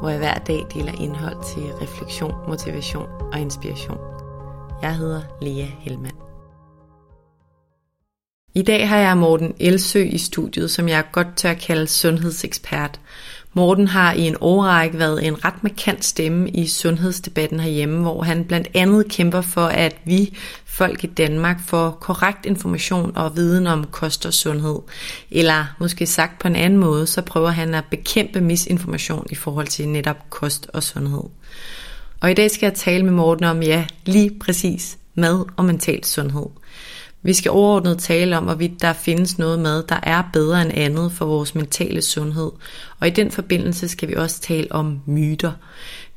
hvor 0.00 0.08
jeg 0.08 0.18
hver 0.18 0.34
dag 0.34 0.66
deler 0.74 0.92
indhold 1.00 1.36
til 1.54 1.62
refleksion, 1.62 2.34
motivation 2.48 3.08
og 3.32 3.40
inspiration. 3.40 3.98
Jeg 4.82 4.96
hedder 4.96 5.22
Lea 5.42 5.66
Helmand. 5.78 6.16
I 8.56 8.62
dag 8.62 8.88
har 8.88 8.98
jeg 8.98 9.16
Morten 9.16 9.54
Elsø 9.60 10.02
i 10.02 10.18
studiet, 10.18 10.70
som 10.70 10.88
jeg 10.88 11.04
godt 11.12 11.36
tør 11.36 11.54
kalde 11.54 11.86
sundhedsekspert. 11.86 13.00
Morten 13.56 13.88
har 13.88 14.12
i 14.12 14.20
en 14.20 14.36
årrække 14.40 14.98
været 14.98 15.26
en 15.26 15.44
ret 15.44 15.62
markant 15.62 16.04
stemme 16.04 16.50
i 16.50 16.66
sundhedsdebatten 16.66 17.60
herhjemme, 17.60 18.02
hvor 18.02 18.22
han 18.22 18.44
blandt 18.44 18.68
andet 18.74 19.08
kæmper 19.08 19.40
for, 19.40 19.66
at 19.66 19.96
vi 20.04 20.36
folk 20.64 21.04
i 21.04 21.06
Danmark 21.06 21.60
får 21.66 21.90
korrekt 21.90 22.46
information 22.46 23.12
og 23.16 23.36
viden 23.36 23.66
om 23.66 23.84
kost 23.84 24.26
og 24.26 24.34
sundhed. 24.34 24.78
Eller 25.30 25.64
måske 25.80 26.06
sagt 26.06 26.38
på 26.38 26.48
en 26.48 26.56
anden 26.56 26.78
måde, 26.78 27.06
så 27.06 27.22
prøver 27.22 27.50
han 27.50 27.74
at 27.74 27.84
bekæmpe 27.90 28.40
misinformation 28.40 29.26
i 29.30 29.34
forhold 29.34 29.66
til 29.66 29.88
netop 29.88 30.30
kost 30.30 30.70
og 30.72 30.82
sundhed. 30.82 31.24
Og 32.20 32.30
i 32.30 32.34
dag 32.34 32.50
skal 32.50 32.66
jeg 32.66 32.74
tale 32.74 33.04
med 33.04 33.12
Morten 33.12 33.44
om, 33.44 33.62
ja, 33.62 33.86
lige 34.06 34.30
præcis 34.40 34.98
mad 35.14 35.44
og 35.56 35.64
mental 35.64 36.04
sundhed. 36.04 36.46
Vi 37.26 37.32
skal 37.32 37.50
overordnet 37.50 37.98
tale 37.98 38.36
om, 38.38 38.44
hvorvidt 38.44 38.82
der 38.82 38.92
findes 38.92 39.38
noget 39.38 39.58
mad, 39.58 39.82
der 39.88 40.00
er 40.02 40.22
bedre 40.32 40.62
end 40.62 40.70
andet 40.74 41.12
for 41.12 41.26
vores 41.26 41.54
mentale 41.54 42.02
sundhed. 42.02 42.50
Og 43.00 43.06
i 43.06 43.10
den 43.10 43.30
forbindelse 43.30 43.88
skal 43.88 44.08
vi 44.08 44.14
også 44.14 44.40
tale 44.40 44.72
om 44.72 45.00
myter. 45.06 45.52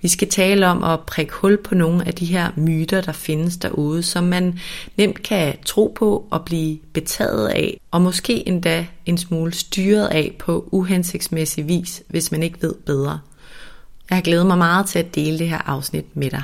Vi 0.01 0.07
skal 0.07 0.29
tale 0.29 0.68
om 0.68 0.84
at 0.84 1.00
prikke 1.00 1.34
hul 1.34 1.57
på 1.63 1.75
nogle 1.75 2.07
af 2.07 2.13
de 2.13 2.25
her 2.25 2.51
myter, 2.56 3.01
der 3.01 3.12
findes 3.12 3.57
derude, 3.57 4.03
som 4.03 4.23
man 4.23 4.59
nemt 4.97 5.23
kan 5.23 5.56
tro 5.66 5.94
på 5.95 6.28
og 6.31 6.45
blive 6.45 6.78
betaget 6.94 7.47
af, 7.47 7.79
og 7.91 8.01
måske 8.01 8.47
endda 8.47 8.88
en 9.06 9.18
smule 9.18 9.53
styret 9.53 10.07
af 10.07 10.35
på 10.39 10.69
uhensigtsmæssig 10.72 11.68
vis, 11.68 12.03
hvis 12.07 12.31
man 12.31 12.44
ikke 12.44 12.62
ved 12.62 12.74
bedre. 12.85 13.19
Jeg 14.09 14.18
har 14.18 14.22
glædet 14.22 14.45
mig 14.45 14.57
meget 14.57 14.85
til 14.85 15.00
at 15.00 15.16
dele 15.16 15.39
det 15.39 15.50
her 15.50 15.69
afsnit 15.69 16.16
med 16.16 16.29
dig. 16.29 16.44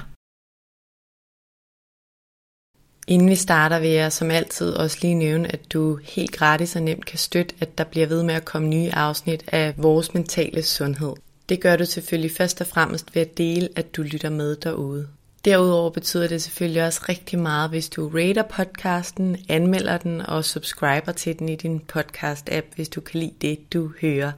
Inden 3.07 3.29
vi 3.29 3.35
starter, 3.35 3.79
vil 3.79 3.89
jeg 3.89 4.11
som 4.11 4.31
altid 4.31 4.73
også 4.73 4.97
lige 5.01 5.13
nævne, 5.13 5.53
at 5.53 5.73
du 5.73 5.99
helt 6.03 6.31
gratis 6.31 6.75
og 6.75 6.81
nemt 6.81 7.05
kan 7.05 7.17
støtte, 7.17 7.55
at 7.59 7.77
der 7.77 7.83
bliver 7.83 8.07
ved 8.07 8.23
med 8.23 8.33
at 8.33 8.45
komme 8.45 8.67
nye 8.67 8.91
afsnit 8.93 9.43
af 9.47 9.73
vores 9.77 10.13
mentale 10.13 10.63
sundhed. 10.63 11.13
Det 11.49 11.61
gør 11.61 11.75
du 11.75 11.85
selvfølgelig 11.85 12.31
først 12.31 12.61
og 12.61 12.67
fremmest 12.67 13.15
ved 13.15 13.21
at 13.21 13.37
dele, 13.37 13.69
at 13.75 13.95
du 13.95 14.01
lytter 14.01 14.29
med 14.29 14.55
derude. 14.55 15.07
Derudover 15.45 15.89
betyder 15.89 16.27
det 16.27 16.41
selvfølgelig 16.41 16.85
også 16.85 17.01
rigtig 17.09 17.39
meget, 17.39 17.69
hvis 17.69 17.89
du 17.89 18.07
rater 18.07 18.43
podcasten, 18.43 19.37
anmelder 19.49 19.97
den 19.97 20.21
og 20.21 20.45
subscriber 20.45 21.11
til 21.11 21.39
den 21.39 21.49
i 21.49 21.55
din 21.55 21.81
podcast-app, 21.93 22.65
hvis 22.75 22.89
du 22.89 23.01
kan 23.01 23.19
lide 23.19 23.33
det, 23.41 23.73
du 23.73 23.91
hører. 24.01 24.31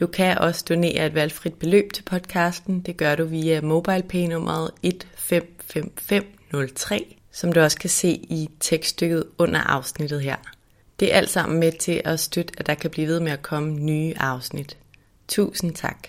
Du 0.00 0.06
kan 0.06 0.38
også 0.38 0.64
donere 0.68 1.06
et 1.06 1.14
valgfrit 1.14 1.54
beløb 1.54 1.92
til 1.92 2.02
podcasten. 2.02 2.80
Det 2.80 2.96
gør 2.96 3.14
du 3.14 3.24
via 3.24 3.60
MobilePay-nummeret 3.60 4.70
155503 4.82 7.21
som 7.32 7.52
du 7.52 7.60
også 7.60 7.78
kan 7.78 7.90
se 7.90 8.08
i 8.08 8.48
tekststykket 8.60 9.24
under 9.38 9.60
afsnittet 9.60 10.22
her. 10.22 10.36
Det 11.00 11.12
er 11.12 11.16
alt 11.16 11.30
sammen 11.30 11.60
med 11.60 11.72
til 11.72 12.02
at 12.04 12.20
støtte, 12.20 12.54
at 12.58 12.66
der 12.66 12.74
kan 12.74 12.90
blive 12.90 13.06
ved 13.06 13.20
med 13.20 13.32
at 13.32 13.42
komme 13.42 13.72
nye 13.72 14.14
afsnit. 14.16 14.78
Tusind 15.28 15.74
tak. 15.74 16.08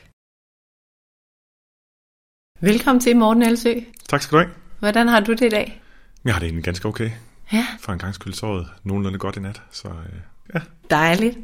Velkommen 2.61 2.99
til 2.99 3.17
Morten 3.17 3.43
Elsø. 3.43 3.73
Tak 4.09 4.21
skal 4.21 4.37
du 4.37 4.43
have. 4.43 4.53
Hvordan 4.79 5.07
har 5.07 5.19
du 5.19 5.31
det 5.31 5.45
i 5.45 5.49
dag? 5.49 5.81
Jeg 6.25 6.33
har 6.33 6.39
det 6.39 6.45
egentlig 6.47 6.63
ganske 6.63 6.87
okay. 6.87 7.11
Ja, 7.53 7.67
For 7.79 7.93
en 7.93 7.99
gang 7.99 8.15
skyld 8.15 8.33
sovet 8.33 8.67
nogenlunde 8.83 9.19
godt 9.19 9.35
i 9.35 9.39
nat, 9.39 9.61
så 9.71 9.87
øh, 9.87 10.19
ja. 10.53 10.59
dejligt. 10.89 11.37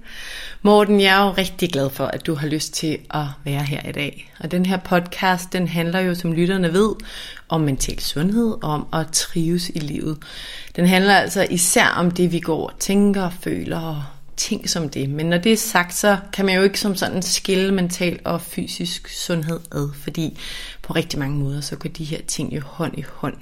Morten, 0.61 1.01
jeg 1.01 1.21
er 1.21 1.25
jo 1.25 1.31
rigtig 1.31 1.69
glad 1.69 1.89
for, 1.89 2.05
at 2.05 2.27
du 2.27 2.35
har 2.35 2.47
lyst 2.47 2.73
til 2.73 2.97
at 3.09 3.25
være 3.43 3.63
her 3.63 3.89
i 3.89 3.91
dag. 3.91 4.33
Og 4.39 4.51
den 4.51 4.65
her 4.65 4.77
podcast, 4.77 5.53
den 5.53 5.67
handler 5.67 5.99
jo, 5.99 6.15
som 6.15 6.33
lytterne 6.33 6.73
ved, 6.73 6.95
om 7.49 7.61
mental 7.61 7.99
sundhed 7.99 8.57
og 8.63 8.69
om 8.69 8.87
at 8.93 9.07
trives 9.11 9.69
i 9.69 9.79
livet. 9.79 10.17
Den 10.75 10.87
handler 10.87 11.15
altså 11.15 11.47
især 11.49 11.87
om 11.87 12.11
det, 12.11 12.31
vi 12.31 12.39
går 12.39 12.69
og 12.69 12.79
tænker, 12.79 13.29
føler 13.29 13.79
og 13.79 14.03
ting 14.39 14.69
som 14.69 14.89
det. 14.89 15.09
Men 15.09 15.25
når 15.25 15.37
det 15.37 15.51
er 15.51 15.57
sagt, 15.57 15.95
så 15.95 16.17
kan 16.33 16.45
man 16.45 16.55
jo 16.55 16.61
ikke 16.61 16.79
som 16.79 16.95
sådan 16.95 17.21
skille 17.21 17.73
mental 17.73 18.19
og 18.25 18.41
fysisk 18.41 19.09
sundhed 19.09 19.59
ad, 19.71 19.89
fordi 19.93 20.39
på 20.81 20.93
rigtig 20.93 21.19
mange 21.19 21.37
måder, 21.37 21.61
så 21.61 21.75
går 21.75 21.89
de 21.89 22.03
her 22.03 22.21
ting 22.27 22.55
jo 22.55 22.61
hånd 22.65 22.97
i 22.97 23.03
hånd. 23.13 23.35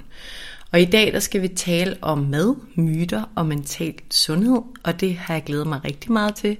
Og 0.72 0.80
i 0.80 0.84
dag 0.84 1.12
der 1.12 1.20
skal 1.20 1.42
vi 1.42 1.48
tale 1.48 1.96
om 2.02 2.18
mad, 2.18 2.56
myter 2.74 3.24
og 3.34 3.46
mental 3.46 3.94
sundhed, 4.10 4.62
og 4.82 5.00
det 5.00 5.16
har 5.16 5.34
jeg 5.34 5.44
glædet 5.44 5.66
mig 5.66 5.84
rigtig 5.84 6.12
meget 6.12 6.34
til, 6.34 6.56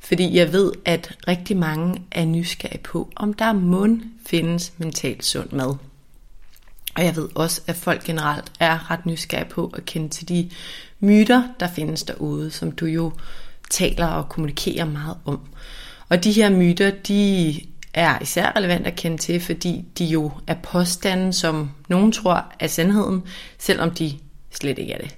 fordi 0.00 0.36
jeg 0.36 0.52
ved, 0.52 0.72
at 0.84 1.18
rigtig 1.28 1.56
mange 1.56 2.02
er 2.10 2.24
nysgerrige 2.24 2.82
på, 2.82 3.10
om 3.16 3.34
der 3.34 3.52
mund 3.52 4.02
findes 4.26 4.72
mentalt 4.78 5.24
sund 5.24 5.52
mad. 5.52 5.76
Og 6.96 7.04
jeg 7.04 7.16
ved 7.16 7.28
også, 7.34 7.60
at 7.66 7.76
folk 7.76 8.04
generelt 8.04 8.52
er 8.60 8.90
ret 8.90 9.06
nysgerrige 9.06 9.50
på 9.50 9.72
at 9.76 9.84
kende 9.84 10.08
til 10.08 10.28
de 10.28 10.50
myter, 11.00 11.42
der 11.60 11.68
findes 11.68 12.02
derude, 12.02 12.50
som 12.50 12.72
du 12.72 12.86
jo 12.86 13.12
taler 13.70 14.06
og 14.06 14.28
kommunikerer 14.28 14.84
meget 14.84 15.16
om. 15.24 15.40
Og 16.08 16.24
de 16.24 16.32
her 16.32 16.50
myter, 16.50 16.90
de 16.90 17.60
er 17.94 18.18
især 18.22 18.52
relevant 18.56 18.86
at 18.86 18.96
kende 18.96 19.18
til, 19.18 19.40
fordi 19.40 19.84
de 19.98 20.04
jo 20.04 20.30
er 20.46 20.54
påstanden, 20.54 21.32
som 21.32 21.70
nogen 21.88 22.12
tror 22.12 22.52
er 22.60 22.66
sandheden, 22.66 23.22
selvom 23.58 23.90
de 23.90 24.18
slet 24.50 24.78
ikke 24.78 24.92
er 24.92 24.98
det. 24.98 25.16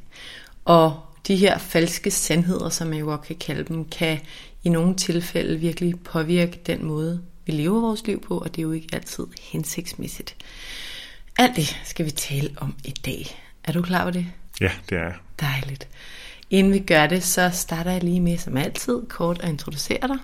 Og 0.64 1.00
de 1.26 1.36
her 1.36 1.58
falske 1.58 2.10
sandheder, 2.10 2.68
som 2.68 2.86
man 2.86 2.98
jo 2.98 3.04
godt 3.04 3.22
kan 3.22 3.36
kalde 3.36 3.64
dem, 3.64 3.84
kan 3.84 4.20
i 4.64 4.68
nogle 4.68 4.96
tilfælde 4.96 5.60
virkelig 5.60 6.00
påvirke 6.00 6.60
den 6.66 6.84
måde, 6.84 7.22
vi 7.46 7.52
lever 7.52 7.80
vores 7.80 8.06
liv 8.06 8.20
på, 8.20 8.38
og 8.38 8.56
det 8.56 8.58
er 8.58 8.62
jo 8.62 8.72
ikke 8.72 8.88
altid 8.92 9.26
hensigtsmæssigt. 9.42 10.36
Alt 11.38 11.56
det 11.56 11.76
skal 11.84 12.06
vi 12.06 12.10
tale 12.10 12.50
om 12.56 12.74
i 12.84 12.90
dag. 12.90 13.40
Er 13.64 13.72
du 13.72 13.82
klar 13.82 14.04
på 14.04 14.10
det? 14.10 14.26
Ja, 14.60 14.70
det 14.88 14.98
er 14.98 15.02
jeg. 15.02 15.14
Dejligt. 15.40 15.88
Inden 16.50 16.72
vi 16.72 16.78
gør 16.78 17.06
det, 17.06 17.22
så 17.22 17.50
starter 17.52 17.90
jeg 17.90 18.02
lige 18.02 18.20
med, 18.20 18.38
som 18.38 18.56
altid, 18.56 19.02
kort 19.08 19.40
at 19.42 19.48
introducere 19.48 20.08
dig. 20.08 20.18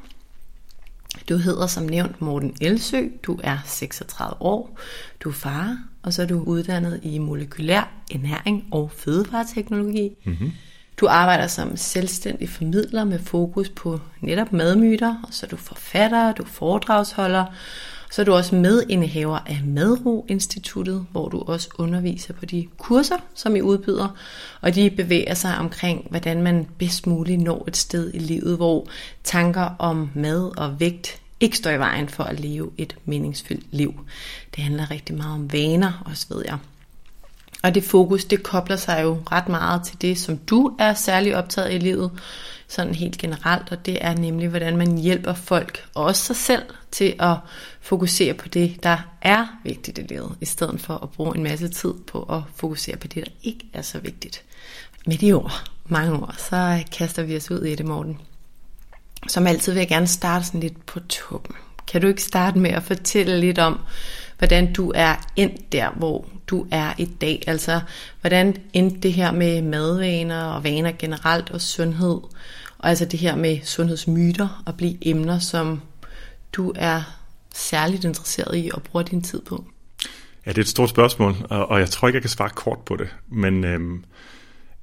Du 1.29 1.37
hedder 1.37 1.67
som 1.67 1.83
nævnt 1.83 2.21
Morten 2.21 2.57
Elsø, 2.61 3.03
du 3.23 3.41
er 3.43 3.59
36 3.65 4.43
år, 4.43 4.79
du 5.25 5.29
er 5.29 5.33
far, 5.33 5.79
og 6.03 6.13
så 6.13 6.23
er 6.23 6.27
du 6.27 6.43
uddannet 6.43 7.01
i 7.03 7.19
molekylær 7.19 7.93
ernæring 8.11 8.65
og 8.71 8.91
fødevareteknologi. 8.97 10.11
Mm-hmm. 10.25 10.53
Du 11.01 11.07
arbejder 11.09 11.47
som 11.47 11.77
selvstændig 11.77 12.49
formidler 12.49 13.05
med 13.05 13.19
fokus 13.19 13.69
på 13.69 14.01
netop 14.21 14.53
madmyter, 14.53 15.23
og 15.23 15.35
så 15.35 15.47
er 15.47 15.51
du 15.51 15.57
forfatter, 15.57 16.33
du 16.33 16.43
er 16.43 16.47
foredragsholder, 16.47 17.45
så 18.11 18.23
er 18.23 18.25
du 18.25 18.33
også 18.33 18.55
medindehaver 18.55 19.39
af 19.39 19.61
Madro 19.65 20.27
Instituttet, 20.29 21.07
hvor 21.11 21.29
du 21.29 21.43
også 21.47 21.69
underviser 21.79 22.35
på 22.35 22.47
de 22.47 22.67
kurser, 22.79 23.17
som 23.35 23.57
I 23.57 23.61
udbyder, 23.61 24.17
og 24.61 24.75
de 24.75 24.91
bevæger 24.91 25.35
sig 25.35 25.59
omkring, 25.59 26.07
hvordan 26.11 26.43
man 26.43 26.67
bedst 26.79 27.07
muligt 27.07 27.41
når 27.41 27.65
et 27.69 27.77
sted 27.77 28.11
i 28.15 28.19
livet, 28.19 28.57
hvor 28.57 28.87
tanker 29.25 29.71
om 29.79 30.11
mad 30.15 30.59
og 30.59 30.81
vægt 30.81 31.21
ikke 31.41 31.57
står 31.57 31.71
i 31.71 31.79
vejen 31.79 32.09
for 32.09 32.25
at 32.25 32.41
leve 32.41 32.71
et 32.79 32.97
meningsfyldt 33.05 33.67
liv. 33.71 33.95
Det 34.57 34.65
handler 34.65 34.91
rigtig 34.91 35.17
meget 35.17 35.35
om 35.35 35.53
vaner, 35.53 36.03
også 36.07 36.27
ved 36.31 36.43
jeg. 36.47 36.59
Og 37.63 37.75
det 37.75 37.85
fokus, 37.85 38.25
det 38.25 38.43
kobler 38.43 38.77
sig 38.77 39.03
jo 39.03 39.19
ret 39.33 39.49
meget 39.49 39.83
til 39.85 40.03
det, 40.03 40.19
som 40.19 40.39
du 40.39 40.77
er 40.79 40.95
særlig 40.95 41.37
optaget 41.37 41.69
af 41.69 41.75
i 41.75 41.79
livet, 41.79 42.11
sådan 42.71 42.95
helt 42.95 43.19
generelt, 43.19 43.73
og 43.73 43.87
det 43.87 43.99
er 44.01 44.15
nemlig, 44.15 44.49
hvordan 44.49 44.77
man 44.77 44.99
hjælper 44.99 45.35
folk, 45.35 45.85
og 45.95 46.05
også 46.05 46.25
sig 46.25 46.37
selv, 46.37 46.63
til 46.91 47.15
at 47.19 47.37
fokusere 47.81 48.35
på 48.35 48.49
det, 48.49 48.83
der 48.83 48.99
er 49.23 49.47
vigtigt 49.65 49.99
i 49.99 50.03
livet, 50.03 50.37
i 50.41 50.45
stedet 50.45 50.81
for 50.81 50.95
at 50.95 51.11
bruge 51.11 51.37
en 51.37 51.43
masse 51.43 51.69
tid 51.69 51.95
på 52.07 52.23
at 52.23 52.41
fokusere 52.55 52.97
på 52.97 53.07
det, 53.07 53.25
der 53.25 53.33
ikke 53.43 53.67
er 53.73 53.83
så 53.83 53.99
vigtigt. 53.99 54.43
Med 55.07 55.19
de 55.19 55.33
ord, 55.33 55.71
mange 55.87 56.13
ord, 56.13 56.35
så 56.39 56.85
kaster 56.93 57.23
vi 57.23 57.37
os 57.37 57.51
ud 57.51 57.65
i 57.65 57.75
det, 57.75 57.87
Morten. 57.87 58.21
Som 59.29 59.47
altid 59.47 59.73
vil 59.73 59.81
jeg 59.81 59.89
gerne 59.89 60.07
starte 60.07 60.45
sådan 60.45 60.61
lidt 60.61 60.87
på 60.87 61.01
toppen. 61.01 61.57
Kan 61.87 62.01
du 62.01 62.07
ikke 62.07 62.23
starte 62.23 62.59
med 62.59 62.71
at 62.71 62.83
fortælle 62.83 63.41
lidt 63.41 63.59
om, 63.59 63.81
hvordan 64.39 64.73
du 64.73 64.93
er 64.95 65.15
endt 65.37 65.73
der, 65.73 65.91
hvor 65.91 66.27
du 66.47 66.67
er 66.71 66.93
i 66.99 67.05
dag? 67.05 67.43
Altså, 67.47 67.81
hvordan 68.21 68.57
endte 68.73 69.01
det 69.01 69.13
her 69.13 69.33
med 69.33 69.63
madvaner 69.63 70.45
og 70.45 70.65
vaner 70.65 70.93
generelt 70.99 71.51
og 71.51 71.61
sundhed? 71.61 72.21
Og 72.81 72.89
altså 72.89 73.05
det 73.05 73.19
her 73.19 73.37
med 73.37 73.59
sundhedsmyter 73.65 74.63
og 74.67 74.77
blive 74.77 75.09
emner, 75.09 75.39
som 75.39 75.81
du 76.53 76.73
er 76.77 77.03
særligt 77.55 78.05
interesseret 78.05 78.57
i 78.57 78.71
og 78.75 78.83
bruger 78.83 79.03
din 79.03 79.23
tid 79.23 79.43
på? 79.43 79.65
Ja, 80.47 80.51
det 80.51 80.59
er 80.59 80.63
et 80.63 80.69
stort 80.69 80.91
spørgsmål, 80.91 81.35
og 81.51 81.81
jeg 81.81 81.91
tror 81.91 82.09
ikke, 82.09 82.17
jeg 82.17 82.23
kan 82.23 82.31
svare 82.31 82.51
kort 82.51 82.79
på 82.79 82.97
det. 82.97 83.09
Men 83.29 83.65
øhm, 83.65 84.05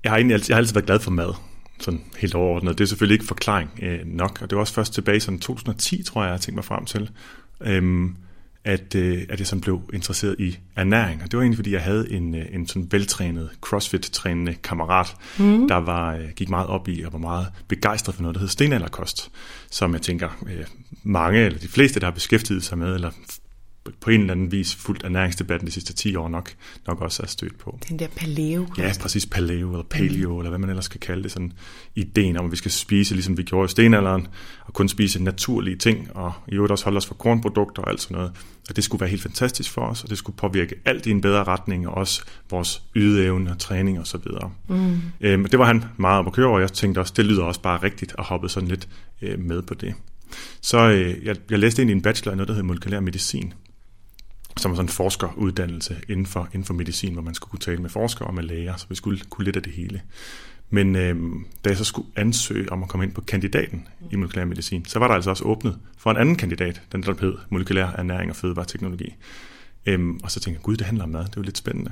jeg, 0.04 0.12
har 0.12 0.18
egentlig 0.18 0.34
altid, 0.34 0.50
jeg 0.50 0.56
har 0.56 0.60
altid 0.60 0.74
været 0.74 0.86
glad 0.86 1.00
for 1.00 1.12
mad, 1.12 1.34
sådan 1.80 2.04
helt 2.18 2.36
overordnet. 2.36 2.78
Det 2.78 2.84
er 2.84 2.88
selvfølgelig 2.88 3.16
ikke 3.16 3.26
forklaring 3.26 3.80
øh, 3.82 4.00
nok, 4.06 4.40
og 4.42 4.50
det 4.50 4.56
var 4.56 4.62
også 4.62 4.74
først 4.74 4.94
tilbage 4.94 5.18
i 5.18 5.20
2010, 5.20 6.04
tror 6.04 6.22
jeg, 6.22 6.28
jeg 6.28 6.34
har 6.34 6.40
tænkt 6.40 6.56
mig 6.56 6.66
frem 6.66 6.86
til. 6.86 7.10
Øhm, 7.62 8.16
at, 8.68 8.96
øh, 8.96 9.26
at 9.30 9.40
jeg 9.40 9.48
sådan 9.48 9.62
blev 9.62 9.82
interesseret 9.94 10.36
i 10.40 10.58
ernæring. 10.76 11.24
Og 11.24 11.32
det 11.32 11.38
var 11.38 11.44
egentlig, 11.44 11.58
fordi 11.58 11.74
jeg 11.74 11.82
havde 11.82 12.12
en, 12.12 12.36
øh, 12.36 12.46
en 12.52 12.68
sådan 12.68 12.88
veltrænet, 12.92 13.50
crossfit-trænende 13.62 14.54
kammerat, 14.54 15.16
mm. 15.40 15.68
der 15.68 15.76
var, 15.76 16.16
øh, 16.16 16.30
gik 16.36 16.50
meget 16.50 16.68
op 16.68 16.88
i 16.88 17.02
og 17.02 17.14
var 17.14 17.20
meget 17.20 17.48
begejstret 17.68 18.16
for 18.16 18.22
noget, 18.22 18.36
der 18.36 18.40
hed 18.40 18.48
stenalderkost, 18.48 19.32
som 19.72 19.94
jeg 19.94 20.02
tænker, 20.02 20.30
øh, 20.48 20.66
mange 21.04 21.40
eller 21.40 21.60
de 21.60 21.68
fleste, 21.68 22.00
der 22.00 22.06
har 22.06 22.12
beskæftiget 22.12 22.64
sig 22.64 22.78
med, 22.78 22.96
eller 22.96 23.12
på 24.00 24.10
en 24.10 24.22
eller 24.22 24.34
anden 24.34 24.52
vis 24.52 24.76
fuldt 24.76 25.04
ernæringsdebatten 25.04 25.68
de 25.68 25.72
sidste 25.72 25.94
10 25.94 26.16
år 26.16 26.30
nok, 26.30 26.52
nok 26.88 27.02
også 27.02 27.24
er 27.24 27.28
stødt 27.28 27.58
på. 27.58 27.80
Den 27.90 28.00
der 28.00 28.08
paleo. 28.16 28.68
Ja, 28.78 28.94
præcis 29.02 29.26
paleo 29.26 29.72
eller 29.72 29.84
paleo, 29.84 30.34
mm. 30.34 30.38
eller 30.38 30.50
hvad 30.50 30.60
man 30.60 30.70
ellers 30.70 30.86
skal 30.86 31.00
kalde 31.00 31.24
det. 31.24 31.32
Sådan 31.32 31.54
ideen 31.96 32.38
om, 32.38 32.46
at 32.46 32.52
vi 32.52 32.56
skal 32.56 32.72
spise, 32.72 33.14
ligesom 33.14 33.38
vi 33.38 33.44
gjorde 33.44 33.66
i 33.66 33.70
stenalderen, 33.70 34.28
og 34.66 34.74
kun 34.74 34.90
spise 34.90 35.24
naturlige 35.24 35.76
ting, 35.76 36.10
og 36.16 36.34
i 36.48 36.54
øvrigt 36.54 36.72
også 36.72 36.86
holde 36.86 36.98
os 36.98 37.06
for 37.06 37.14
kornprodukter 37.14 37.82
og 37.82 37.90
alt 37.90 38.02
sådan 38.02 38.16
noget. 38.16 38.32
Og 38.70 38.76
det 38.76 38.84
skulle 38.84 39.02
være 39.02 39.10
helt 39.10 39.22
fantastisk 39.22 39.72
for 39.72 39.82
os, 39.82 40.04
og 40.04 40.10
det 40.10 40.18
skulle 40.18 40.38
påvirke 40.38 40.76
alt 40.86 41.06
i 41.06 41.12
en 41.12 41.22
bedre 41.22 41.44
retning, 41.44 41.88
og 41.88 41.94
også 41.94 42.24
vores 42.50 42.84
ydeevne 42.96 43.52
og 43.52 43.60
træning 43.60 44.00
osv. 44.00 44.22
Mm. 44.68 45.02
Øhm, 45.22 45.46
det 45.46 45.60
var 45.60 45.66
han 45.66 45.84
meget 45.98 46.20
op 46.20 46.28
at 46.28 46.34
køre, 46.34 46.48
og 46.48 46.62
jeg 46.62 46.74
tænkte 46.74 47.00
også, 47.00 47.14
det 47.18 47.26
lyder 47.26 47.44
også 47.44 47.62
bare 47.62 47.84
rigtigt, 47.84 48.14
og 48.14 48.26
hoppede 48.26 48.52
sådan 48.52 48.70
lidt 48.70 48.88
øh, 49.22 49.40
med 49.40 49.62
på 49.62 49.74
det. 49.74 49.96
Så 50.62 50.78
øh, 50.78 51.26
jeg, 51.26 51.36
jeg 51.50 51.60
læste 51.60 51.82
ind 51.82 51.92
i 51.92 51.94
en 51.94 52.02
bachelor 52.02 52.34
i 52.34 52.36
noget, 52.36 52.48
der 52.48 52.54
hedder 52.54 52.68
molekylær 52.68 53.00
medicin, 53.00 53.54
som 54.58 54.72
var 54.72 54.76
sådan 54.76 54.86
en 54.86 54.90
forskeruddannelse 54.90 55.96
inden 56.10 56.26
for, 56.26 56.50
inden 56.54 56.66
for 56.66 56.74
medicin, 56.74 57.14
hvor 57.14 57.22
man 57.22 57.34
skulle 57.34 57.50
kunne 57.52 57.60
tale 57.60 57.82
med 57.82 57.90
forskere 57.90 58.28
og 58.28 58.34
med 58.34 58.44
læger, 58.44 58.76
så 58.76 58.86
vi 58.90 58.96
skulle 58.96 59.20
kunne 59.30 59.46
lidt 59.46 59.56
af 59.56 59.64
det 59.64 59.74
hele. 59.74 60.02
Men 60.70 60.96
øh, 60.96 61.16
da 61.66 61.70
jeg 61.70 61.78
så 61.78 61.84
skulle 61.84 62.08
ansøge 62.16 62.72
om 62.72 62.84
at 62.84 62.90
komme 62.90 63.06
ind 63.06 63.14
på 63.14 63.22
kandidaten 63.22 63.88
i 64.12 64.16
molekylær 64.16 64.46
medicin, 64.46 64.86
så 64.86 65.00
var 65.00 65.08
der 65.08 65.16
altså 65.16 65.30
også 65.30 65.44
åbnet 65.44 65.80
for 65.98 66.12
en 66.12 66.18
anden 66.18 66.36
kandidat, 66.36 66.82
den 66.92 67.04
der 67.04 67.14
hed 67.22 67.36
molekylær 67.50 67.88
ernæring 67.88 68.30
og 68.30 68.36
fødevareteknologi. 68.36 69.16
Øhm, 69.86 70.20
og 70.24 70.32
så 70.32 70.40
tænkte 70.40 70.58
jeg, 70.60 70.64
gud, 70.64 70.78
det 70.78 70.86
handler 70.86 71.04
om 71.04 71.10
mad, 71.10 71.22
det 71.22 71.30
er 71.30 71.34
jo 71.38 71.42
lidt 71.42 71.58
spændende. 71.58 71.92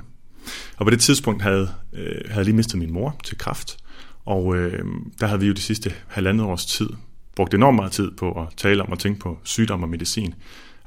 Og 0.76 0.86
på 0.86 0.90
det 0.90 1.00
tidspunkt 1.00 1.42
havde, 1.42 1.68
øh, 1.92 2.20
havde 2.26 2.36
jeg 2.36 2.44
lige 2.44 2.56
mistet 2.56 2.78
min 2.78 2.92
mor 2.92 3.20
til 3.24 3.38
kraft, 3.38 3.76
og 4.24 4.56
øh, 4.56 4.84
der 5.20 5.26
havde 5.26 5.40
vi 5.40 5.46
jo 5.46 5.52
de 5.52 5.60
sidste 5.60 5.94
halvandet 6.08 6.46
års 6.46 6.66
tid 6.66 6.88
brugt 7.36 7.54
enormt 7.54 7.76
meget 7.76 7.92
tid 7.92 8.10
på 8.10 8.32
at 8.32 8.48
tale 8.56 8.82
om 8.82 8.92
og 8.92 8.98
tænke 8.98 9.20
på 9.20 9.38
sygdom 9.42 9.82
og 9.82 9.88
medicin. 9.88 10.34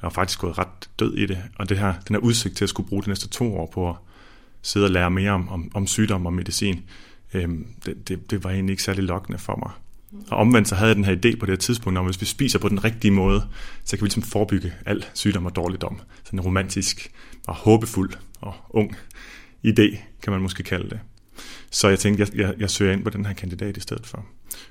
Jeg 0.01 0.03
var 0.03 0.09
faktisk 0.09 0.39
gået 0.39 0.57
ret 0.57 0.89
død 0.99 1.13
i 1.13 1.25
det, 1.25 1.37
og 1.55 1.69
det 1.69 1.77
her, 1.77 1.93
den 2.07 2.15
her 2.15 2.21
udsigt 2.21 2.57
til 2.57 2.65
at 2.65 2.69
skulle 2.69 2.89
bruge 2.89 3.03
de 3.03 3.09
næste 3.09 3.27
to 3.27 3.57
år 3.57 3.65
på 3.73 3.89
at 3.89 3.95
sidde 4.61 4.85
og 4.85 4.91
lære 4.91 5.11
mere 5.11 5.31
om, 5.31 5.49
om, 5.49 5.71
om 5.73 5.87
sygdom 5.87 6.25
og 6.25 6.33
medicin, 6.33 6.83
øhm, 7.33 7.67
det, 7.85 8.07
det, 8.07 8.31
det 8.31 8.43
var 8.43 8.49
egentlig 8.49 8.73
ikke 8.73 8.83
særlig 8.83 9.03
lokkende 9.03 9.39
for 9.39 9.55
mig. 9.55 9.71
Og 10.31 10.37
omvendt 10.37 10.67
så 10.67 10.75
havde 10.75 10.87
jeg 10.87 10.95
den 10.95 11.05
her 11.05 11.15
idé 11.15 11.39
på 11.39 11.45
det 11.45 11.51
her 11.51 11.57
tidspunkt 11.57 11.99
om, 11.99 12.05
at 12.05 12.11
hvis 12.11 12.21
vi 12.21 12.25
spiser 12.25 12.59
på 12.59 12.69
den 12.69 12.83
rigtige 12.83 13.11
måde, 13.11 13.47
så 13.83 13.97
kan 13.97 14.03
vi 14.03 14.07
ligesom 14.07 14.23
forebygge 14.23 14.73
al 14.85 15.05
sygdom 15.13 15.45
og 15.45 15.55
dårligdom. 15.55 16.01
Sådan 16.23 16.39
en 16.39 16.45
romantisk 16.45 17.11
og 17.47 17.55
håbefuld 17.55 18.13
og 18.41 18.53
ung 18.69 18.95
idé, 19.67 19.97
kan 20.23 20.31
man 20.31 20.41
måske 20.41 20.63
kalde 20.63 20.89
det. 20.89 20.99
Så 21.71 21.87
jeg 21.87 21.99
tænkte, 21.99 22.23
jeg, 22.23 22.39
jeg, 22.39 22.53
jeg 22.59 22.69
søger 22.69 22.93
ind 22.93 23.03
på 23.03 23.09
den 23.09 23.25
her 23.25 23.33
kandidat 23.33 23.77
i 23.77 23.79
stedet 23.79 24.07
for. 24.07 24.25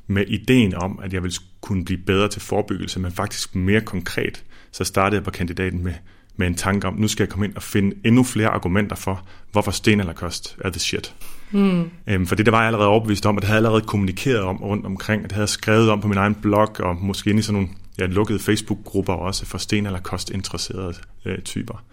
Med 0.07 0.25
ideen 0.29 0.75
om, 0.75 0.99
at 1.03 1.13
jeg 1.13 1.23
ville 1.23 1.37
kunne 1.61 1.85
blive 1.85 2.01
bedre 2.07 2.29
til 2.29 2.41
forebyggelse, 2.41 3.01
men 3.01 3.13
faktisk 3.13 3.55
mere 3.55 3.81
konkret, 3.81 4.45
så 4.73 4.85
startede 4.85 5.17
jeg 5.17 5.25
på 5.25 5.31
kandidaten 5.31 5.85
med, 5.85 5.95
med 6.37 6.47
en 6.47 6.55
tanke 6.55 6.87
om, 6.87 6.95
nu 6.95 7.09
skal 7.09 7.25
jeg 7.25 7.29
komme 7.29 7.47
ind 7.47 7.55
og 7.55 7.63
finde 7.63 7.97
endnu 8.05 8.25
flere 8.25 8.49
argumenter 8.49 8.97
for, 8.97 9.27
hvorfor 9.53 9.71
sten 9.71 10.01
eller 10.01 10.13
kost 10.13 10.57
er 10.61 10.71
the 10.71 10.81
shit. 10.81 11.15
Mm. 11.51 11.91
Øhm, 12.07 12.27
for 12.27 12.35
det 12.35 12.47
der 12.47 12.53
var 12.53 12.59
jeg 12.59 12.67
allerede 12.67 12.89
overbevist 12.89 13.27
om, 13.27 13.37
at 13.37 13.43
det 13.43 13.49
havde 13.49 13.61
jeg 13.61 13.67
allerede 13.67 13.87
kommunikeret 13.87 14.41
om 14.41 14.57
rundt 14.57 14.87
omkring, 14.87 15.25
at 15.25 15.31
det 15.31 15.33
havde 15.33 15.43
jeg 15.43 15.49
skrevet 15.49 15.91
om 15.91 16.01
på 16.01 16.09
min 16.09 16.19
egen 16.19 16.35
blog, 16.35 16.69
og 16.79 16.97
måske 16.97 17.31
ind 17.31 17.39
i 17.39 17.43
sådan 17.43 17.55
nogle 17.61 17.69
ja, 17.99 18.07
lukkede 18.07 18.39
Facebook-grupper 18.39 19.13
også 19.13 19.47
for 19.47 19.59
sten- 19.59 19.87
eller 19.87 20.01
kostinteresserede 20.01 20.95
øh, 21.25 21.39
typer. 21.39 21.85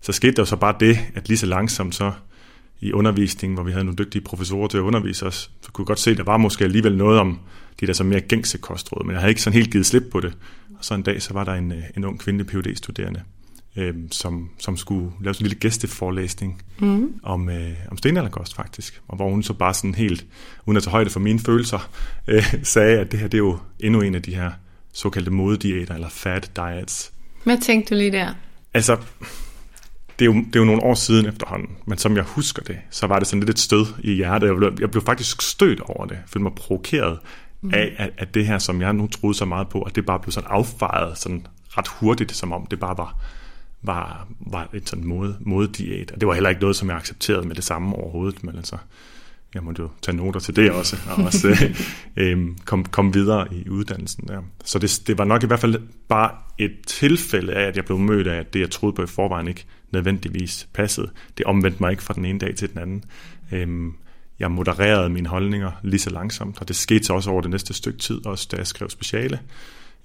Så 0.00 0.12
skete 0.12 0.32
der 0.32 0.42
jo 0.42 0.46
så 0.46 0.56
bare 0.56 0.74
det, 0.80 0.98
at 1.14 1.28
lige 1.28 1.38
så 1.38 1.46
langsomt 1.46 1.94
så 1.94 2.12
i 2.80 2.92
undervisningen, 2.92 3.54
hvor 3.54 3.64
vi 3.64 3.72
havde 3.72 3.84
nogle 3.84 3.96
dygtige 3.98 4.22
professorer 4.22 4.68
til 4.68 4.78
at 4.78 4.82
undervise 4.82 5.26
os, 5.26 5.50
så 5.62 5.72
kunne 5.72 5.82
jeg 5.82 5.86
godt 5.86 6.00
se, 6.00 6.10
at 6.10 6.16
der 6.16 6.24
var 6.24 6.36
måske 6.36 6.64
alligevel 6.64 6.96
noget 6.96 7.20
om 7.20 7.38
de 7.80 7.86
der 7.86 7.92
så 7.92 8.04
mere 8.04 8.20
gængse 8.20 8.58
kostråd, 8.58 9.04
men 9.04 9.12
jeg 9.12 9.20
havde 9.20 9.30
ikke 9.30 9.42
sådan 9.42 9.56
helt 9.56 9.70
givet 9.70 9.86
slip 9.86 10.02
på 10.12 10.20
det. 10.20 10.32
Og 10.80 10.84
så 10.84 10.94
en 10.94 11.02
dag, 11.02 11.22
så 11.22 11.32
var 11.32 11.44
der 11.44 11.54
en, 11.54 11.72
øh, 11.72 11.82
en 11.96 12.04
ung 12.04 12.20
kvindelig 12.20 12.46
phd 12.46 12.76
studerende 12.76 13.22
øh, 13.76 13.94
som, 14.10 14.50
som 14.58 14.76
skulle 14.76 15.10
lave 15.20 15.34
sådan 15.34 15.44
en 15.44 15.48
lille 15.48 15.60
gæsteforelæsning 15.60 16.62
mm. 16.78 17.14
om, 17.22 17.48
øh, 17.48 17.72
om 17.90 17.96
stenalderkost 17.96 18.54
faktisk, 18.54 19.02
og 19.08 19.16
hvor 19.16 19.30
hun 19.30 19.42
så 19.42 19.52
bare 19.52 19.74
sådan 19.74 19.94
helt, 19.94 20.26
uden 20.66 20.76
at 20.76 20.82
tage 20.82 20.90
højde 20.90 21.10
for 21.10 21.20
mine 21.20 21.38
følelser, 21.38 21.90
øh, 22.28 22.54
sagde, 22.62 22.98
at 22.98 23.12
det 23.12 23.20
her 23.20 23.28
det 23.28 23.34
er 23.34 23.42
jo 23.42 23.58
endnu 23.80 24.00
en 24.00 24.14
af 24.14 24.22
de 24.22 24.34
her 24.34 24.50
såkaldte 24.92 25.30
modediæter, 25.30 25.94
eller 25.94 26.08
fat 26.08 26.50
diets. 26.56 27.12
Hvad 27.44 27.58
tænkte 27.58 27.94
du 27.94 27.98
lige 27.98 28.12
der? 28.12 28.34
Altså, 28.74 28.96
det 30.18 30.24
er, 30.24 30.26
jo, 30.26 30.32
det 30.32 30.56
er 30.56 30.60
jo 30.60 30.64
nogle 30.64 30.82
år 30.82 30.94
siden 30.94 31.26
efterhånden, 31.26 31.68
men 31.86 31.98
som 31.98 32.16
jeg 32.16 32.24
husker 32.24 32.62
det, 32.62 32.78
så 32.90 33.06
var 33.06 33.18
det 33.18 33.28
sådan 33.28 33.40
lidt 33.40 33.50
et 33.50 33.58
stød 33.58 33.86
i 34.02 34.14
hjertet. 34.14 34.46
Jeg 34.46 34.56
blev, 34.56 34.72
jeg 34.80 34.90
blev 34.90 35.02
faktisk 35.02 35.42
stødt 35.42 35.80
over 35.80 36.06
det, 36.06 36.18
følte 36.26 36.42
mig 36.42 36.52
provokeret 36.52 37.18
mm. 37.62 37.74
af, 37.74 37.94
at, 37.98 38.10
at 38.18 38.34
det 38.34 38.46
her, 38.46 38.58
som 38.58 38.80
jeg 38.80 38.92
nu 38.92 39.06
troede 39.06 39.34
så 39.34 39.44
meget 39.44 39.68
på, 39.68 39.82
at 39.82 39.96
det 39.96 40.06
bare 40.06 40.20
blev 40.20 40.32
sådan 40.32 40.50
affejet 40.50 41.18
sådan 41.18 41.46
ret 41.68 41.88
hurtigt, 41.88 42.32
som 42.32 42.52
om 42.52 42.66
det 42.66 42.80
bare 42.80 42.98
var, 42.98 43.16
var, 43.82 44.28
var 44.40 44.68
et 44.74 44.88
sådan 44.88 45.04
mode, 45.04 45.36
modediæt. 45.40 46.10
Og 46.10 46.20
det 46.20 46.28
var 46.28 46.34
heller 46.34 46.50
ikke 46.50 46.60
noget, 46.60 46.76
som 46.76 46.88
jeg 46.88 46.96
accepterede 46.96 47.48
med 47.48 47.54
det 47.54 47.64
samme 47.64 47.96
overhovedet, 47.96 48.44
men 48.44 48.56
altså, 48.56 48.76
jeg 49.54 49.62
måtte 49.62 49.82
jo 49.82 49.88
tage 50.02 50.16
noter 50.16 50.40
til 50.40 50.56
det 50.56 50.70
også, 50.70 50.96
og 51.10 51.24
også 51.24 51.68
øh, 52.16 52.48
komme 52.64 52.84
kom 52.84 53.14
videre 53.14 53.54
i 53.54 53.68
uddannelsen 53.68 54.28
der. 54.28 54.42
Så 54.64 54.78
det, 54.78 55.02
det 55.06 55.18
var 55.18 55.24
nok 55.24 55.42
i 55.42 55.46
hvert 55.46 55.60
fald 55.60 55.76
bare 56.08 56.30
et 56.58 56.72
tilfælde 56.86 57.52
af, 57.52 57.62
at 57.62 57.76
jeg 57.76 57.84
blev 57.84 57.98
mødt 57.98 58.26
af, 58.26 58.38
at 58.38 58.54
det, 58.54 58.60
jeg 58.60 58.70
troede 58.70 58.96
på 58.96 59.02
i 59.02 59.06
forvejen, 59.06 59.48
ikke 59.48 59.66
nødvendigvis 59.92 60.68
passede. 60.74 61.10
Det 61.38 61.46
omvendte 61.46 61.82
mig 61.82 61.90
ikke 61.90 62.02
fra 62.02 62.14
den 62.14 62.24
ene 62.24 62.38
dag 62.38 62.54
til 62.54 62.70
den 62.70 62.78
anden. 62.78 63.04
Øh, 63.52 63.92
jeg 64.40 64.50
modererede 64.50 65.08
mine 65.08 65.28
holdninger 65.28 65.70
lige 65.82 66.00
så 66.00 66.10
langsomt, 66.10 66.60
og 66.60 66.68
det 66.68 66.76
skete 66.76 67.04
så 67.04 67.12
også 67.12 67.30
over 67.30 67.40
det 67.40 67.50
næste 67.50 67.74
stykke 67.74 67.98
tid, 67.98 68.26
også 68.26 68.48
da 68.50 68.56
jeg 68.56 68.66
skrev 68.66 68.90
speciale, 68.90 69.38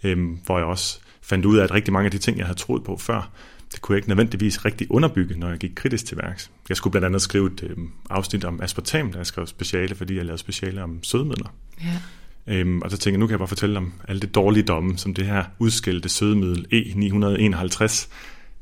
øh, 0.03 0.17
hvor 0.45 0.57
jeg 0.57 0.67
også 0.67 0.99
fandt 1.21 1.45
ud 1.45 1.57
af, 1.57 1.63
at 1.63 1.71
rigtig 1.71 1.93
mange 1.93 2.05
af 2.05 2.11
de 2.11 2.17
ting, 2.17 2.37
jeg 2.37 2.45
havde 2.45 2.59
troet 2.59 2.83
på 2.83 2.97
før, 2.97 3.31
det 3.71 3.81
kunne 3.81 3.93
jeg 3.93 3.97
ikke 3.97 4.09
nødvendigvis 4.09 4.65
rigtig 4.65 4.91
underbygge, 4.91 5.39
når 5.39 5.49
jeg 5.49 5.57
gik 5.57 5.71
kritisk 5.75 6.05
til 6.05 6.17
værks. 6.17 6.51
Jeg 6.69 6.77
skulle 6.77 6.91
blandt 6.91 7.05
andet 7.05 7.21
skrive 7.21 7.47
et 7.53 7.63
øh, 7.63 7.77
afsnit 8.09 8.45
om 8.45 8.61
aspartam, 8.61 9.11
da 9.11 9.17
jeg 9.17 9.25
skrev 9.25 9.47
speciale, 9.47 9.95
fordi 9.95 10.15
jeg 10.15 10.25
lavede 10.25 10.39
speciale 10.39 10.83
om 10.83 11.03
sødemidler. 11.03 11.53
Ja. 11.83 11.99
Øhm, 12.47 12.81
og 12.81 12.91
så 12.91 12.97
tænkte 12.97 13.11
jeg, 13.11 13.19
nu 13.19 13.27
kan 13.27 13.31
jeg 13.31 13.39
bare 13.39 13.47
fortælle 13.47 13.77
om 13.77 13.93
alle 14.07 14.21
det 14.21 14.35
dårlige 14.35 14.63
domme, 14.63 14.97
som 14.97 15.13
det 15.13 15.25
her 15.25 15.43
udskilte 15.59 16.09
sødemiddel 16.09 16.65
E951, 16.73 18.07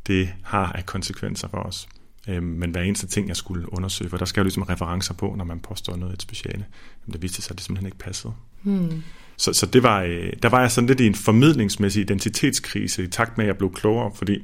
det 0.08 0.30
har 0.44 0.72
af 0.72 0.86
konsekvenser 0.86 1.48
for 1.48 1.58
os. 1.58 1.88
Øh, 2.28 2.44
men 2.44 2.72
hver 2.72 2.82
eneste 2.82 3.08
ting, 3.08 3.28
jeg 3.28 3.36
skulle 3.36 3.74
undersøge, 3.74 4.10
for 4.10 4.18
der 4.18 4.26
skal 4.26 4.42
jo 4.42 4.44
ligesom 4.44 4.64
referencer 4.64 5.14
på, 5.14 5.34
når 5.38 5.46
man 5.46 5.60
påstår 5.60 5.96
noget 5.96 6.14
et 6.14 6.22
speciale. 6.22 6.66
Jamen, 7.02 7.14
det 7.14 7.22
viste 7.22 7.42
sig, 7.42 7.52
at 7.52 7.58
det 7.58 7.66
simpelthen 7.66 7.88
ikke 7.88 7.98
passede. 7.98 8.34
Hmm. 8.62 9.04
Så, 9.38 9.54
så 9.54 9.66
det 9.66 9.84
var, 9.84 10.02
øh, 10.02 10.34
der 10.42 10.50
var 10.50 10.60
jeg 10.60 10.72
sådan 10.72 10.88
lidt 10.88 11.00
i 11.00 11.08
en 11.08 11.16
formidlingsmæssig 11.16 12.02
identitetskrise 12.02 13.04
i 13.04 13.08
takt 13.08 13.38
med, 13.38 13.46
at 13.46 13.48
jeg 13.48 13.58
blev 13.58 13.74
klogere, 13.74 14.12
fordi 14.16 14.44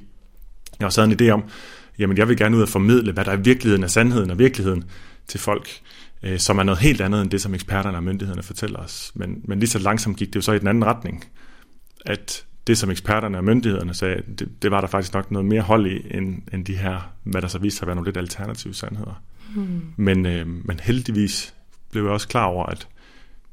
jeg 0.80 0.86
også 0.86 1.02
havde 1.02 1.14
en 1.14 1.20
idé 1.22 1.34
om, 1.34 1.44
jamen 2.00 2.18
jeg 2.18 2.28
vil 2.28 2.38
gerne 2.38 2.58
ud 2.58 2.62
og 2.62 2.70
formidle, 2.70 3.12
hvad 3.12 3.26
der 3.26 3.34
i 3.34 3.42
virkeligheden 3.42 3.84
er 3.84 3.88
sandheden 3.88 4.32
og 4.32 4.40
virkeligheden 4.40 4.84
til 5.28 5.40
folk, 5.40 5.70
øh, 6.24 6.40
som 6.40 6.58
er 6.58 6.64
noget 6.64 6.80
helt 6.80 7.02
andet 7.02 7.22
end 7.22 7.30
det, 7.30 7.42
som 7.42 7.54
eksperterne 7.54 7.98
og 7.98 8.04
myndighederne 8.04 8.44
fortæller 8.44 8.80
os. 8.80 9.12
Men, 9.16 9.42
men 9.44 9.60
lige 9.60 9.70
så 9.70 9.80
langsomt 9.80 10.18
gik 10.18 10.28
det 10.28 10.36
jo 10.36 10.42
så 10.42 10.52
i 10.52 10.60
den 10.60 10.68
anden 10.68 10.86
retning, 10.86 11.26
at 12.06 12.46
det, 12.70 12.78
som 12.78 12.90
eksperterne 12.90 13.38
og 13.38 13.44
myndighederne 13.44 13.94
sagde, 13.94 14.22
det, 14.40 14.50
det 14.62 14.72
var 14.72 14.82
der 14.82 14.88
faktisk 14.88 15.14
nok 15.14 15.32
noget 15.32 15.46
mere 15.46 15.62
hold 15.62 15.88
i, 15.88 16.18
end, 16.18 16.42
end 16.54 16.66
de 16.66 16.76
her, 16.76 17.14
hvad 17.24 17.42
der 17.42 17.48
så 17.48 17.60
viste 17.60 17.78
sig 17.78 17.84
at 17.84 17.88
være 17.88 17.96
nogle 17.96 18.08
lidt 18.08 18.18
alternative 18.18 18.74
sandheder. 18.74 19.22
Hmm. 19.56 19.82
Men, 19.96 20.26
øh, 20.26 20.48
men 20.48 20.80
heldigvis 20.84 21.54
blev 21.92 22.04
jeg 22.04 22.12
også 22.12 22.28
klar 22.28 22.46
over, 22.46 22.66
at 22.66 22.88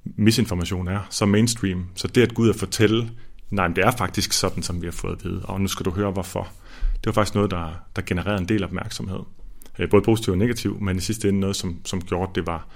misinformation 0.05 0.89
er 0.89 1.01
så 1.11 1.27
mainstream, 1.27 1.87
så 1.95 2.09
det 2.09 2.23
at 2.23 2.35
gå 2.35 2.43
ud 2.43 2.49
og 2.49 2.57
fortælle, 2.57 3.11
nej, 3.51 3.69
men 3.69 3.77
det 3.77 3.85
er 3.85 3.91
faktisk 3.91 4.33
sådan, 4.33 4.63
som 4.63 4.83
vi 4.83 4.87
har 4.87 4.93
fået 4.93 5.13
at 5.13 5.25
vide, 5.25 5.43
og 5.45 5.61
nu 5.61 5.69
skal 5.69 5.85
du 5.85 5.91
høre 5.91 6.11
hvorfor. 6.11 6.49
Det 6.95 7.07
var 7.07 7.13
faktisk 7.13 7.35
noget, 7.35 7.51
der, 7.51 7.71
der 7.97 8.03
genererede 8.03 8.41
en 8.41 8.49
del 8.49 8.65
opmærksomhed. 8.65 9.21
Øh, 9.79 9.91
både 9.91 10.03
positiv 10.03 10.33
og 10.33 10.39
negativ, 10.39 10.81
men 10.81 10.97
i 10.97 11.01
sidste 11.01 11.29
ende 11.29 11.41
noget, 11.41 11.57
som, 11.57 11.81
som 11.85 12.01
gjorde, 12.01 12.31
at 12.31 12.35
det 12.35 12.47
var, 12.47 12.67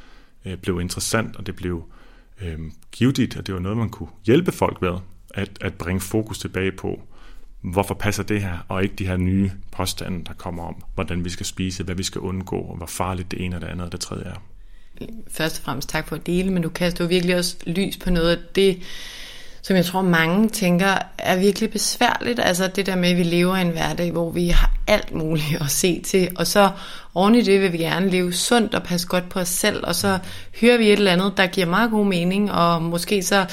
øh, 0.47 0.57
blev 0.57 0.81
interessant, 0.81 1.37
og 1.37 1.47
det 1.47 1.57
blev 1.57 1.85
øh, 2.43 2.59
givetigt, 2.93 3.37
og 3.37 3.47
det 3.47 3.55
var 3.55 3.61
noget, 3.61 3.79
man 3.79 3.91
kunne 3.91 4.09
hjælpe 4.27 4.53
folk 4.53 4.83
med 4.83 4.99
at, 5.35 5.51
at 5.61 5.75
bringe 5.75 6.01
fokus 6.01 6.39
tilbage 6.39 6.73
på, 6.73 7.03
hvorfor 7.61 7.95
passer 7.95 8.23
det 8.23 8.43
her, 8.43 8.59
og 8.69 8.83
ikke 8.83 8.95
de 8.95 9.07
her 9.07 9.17
nye 9.17 9.51
påstande, 9.73 10.25
der 10.25 10.33
kommer 10.33 10.63
om, 10.63 10.83
hvordan 10.95 11.25
vi 11.25 11.31
skal 11.31 11.47
spise, 11.47 11.85
hvad 11.85 11.95
vi 11.95 12.03
skal 12.03 12.21
undgå, 12.21 12.57
og 12.57 12.77
hvor 12.77 12.87
farligt 12.87 13.31
det 13.31 13.45
ene 13.45 13.57
og 13.57 13.61
det 13.63 13.69
andet 13.69 13.87
og 13.87 13.93
det 13.93 14.01
tredje 14.01 14.25
er. 14.25 14.43
Først 15.29 15.59
og 15.59 15.65
fremmest 15.65 15.89
tak 15.89 16.09
for 16.09 16.17
at 16.17 16.27
dele, 16.27 16.53
men 16.53 16.63
du 16.63 16.69
kaster 16.69 17.05
jo 17.05 17.09
virkelig 17.09 17.37
også 17.37 17.57
lys 17.67 17.97
på 17.97 18.11
noget 18.11 18.37
af 18.37 18.39
det, 18.55 18.83
som 19.63 19.77
jeg 19.77 19.85
tror 19.85 20.03
mange 20.03 20.49
tænker 20.49 20.99
er 21.19 21.37
virkelig 21.37 21.71
besværligt. 21.71 22.41
Altså 22.43 22.67
det 22.67 22.87
der 22.87 22.97
med, 22.97 23.09
at 23.11 23.17
vi 23.17 23.23
lever 23.23 23.57
i 23.57 23.61
en 23.61 23.69
hverdag, 23.71 24.11
hvor 24.13 24.31
vi 24.31 24.49
har 24.49 24.71
alt 24.87 25.15
muligt 25.15 25.61
at 25.61 25.71
se 25.71 26.01
til, 26.01 26.29
og 26.37 26.47
så 26.47 26.71
oven 27.15 27.35
i 27.35 27.43
det 27.43 27.61
vil 27.61 27.73
vi 27.73 27.79
gerne 27.79 28.11
leve 28.11 28.33
sundt 28.33 28.75
og 28.75 28.83
passe 28.83 29.07
godt 29.07 29.29
på 29.29 29.39
os 29.39 29.49
selv, 29.49 29.87
og 29.87 29.95
så 29.95 30.19
hører 30.61 30.79
vi 30.79 30.87
et 30.87 30.93
eller 30.93 31.13
andet, 31.13 31.33
der 31.37 31.47
giver 31.47 31.67
meget 31.67 31.91
god 31.91 32.07
mening, 32.07 32.53
og 32.53 32.83
måske 32.83 33.23
så 33.23 33.47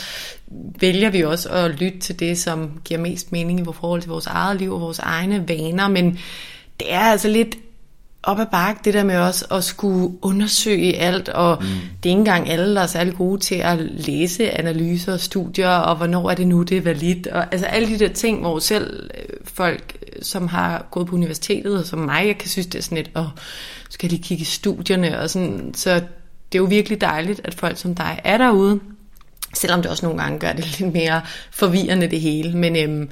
vælger 0.79 1.09
vi 1.09 1.23
også 1.23 1.49
at 1.49 1.71
lytte 1.71 1.99
til 1.99 2.19
det, 2.19 2.37
som 2.37 2.81
giver 2.85 2.99
mest 2.99 3.31
mening 3.31 3.59
i 3.59 3.63
forhold 3.73 4.01
til 4.01 4.09
vores 4.09 4.27
eget 4.27 4.59
liv 4.59 4.73
og 4.73 4.81
vores 4.81 4.99
egne 4.99 5.47
vaner, 5.47 5.87
men 5.87 6.19
det 6.79 6.93
er 6.93 6.99
altså 6.99 7.27
lidt 7.27 7.57
op 8.27 8.39
ad 8.39 8.45
bakke, 8.51 8.81
det 8.85 8.93
der 8.93 9.03
med 9.03 9.17
også 9.17 9.45
at 9.51 9.63
skulle 9.63 10.17
undersøge 10.21 10.97
alt, 10.97 11.29
og 11.29 11.57
mm. 11.61 11.67
det 11.67 12.09
er 12.09 12.13
ikke 12.13 12.19
engang 12.19 12.49
alle, 12.49 12.75
der 12.75 12.81
er 12.81 12.87
særlig 12.87 13.15
gode 13.15 13.39
til 13.39 13.55
at 13.55 13.77
læse 13.79 14.51
analyser 14.51 15.13
og 15.13 15.19
studier, 15.19 15.69
og 15.69 15.95
hvornår 15.95 16.29
er 16.29 16.35
det 16.35 16.47
nu, 16.47 16.63
det 16.63 16.77
er 16.77 16.81
validt, 16.81 17.27
og 17.27 17.45
altså 17.51 17.65
alle 17.65 17.87
de 17.87 17.99
der 17.99 18.13
ting, 18.13 18.39
hvor 18.39 18.59
selv 18.59 19.09
øh, 19.17 19.35
folk, 19.43 19.97
som 20.21 20.47
har 20.47 20.87
gået 20.91 21.07
på 21.07 21.15
universitetet, 21.15 21.79
og 21.79 21.85
som 21.85 21.99
mig, 21.99 22.27
jeg 22.27 22.37
kan 22.37 22.49
synes, 22.49 22.67
det 22.67 22.79
er 22.79 22.83
sådan 22.83 22.97
lidt, 22.97 23.11
og 23.13 23.29
skal 23.89 24.09
de 24.09 24.17
kigge 24.17 24.41
i 24.41 24.45
studierne, 24.45 25.19
og 25.19 25.29
sådan, 25.29 25.73
så 25.75 25.93
det 26.51 26.57
er 26.57 26.59
jo 26.59 26.65
virkelig 26.65 27.01
dejligt, 27.01 27.41
at 27.43 27.53
folk 27.53 27.77
som 27.77 27.95
dig 27.95 28.19
er 28.23 28.37
derude, 28.37 28.79
selvom 29.53 29.81
det 29.81 29.91
også 29.91 30.05
nogle 30.05 30.21
gange 30.21 30.39
gør 30.39 30.51
det 30.51 30.65
lidt 30.79 30.93
mere 30.93 31.21
forvirrende 31.51 32.07
det 32.07 32.21
hele, 32.21 32.57
men 32.57 32.75
øhm, 32.75 33.09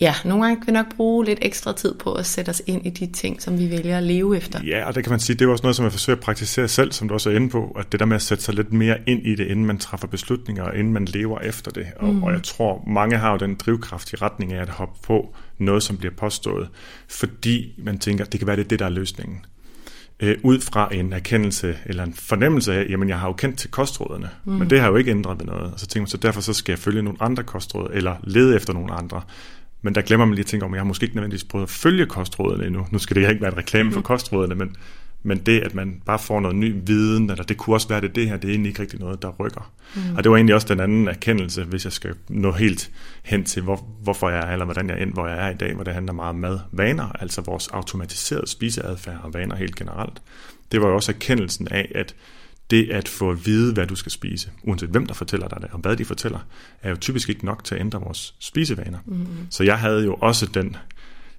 ja, 0.00 0.14
nogle 0.24 0.44
gange 0.44 0.56
kan 0.56 0.66
vi 0.66 0.72
nok 0.72 0.96
bruge 0.96 1.24
lidt 1.24 1.38
ekstra 1.42 1.72
tid 1.72 1.94
på 1.94 2.12
at 2.12 2.26
sætte 2.26 2.50
os 2.50 2.62
ind 2.66 2.86
i 2.86 2.90
de 2.90 3.06
ting, 3.06 3.42
som 3.42 3.58
vi 3.58 3.70
vælger 3.70 3.98
at 3.98 4.02
leve 4.02 4.36
efter. 4.36 4.60
Ja, 4.64 4.86
og 4.86 4.94
det 4.94 5.04
kan 5.04 5.10
man 5.10 5.20
sige, 5.20 5.36
det 5.36 5.44
er 5.44 5.50
også 5.50 5.62
noget, 5.62 5.76
som 5.76 5.84
jeg 5.84 5.92
forsøger 5.92 6.16
at 6.16 6.22
praktisere 6.22 6.68
selv, 6.68 6.92
som 6.92 7.08
du 7.08 7.14
også 7.14 7.30
er 7.30 7.36
inde 7.36 7.50
på, 7.50 7.76
at 7.78 7.92
det 7.92 8.00
der 8.00 8.06
med 8.06 8.16
at 8.16 8.22
sætte 8.22 8.44
sig 8.44 8.54
lidt 8.54 8.72
mere 8.72 8.96
ind 9.06 9.26
i 9.26 9.34
det, 9.34 9.46
inden 9.46 9.64
man 9.64 9.78
træffer 9.78 10.06
beslutninger, 10.06 10.62
og 10.62 10.76
inden 10.76 10.92
man 10.92 11.04
lever 11.04 11.38
efter 11.38 11.70
det. 11.70 11.86
Og, 11.96 12.14
mm. 12.14 12.22
og 12.22 12.32
jeg 12.32 12.42
tror, 12.42 12.84
mange 12.86 13.16
har 13.16 13.30
jo 13.32 13.36
den 13.36 13.54
drivkraft 13.54 14.12
i 14.12 14.16
retning 14.16 14.52
af 14.52 14.62
at 14.62 14.68
hoppe 14.68 14.98
på 15.02 15.34
noget, 15.58 15.82
som 15.82 15.96
bliver 15.96 16.14
påstået, 16.14 16.68
fordi 17.08 17.74
man 17.78 17.98
tænker, 17.98 18.24
det 18.24 18.40
kan 18.40 18.46
være 18.46 18.56
det, 18.56 18.70
det 18.70 18.78
der 18.78 18.84
er 18.84 18.90
løsningen 18.90 19.40
øh, 20.20 20.36
ud 20.42 20.60
fra 20.60 20.88
en 20.92 21.12
erkendelse 21.12 21.78
eller 21.86 22.04
en 22.04 22.14
fornemmelse 22.14 22.74
af, 22.74 22.86
jamen 22.90 23.08
jeg 23.08 23.18
har 23.18 23.28
jo 23.28 23.32
kendt 23.32 23.58
til 23.58 23.70
kostrådene, 23.70 24.30
mm. 24.44 24.52
men 24.52 24.70
det 24.70 24.80
har 24.80 24.88
jo 24.88 24.96
ikke 24.96 25.10
ændret 25.10 25.38
ved 25.38 25.46
noget. 25.46 25.72
Og 25.72 25.80
så 25.80 25.86
tænker 25.86 26.02
man, 26.02 26.08
så 26.08 26.16
derfor 26.16 26.40
så 26.40 26.52
skal 26.52 26.72
jeg 26.72 26.78
følge 26.78 27.02
nogle 27.02 27.18
andre 27.22 27.42
kostråd, 27.42 27.90
eller 27.92 28.16
lede 28.24 28.56
efter 28.56 28.72
nogle 28.72 28.92
andre. 28.92 29.22
Men 29.84 29.94
der 29.94 30.02
glemmer 30.02 30.26
man 30.26 30.34
lige 30.34 30.42
at 30.42 30.46
tænke 30.46 30.66
om, 30.66 30.72
at 30.72 30.76
jeg 30.76 30.80
har 30.80 30.86
måske 30.86 31.04
ikke 31.04 31.16
nødvendigvis 31.16 31.44
prøvet 31.44 31.62
at 31.62 31.70
følge 31.70 32.06
kostrådene 32.06 32.66
endnu. 32.66 32.86
Nu 32.90 32.98
skal 32.98 33.16
det 33.16 33.28
ikke 33.30 33.40
være 33.40 33.52
en 33.52 33.58
reklame 33.58 33.92
for 33.92 34.00
mm. 34.00 34.04
kostrådene, 34.04 34.54
men, 34.54 34.76
men 35.22 35.38
det, 35.38 35.60
at 35.60 35.74
man 35.74 36.02
bare 36.06 36.18
får 36.18 36.40
noget 36.40 36.56
ny 36.56 36.74
viden, 36.86 37.30
eller 37.30 37.44
det 37.44 37.56
kunne 37.56 37.76
også 37.76 37.88
være 37.88 38.00
det, 38.00 38.14
det 38.14 38.28
her, 38.28 38.36
det 38.36 38.48
er 38.48 38.52
egentlig 38.52 38.70
ikke 38.70 38.82
rigtig 38.82 39.00
noget, 39.00 39.22
der 39.22 39.30
rykker. 39.40 39.72
Mm. 39.94 40.16
Og 40.16 40.24
det 40.24 40.30
var 40.30 40.36
egentlig 40.36 40.54
også 40.54 40.68
den 40.68 40.80
anden 40.80 41.08
erkendelse, 41.08 41.64
hvis 41.64 41.84
jeg 41.84 41.92
skal 41.92 42.14
nå 42.28 42.52
helt 42.52 42.90
hen 43.22 43.44
til, 43.44 43.62
hvor, 43.62 43.86
hvorfor 44.02 44.30
jeg 44.30 44.38
er, 44.38 44.52
eller 44.52 44.64
hvordan 44.64 44.88
jeg 44.88 45.02
er 45.02 45.06
hvor 45.06 45.26
jeg 45.28 45.46
er 45.46 45.50
i 45.50 45.56
dag, 45.56 45.74
hvor 45.74 45.84
det 45.84 45.94
handler 45.94 46.12
meget 46.12 46.30
om 46.30 46.36
mad, 46.36 46.58
vaner, 46.72 47.08
altså 47.20 47.40
vores 47.40 47.68
automatiserede 47.68 48.48
spiseadfærd 48.48 49.20
og 49.22 49.34
vaner 49.34 49.56
helt 49.56 49.76
generelt. 49.76 50.22
Det 50.72 50.80
var 50.80 50.88
jo 50.88 50.94
også 50.94 51.12
erkendelsen 51.12 51.68
af, 51.70 51.92
at 51.94 52.14
det 52.70 52.90
at 52.90 53.08
få 53.08 53.30
at 53.30 53.46
vide, 53.46 53.72
hvad 53.72 53.86
du 53.86 53.94
skal 53.94 54.12
spise, 54.12 54.50
uanset 54.62 54.88
hvem 54.88 55.06
der 55.06 55.14
fortæller 55.14 55.48
dig 55.48 55.58
det, 55.62 55.70
og 55.72 55.78
hvad 55.78 55.96
de 55.96 56.04
fortæller, 56.04 56.38
er 56.82 56.90
jo 56.90 56.96
typisk 56.96 57.28
ikke 57.28 57.44
nok 57.44 57.64
til 57.64 57.74
at 57.74 57.80
ændre 57.80 58.00
vores 58.00 58.34
spisevaner. 58.38 58.98
Mm-hmm. 59.06 59.26
Så 59.50 59.64
jeg 59.64 59.78
havde 59.78 60.04
jo 60.04 60.14
også 60.14 60.46
den, 60.46 60.76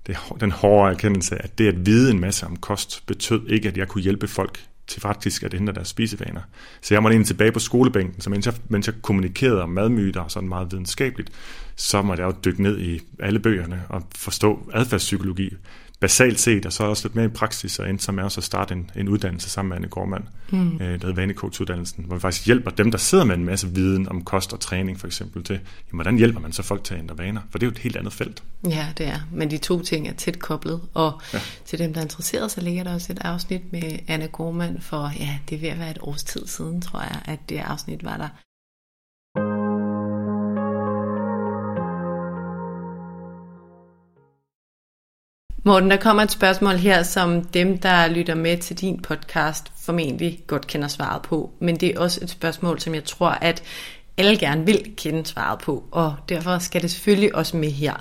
det, 0.07 0.17
den 0.39 0.51
hårde 0.51 0.91
erkendelse, 0.91 1.35
at 1.43 1.57
det 1.57 1.67
at 1.67 1.85
vide 1.85 2.11
en 2.11 2.19
masse 2.19 2.45
om 2.45 2.55
kost, 2.55 3.03
betød 3.05 3.47
ikke, 3.47 3.67
at 3.67 3.77
jeg 3.77 3.87
kunne 3.87 4.01
hjælpe 4.01 4.27
folk 4.27 4.65
til 4.87 5.01
faktisk 5.01 5.43
at 5.43 5.53
ændre 5.53 5.73
deres 5.73 5.87
spisevaner. 5.87 6.41
Så 6.81 6.93
jeg 6.93 7.03
måtte 7.03 7.13
egentlig 7.13 7.27
tilbage 7.27 7.51
på 7.51 7.59
skolebænken, 7.59 8.21
så 8.21 8.29
mens 8.29 8.45
jeg, 8.45 8.53
mens 8.69 8.87
jeg 8.87 8.95
kommunikerede 9.01 9.61
om 9.61 9.69
madmyter 9.69 10.21
og 10.21 10.31
sådan 10.31 10.49
meget 10.49 10.71
videnskabeligt, 10.71 11.31
så 11.75 12.01
måtte 12.01 12.23
jeg 12.23 12.27
jo 12.27 12.35
dykke 12.45 12.63
ned 12.63 12.79
i 12.79 12.99
alle 13.19 13.39
bøgerne 13.39 13.83
og 13.89 14.03
forstå 14.15 14.69
adfærdspsykologi 14.73 15.53
basalt 15.99 16.39
set, 16.39 16.65
og 16.65 16.73
så 16.73 16.83
også 16.83 17.07
lidt 17.07 17.15
mere 17.15 17.25
i 17.25 17.29
praksis, 17.29 17.79
og 17.79 17.89
endte 17.89 18.03
så 18.03 18.11
med 18.11 18.23
også 18.23 18.39
at 18.39 18.43
starte 18.43 18.73
en, 18.73 18.91
en 18.95 19.09
uddannelse 19.09 19.49
sammen 19.49 19.69
med 19.69 19.77
Anne 19.77 19.87
Gormand, 19.87 20.23
mm. 20.49 20.73
øh, 20.73 20.79
der 20.79 20.85
hedder 20.87 21.13
Vanecoach-uddannelsen, 21.13 22.03
hvor 22.05 22.15
vi 22.15 22.19
faktisk 22.19 22.45
hjælper 22.45 22.71
dem, 22.71 22.91
der 22.91 22.97
sidder 22.97 23.23
med 23.23 23.35
en 23.35 23.45
masse 23.45 23.67
viden 23.67 24.09
om 24.09 24.23
kost 24.23 24.53
og 24.53 24.59
træning 24.59 24.99
for 24.99 25.07
eksempel, 25.07 25.43
til, 25.43 25.53
jamen, 25.53 25.97
hvordan 25.97 26.17
hjælper 26.17 26.39
man 26.39 26.53
så 26.53 26.63
folk 26.63 26.83
til 26.83 26.93
at 26.93 26.99
ændre 26.99 27.17
vaner? 27.17 27.41
For 27.51 27.59
det 27.59 27.65
er 27.65 27.67
jo 27.67 27.71
et 27.71 27.77
helt 27.77 27.95
andet 27.95 28.13
felt. 28.13 28.43
Ja, 28.69 28.87
det 28.97 29.07
er. 29.07 29.19
Men 29.31 29.51
de 29.51 29.57
to 29.57 29.81
ting 29.81 30.07
er 30.07 30.13
tæt 30.13 30.39
koblet, 30.39 30.81
og 30.93 31.21
ja. 31.33 31.39
til 31.65 31.79
dem, 31.79 31.93
der 31.93 31.99
er 31.99 32.03
interesseret, 32.03 32.51
så 32.51 32.61
ligger 32.61 32.83
der 32.83 32.93
også 32.93 33.13
et 33.13 33.19
afsnit 33.21 33.71
med 33.71 33.99
Anne 34.07 34.27
Gormand 34.27 34.81
for, 34.81 35.11
ja, 35.19 35.37
det 35.49 35.55
er 35.55 35.59
ved 35.59 35.69
at 35.69 35.79
være 35.79 35.91
et 35.91 35.99
års 36.01 36.23
tid 36.23 36.47
siden, 36.47 36.81
tror 36.81 36.99
jeg, 36.99 37.21
at 37.25 37.39
det 37.49 37.57
afsnit 37.57 38.03
var 38.03 38.17
der. 38.17 38.29
Morten, 45.67 45.89
der 45.91 45.97
kommer 45.97 46.23
et 46.23 46.31
spørgsmål 46.31 46.75
her, 46.75 47.03
som 47.03 47.45
dem, 47.45 47.77
der 47.77 48.07
lytter 48.07 48.35
med 48.35 48.57
til 48.57 48.77
din 48.77 49.01
podcast, 49.01 49.71
formentlig 49.85 50.43
godt 50.47 50.67
kender 50.67 50.87
svaret 50.87 51.21
på. 51.21 51.53
Men 51.59 51.75
det 51.75 51.89
er 51.95 51.99
også 51.99 52.19
et 52.23 52.29
spørgsmål, 52.29 52.79
som 52.79 52.95
jeg 52.95 53.03
tror, 53.03 53.29
at 53.29 53.63
alle 54.17 54.37
gerne 54.37 54.65
vil 54.65 54.93
kende 54.97 55.25
svaret 55.25 55.59
på, 55.59 55.83
og 55.91 56.15
derfor 56.29 56.57
skal 56.57 56.81
det 56.81 56.91
selvfølgelig 56.91 57.35
også 57.35 57.57
med 57.57 57.71
her. 57.71 57.93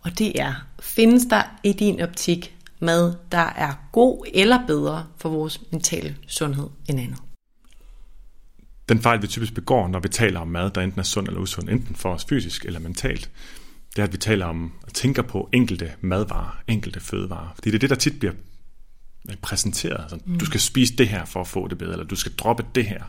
Og 0.00 0.18
det 0.18 0.40
er, 0.40 0.54
findes 0.80 1.26
der 1.30 1.42
i 1.62 1.72
din 1.72 2.00
optik 2.00 2.56
mad, 2.80 3.14
der 3.32 3.52
er 3.56 3.72
god 3.92 4.26
eller 4.34 4.66
bedre 4.66 5.06
for 5.18 5.28
vores 5.28 5.60
mentale 5.72 6.16
sundhed 6.26 6.68
end 6.88 7.00
andet? 7.00 7.18
Den 8.88 9.00
fejl, 9.00 9.22
vi 9.22 9.26
typisk 9.26 9.54
begår, 9.54 9.88
når 9.88 10.00
vi 10.00 10.08
taler 10.08 10.40
om 10.40 10.48
mad, 10.48 10.70
der 10.70 10.80
enten 10.80 11.00
er 11.00 11.04
sund 11.04 11.28
eller 11.28 11.40
usund, 11.40 11.68
enten 11.68 11.94
for 11.94 12.14
os 12.14 12.24
fysisk 12.24 12.64
eller 12.64 12.80
mentalt, 12.80 13.30
det 13.96 14.02
er, 14.02 14.06
at 14.06 14.12
vi 14.12 14.18
taler 14.18 14.46
om 14.46 14.72
og 14.82 14.94
tænker 14.94 15.22
på 15.22 15.48
enkelte 15.52 15.92
madvarer, 16.00 16.58
enkelte 16.68 17.00
fødevarer. 17.00 17.52
Fordi 17.54 17.70
det 17.70 17.74
er 17.74 17.78
det, 17.78 17.90
der 17.90 17.96
tit 17.96 18.18
bliver 18.18 18.34
præsenteret. 19.42 20.00
Altså, 20.00 20.18
mm. 20.26 20.38
Du 20.38 20.44
skal 20.44 20.60
spise 20.60 20.96
det 20.96 21.08
her 21.08 21.24
for 21.24 21.40
at 21.40 21.48
få 21.48 21.68
det 21.68 21.78
bedre, 21.78 21.92
eller 21.92 22.04
du 22.04 22.16
skal 22.16 22.32
droppe 22.32 22.64
det 22.74 22.84
her. 22.84 23.02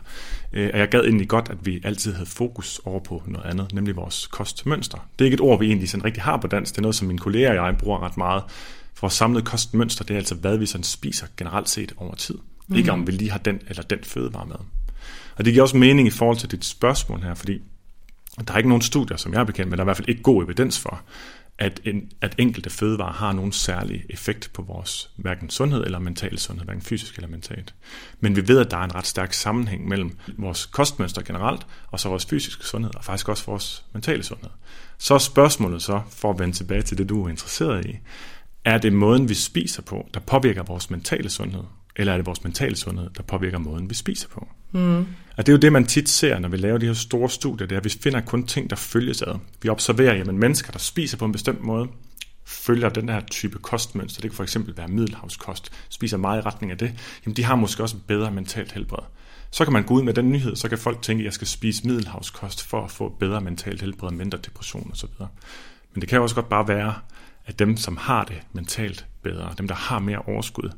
Øh, 0.52 0.70
og 0.72 0.78
jeg 0.78 0.88
gad 0.88 1.00
egentlig 1.00 1.28
godt, 1.28 1.48
at 1.50 1.66
vi 1.66 1.80
altid 1.84 2.12
havde 2.12 2.26
fokus 2.26 2.80
over 2.84 3.00
på 3.00 3.22
noget 3.26 3.46
andet, 3.46 3.74
nemlig 3.74 3.96
vores 3.96 4.26
kostmønster. 4.26 5.08
Det 5.18 5.24
er 5.24 5.26
ikke 5.26 5.34
et 5.34 5.40
ord, 5.40 5.58
vi 5.58 5.66
egentlig 5.66 5.88
sådan 5.88 6.04
rigtig 6.04 6.22
har 6.22 6.36
på 6.36 6.46
dansk. 6.46 6.74
Det 6.74 6.78
er 6.78 6.82
noget, 6.82 6.94
som 6.94 7.06
mine 7.06 7.18
kolleger 7.18 7.60
og 7.60 7.66
jeg 7.66 7.76
bruger 7.78 8.02
ret 8.02 8.16
meget. 8.16 8.42
For 8.94 9.00
vores 9.00 9.14
samlede 9.14 9.44
kostmønster, 9.44 10.04
det 10.04 10.14
er 10.14 10.18
altså, 10.18 10.34
hvad 10.34 10.58
vi 10.58 10.66
sådan 10.66 10.84
spiser 10.84 11.26
generelt 11.36 11.68
set 11.68 11.92
over 11.96 12.14
tid. 12.14 12.38
Mm. 12.68 12.76
Ikke 12.76 12.92
om 12.92 13.06
vi 13.06 13.12
lige 13.12 13.30
har 13.30 13.38
den 13.38 13.60
eller 13.68 13.82
den 13.82 13.98
fødevare 14.02 14.46
med. 14.46 14.56
Og 15.36 15.44
det 15.44 15.52
giver 15.52 15.62
også 15.62 15.76
mening 15.76 16.08
i 16.08 16.10
forhold 16.10 16.36
til 16.36 16.50
dit 16.50 16.64
spørgsmål 16.64 17.22
her, 17.22 17.34
fordi 17.34 17.60
der 18.46 18.52
er 18.52 18.56
ikke 18.56 18.68
nogen 18.68 18.82
studier, 18.82 19.16
som 19.16 19.32
jeg 19.32 19.40
er 19.40 19.44
bekendt 19.44 19.70
med, 19.70 19.76
der 19.76 19.82
er 19.82 19.84
i 19.84 19.86
hvert 19.86 19.96
fald 19.96 20.08
ikke 20.08 20.22
god 20.22 20.44
evidens 20.44 20.80
for, 20.80 21.02
at, 21.58 21.80
en, 21.84 22.10
at 22.20 22.34
enkelte 22.38 22.70
fødevarer 22.70 23.12
har 23.12 23.32
nogen 23.32 23.52
særlig 23.52 24.04
effekt 24.10 24.50
på 24.54 24.62
vores 24.62 25.10
hverken 25.16 25.50
sundhed 25.50 25.84
eller 25.84 25.98
mental 25.98 26.38
sundhed, 26.38 26.64
hverken 26.64 26.82
fysisk 26.82 27.16
eller 27.16 27.28
mentalt. 27.28 27.74
Men 28.20 28.36
vi 28.36 28.48
ved, 28.48 28.58
at 28.58 28.70
der 28.70 28.76
er 28.76 28.84
en 28.84 28.94
ret 28.94 29.06
stærk 29.06 29.32
sammenhæng 29.32 29.88
mellem 29.88 30.18
vores 30.38 30.66
kostmønster 30.66 31.22
generelt, 31.22 31.66
og 31.90 32.00
så 32.00 32.08
vores 32.08 32.26
fysiske 32.26 32.64
sundhed, 32.64 32.94
og 32.96 33.04
faktisk 33.04 33.28
også 33.28 33.46
vores 33.46 33.84
mentale 33.92 34.22
sundhed. 34.22 34.50
Så 34.98 35.14
er 35.14 35.18
spørgsmålet 35.18 35.82
så, 35.82 36.00
for 36.10 36.30
at 36.30 36.38
vende 36.38 36.54
tilbage 36.54 36.82
til 36.82 36.98
det, 36.98 37.08
du 37.08 37.24
er 37.24 37.28
interesseret 37.28 37.86
i, 37.86 37.98
Er 38.64 38.78
det 38.78 38.92
måden, 38.92 39.28
vi 39.28 39.34
spiser 39.34 39.82
på, 39.82 40.08
der 40.14 40.20
påvirker 40.20 40.62
vores 40.62 40.90
mentale 40.90 41.30
sundhed? 41.30 41.62
Eller 41.96 42.12
er 42.12 42.16
det 42.16 42.26
vores 42.26 42.44
mentale 42.44 42.76
sundhed, 42.76 43.10
der 43.16 43.22
påvirker 43.22 43.58
måden, 43.58 43.90
vi 43.90 43.94
spiser 43.94 44.28
på? 44.28 44.48
Mm. 44.72 45.06
Og 45.38 45.46
det 45.46 45.52
er 45.52 45.56
jo 45.56 45.60
det, 45.60 45.72
man 45.72 45.86
tit 45.86 46.08
ser, 46.08 46.38
når 46.38 46.48
vi 46.48 46.56
laver 46.56 46.78
de 46.78 46.86
her 46.86 46.92
store 46.92 47.30
studier, 47.30 47.66
det 47.66 47.74
er, 47.74 47.80
at 47.80 47.84
vi 47.84 47.90
finder 48.02 48.20
kun 48.20 48.46
ting, 48.46 48.70
der 48.70 48.76
følges 48.76 49.22
ad. 49.22 49.38
Vi 49.62 49.68
observerer, 49.68 50.20
at 50.20 50.34
mennesker, 50.34 50.72
der 50.72 50.78
spiser 50.78 51.16
på 51.16 51.24
en 51.24 51.32
bestemt 51.32 51.64
måde, 51.64 51.88
følger 52.44 52.88
den 52.88 53.08
her 53.08 53.20
type 53.20 53.58
kostmønster. 53.58 54.20
Det 54.20 54.30
kan 54.30 54.36
for 54.36 54.42
eksempel 54.42 54.76
være 54.76 54.88
middelhavskost, 54.88 55.72
spiser 55.88 56.16
meget 56.16 56.38
i 56.38 56.40
retning 56.40 56.72
af 56.72 56.78
det. 56.78 56.92
Jamen, 57.26 57.36
de 57.36 57.44
har 57.44 57.56
måske 57.56 57.82
også 57.82 57.96
bedre 58.06 58.30
mentalt 58.30 58.72
helbred. 58.72 59.04
Så 59.50 59.64
kan 59.64 59.72
man 59.72 59.82
gå 59.82 59.94
ud 59.94 60.02
med 60.02 60.14
den 60.14 60.32
nyhed, 60.32 60.56
så 60.56 60.68
kan 60.68 60.78
folk 60.78 61.02
tænke, 61.02 61.20
at 61.22 61.24
jeg 61.24 61.32
skal 61.32 61.46
spise 61.46 61.86
middelhavskost 61.86 62.66
for 62.66 62.84
at 62.84 62.90
få 62.90 63.08
bedre 63.08 63.40
mentalt 63.40 63.80
helbred, 63.80 64.10
mindre 64.10 64.38
depression 64.38 64.90
osv. 64.92 65.08
Men 65.94 66.00
det 66.00 66.08
kan 66.08 66.20
også 66.20 66.34
godt 66.34 66.48
bare 66.48 66.68
være, 66.68 66.94
at 67.46 67.58
dem, 67.58 67.76
som 67.76 67.96
har 67.96 68.24
det 68.24 68.40
mentalt 68.52 69.06
bedre, 69.22 69.54
dem, 69.58 69.68
der 69.68 69.74
har 69.74 69.98
mere 69.98 70.18
overskud, 70.18 70.70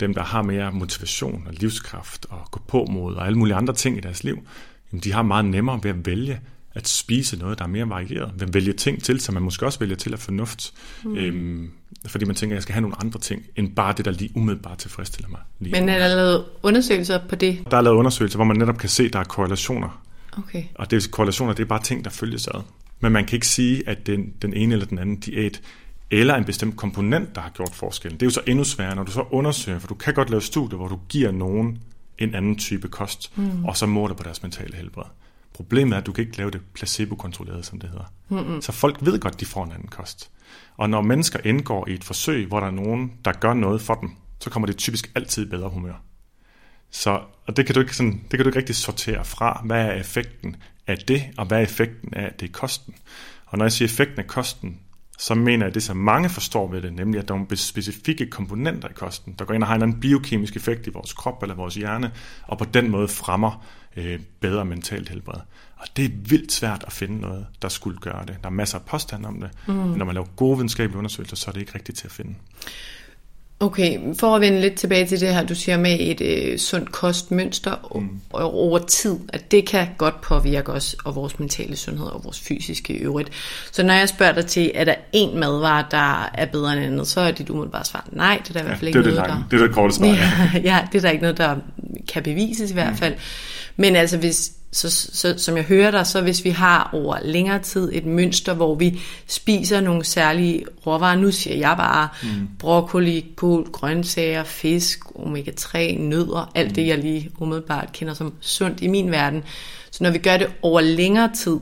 dem, 0.00 0.14
der 0.14 0.22
har 0.22 0.42
mere 0.42 0.72
motivation 0.72 1.44
og 1.46 1.54
livskraft 1.54 2.26
og 2.30 2.50
gå 2.50 2.60
på 2.68 2.86
mod 2.90 3.14
og 3.14 3.26
alle 3.26 3.38
mulige 3.38 3.54
andre 3.54 3.74
ting 3.74 3.96
i 3.96 4.00
deres 4.00 4.24
liv, 4.24 4.46
jamen 4.92 5.02
de 5.02 5.12
har 5.12 5.22
meget 5.22 5.44
nemmere 5.44 5.80
ved 5.82 5.90
at 5.90 6.06
vælge 6.06 6.40
at 6.74 6.88
spise 6.88 7.36
noget, 7.36 7.58
der 7.58 7.64
er 7.64 7.68
mere 7.68 7.88
varieret. 7.88 8.32
Vil 8.38 8.54
vælge 8.54 8.72
ting 8.72 9.02
til, 9.02 9.20
som 9.20 9.34
man 9.34 9.42
måske 9.42 9.66
også 9.66 9.78
vælger 9.78 9.96
til 9.96 10.12
af 10.12 10.18
fornuft. 10.18 10.74
Mm. 11.04 11.16
Øhm, 11.16 11.70
fordi 12.06 12.24
man 12.24 12.36
tænker, 12.36 12.54
at 12.54 12.56
jeg 12.56 12.62
skal 12.62 12.72
have 12.72 12.80
nogle 12.80 12.96
andre 13.00 13.20
ting, 13.20 13.42
end 13.56 13.74
bare 13.74 13.94
det, 13.96 14.04
der 14.04 14.10
lige 14.10 14.30
umiddelbart 14.34 14.78
tilfredsstiller 14.78 15.28
mig. 15.28 15.40
Lige 15.60 15.80
Men 15.80 15.88
er 15.88 15.98
der 15.98 16.08
lavet 16.08 16.44
undersøgelser 16.62 17.20
på 17.28 17.36
det? 17.36 17.58
Der 17.70 17.76
er 17.76 17.80
lavet 17.80 17.96
undersøgelser, 17.96 18.38
hvor 18.38 18.44
man 18.44 18.56
netop 18.56 18.78
kan 18.78 18.88
se, 18.88 19.04
at 19.04 19.12
der 19.12 19.18
er 19.18 19.24
korrelationer. 19.24 20.02
Okay. 20.38 20.64
Og 20.74 20.90
det 20.90 21.10
korrelationer, 21.10 21.52
det 21.52 21.62
er 21.62 21.66
bare 21.66 21.82
ting, 21.82 22.04
der 22.04 22.10
følges 22.10 22.48
ad. 22.48 22.62
Men 23.00 23.12
man 23.12 23.24
kan 23.24 23.36
ikke 23.36 23.46
sige, 23.46 23.88
at 23.88 24.06
den, 24.06 24.32
den 24.42 24.54
ene 24.54 24.72
eller 24.72 24.86
den 24.86 24.98
anden 24.98 25.20
diæt 25.20 25.60
eller 26.10 26.34
en 26.34 26.44
bestemt 26.44 26.76
komponent, 26.76 27.34
der 27.34 27.40
har 27.40 27.50
gjort 27.50 27.74
forskellen. 27.74 28.20
Det 28.20 28.26
er 28.26 28.26
jo 28.26 28.30
så 28.30 28.42
endnu 28.46 28.64
sværere, 28.64 28.96
når 28.96 29.02
du 29.02 29.12
så 29.12 29.24
undersøger, 29.30 29.78
for 29.78 29.88
du 29.88 29.94
kan 29.94 30.14
godt 30.14 30.30
lave 30.30 30.42
studier, 30.42 30.76
hvor 30.76 30.88
du 30.88 31.00
giver 31.08 31.32
nogen 31.32 31.78
en 32.18 32.34
anden 32.34 32.58
type 32.58 32.88
kost, 32.88 33.32
mm. 33.36 33.64
og 33.64 33.76
så 33.76 33.86
måler 33.86 34.14
på 34.14 34.22
deres 34.22 34.42
mentale 34.42 34.76
helbred. 34.76 35.04
Problemet 35.54 35.94
er, 35.94 36.00
at 36.00 36.06
du 36.06 36.12
kan 36.12 36.24
ikke 36.24 36.36
lave 36.36 36.50
det 36.50 36.60
placebo-kontrolleret, 36.74 37.66
som 37.66 37.80
det 37.80 37.90
hedder. 37.90 38.04
Mm-hmm. 38.28 38.62
Så 38.62 38.72
folk 38.72 38.96
ved 39.00 39.18
godt, 39.18 39.40
de 39.40 39.46
får 39.46 39.64
en 39.64 39.72
anden 39.72 39.88
kost. 39.88 40.30
Og 40.76 40.90
når 40.90 41.02
mennesker 41.02 41.38
indgår 41.44 41.88
i 41.88 41.92
et 41.92 42.04
forsøg, 42.04 42.46
hvor 42.46 42.60
der 42.60 42.66
er 42.66 42.70
nogen, 42.70 43.12
der 43.24 43.32
gør 43.32 43.54
noget 43.54 43.80
for 43.80 43.94
dem, 43.94 44.10
så 44.40 44.50
kommer 44.50 44.66
det 44.66 44.76
typisk 44.76 45.12
altid 45.14 45.46
bedre 45.46 45.68
humør. 45.68 46.02
Så, 46.90 47.20
og 47.46 47.56
det 47.56 47.66
kan, 47.66 47.74
du 47.74 47.80
ikke 47.80 47.96
sådan, 47.96 48.12
det 48.12 48.30
kan 48.30 48.38
du 48.38 48.48
ikke 48.48 48.58
rigtig 48.58 48.76
sortere 48.76 49.24
fra. 49.24 49.62
Hvad 49.64 49.86
er 49.86 49.92
effekten 49.92 50.56
af 50.86 50.98
det, 50.98 51.22
og 51.38 51.46
hvad 51.46 51.58
er 51.58 51.62
effekten 51.62 52.14
af 52.14 52.32
det 52.40 52.52
kosten? 52.52 52.94
Og 53.46 53.58
når 53.58 53.64
jeg 53.64 53.72
siger 53.72 53.86
effekten 53.86 54.18
af 54.18 54.26
kosten, 54.26 54.80
så 55.18 55.34
mener 55.34 55.64
jeg, 55.64 55.68
at 55.68 55.74
det, 55.74 55.82
som 55.82 55.96
mange 55.96 56.28
forstår 56.28 56.68
ved 56.68 56.82
det, 56.82 56.92
nemlig 56.92 57.18
at 57.20 57.28
der 57.28 57.34
er 57.34 57.38
nogle 57.38 57.56
specifikke 57.56 58.26
komponenter 58.26 58.88
i 58.88 58.92
kosten, 58.92 59.34
der 59.38 59.44
går 59.44 59.54
ind 59.54 59.62
og 59.62 59.68
har 59.68 59.74
en 59.74 59.82
anden 59.82 60.00
biokemisk 60.00 60.56
effekt 60.56 60.86
i 60.86 60.90
vores 60.90 61.12
krop 61.12 61.42
eller 61.42 61.54
vores 61.54 61.74
hjerne, 61.74 62.10
og 62.42 62.58
på 62.58 62.64
den 62.64 62.90
måde 62.90 63.08
fremmer 63.08 63.64
øh, 63.96 64.20
bedre 64.40 64.64
mentalt 64.64 65.08
helbred. 65.08 65.40
Og 65.76 65.86
det 65.96 66.04
er 66.04 66.08
vildt 66.28 66.52
svært 66.52 66.84
at 66.86 66.92
finde 66.92 67.20
noget, 67.20 67.46
der 67.62 67.68
skulle 67.68 67.98
gøre 67.98 68.26
det. 68.26 68.36
Der 68.42 68.48
er 68.48 68.52
masser 68.52 68.78
af 68.78 68.84
påstande 68.84 69.28
om 69.28 69.40
det, 69.40 69.50
mm. 69.66 69.74
men 69.74 69.98
når 69.98 70.04
man 70.04 70.14
laver 70.14 70.26
gode 70.36 70.56
videnskabelige 70.56 70.98
undersøgelser, 70.98 71.36
så 71.36 71.50
er 71.50 71.52
det 71.52 71.60
ikke 71.60 71.74
rigtigt 71.74 71.98
til 71.98 72.06
at 72.06 72.12
finde. 72.12 72.34
Okay, 73.60 73.98
for 74.18 74.34
at 74.34 74.40
vende 74.40 74.60
lidt 74.60 74.74
tilbage 74.74 75.06
til 75.06 75.20
det 75.20 75.34
her, 75.34 75.46
du 75.46 75.54
siger 75.54 75.76
med 75.76 75.96
et 76.00 76.20
øh, 76.20 76.58
sundt 76.58 76.92
kostmønster 76.92 77.74
mm. 77.94 78.08
over 78.32 78.78
tid, 78.78 79.16
at 79.28 79.50
det 79.50 79.66
kan 79.66 79.86
godt 79.98 80.20
påvirke 80.20 80.72
os 80.72 80.96
og 81.04 81.14
vores 81.14 81.38
mentale 81.38 81.76
sundhed 81.76 82.06
og 82.06 82.24
vores 82.24 82.40
fysiske 82.40 82.94
øvrigt. 82.94 83.30
Så 83.72 83.82
når 83.82 83.94
jeg 83.94 84.08
spørger 84.08 84.32
dig 84.32 84.46
til, 84.46 84.70
er 84.74 84.84
der 84.84 84.94
en 85.12 85.38
madvare, 85.38 85.84
der 85.90 86.30
er 86.34 86.46
bedre 86.46 86.72
end 86.72 86.84
andet, 86.84 87.06
så 87.06 87.20
er 87.20 87.30
dit 87.30 87.50
umiddelbare 87.50 87.84
svar 87.84 88.08
nej, 88.12 88.40
det 88.42 88.48
er 88.48 88.52
der 88.52 88.60
i 88.60 88.64
hvert 88.64 88.78
fald 88.78 88.88
ikke 88.88 88.98
det 88.98 89.14
noget, 89.14 89.20
det 89.22 89.34
der... 89.34 89.44
Det 89.50 89.60
er 89.60 89.66
det 89.66 89.74
korte 89.74 89.94
svar, 89.94 90.06
ja. 90.54 90.60
ja, 90.60 90.86
det 90.92 90.98
er 90.98 91.02
der 91.02 91.10
ikke 91.10 91.22
noget, 91.22 91.38
der 91.38 91.56
kan 92.12 92.22
bevises 92.22 92.70
i 92.70 92.74
hvert 92.74 92.92
mm. 92.92 92.96
fald. 92.96 93.14
Men 93.76 93.96
altså, 93.96 94.18
hvis, 94.18 94.52
så, 94.74 94.90
så, 94.90 95.34
som 95.38 95.56
jeg 95.56 95.64
hører 95.64 95.90
dig, 95.90 96.06
så 96.06 96.20
hvis 96.20 96.44
vi 96.44 96.50
har 96.50 96.90
over 96.92 97.18
længere 97.22 97.58
tid 97.58 97.90
et 97.92 98.06
mønster, 98.06 98.54
hvor 98.54 98.74
vi 98.74 99.00
spiser 99.26 99.80
nogle 99.80 100.04
særlige 100.04 100.64
råvarer, 100.86 101.16
nu 101.16 101.30
siger 101.30 101.56
jeg 101.56 101.74
bare 101.76 102.08
mm. 102.22 102.48
broccoli, 102.58 103.26
kål, 103.36 103.70
grøntsager, 103.70 104.44
fisk, 104.44 105.00
omega-3, 105.04 105.98
nødder, 105.98 106.52
alt 106.54 106.68
mm. 106.68 106.74
det 106.74 106.86
jeg 106.86 106.98
lige 106.98 107.30
umiddelbart 107.38 107.92
kender 107.92 108.14
som 108.14 108.34
sundt 108.40 108.82
i 108.82 108.86
min 108.86 109.10
verden. 109.10 109.42
Så 109.90 110.04
når 110.04 110.10
vi 110.10 110.18
gør 110.18 110.36
det 110.36 110.46
over 110.62 110.80
længere 110.80 111.30
tid, 111.34 111.58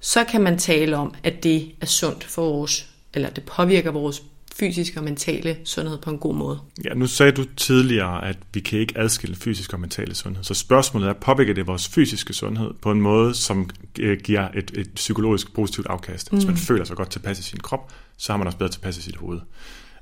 så 0.00 0.24
kan 0.24 0.40
man 0.40 0.58
tale 0.58 0.96
om, 0.96 1.14
at 1.22 1.42
det 1.42 1.72
er 1.80 1.86
sundt 1.86 2.24
for 2.24 2.42
vores, 2.42 2.86
eller 3.14 3.30
det 3.30 3.44
påvirker 3.44 3.90
vores 3.90 4.22
fysiske 4.58 5.00
og 5.00 5.04
mentale 5.04 5.56
sundhed 5.64 5.98
på 5.98 6.10
en 6.10 6.18
god 6.18 6.34
måde. 6.34 6.58
Ja, 6.84 6.94
nu 6.94 7.06
sagde 7.06 7.32
du 7.32 7.44
tidligere, 7.56 8.28
at 8.28 8.38
vi 8.54 8.60
kan 8.60 8.78
ikke 8.78 8.98
adskille 8.98 9.36
fysisk 9.36 9.72
og 9.72 9.80
mentale 9.80 10.14
sundhed. 10.14 10.44
Så 10.44 10.54
spørgsmålet 10.54 11.08
er, 11.08 11.12
påvirker 11.12 11.54
det 11.54 11.66
vores 11.66 11.88
fysiske 11.88 12.32
sundhed 12.32 12.70
på 12.82 12.90
en 12.90 13.00
måde, 13.00 13.34
som 13.34 13.70
øh, 13.98 14.20
giver 14.20 14.48
et, 14.54 14.70
et 14.74 14.90
psykologisk 14.94 15.54
positivt 15.54 15.86
afkast? 15.86 16.32
Mm. 16.32 16.38
Hvis 16.38 16.46
man 16.46 16.54
mm. 16.54 16.60
føler 16.60 16.84
sig 16.84 16.96
godt 16.96 17.10
tilpas 17.10 17.38
i 17.38 17.42
sin 17.42 17.60
krop, 17.60 17.92
så 18.16 18.32
har 18.32 18.38
man 18.38 18.46
også 18.46 18.58
bedre 18.58 18.72
tilpas 18.72 18.98
i 18.98 19.02
sit 19.02 19.16
hoved. 19.16 19.40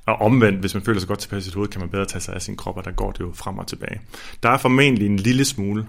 Og 0.07 0.15
omvendt, 0.15 0.61
hvis 0.61 0.75
man 0.75 0.83
føler 0.83 1.01
sig 1.01 1.09
godt 1.09 1.19
tilpas 1.19 1.43
i 1.43 1.45
sit 1.45 1.55
hoved, 1.55 1.69
kan 1.69 1.81
man 1.81 1.89
bedre 1.89 2.05
tage 2.05 2.21
sig 2.21 2.35
af 2.35 2.43
sin 2.43 2.57
krop, 2.57 2.77
og 2.77 2.85
der 2.85 2.91
går 2.91 3.13
det 3.13 3.21
jo 3.21 3.33
frem 3.35 3.59
og 3.59 3.67
tilbage. 3.67 4.01
Der 4.43 4.49
er 4.49 4.59
formentlig 4.59 5.07
en 5.07 5.17
lille 5.17 5.45
smule 5.45 5.87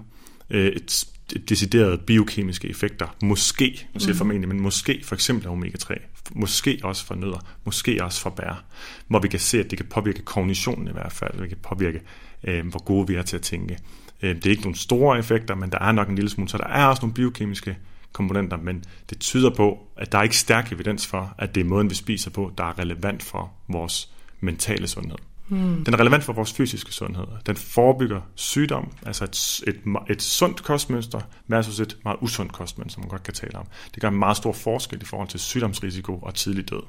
øh, 0.50 0.66
et 0.66 1.06
deciderede 1.48 1.98
biokemiske 1.98 2.68
effekter, 2.68 3.16
måske, 3.22 3.88
nu 3.94 4.00
siger 4.00 4.12
jeg 4.12 4.16
formentlig, 4.16 4.48
men 4.48 4.60
måske 4.60 5.00
for 5.04 5.14
eksempel 5.14 5.48
af 5.48 5.52
omega-3, 5.52 5.94
måske 6.34 6.80
også 6.82 7.06
fra 7.06 7.14
nødder, 7.14 7.46
måske 7.64 8.04
også 8.04 8.20
fra 8.20 8.30
bær, 8.30 8.64
hvor 9.08 9.18
vi 9.18 9.28
kan 9.28 9.40
se, 9.40 9.60
at 9.60 9.70
det 9.70 9.78
kan 9.78 9.86
påvirke 9.86 10.22
kognitionen 10.22 10.88
i 10.88 10.92
hvert 10.92 11.12
fald, 11.12 11.40
det 11.40 11.48
kan 11.48 11.58
påvirke, 11.62 12.00
øh, 12.44 12.66
hvor 12.66 12.84
gode 12.84 13.08
vi 13.08 13.14
er 13.14 13.22
til 13.22 13.36
at 13.36 13.42
tænke. 13.42 13.78
Øh, 14.22 14.36
det 14.36 14.46
er 14.46 14.50
ikke 14.50 14.62
nogle 14.62 14.76
store 14.76 15.18
effekter, 15.18 15.54
men 15.54 15.72
der 15.72 15.78
er 15.78 15.92
nok 15.92 16.08
en 16.08 16.14
lille 16.14 16.30
smule, 16.30 16.48
så 16.48 16.58
der 16.58 16.66
er 16.66 16.86
også 16.86 17.02
nogle 17.02 17.14
biokemiske 17.14 17.78
komponenter, 18.12 18.56
men 18.56 18.84
det 19.10 19.18
tyder 19.18 19.50
på, 19.50 19.78
at 19.96 20.12
der 20.12 20.18
er 20.18 20.22
ikke 20.22 20.36
stærk 20.36 20.72
evidens 20.72 21.06
for, 21.06 21.34
at 21.38 21.54
det 21.54 21.60
er 21.60 21.64
måden, 21.64 21.90
vi 21.90 21.94
spiser 21.94 22.30
på, 22.30 22.52
der 22.58 22.64
er 22.64 22.78
relevant 22.78 23.22
for 23.22 23.52
vores 23.68 24.10
mentale 24.40 24.86
sundhed. 24.86 25.18
Mm. 25.48 25.84
Den 25.84 25.94
er 25.94 26.00
relevant 26.00 26.24
for 26.24 26.32
vores 26.32 26.52
fysiske 26.52 26.92
sundhed. 26.92 27.26
Den 27.46 27.56
forebygger 27.56 28.20
sygdom, 28.34 28.92
altså 29.06 29.24
et, 29.24 29.60
et, 29.66 29.80
et 30.10 30.22
sundt 30.22 30.62
kostmønster 30.62 31.20
versus 31.46 31.80
et 31.80 31.96
meget 32.04 32.18
usundt 32.20 32.52
kostmønster, 32.52 32.94
som 32.94 33.02
man 33.02 33.08
godt 33.08 33.22
kan 33.22 33.34
tale 33.34 33.58
om. 33.58 33.66
Det 33.94 34.02
gør 34.02 34.08
en 34.08 34.18
meget 34.18 34.36
stor 34.36 34.52
forskel 34.52 35.02
i 35.02 35.04
forhold 35.04 35.28
til 35.28 35.40
sygdomsrisiko 35.40 36.18
og 36.18 36.34
tidlig 36.34 36.70
død. 36.70 36.82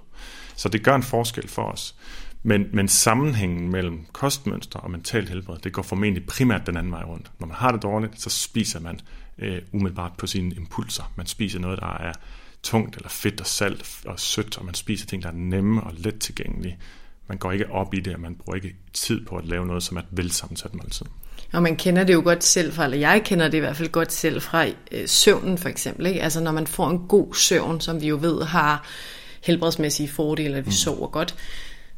Så 0.56 0.70
det 0.70 0.84
gør 0.84 0.96
en 0.96 1.04
forskel 1.04 1.48
for 1.48 1.64
os. 1.64 1.96
Men, 2.44 2.66
men 2.74 2.88
sammenhængen 2.88 3.70
mellem 3.70 4.06
kostmønster 4.12 4.80
og 4.80 4.92
mental 4.92 5.28
helbred, 5.30 5.58
det 5.58 5.74
går 5.74 5.82
formentlig 5.82 6.26
primært 6.26 6.68
den 6.68 6.78
anden 6.78 6.92
vej 6.92 7.04
rundt. 7.04 7.32
Når 7.40 7.48
man 7.48 7.56
har 7.56 7.72
det 7.72 7.84
dårligt, 7.84 8.22
så 8.22 8.30
spiser 8.30 8.80
man 8.80 9.00
øh, 9.38 9.62
umiddelbart 9.74 10.12
på 10.18 10.28
sine 10.28 10.56
impulser. 10.56 11.12
Man 11.16 11.26
spiser 11.26 11.60
noget, 11.60 11.80
der 11.80 11.98
er 11.98 12.14
tungt 12.64 12.96
eller 12.96 13.10
fedt 13.10 13.42
og 13.42 13.48
salt 13.48 14.02
og 14.06 14.20
sødt, 14.20 14.58
og 14.58 14.66
man 14.66 14.74
spiser 14.74 15.08
ting, 15.08 15.24
der 15.24 15.30
er 15.30 15.34
nemme 15.34 15.84
og 15.84 15.94
let 15.98 16.20
tilgængelige 16.20 16.78
man 17.28 17.38
går 17.38 17.52
ikke 17.52 17.72
op 17.72 17.94
i 17.94 18.00
det, 18.00 18.14
og 18.14 18.20
man 18.20 18.36
bruger 18.36 18.56
ikke 18.56 18.76
tid 18.94 19.26
på 19.26 19.36
at 19.36 19.46
lave 19.46 19.66
noget, 19.66 19.84
som 19.84 19.98
er 19.98 20.02
et 20.02 20.08
velsammensat 20.12 20.74
måltid. 20.74 21.06
Og 21.54 21.64
man 21.64 21.76
kender 21.76 22.04
det 22.04 22.14
jo 22.14 22.22
godt 22.24 22.44
selv 22.44 22.74
fra, 22.74 22.84
eller 22.84 22.98
jeg 22.98 23.22
kender 23.26 23.48
det 23.48 23.58
i 23.58 23.60
hvert 23.60 23.76
fald 23.76 23.90
godt 23.90 24.14
selv 24.14 24.42
fra 24.42 24.66
øh, 24.92 25.08
søvnen 25.08 25.58
for 25.58 25.70
eksempel. 25.70 26.06
Ikke? 26.06 26.22
Altså 26.22 26.40
når 26.40 26.52
man 26.52 26.68
får 26.68 26.90
en 26.90 27.00
god 27.08 27.34
søvn, 27.34 27.82
som 27.82 28.02
vi 28.02 28.08
jo 28.08 28.18
ved 28.22 28.44
har 28.44 28.88
helbredsmæssige 29.44 30.10
fordele, 30.10 30.58
at 30.58 30.66
vi 30.66 30.70
mm. 30.70 30.72
sover 30.72 31.08
godt, 31.08 31.36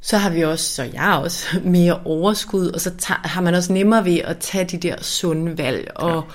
så 0.02 0.18
har 0.18 0.30
vi 0.30 0.44
også, 0.44 0.76
så 0.76 0.84
jeg 0.84 1.20
også, 1.24 1.60
mere 1.64 2.02
overskud, 2.06 2.68
og 2.68 2.82
så 2.82 2.92
tager, 2.98 3.28
har 3.28 3.42
man 3.42 3.56
også 3.56 3.74
nemmere 3.74 4.06
ved 4.06 4.18
at 4.18 4.38
tage 4.38 4.66
de 4.66 4.78
der 4.78 5.02
sunde 5.02 5.58
valg, 5.58 5.92
og 5.96 6.26
ja 6.28 6.34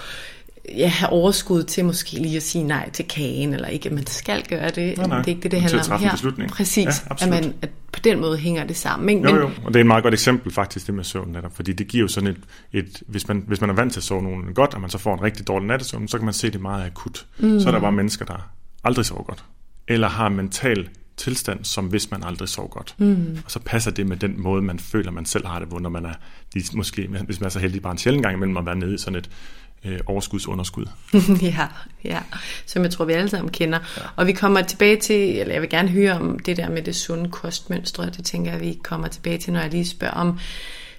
ja, 0.68 0.86
have 0.86 1.10
overskud 1.10 1.62
til 1.62 1.84
måske 1.84 2.12
lige 2.12 2.36
at 2.36 2.42
sige 2.42 2.64
nej 2.64 2.90
til 2.90 3.08
kagen, 3.08 3.54
eller 3.54 3.68
ikke, 3.68 3.88
at 3.88 3.94
man 3.94 4.06
skal 4.06 4.44
gøre 4.48 4.70
det. 4.70 4.96
Nej, 4.96 5.06
nej. 5.06 5.18
Det 5.18 5.26
er 5.26 5.28
ikke 5.28 5.42
det, 5.42 5.50
det 5.50 5.60
handler 5.60 5.92
om 5.92 6.00
her. 6.00 6.10
Beslutning. 6.10 6.50
Præcis, 6.50 6.84
ja, 6.84 7.24
at, 7.24 7.28
man, 7.28 7.54
at 7.62 7.70
på 7.92 8.00
den 8.00 8.20
måde 8.20 8.38
hænger 8.38 8.64
det 8.64 8.76
sammen. 8.76 9.08
Ikke? 9.08 9.30
Jo, 9.30 9.36
jo, 9.36 9.50
og 9.64 9.74
det 9.74 9.76
er 9.76 9.80
et 9.80 9.86
meget 9.86 10.02
godt 10.02 10.14
eksempel 10.14 10.52
faktisk, 10.52 10.86
det 10.86 10.94
med 10.94 11.04
søvn 11.04 11.32
netop, 11.32 11.56
fordi 11.56 11.72
det 11.72 11.88
giver 11.88 12.02
jo 12.02 12.08
sådan 12.08 12.30
et, 12.30 12.40
et 12.72 13.02
hvis, 13.06 13.28
man, 13.28 13.44
hvis 13.46 13.60
man 13.60 13.70
er 13.70 13.74
vant 13.74 13.92
til 13.92 14.00
at 14.00 14.04
sove 14.04 14.22
nogen 14.22 14.54
godt, 14.54 14.74
og 14.74 14.80
man 14.80 14.90
så 14.90 14.98
får 14.98 15.14
en 15.14 15.22
rigtig 15.22 15.48
dårlig 15.48 15.68
nattesøvn, 15.68 16.08
så 16.08 16.18
kan 16.18 16.24
man 16.24 16.34
se 16.34 16.50
det 16.50 16.60
meget 16.60 16.86
akut. 16.86 17.26
Mm. 17.38 17.60
Så 17.60 17.68
er 17.68 17.72
der 17.72 17.80
bare 17.80 17.92
mennesker, 17.92 18.24
der 18.24 18.50
aldrig 18.84 19.06
sover 19.06 19.22
godt, 19.22 19.44
eller 19.88 20.08
har 20.08 20.28
mental 20.28 20.88
tilstand, 21.16 21.64
som 21.64 21.86
hvis 21.86 22.10
man 22.10 22.24
aldrig 22.24 22.48
sover 22.48 22.68
godt. 22.68 22.94
Mm. 22.98 23.38
Og 23.44 23.50
så 23.50 23.58
passer 23.58 23.90
det 23.90 24.06
med 24.06 24.16
den 24.16 24.42
måde, 24.42 24.62
man 24.62 24.78
føler, 24.78 25.10
man 25.10 25.26
selv 25.26 25.46
har 25.46 25.58
det, 25.58 25.68
hvor 25.68 25.78
når 25.78 25.90
man 25.90 26.04
er, 26.04 26.14
måske, 26.74 27.08
hvis 27.26 27.40
man 27.40 27.46
er 27.46 27.50
så 27.50 27.58
heldig 27.58 27.82
bare 27.82 27.92
en 27.92 27.98
sjældent 27.98 28.22
gang 28.22 28.36
imellem 28.36 28.56
at 28.56 28.66
være 28.66 28.76
nede 28.76 28.94
i 28.94 28.98
sådan 28.98 29.18
et 29.18 29.30
øh, 29.84 30.00
overskudsunderskud. 30.06 30.86
ja, 31.42 31.66
ja, 32.04 32.20
som 32.66 32.82
jeg 32.82 32.90
tror, 32.90 33.04
vi 33.04 33.12
alle 33.12 33.30
sammen 33.30 33.52
kender. 33.52 33.78
Ja. 33.96 34.02
Og 34.16 34.26
vi 34.26 34.32
kommer 34.32 34.62
tilbage 34.62 34.96
til, 34.96 35.38
eller 35.38 35.52
jeg 35.52 35.62
vil 35.62 35.70
gerne 35.70 35.88
høre 35.88 36.12
om 36.12 36.38
det 36.38 36.56
der 36.56 36.68
med 36.68 36.82
det 36.82 36.96
sunde 36.96 37.30
kostmønstre, 37.30 38.06
det 38.06 38.24
tænker 38.24 38.52
jeg, 38.52 38.60
vi 38.60 38.78
kommer 38.82 39.08
tilbage 39.08 39.38
til, 39.38 39.52
når 39.52 39.60
jeg 39.60 39.70
lige 39.70 39.86
spørger 39.86 40.14
om 40.14 40.38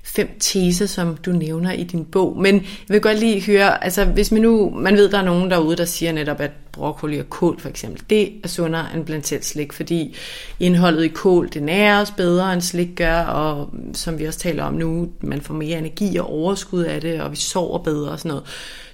fem 0.05 0.29
teser, 0.39 0.85
som 0.85 1.17
du 1.17 1.31
nævner 1.31 1.71
i 1.71 1.83
din 1.83 2.05
bog. 2.05 2.37
Men 2.37 2.55
jeg 2.55 2.63
vil 2.93 3.01
godt 3.01 3.19
lige 3.19 3.41
høre, 3.41 3.83
altså 3.83 4.05
hvis 4.05 4.31
man 4.31 4.41
nu, 4.41 4.69
man 4.69 4.95
ved, 4.95 5.09
der 5.09 5.17
er 5.17 5.23
nogen 5.23 5.51
derude, 5.51 5.75
der 5.75 5.85
siger 5.85 6.11
netop, 6.11 6.39
at 6.39 6.51
broccoli 6.71 7.19
og 7.19 7.29
kål 7.29 7.59
for 7.59 7.69
eksempel, 7.69 8.03
det 8.09 8.31
er 8.43 8.47
sundere 8.47 8.85
end 8.95 9.05
blandt 9.05 9.27
selv 9.27 9.43
slik, 9.43 9.73
fordi 9.73 10.15
indholdet 10.59 11.03
i 11.03 11.07
kål, 11.07 11.49
det 11.53 11.63
nærer 11.63 12.01
os 12.01 12.11
bedre 12.11 12.53
end 12.53 12.61
slik 12.61 12.89
gør, 12.95 13.21
og 13.21 13.69
som 13.93 14.19
vi 14.19 14.25
også 14.25 14.39
taler 14.39 14.63
om 14.63 14.73
nu, 14.73 15.09
man 15.21 15.41
får 15.41 15.53
mere 15.53 15.77
energi 15.77 16.17
og 16.17 16.29
overskud 16.29 16.83
af 16.83 17.01
det, 17.01 17.21
og 17.21 17.31
vi 17.31 17.35
sover 17.35 17.79
bedre 17.79 18.11
og 18.11 18.19
sådan 18.19 18.29
noget. 18.29 18.43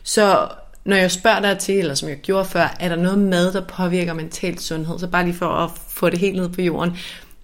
Så 0.04 0.48
når 0.86 0.96
jeg 0.96 1.12
spørger 1.12 1.40
dig 1.40 1.58
til, 1.58 1.80
eller 1.80 1.94
som 1.94 2.10
jeg 2.10 2.18
gjorde 2.18 2.46
før, 2.46 2.76
er 2.80 2.90
der 2.90 2.96
noget 2.96 3.20
mad, 3.20 3.54
der 3.54 3.62
påvirker 3.62 4.14
mental 4.14 4.60
sundhed, 4.60 5.00
så 5.00 5.08
bare 5.08 5.24
lige 5.24 5.36
for 5.36 5.46
at 5.46 5.70
få 5.88 6.10
det 6.10 6.20
helt 6.20 6.36
ned 6.36 6.50
på 6.50 6.62
jorden, 6.62 6.98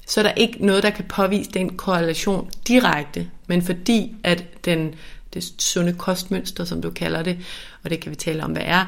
så 0.07 0.21
er 0.21 0.23
der 0.23 0.31
ikke 0.31 0.65
noget, 0.65 0.83
der 0.83 0.89
kan 0.89 1.05
påvise 1.05 1.51
den 1.51 1.77
korrelation 1.77 2.49
direkte, 2.67 3.27
men 3.47 3.61
fordi 3.61 4.15
at 4.23 4.65
den, 4.65 4.95
det 5.33 5.43
sunde 5.57 5.93
kostmønster, 5.93 6.65
som 6.65 6.81
du 6.81 6.89
kalder 6.89 7.23
det, 7.23 7.37
og 7.83 7.89
det 7.89 7.99
kan 7.99 8.11
vi 8.11 8.15
tale 8.15 8.43
om, 8.43 8.51
hvad 8.51 8.63
er, 8.65 8.85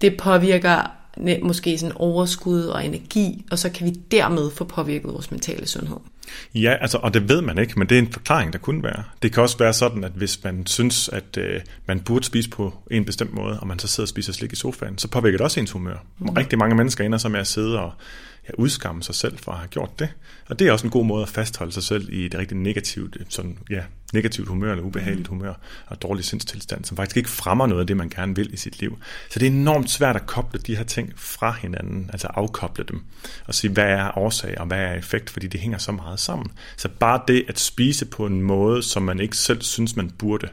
det 0.00 0.16
påvirker 0.16 0.90
måske 1.42 1.78
sådan 1.78 1.96
overskud 1.96 2.62
og 2.62 2.84
energi, 2.84 3.44
og 3.50 3.58
så 3.58 3.70
kan 3.70 3.86
vi 3.86 3.90
dermed 4.10 4.50
få 4.50 4.64
påvirket 4.64 5.12
vores 5.12 5.30
mentale 5.30 5.66
sundhed. 5.66 5.96
Ja, 6.54 6.76
altså, 6.80 6.98
og 6.98 7.14
det 7.14 7.28
ved 7.28 7.40
man 7.40 7.58
ikke, 7.58 7.78
men 7.78 7.88
det 7.88 7.94
er 7.94 7.98
en 7.98 8.12
forklaring, 8.12 8.52
der 8.52 8.58
kunne 8.58 8.82
være. 8.82 9.04
Det 9.22 9.32
kan 9.32 9.42
også 9.42 9.58
være 9.58 9.72
sådan, 9.72 10.04
at 10.04 10.12
hvis 10.12 10.44
man 10.44 10.66
synes, 10.66 11.08
at 11.08 11.36
øh, 11.38 11.60
man 11.86 12.00
burde 12.00 12.24
spise 12.24 12.50
på 12.50 12.74
en 12.90 13.04
bestemt 13.04 13.34
måde, 13.34 13.60
og 13.60 13.66
man 13.66 13.78
så 13.78 13.88
sidder 13.88 14.04
og 14.04 14.08
spiser 14.08 14.32
slik 14.32 14.52
i 14.52 14.56
sofaen, 14.56 14.98
så 14.98 15.08
påvirker 15.08 15.38
det 15.38 15.44
også 15.44 15.60
ens 15.60 15.70
humør. 15.70 15.96
Mm. 16.18 16.28
Rigtig 16.28 16.58
mange 16.58 16.74
mennesker 16.74 17.04
ender 17.04 17.18
så 17.18 17.28
med 17.28 17.40
at 17.40 17.46
sidde 17.46 17.80
og 17.80 17.92
ja, 18.48 18.54
udskamme 18.58 19.02
sig 19.02 19.14
selv 19.14 19.38
for 19.38 19.52
at 19.52 19.58
have 19.58 19.68
gjort 19.68 19.98
det. 19.98 20.08
Og 20.48 20.58
det 20.58 20.68
er 20.68 20.72
også 20.72 20.86
en 20.86 20.90
god 20.90 21.04
måde 21.04 21.22
at 21.22 21.28
fastholde 21.28 21.72
sig 21.72 21.82
selv 21.82 22.12
i 22.12 22.26
et 22.26 22.34
rigtig 22.34 22.56
negativt, 22.56 23.16
sådan, 23.28 23.58
ja, 23.70 23.82
negativt 24.12 24.48
humør 24.48 24.70
eller 24.70 24.84
ubehageligt 24.84 25.30
mm. 25.30 25.36
humør 25.36 25.54
og 25.86 26.02
dårlig 26.02 26.24
sindstilstand, 26.24 26.84
som 26.84 26.96
faktisk 26.96 27.16
ikke 27.16 27.28
fremmer 27.28 27.66
noget 27.66 27.80
af 27.80 27.86
det, 27.86 27.96
man 27.96 28.08
gerne 28.08 28.34
vil 28.34 28.54
i 28.54 28.56
sit 28.56 28.80
liv. 28.80 28.98
Så 29.30 29.38
det 29.38 29.46
er 29.46 29.50
enormt 29.50 29.90
svært 29.90 30.16
at 30.16 30.26
koble 30.26 30.60
de 30.60 30.76
her 30.76 30.84
ting 30.84 31.12
fra 31.16 31.52
hinanden, 31.52 32.10
altså 32.12 32.28
afkoble 32.34 32.84
dem 32.88 33.04
og 33.46 33.54
sige, 33.54 33.72
hvad 33.72 33.84
er 33.84 34.18
årsag 34.18 34.60
og 34.60 34.66
hvad 34.66 34.78
er 34.78 34.94
effekt, 34.94 35.30
fordi 35.30 35.46
det 35.46 35.60
hænger 35.60 35.78
så 35.78 35.92
meget 35.92 36.20
sammen. 36.20 36.52
Så 36.76 36.88
bare 36.88 37.22
det 37.28 37.44
at 37.48 37.60
spise 37.60 38.06
på 38.06 38.26
en 38.26 38.42
måde, 38.42 38.82
som 38.82 39.02
man 39.02 39.20
ikke 39.20 39.36
selv 39.36 39.62
synes, 39.62 39.96
man 39.96 40.10
burde, 40.10 40.48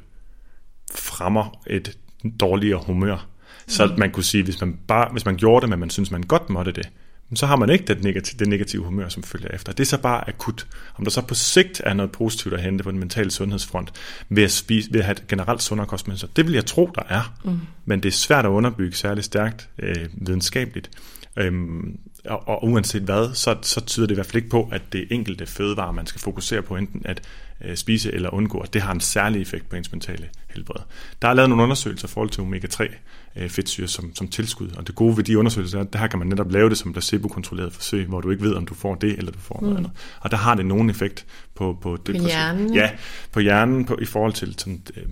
fremmer 0.96 1.62
et 1.68 1.98
dårligere 2.40 2.84
humør. 2.86 3.28
Så 3.68 3.86
mm. 3.86 4.00
man 4.00 4.12
kunne 4.12 4.24
sige, 4.24 4.44
hvis 4.44 4.62
man, 4.62 4.80
bare, 4.88 5.12
hvis 5.12 5.26
man 5.26 5.38
gjorde 5.38 5.62
det, 5.62 5.70
men 5.70 5.80
man 5.80 5.90
synes, 5.90 6.12
man 6.12 6.24
godt 6.24 6.50
måtte 6.50 6.72
det, 6.72 6.90
så 7.34 7.46
har 7.46 7.56
man 7.56 7.70
ikke 7.70 7.86
det 7.86 8.04
negative, 8.04 8.40
det 8.40 8.48
negative 8.48 8.84
humør, 8.84 9.10
som 9.10 9.24
følger 9.24 9.50
efter. 9.54 9.72
Det 9.72 9.84
er 9.84 9.88
så 9.88 9.98
bare 9.98 10.30
akut. 10.30 10.68
Om 10.96 11.04
der 11.04 11.12
så 11.12 11.22
på 11.22 11.36
sigt 11.36 11.82
er 11.86 11.94
noget 11.94 12.12
positivt 12.12 12.54
at 12.54 12.62
hente 12.62 12.84
på 12.84 12.92
den 12.92 13.00
mentale 13.00 13.32
sundhedsfront 13.32 13.92
ved 14.30 14.44
at, 14.44 14.52
spise, 14.52 14.94
ved 14.94 15.00
at 15.00 15.06
have 15.06 15.14
et 15.14 15.28
generelt 15.28 15.62
sundere 15.62 15.88
kostmønster, 15.88 16.28
det 16.36 16.46
vil 16.46 16.54
jeg 16.54 16.66
tro, 16.66 16.90
der 16.96 17.04
er. 17.10 17.34
Mm. 17.44 17.60
Men 17.86 18.04
det 18.04 18.10
er 18.10 18.14
svært 18.14 18.46
at 18.46 18.50
underbygge 18.50 18.96
særlig 18.96 19.24
stærkt 19.24 19.70
øh, 19.80 20.08
videnskabeligt. 20.14 20.90
Øhm, 21.38 22.00
og, 22.26 22.48
og 22.48 22.64
uanset 22.64 23.02
hvad, 23.02 23.34
så, 23.34 23.58
så 23.62 23.82
tyder 23.86 24.08
det 24.08 24.14
i 24.14 24.16
hvert 24.16 24.26
fald 24.26 24.36
ikke 24.36 24.50
på, 24.50 24.70
at 24.72 24.82
det 24.94 25.08
enkelte 25.12 25.46
fødevare, 25.46 25.94
man 25.94 26.06
skal 26.06 26.22
fokusere 26.22 26.62
på, 26.62 26.76
enten 26.76 27.02
at 27.06 27.22
øh, 27.66 27.76
spise 27.76 28.12
eller 28.14 28.30
undgå, 28.34 28.60
at 28.60 28.74
det 28.74 28.82
har 28.82 28.92
en 28.92 29.00
særlig 29.00 29.42
effekt 29.42 29.70
på 29.70 29.76
ens 29.76 29.92
mentale 29.92 30.30
helbred. 30.50 30.82
Der 31.22 31.28
er 31.28 31.34
lavet 31.34 31.50
nogle 31.50 31.64
undersøgelser 31.64 32.08
i 32.08 32.12
forhold 32.12 32.30
til 32.30 32.42
omega-3 32.42 32.96
øh, 33.36 33.50
fedtsyre 33.50 33.88
som, 33.88 34.16
som 34.16 34.28
tilskud, 34.28 34.70
og 34.78 34.88
det 34.88 34.96
gode 34.96 35.18
ved 35.18 35.24
de 35.24 35.38
undersøgelser 35.38 35.78
er, 35.78 35.84
at 35.84 35.94
der 35.94 36.00
her 36.00 36.08
kan 36.08 36.20
man 36.20 36.28
netop 36.28 36.52
lave 36.52 36.70
det 36.70 36.78
som 36.78 36.94
placebo-kontrolleret 36.94 37.74
forsøg, 37.74 38.06
hvor 38.06 38.22
du 38.22 38.32
ikke 38.32 38.44
ved, 38.44 38.54
om 38.54 38.66
du 38.66 38.74
får 38.74 38.96
det, 38.96 39.18
eller 39.18 39.32
du 39.32 39.40
får 39.40 39.58
mm. 39.60 39.66
noget 39.66 39.78
andet. 39.78 39.92
Og 40.20 40.32
der 40.32 40.38
har 40.38 40.56
det 40.56 40.66
nogen 40.66 40.90
effekt 40.90 41.26
på, 41.56 41.78
på, 41.82 41.98
på 42.06 42.12
hjernen? 42.12 42.74
Ja, 42.74 42.92
på 43.32 43.40
hjernen 43.40 43.86
på, 43.86 43.98
i 44.02 44.06
forhold 44.06 44.34
til 44.34 44.56
sådan, 44.58 44.82
øh, 44.98 45.04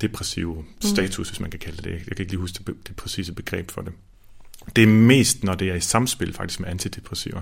depressiv 0.00 0.54
mm. 0.54 0.88
status, 0.88 1.28
hvis 1.28 1.40
man 1.40 1.50
kan 1.50 1.60
kalde 1.60 1.82
det. 1.82 1.90
Jeg 1.90 2.16
kan 2.16 2.18
ikke 2.18 2.32
lige 2.32 2.40
huske 2.40 2.58
det, 2.66 2.74
det 2.88 2.96
præcise 2.96 3.32
begreb 3.32 3.70
for 3.70 3.82
det. 3.82 3.92
Det 4.76 4.84
er 4.84 4.88
mest, 4.88 5.44
når 5.44 5.54
det 5.54 5.68
er 5.68 5.74
i 5.74 5.80
samspil 5.80 6.32
faktisk 6.32 6.60
med 6.60 6.68
antidepressiver. 6.68 7.40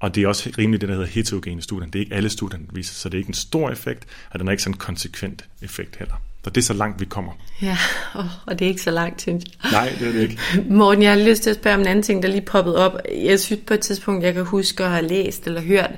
Og 0.00 0.14
det 0.14 0.22
er 0.22 0.28
også 0.28 0.50
rimelig 0.58 0.80
det, 0.80 0.88
der 0.88 0.94
hedder 0.94 1.08
heterogene 1.08 1.62
studier. 1.62 1.86
Det 1.86 1.98
er 1.98 2.00
ikke 2.00 2.14
alle 2.14 2.28
studier, 2.28 2.58
der 2.58 2.66
viser, 2.72 2.94
så 2.94 3.08
det 3.08 3.14
er 3.14 3.18
ikke 3.18 3.28
en 3.28 3.34
stor 3.34 3.70
effekt, 3.70 4.06
og 4.30 4.38
den 4.38 4.48
er 4.48 4.52
ikke 4.52 4.62
sådan 4.62 4.74
en 4.74 4.78
konsekvent 4.78 5.48
effekt 5.62 5.96
heller. 5.96 6.14
Så 6.48 6.52
det 6.52 6.60
er 6.60 6.64
så 6.64 6.72
langt, 6.72 7.00
vi 7.00 7.04
kommer. 7.04 7.32
Ja, 7.62 7.78
og 8.46 8.58
det 8.58 8.64
er 8.64 8.68
ikke 8.68 8.82
så 8.82 8.90
langt, 8.90 9.22
synes 9.22 9.44
jeg. 9.44 9.72
Nej, 9.72 9.92
det 9.98 10.08
er 10.08 10.12
det 10.12 10.20
ikke. 10.20 10.38
Morten, 10.78 11.02
jeg 11.02 11.12
har 11.12 11.18
lyst 11.18 11.42
til 11.42 11.50
at 11.50 11.56
spørge 11.56 11.74
om 11.74 11.80
en 11.80 11.86
anden 11.86 12.02
ting, 12.02 12.22
der 12.22 12.28
lige 12.28 12.40
poppet 12.40 12.76
op. 12.76 12.98
Jeg 13.24 13.40
synes 13.40 13.62
på 13.66 13.74
et 13.74 13.80
tidspunkt, 13.80 14.24
jeg 14.24 14.34
kan 14.34 14.44
huske 14.44 14.84
at 14.84 14.90
have 14.90 15.06
læst 15.06 15.46
eller 15.46 15.60
hørt 15.60 15.90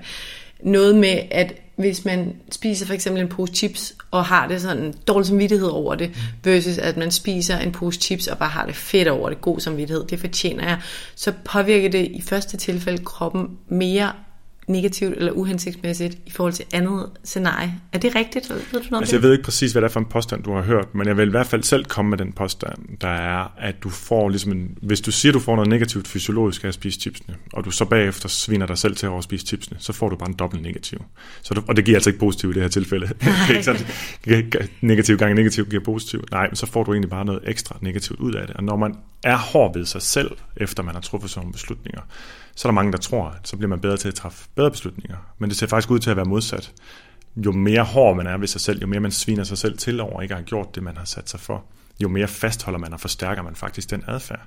noget 0.63 0.97
med, 0.97 1.19
at 1.31 1.55
hvis 1.77 2.05
man 2.05 2.37
spiser 2.53 2.87
for 2.87 2.95
eksempel 2.95 3.23
en 3.23 3.29
pose 3.29 3.53
chips, 3.53 3.95
og 4.11 4.25
har 4.25 4.49
det 4.49 4.61
sådan 4.61 4.95
dårlig 5.07 5.27
samvittighed 5.27 5.69
over 5.69 5.95
det, 5.95 6.11
versus 6.45 6.79
at 6.79 6.97
man 6.97 7.11
spiser 7.11 7.59
en 7.59 7.73
pose 7.73 8.01
chips, 8.01 8.27
og 8.27 8.39
bare 8.39 8.49
har 8.49 8.67
det 8.67 8.77
fedt 8.77 9.09
over 9.09 9.29
det, 9.29 9.41
god 9.41 9.61
samvittighed, 9.61 10.05
det 10.07 10.21
fortjener 10.21 10.69
jeg, 10.69 10.79
så 11.15 11.33
påvirker 11.45 11.89
det 11.89 12.09
i 12.11 12.23
første 12.23 12.57
tilfælde 12.57 13.05
kroppen 13.05 13.49
mere 13.69 14.13
negativt 14.69 15.17
eller 15.17 15.33
uhensigtsmæssigt 15.33 16.19
i 16.27 16.31
forhold 16.31 16.53
til 16.53 16.65
andet 16.73 17.11
scenarie. 17.25 17.75
Er 17.93 17.99
det 17.99 18.15
rigtigt? 18.15 18.51
Ved 18.51 18.59
du 18.73 18.87
noget 18.91 19.03
altså, 19.03 19.17
jeg 19.17 19.23
ved 19.23 19.33
ikke 19.33 19.45
præcis, 19.45 19.73
hvad 19.73 19.83
det 19.83 19.89
er 19.89 19.93
for 19.93 20.01
en 20.01 20.07
påstand, 20.07 20.43
du 20.43 20.55
har 20.55 20.63
hørt, 20.63 20.95
men 20.95 21.07
jeg 21.07 21.17
vil 21.17 21.29
i 21.29 21.31
hvert 21.31 21.47
fald 21.47 21.63
selv 21.63 21.85
komme 21.85 22.09
med 22.09 22.19
den 22.19 22.33
påstand, 22.33 22.99
der 23.01 23.09
er, 23.09 23.55
at 23.59 23.83
du 23.83 23.89
får 23.89 24.29
ligesom 24.29 24.53
en, 24.53 24.79
hvis 24.83 25.01
du 25.01 25.11
siger, 25.11 25.33
du 25.33 25.41
får 25.41 25.57
noget 25.57 25.69
negativt 25.71 26.09
fysiologisk 26.09 26.65
af 26.65 26.69
at 26.69 26.75
spise 26.75 27.01
chipsene, 27.01 27.37
og 27.53 27.65
du 27.65 27.71
så 27.71 27.85
bagefter 27.85 28.29
sviner 28.29 28.67
dig 28.67 28.79
selv 28.79 28.97
til 28.97 29.07
at 29.07 29.25
spise 29.25 29.47
chipsene, 29.47 29.77
så 29.81 29.93
får 29.93 30.09
du 30.09 30.17
bare 30.17 30.29
en 30.29 30.37
dobbelt 30.37 30.63
negativ. 30.63 30.99
Så 31.43 31.55
du, 31.55 31.63
og 31.69 31.77
det 31.77 31.85
giver 31.85 31.97
altså 31.97 32.11
ikke 32.11 32.21
positivt 32.21 32.51
i 32.51 32.55
det 32.55 32.63
her 32.63 32.69
tilfælde. 32.69 33.09
sådan, 33.63 33.87
negativ 34.81 35.17
gang 35.17 35.35
negativ 35.35 35.67
giver 35.71 35.83
positiv. 35.85 36.25
Nej, 36.31 36.47
men 36.47 36.57
så 36.57 36.67
får 36.67 36.85
du 36.85 36.93
egentlig 36.93 37.11
bare 37.11 37.25
noget 37.25 37.41
ekstra 37.47 37.77
negativt 37.81 38.21
ud 38.21 38.35
af 38.35 38.47
det. 38.47 38.57
Og 38.57 38.65
når 38.65 38.77
man 38.77 38.95
er 39.23 39.37
hård 39.37 39.75
ved 39.77 39.87
sig 39.87 40.03
selv, 40.03 40.31
efter 40.57 40.83
man 40.83 40.95
har 40.95 41.03
truffet 41.03 41.31
sådan 41.31 41.41
nogle 41.41 41.53
beslutninger, 41.53 42.01
så 42.61 42.69
er 42.69 42.71
der 42.71 42.75
mange, 42.75 42.93
der 42.93 42.99
tror, 42.99 43.29
at 43.29 43.49
så 43.49 43.57
bliver 43.57 43.69
man 43.69 43.81
bedre 43.81 43.97
til 43.97 44.09
at 44.09 44.15
træffe 44.15 44.49
bedre 44.55 44.71
beslutninger. 44.71 45.17
Men 45.39 45.51
det 45.51 45.59
ser 45.59 45.67
faktisk 45.67 45.91
ud 45.91 45.99
til 45.99 46.11
at 46.11 46.17
være 46.17 46.25
modsat. 46.25 46.73
Jo 47.37 47.53
mere 47.53 47.83
hård 47.83 48.17
man 48.17 48.27
er 48.27 48.37
ved 48.37 48.47
sig 48.47 48.61
selv, 48.61 48.81
jo 48.81 48.87
mere 48.87 49.01
man 49.01 49.11
sviner 49.11 49.45
sig 49.45 49.59
selv 49.59 49.79
til 49.79 50.01
over 50.01 50.23
ikke 50.23 50.35
har 50.35 50.43
gjort 50.43 50.75
det, 50.75 50.83
man 50.83 50.97
har 50.97 51.05
sat 51.05 51.31
sig 51.31 51.41
for, 51.41 51.65
jo 52.03 52.09
mere 52.09 52.29
fastholder 52.29 52.79
man 52.79 52.93
og 52.93 53.01
forstærker 53.01 53.43
man 53.43 53.55
faktisk 53.55 53.91
den 53.91 54.05
adfærd. 54.07 54.41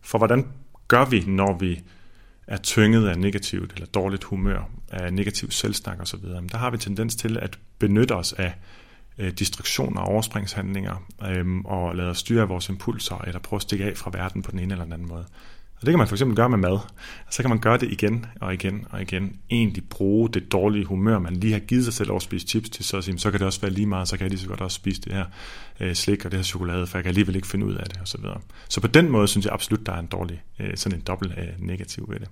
For 0.00 0.18
hvordan 0.18 0.46
gør 0.88 1.04
vi, 1.04 1.24
når 1.26 1.58
vi 1.58 1.82
er 2.46 2.56
tynget 2.56 3.08
af 3.08 3.18
negativt 3.18 3.72
eller 3.74 3.86
dårligt 3.86 4.24
humør, 4.24 4.70
af 4.88 5.12
negativ 5.12 5.50
selvsnak 5.50 6.00
osv., 6.00 6.24
der 6.52 6.56
har 6.56 6.70
vi 6.70 6.78
tendens 6.78 7.16
til 7.16 7.38
at 7.38 7.58
benytte 7.78 8.12
os 8.12 8.32
af 8.32 8.54
øh, 9.18 9.32
distraktioner 9.32 10.00
og 10.00 10.08
overspringshandlinger 10.08 11.06
øh, 11.28 11.56
og 11.64 11.96
lade 11.96 12.10
os 12.10 12.18
styre 12.18 12.42
af 12.42 12.48
vores 12.48 12.68
impulser 12.68 13.24
eller 13.26 13.40
prøve 13.40 13.58
at 13.58 13.62
stikke 13.62 13.84
af 13.84 13.96
fra 13.96 14.10
verden 14.14 14.42
på 14.42 14.50
den 14.50 14.58
ene 14.58 14.72
eller 14.72 14.84
den 14.84 14.92
anden 14.92 15.08
måde. 15.08 15.26
Og 15.82 15.86
det 15.86 15.92
kan 15.92 15.98
man 15.98 16.08
for 16.08 16.14
eksempel 16.14 16.36
gøre 16.36 16.48
med 16.48 16.58
mad. 16.58 16.78
Så 17.30 17.42
kan 17.42 17.48
man 17.48 17.58
gøre 17.58 17.78
det 17.78 17.92
igen 17.92 18.26
og 18.40 18.54
igen 18.54 18.86
og 18.90 19.02
igen. 19.02 19.36
Egentlig 19.50 19.84
bruge 19.88 20.28
det 20.28 20.52
dårlige 20.52 20.84
humør, 20.84 21.18
man 21.18 21.36
lige 21.36 21.52
har 21.52 21.60
givet 21.60 21.84
sig 21.84 21.94
selv 21.94 22.10
over 22.10 22.16
at 22.16 22.22
spise 22.22 22.46
chips 22.46 22.70
til, 22.70 22.84
så 22.84 22.96
at 22.96 23.04
sige, 23.04 23.18
så 23.18 23.30
kan 23.30 23.40
det 23.40 23.46
også 23.46 23.60
være 23.60 23.70
lige 23.70 23.86
meget, 23.86 24.08
så 24.08 24.16
kan 24.16 24.24
jeg 24.24 24.30
lige 24.30 24.40
så 24.40 24.48
godt 24.48 24.60
også 24.60 24.74
spise 24.74 25.00
det 25.00 25.12
her 25.12 25.24
øh, 25.80 25.94
slik 25.94 26.24
og 26.24 26.30
det 26.30 26.38
her 26.38 26.44
chokolade, 26.44 26.86
for 26.86 26.98
jeg 26.98 27.04
kan 27.04 27.08
alligevel 27.08 27.36
ikke 27.36 27.48
finde 27.48 27.66
ud 27.66 27.74
af 27.74 27.84
det 27.88 27.98
og 28.00 28.08
så 28.08 28.18
videre. 28.18 28.40
Så 28.68 28.80
på 28.80 28.86
den 28.86 29.10
måde 29.10 29.28
synes 29.28 29.46
jeg 29.46 29.54
absolut, 29.54 29.86
der 29.86 29.92
er 29.92 29.98
en 29.98 30.06
dårlig, 30.06 30.42
øh, 30.60 30.76
sådan 30.76 30.98
en 30.98 31.04
dobbelt 31.04 31.32
øh, 31.38 31.48
negativ 31.58 32.06
ved 32.08 32.20
det. 32.20 32.28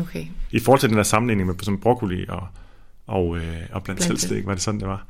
Okay. 0.00 0.26
I 0.50 0.58
forhold 0.58 0.80
til 0.80 0.88
den 0.88 0.96
der 0.96 1.02
sammenligning 1.02 1.46
med 1.46 1.54
som 1.62 1.80
broccoli 1.80 2.26
og, 2.28 2.46
og, 3.06 3.36
øh, 3.36 3.62
og 3.72 3.82
blandt 3.84 4.02
selv 4.02 4.18
slik, 4.18 4.46
var 4.46 4.54
det 4.54 4.62
sådan, 4.62 4.80
det 4.80 4.88
var. 4.88 5.06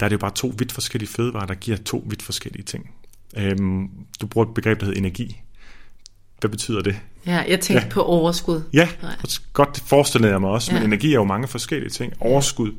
Der 0.00 0.06
er 0.06 0.08
det 0.08 0.14
jo 0.14 0.20
bare 0.20 0.34
to 0.34 0.54
vidt 0.58 0.72
forskellige 0.72 1.10
fødevarer, 1.10 1.46
der 1.46 1.54
giver 1.54 1.76
to 1.76 2.04
vidt 2.06 2.22
forskellige 2.22 2.64
ting. 2.64 2.90
Øhm, 3.36 3.90
du 4.20 4.26
bruger 4.26 4.46
et 4.46 4.54
begreb, 4.54 4.80
der 4.80 4.86
hedder 4.86 4.98
energi. 4.98 5.40
Hvad 6.40 6.50
betyder 6.50 6.82
det? 6.82 7.00
Ja, 7.26 7.44
jeg 7.48 7.60
tænkte 7.60 7.86
ja. 7.86 7.92
på 7.92 8.02
overskud. 8.02 8.62
Ja, 8.72 8.88
godt 9.52 9.76
det 9.76 9.82
forestiller 9.86 10.28
jeg 10.28 10.40
mig 10.40 10.50
også, 10.50 10.72
ja. 10.72 10.78
men 10.78 10.86
energi 10.86 11.10
er 11.10 11.14
jo 11.14 11.24
mange 11.24 11.48
forskellige 11.48 11.90
ting. 11.90 12.12
Overskud 12.20 12.72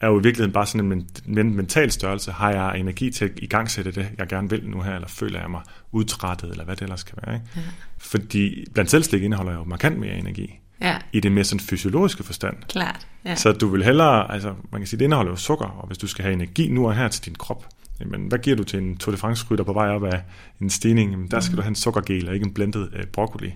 er 0.00 0.06
jo 0.06 0.20
i 0.20 0.22
virkeligheden 0.22 0.52
bare 0.52 0.66
sådan 0.66 1.06
en 1.26 1.56
mental 1.56 1.92
størrelse. 1.92 2.32
Har 2.32 2.50
jeg 2.50 2.78
energi 2.78 3.10
til 3.10 3.24
at 3.24 3.30
igangsætte 3.36 3.90
det, 3.90 4.08
jeg 4.18 4.26
gerne 4.26 4.50
vil 4.50 4.68
nu 4.68 4.80
her, 4.80 4.94
eller 4.94 5.08
føler 5.08 5.40
jeg 5.40 5.50
mig 5.50 5.60
udtrættet, 5.92 6.50
eller 6.50 6.64
hvad 6.64 6.76
det 6.76 6.82
ellers 6.82 7.02
kan 7.02 7.18
være. 7.26 7.34
Ikke? 7.34 7.46
Ja. 7.56 7.60
Fordi 7.98 8.64
blandt 8.74 8.90
selvstik 8.90 9.22
indeholder 9.22 9.52
jo 9.52 9.64
markant 9.64 9.98
mere 9.98 10.14
energi. 10.18 10.58
Ja. 10.80 10.96
I 11.12 11.20
det 11.20 11.32
mere 11.32 11.44
sådan 11.44 11.60
fysiologiske 11.60 12.22
forstand. 12.22 12.56
Klart. 12.68 13.06
Ja. 13.24 13.34
Så 13.34 13.52
du 13.52 13.68
vil 13.68 13.84
hellere, 13.84 14.32
altså 14.32 14.54
man 14.72 14.80
kan 14.80 14.86
sige, 14.86 14.98
det 14.98 15.04
indeholder 15.04 15.32
jo 15.32 15.36
sukker, 15.36 15.66
og 15.66 15.86
hvis 15.86 15.98
du 15.98 16.06
skal 16.06 16.22
have 16.22 16.32
energi 16.32 16.68
nu 16.68 16.86
og 16.86 16.96
her 16.96 17.08
til 17.08 17.24
din 17.24 17.34
krop, 17.34 17.66
jamen, 18.00 18.26
hvad 18.26 18.38
giver 18.38 18.56
du 18.56 18.64
til 18.64 18.78
en 18.78 18.96
Tour 18.96 19.12
de 19.12 19.18
France-rytter 19.18 19.64
på 19.64 19.72
vej 19.72 19.88
op 19.88 20.04
af 20.04 20.22
en 20.60 20.70
stigning? 20.70 21.10
Jamen, 21.10 21.30
der 21.30 21.40
skal 21.40 21.52
mm. 21.52 21.56
du 21.56 21.62
have 21.62 21.68
en 21.68 21.74
sukkergel 21.74 22.28
og 22.28 22.34
ikke 22.34 22.46
en 22.46 22.54
blendet 22.54 22.90
øh, 22.92 23.06
broccoli. 23.06 23.54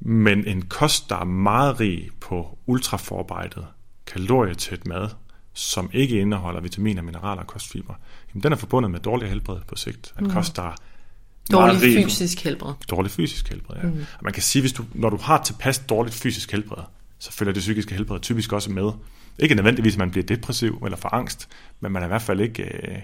Men 0.00 0.46
en 0.46 0.62
kost, 0.62 1.10
der 1.10 1.16
er 1.16 1.24
meget 1.24 1.80
rig 1.80 2.08
på 2.20 2.58
ultraforarbejdet, 2.66 3.66
kalorietæt 4.06 4.86
mad, 4.86 5.08
som 5.52 5.90
ikke 5.92 6.20
indeholder 6.20 6.60
vitaminer, 6.60 7.02
mineraler 7.02 7.42
og 7.42 7.46
kostfiber, 7.46 7.94
jamen, 8.30 8.42
den 8.42 8.52
er 8.52 8.56
forbundet 8.56 8.90
med 8.90 9.00
dårlig 9.00 9.28
helbred 9.28 9.60
på 9.68 9.76
sigt. 9.76 10.14
En 10.18 10.24
mm. 10.24 10.30
kost, 10.30 10.56
der 10.56 10.62
er 10.62 10.74
Dårlig 11.52 11.80
fysisk 11.80 12.44
helbred. 12.44 12.72
Dårlig 12.90 13.10
fysisk 13.10 13.48
helbred, 13.48 13.76
ja. 13.76 13.88
Mm. 13.88 13.98
Og 13.98 14.24
man 14.24 14.32
kan 14.32 14.42
sige, 14.42 14.62
hvis 14.62 14.72
du, 14.72 14.84
når 14.94 15.10
du 15.10 15.16
har 15.16 15.42
tilpas 15.42 15.78
dårligt 15.78 16.16
fysisk 16.16 16.52
helbred, 16.52 16.82
så 17.18 17.32
følger 17.32 17.52
det 17.52 17.60
psykiske 17.60 17.94
helbred 17.94 18.20
typisk 18.20 18.52
også 18.52 18.70
med. 18.70 18.90
Ikke 19.38 19.54
nødvendigvis, 19.54 19.94
at 19.94 19.98
man 19.98 20.10
bliver 20.10 20.26
depressiv 20.26 20.82
eller 20.84 20.98
for 20.98 21.14
angst, 21.14 21.48
men 21.80 21.92
man 21.92 22.02
er 22.02 22.06
i 22.06 22.08
hvert 22.08 22.22
fald 22.22 22.40
ikke 22.40 22.62
øh, 22.62 22.98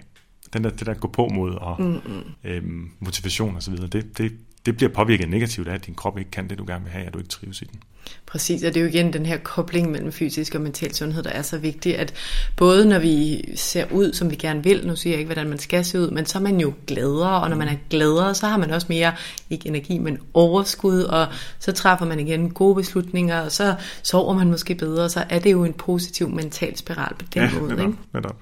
den 0.52 0.64
der, 0.64 0.70
det 0.70 0.86
der 0.86 0.94
gå 0.94 1.08
på 1.08 1.28
mod 1.28 1.54
og 1.54 1.82
mm, 1.82 1.86
mm. 1.86 2.22
Øhm, 2.44 2.90
motivation 3.00 3.56
og 3.56 3.62
så 3.62 3.70
videre, 3.70 3.86
det, 3.86 4.18
det, 4.18 4.32
det 4.66 4.76
bliver 4.76 4.90
påvirket 4.90 5.28
negativt 5.28 5.68
af, 5.68 5.74
at 5.74 5.86
din 5.86 5.94
krop 5.94 6.18
ikke 6.18 6.30
kan 6.30 6.50
det, 6.50 6.58
du 6.58 6.64
gerne 6.66 6.84
vil 6.84 6.92
have, 6.92 7.06
at 7.06 7.14
du 7.14 7.18
ikke 7.18 7.30
trives 7.30 7.62
i 7.62 7.64
den. 7.64 7.80
Præcis, 8.26 8.62
og 8.62 8.74
det 8.74 8.80
er 8.80 8.84
jo 8.84 8.88
igen 8.88 9.12
den 9.12 9.26
her 9.26 9.36
kobling 9.36 9.90
mellem 9.90 10.12
fysisk 10.12 10.54
og 10.54 10.60
mental 10.60 10.94
sundhed, 10.94 11.22
der 11.22 11.30
er 11.30 11.42
så 11.42 11.58
vigtig, 11.58 11.98
at 11.98 12.14
både 12.56 12.88
når 12.88 12.98
vi 12.98 13.44
ser 13.56 13.84
ud, 13.92 14.12
som 14.12 14.30
vi 14.30 14.36
gerne 14.36 14.62
vil, 14.62 14.86
nu 14.86 14.96
siger 14.96 15.12
jeg 15.12 15.18
ikke, 15.18 15.32
hvordan 15.32 15.48
man 15.48 15.58
skal 15.58 15.84
se 15.84 16.00
ud, 16.00 16.10
men 16.10 16.26
så 16.26 16.38
er 16.38 16.42
man 16.42 16.60
jo 16.60 16.72
gladere, 16.86 17.42
og 17.42 17.50
når 17.50 17.56
man 17.56 17.68
er 17.68 17.76
gladere, 17.90 18.34
så 18.34 18.46
har 18.46 18.56
man 18.56 18.70
også 18.70 18.86
mere, 18.90 19.12
ikke 19.50 19.68
energi, 19.68 19.98
men 19.98 20.18
overskud, 20.34 21.00
og 21.02 21.26
så 21.58 21.72
træffer 21.72 22.06
man 22.06 22.20
igen 22.20 22.50
gode 22.50 22.74
beslutninger, 22.74 23.40
og 23.40 23.52
så 23.52 23.74
sover 24.02 24.34
man 24.34 24.50
måske 24.50 24.74
bedre, 24.74 25.10
så 25.10 25.24
er 25.30 25.38
det 25.38 25.52
jo 25.52 25.64
en 25.64 25.72
positiv 25.72 26.28
mental 26.28 26.76
spiral 26.76 27.14
på 27.14 27.24
den 27.34 27.42
ja, 27.42 27.60
måde. 27.60 27.70
Netop, 27.70 27.86
ikke? 27.86 27.98
netop. 28.14 28.36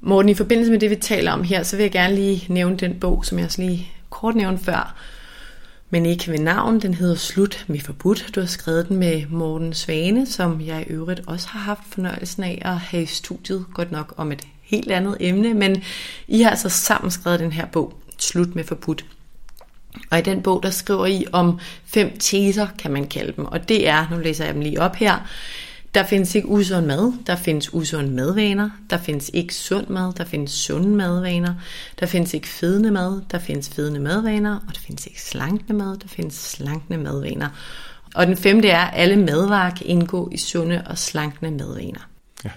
Morten, 0.00 0.28
i 0.28 0.34
forbindelse 0.34 0.72
med 0.72 0.80
det, 0.80 0.90
vi 0.90 0.96
taler 0.96 1.32
om 1.32 1.42
her, 1.42 1.62
så 1.62 1.76
vil 1.76 1.82
jeg 1.82 1.92
gerne 1.92 2.14
lige 2.14 2.46
nævne 2.48 2.76
den 2.76 3.00
bog, 3.00 3.24
som 3.24 3.38
jeg 3.38 3.44
også 3.44 3.62
lige 3.62 3.92
kort 4.10 4.34
nævnte 4.34 4.64
før, 4.64 4.94
men 5.90 6.06
ikke 6.06 6.32
ved 6.32 6.38
navn. 6.38 6.80
Den 6.80 6.94
hedder 6.94 7.14
Slut 7.14 7.64
med 7.68 7.80
forbudt. 7.80 8.30
Du 8.34 8.40
har 8.40 8.46
skrevet 8.46 8.88
den 8.88 8.96
med 8.96 9.26
Morten 9.26 9.74
Svane, 9.74 10.26
som 10.26 10.60
jeg 10.60 10.84
i 10.88 10.92
øvrigt 10.92 11.20
også 11.26 11.48
har 11.48 11.60
haft 11.60 11.80
fornøjelsen 11.90 12.42
af 12.42 12.62
at 12.64 12.76
have 12.76 13.02
i 13.02 13.06
studiet, 13.06 13.64
godt 13.74 13.92
nok 13.92 14.14
om 14.16 14.32
et 14.32 14.42
helt 14.62 14.90
andet 14.90 15.16
emne, 15.20 15.54
men 15.54 15.82
I 16.28 16.42
har 16.42 16.50
altså 16.50 16.68
sammen 16.68 17.10
skrevet 17.10 17.40
den 17.40 17.52
her 17.52 17.66
bog, 17.66 17.94
Slut 18.18 18.54
med 18.54 18.64
forbudt. 18.64 19.04
Og 20.10 20.18
i 20.18 20.22
den 20.22 20.42
bog, 20.42 20.62
der 20.62 20.70
skriver 20.70 21.06
I 21.06 21.24
om 21.32 21.58
fem 21.86 22.18
teser, 22.18 22.66
kan 22.78 22.90
man 22.90 23.06
kalde 23.06 23.32
dem, 23.36 23.44
og 23.44 23.68
det 23.68 23.88
er, 23.88 24.06
nu 24.10 24.18
læser 24.18 24.44
jeg 24.44 24.54
dem 24.54 24.62
lige 24.62 24.80
op 24.80 24.96
her, 24.96 25.28
der 25.98 26.04
findes 26.04 26.34
ikke 26.34 26.48
usund 26.48 26.86
mad, 26.86 27.12
der 27.26 27.36
findes 27.36 27.74
usund 27.74 28.08
madvaner, 28.08 28.70
der 28.90 28.98
findes 28.98 29.30
ikke 29.34 29.54
sund 29.54 29.88
mad, 29.88 30.12
der 30.12 30.24
findes 30.24 30.52
sunde 30.52 30.88
madvaner, 30.88 31.54
der 32.00 32.06
findes 32.06 32.34
ikke 32.34 32.48
fedende 32.48 32.90
mad, 32.90 33.22
der 33.30 33.38
findes 33.38 33.68
fedende 33.68 34.00
madvaner, 34.00 34.54
og 34.68 34.74
der 34.74 34.80
findes 34.80 35.06
ikke 35.06 35.22
slankende 35.22 35.74
mad, 35.74 35.98
der 35.98 36.08
findes 36.08 36.34
slankende 36.34 36.98
madvaner. 36.98 37.48
Og 38.14 38.26
den 38.26 38.36
femte 38.36 38.68
er, 38.68 38.80
at 38.80 39.00
alle 39.00 39.16
madvarer 39.16 39.70
kan 39.70 39.86
indgå 39.86 40.28
i 40.32 40.36
sunde 40.36 40.82
og 40.86 40.98
slankende 40.98 41.50
madvaner. 41.50 42.08
Ja. 42.44 42.50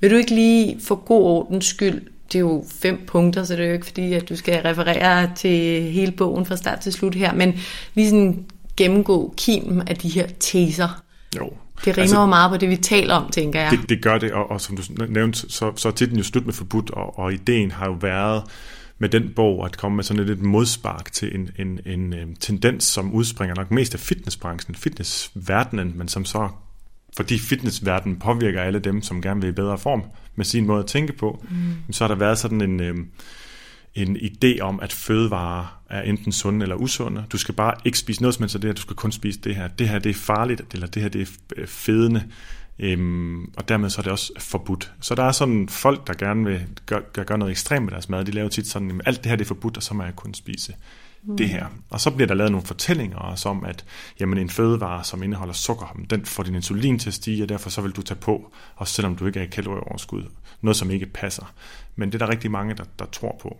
Vil 0.00 0.10
du 0.10 0.16
ikke 0.16 0.34
lige 0.34 0.80
for 0.80 0.94
god 0.94 1.22
ordens 1.22 1.66
skyld, 1.66 2.02
det 2.32 2.34
er 2.34 2.40
jo 2.40 2.64
fem 2.82 3.06
punkter, 3.06 3.44
så 3.44 3.56
det 3.56 3.62
er 3.62 3.66
jo 3.66 3.74
ikke 3.74 3.86
fordi, 3.86 4.12
at 4.12 4.28
du 4.28 4.36
skal 4.36 4.62
referere 4.62 5.30
til 5.36 5.82
hele 5.82 6.12
bogen 6.12 6.46
fra 6.46 6.56
start 6.56 6.80
til 6.80 6.92
slut 6.92 7.14
her, 7.14 7.34
men 7.34 7.60
lige 7.94 8.10
sådan 8.10 8.44
gennemgå 8.76 9.34
kimen 9.36 9.88
af 9.88 9.96
de 9.96 10.08
her 10.08 10.26
teser. 10.40 11.02
Jo, 11.36 11.52
det 11.86 11.96
rimer 11.96 12.02
altså, 12.02 12.20
jo 12.20 12.26
meget 12.26 12.50
på 12.50 12.56
det, 12.56 12.68
vi 12.68 12.76
taler 12.76 13.14
om, 13.14 13.30
tænker 13.30 13.60
jeg. 13.60 13.70
Det, 13.70 13.88
det 13.88 14.02
gør 14.02 14.18
det, 14.18 14.32
og, 14.32 14.50
og 14.50 14.60
som 14.60 14.76
du 14.76 14.82
nævnte, 15.08 15.38
så, 15.38 15.72
så 15.76 15.88
er 15.88 15.92
titlen 15.92 16.18
jo 16.18 16.24
slut 16.24 16.46
med 16.46 16.54
forbudt, 16.54 16.90
og, 16.90 17.18
og 17.18 17.32
ideen 17.32 17.70
har 17.70 17.86
jo 17.86 17.92
været 17.92 18.42
med 18.98 19.08
den 19.08 19.32
bog 19.36 19.64
at 19.64 19.76
komme 19.76 19.96
med 19.96 20.04
sådan 20.04 20.24
lidt 20.24 20.38
et 20.38 20.44
modspark 20.44 21.12
til 21.12 21.34
en, 21.34 21.50
en, 21.58 21.80
en, 21.86 22.12
en 22.12 22.36
tendens, 22.36 22.84
som 22.84 23.12
udspringer 23.12 23.54
nok 23.54 23.70
mest 23.70 23.94
af 23.94 24.00
fitnessbranchen, 24.00 24.74
fitnessverdenen, 24.74 25.92
men 25.96 26.08
som 26.08 26.24
så, 26.24 26.48
fordi 27.16 27.38
fitnessverdenen 27.38 28.18
påvirker 28.18 28.62
alle 28.62 28.78
dem, 28.78 29.02
som 29.02 29.22
gerne 29.22 29.40
vil 29.40 29.48
i 29.48 29.52
bedre 29.52 29.78
form 29.78 30.02
med 30.36 30.44
sin 30.44 30.66
måde 30.66 30.80
at 30.80 30.86
tænke 30.86 31.12
på, 31.12 31.44
mm. 31.50 31.92
så 31.92 32.04
har 32.04 32.08
der 32.08 32.14
været 32.14 32.38
sådan 32.38 32.60
en... 32.60 32.80
Øh, 32.80 32.96
en 33.96 34.16
idé 34.16 34.60
om, 34.60 34.80
at 34.80 34.92
fødevarer 34.92 35.80
er 35.90 36.02
enten 36.02 36.32
sunde 36.32 36.62
eller 36.62 36.76
usunde. 36.76 37.24
Du 37.32 37.38
skal 37.38 37.54
bare 37.54 37.74
ikke 37.84 37.98
spise 37.98 38.22
noget 38.22 38.34
som 38.34 38.42
helst 38.42 38.54
af 38.54 38.60
det 38.60 38.68
her, 38.68 38.74
du 38.74 38.80
skal 38.80 38.96
kun 38.96 39.12
spise 39.12 39.40
det 39.40 39.56
her. 39.56 39.68
Det 39.68 39.88
her 39.88 39.98
det 39.98 40.10
er 40.10 40.14
farligt, 40.14 40.62
eller 40.72 40.86
det 40.86 41.02
her 41.02 41.08
det 41.08 41.28
er 41.56 41.66
fedende, 41.66 42.24
øhm, 42.78 43.44
og 43.56 43.68
dermed 43.68 43.90
så 43.90 44.00
er 44.00 44.02
det 44.02 44.12
også 44.12 44.32
forbudt. 44.38 44.92
Så 45.00 45.14
der 45.14 45.22
er 45.22 45.32
sådan 45.32 45.68
folk, 45.68 46.06
der 46.06 46.14
gerne 46.14 46.44
vil 46.44 46.66
gøre, 46.86 47.02
gøre 47.12 47.38
noget 47.38 47.50
ekstremt 47.50 47.84
med 47.84 47.92
deres 47.92 48.08
mad, 48.08 48.24
de 48.24 48.30
laver 48.30 48.48
tit 48.48 48.66
sådan, 48.66 48.90
at 48.90 49.00
alt 49.06 49.18
det 49.24 49.26
her 49.26 49.36
det 49.36 49.44
er 49.44 49.48
forbudt, 49.48 49.76
og 49.76 49.82
så 49.82 49.94
må 49.94 50.02
jeg 50.02 50.16
kun 50.16 50.34
spise 50.34 50.74
mm. 51.22 51.36
det 51.36 51.48
her. 51.48 51.66
Og 51.90 52.00
så 52.00 52.10
bliver 52.10 52.26
der 52.26 52.34
lavet 52.34 52.52
nogle 52.52 52.66
fortællinger 52.66 53.18
også 53.18 53.48
om, 53.48 53.64
at 53.64 53.84
jamen, 54.20 54.38
en 54.38 54.50
fødevare, 54.50 55.04
som 55.04 55.22
indeholder 55.22 55.54
sukker, 55.54 56.00
den 56.10 56.24
får 56.24 56.42
din 56.42 56.54
insulin 56.54 56.98
til 56.98 57.10
at 57.10 57.14
stige, 57.14 57.42
og 57.42 57.48
derfor 57.48 57.70
så 57.70 57.80
vil 57.80 57.92
du 57.92 58.02
tage 58.02 58.20
på, 58.20 58.52
også 58.76 58.94
selvom 58.94 59.16
du 59.16 59.26
ikke 59.26 59.40
er 59.40 59.44
i 59.44 59.46
kalorieoverskud. 59.46 60.22
Noget, 60.60 60.76
som 60.76 60.90
ikke 60.90 61.06
passer. 61.06 61.52
Men 61.96 62.12
det 62.12 62.22
er 62.22 62.26
der 62.26 62.32
rigtig 62.32 62.50
mange, 62.50 62.74
der, 62.74 62.84
der 62.98 63.04
tror 63.04 63.38
på. 63.42 63.58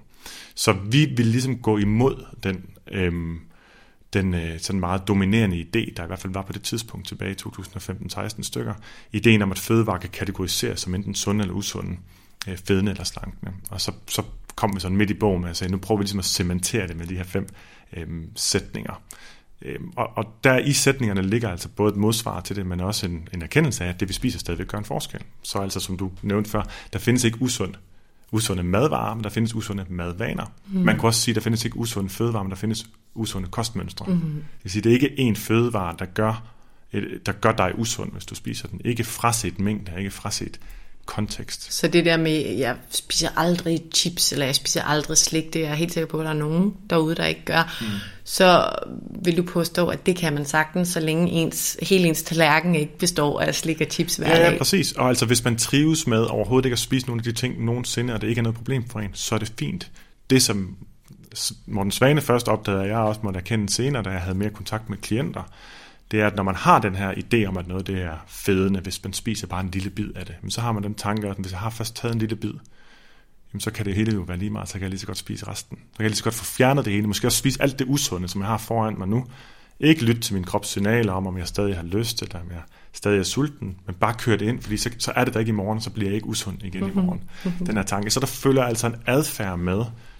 Så 0.54 0.72
vi 0.72 1.04
vil 1.04 1.26
ligesom 1.26 1.58
gå 1.58 1.78
imod 1.78 2.24
den, 2.42 2.64
øhm, 2.92 3.40
den 4.12 4.34
øh, 4.34 4.60
sådan 4.60 4.80
meget 4.80 5.08
dominerende 5.08 5.56
idé, 5.60 5.92
der 5.96 6.04
i 6.04 6.06
hvert 6.06 6.18
fald 6.18 6.32
var 6.32 6.42
på 6.42 6.52
det 6.52 6.62
tidspunkt 6.62 7.08
tilbage 7.08 7.30
i 7.30 7.36
2015-16 7.48 8.42
stykker. 8.42 8.74
Ideen 9.12 9.42
om, 9.42 9.52
at 9.52 9.58
fødevarer 9.58 9.98
kan 9.98 10.10
kategoriseres 10.10 10.80
som 10.80 10.94
enten 10.94 11.14
sunde 11.14 11.42
eller 11.42 11.54
usunde, 11.54 11.96
øh, 12.48 12.56
fedende 12.56 12.90
eller 12.90 13.04
slankende. 13.04 13.52
Og 13.70 13.80
så, 13.80 13.92
så 14.08 14.22
kom 14.56 14.74
vi 14.74 14.80
sådan 14.80 14.96
midt 14.96 15.10
i 15.10 15.14
bogen 15.14 15.42
med 15.42 15.50
at 15.50 15.56
sige, 15.56 15.70
nu 15.70 15.78
prøver 15.78 15.98
vi 15.98 16.02
ligesom 16.02 16.18
at 16.18 16.24
cementere 16.24 16.88
det 16.88 16.96
med 16.96 17.06
de 17.06 17.16
her 17.16 17.24
fem 17.24 17.48
øhm, 17.96 18.30
sætninger. 18.36 19.02
Øhm, 19.62 19.92
og, 19.96 20.10
og 20.16 20.24
der 20.44 20.58
i 20.58 20.72
sætningerne 20.72 21.22
ligger 21.22 21.48
altså 21.48 21.68
både 21.68 21.92
et 21.92 21.96
modsvar 21.96 22.40
til 22.40 22.56
det, 22.56 22.66
men 22.66 22.80
også 22.80 23.06
en, 23.06 23.28
en 23.34 23.42
erkendelse 23.42 23.84
af, 23.84 23.88
at 23.88 24.00
det 24.00 24.08
vi 24.08 24.12
spiser 24.12 24.38
stadigvæk 24.38 24.66
gør 24.66 24.78
en 24.78 24.84
forskel. 24.84 25.20
Så 25.42 25.58
altså 25.58 25.80
som 25.80 25.96
du 25.96 26.10
nævnte 26.22 26.50
før, 26.50 26.62
der 26.92 26.98
findes 26.98 27.24
ikke 27.24 27.42
usund 27.42 27.74
usunde 28.32 28.62
madvarer, 28.62 29.14
men 29.14 29.24
der 29.24 29.30
findes 29.30 29.54
usunde 29.54 29.86
madvaner. 29.88 30.52
Mm. 30.68 30.80
Man 30.80 30.94
kan 30.94 31.04
også 31.04 31.20
sige, 31.20 31.32
at 31.32 31.36
der 31.36 31.42
findes 31.42 31.64
ikke 31.64 31.76
usunde 31.76 32.08
fødevarer, 32.08 32.42
men 32.42 32.50
der 32.50 32.56
findes 32.56 32.86
usunde 33.14 33.48
kostmønstre. 33.48 34.06
Mm. 34.06 34.20
Det 34.20 34.44
vil 34.62 34.72
sige, 34.72 34.80
at 34.80 34.84
det 34.84 34.90
er 34.90 34.94
ikke 34.94 35.18
en 35.18 35.36
fødevare, 35.36 35.94
der 35.98 36.04
gør, 36.04 36.42
der 37.26 37.32
gør 37.32 37.52
dig 37.52 37.72
usund, 37.78 38.12
hvis 38.12 38.26
du 38.26 38.34
spiser 38.34 38.68
den. 38.68 38.80
Ikke 38.84 39.04
fraset 39.04 39.58
mængde, 39.58 39.92
ikke 39.98 40.10
fraset 40.10 40.60
kontekst. 41.06 41.72
Så 41.72 41.88
det 41.88 42.04
der 42.04 42.16
med, 42.16 42.56
jeg 42.56 42.76
spiser 42.90 43.28
aldrig 43.36 43.82
chips, 43.94 44.32
eller 44.32 44.46
jeg 44.46 44.54
spiser 44.54 44.82
aldrig 44.82 45.18
slik, 45.18 45.52
det 45.52 45.64
er 45.64 45.68
jeg 45.68 45.76
helt 45.76 45.92
sikker 45.92 46.08
på, 46.08 46.18
at 46.18 46.24
der 46.24 46.30
er 46.30 46.34
nogen 46.34 46.74
derude, 46.90 47.14
der 47.14 47.24
ikke 47.24 47.44
gør. 47.44 47.76
Mm. 47.80 47.86
Så 48.24 48.68
vil 49.24 49.36
du 49.36 49.42
påstå, 49.42 49.86
at 49.86 50.06
det 50.06 50.16
kan 50.16 50.32
man 50.32 50.44
sagtens, 50.44 50.88
så 50.88 51.00
længe 51.00 51.30
ens, 51.30 51.76
hele 51.82 52.08
ens 52.08 52.22
tallerken 52.22 52.74
ikke 52.74 52.98
består 52.98 53.40
af 53.40 53.54
slik 53.54 53.80
og 53.80 53.86
chips 53.90 54.16
hver 54.16 54.28
ja, 54.28 54.44
dag. 54.44 54.52
Ja, 54.52 54.58
præcis. 54.58 54.92
Og 54.92 55.08
altså, 55.08 55.26
hvis 55.26 55.44
man 55.44 55.56
trives 55.56 56.06
med 56.06 56.22
overhovedet 56.22 56.66
ikke 56.66 56.74
at 56.74 56.78
spise 56.78 57.06
nogle 57.06 57.20
af 57.20 57.24
de 57.24 57.32
ting 57.32 57.64
nogensinde, 57.64 58.14
og 58.14 58.20
det 58.20 58.28
ikke 58.28 58.38
er 58.38 58.42
noget 58.42 58.56
problem 58.56 58.88
for 58.88 59.00
en, 59.00 59.10
så 59.12 59.34
er 59.34 59.38
det 59.38 59.52
fint. 59.58 59.90
Det, 60.30 60.42
som 60.42 60.76
Morten 61.66 61.92
Svane 61.92 62.20
først 62.20 62.48
opdagede, 62.48 62.80
og 62.80 62.88
jeg 62.88 62.96
også 62.96 63.20
måtte 63.24 63.38
erkende 63.38 63.72
senere, 63.72 64.02
da 64.02 64.10
jeg 64.10 64.20
havde 64.20 64.38
mere 64.38 64.50
kontakt 64.50 64.90
med 64.90 64.98
klienter, 64.98 65.42
det 66.10 66.20
er, 66.20 66.26
at 66.26 66.36
når 66.36 66.42
man 66.42 66.54
har 66.54 66.78
den 66.78 66.94
her 66.94 67.14
idé 67.14 67.44
om, 67.48 67.56
at 67.56 67.66
noget 67.66 67.86
det 67.86 68.02
er 68.02 68.16
fedende, 68.26 68.80
hvis 68.80 69.04
man 69.04 69.12
spiser 69.12 69.46
bare 69.46 69.60
en 69.60 69.70
lille 69.70 69.90
bid 69.90 70.12
af 70.16 70.26
det, 70.26 70.34
så 70.48 70.60
har 70.60 70.72
man 70.72 70.82
den 70.82 70.94
tanke, 70.94 71.28
at 71.28 71.36
hvis 71.36 71.52
jeg 71.52 71.60
har 71.60 71.70
først 71.70 71.96
taget 71.96 72.12
en 72.12 72.18
lille 72.18 72.36
bid, 72.36 72.52
så 73.58 73.70
kan 73.70 73.86
det 73.86 73.94
hele 73.94 74.12
jo 74.12 74.20
være 74.20 74.36
lige 74.36 74.50
meget, 74.50 74.68
så 74.68 74.72
kan 74.72 74.82
jeg 74.82 74.90
lige 74.90 75.00
så 75.00 75.06
godt 75.06 75.18
spise 75.18 75.48
resten. 75.48 75.76
Så 75.76 75.96
kan 75.96 76.02
jeg 76.02 76.10
lige 76.10 76.16
så 76.16 76.24
godt 76.24 76.34
få 76.34 76.44
fjernet 76.44 76.84
det 76.84 76.92
hele, 76.92 77.06
måske 77.06 77.26
også 77.26 77.38
spise 77.38 77.62
alt 77.62 77.78
det 77.78 77.86
usunde, 77.88 78.28
som 78.28 78.40
jeg 78.40 78.48
har 78.48 78.58
foran 78.58 78.98
mig 78.98 79.08
nu. 79.08 79.26
Ikke 79.80 80.04
lytte 80.04 80.20
til 80.20 80.34
min 80.34 80.44
krops 80.44 80.68
signaler 80.68 81.12
om, 81.12 81.26
om 81.26 81.38
jeg 81.38 81.46
stadig 81.48 81.76
har 81.76 81.82
lyst, 81.82 82.22
eller 82.22 82.40
om 82.40 82.50
jeg 82.50 82.62
stadig 82.92 83.18
er 83.18 83.22
sulten, 83.22 83.76
men 83.86 83.94
bare 83.94 84.14
køre 84.14 84.36
det 84.36 84.48
ind, 84.48 84.62
fordi 84.62 84.76
så, 84.76 84.90
så 84.98 85.12
er 85.16 85.24
det 85.24 85.34
der 85.34 85.40
ikke 85.40 85.50
i 85.50 85.52
morgen, 85.52 85.80
så 85.80 85.90
bliver 85.90 86.08
jeg 86.08 86.14
ikke 86.14 86.26
usund 86.26 86.62
igen 86.62 86.84
mm-hmm. 86.84 87.00
i 87.00 87.02
morgen. 87.02 87.20
Mm-hmm. 87.44 87.66
Den 87.66 87.76
her 87.76 87.82
tanke. 87.82 88.10
Så 88.10 88.20
der 88.20 88.26
følger 88.26 88.62
altså 88.62 88.86
en 88.86 88.96
adfærd 89.06 89.58
med 89.58 89.78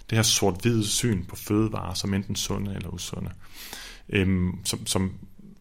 det 0.09 0.15
her 0.17 0.21
sort-hvide 0.21 0.87
syn 0.87 1.25
på 1.25 1.35
fødevarer, 1.35 1.93
som 1.93 2.13
enten 2.13 2.35
sunde 2.35 2.75
eller 2.75 2.89
usunde, 2.89 3.29
øhm, 4.09 4.51
som, 4.65 4.85
som 4.85 5.11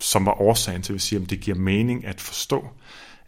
som 0.01 0.27
var 0.27 0.41
årsagen 0.41 0.83
til, 0.83 0.95
at 0.95 1.01
sige, 1.01 1.23
at 1.23 1.31
det 1.31 1.41
giver 1.41 1.57
mening 1.57 2.07
at 2.07 2.21
forstå, 2.21 2.69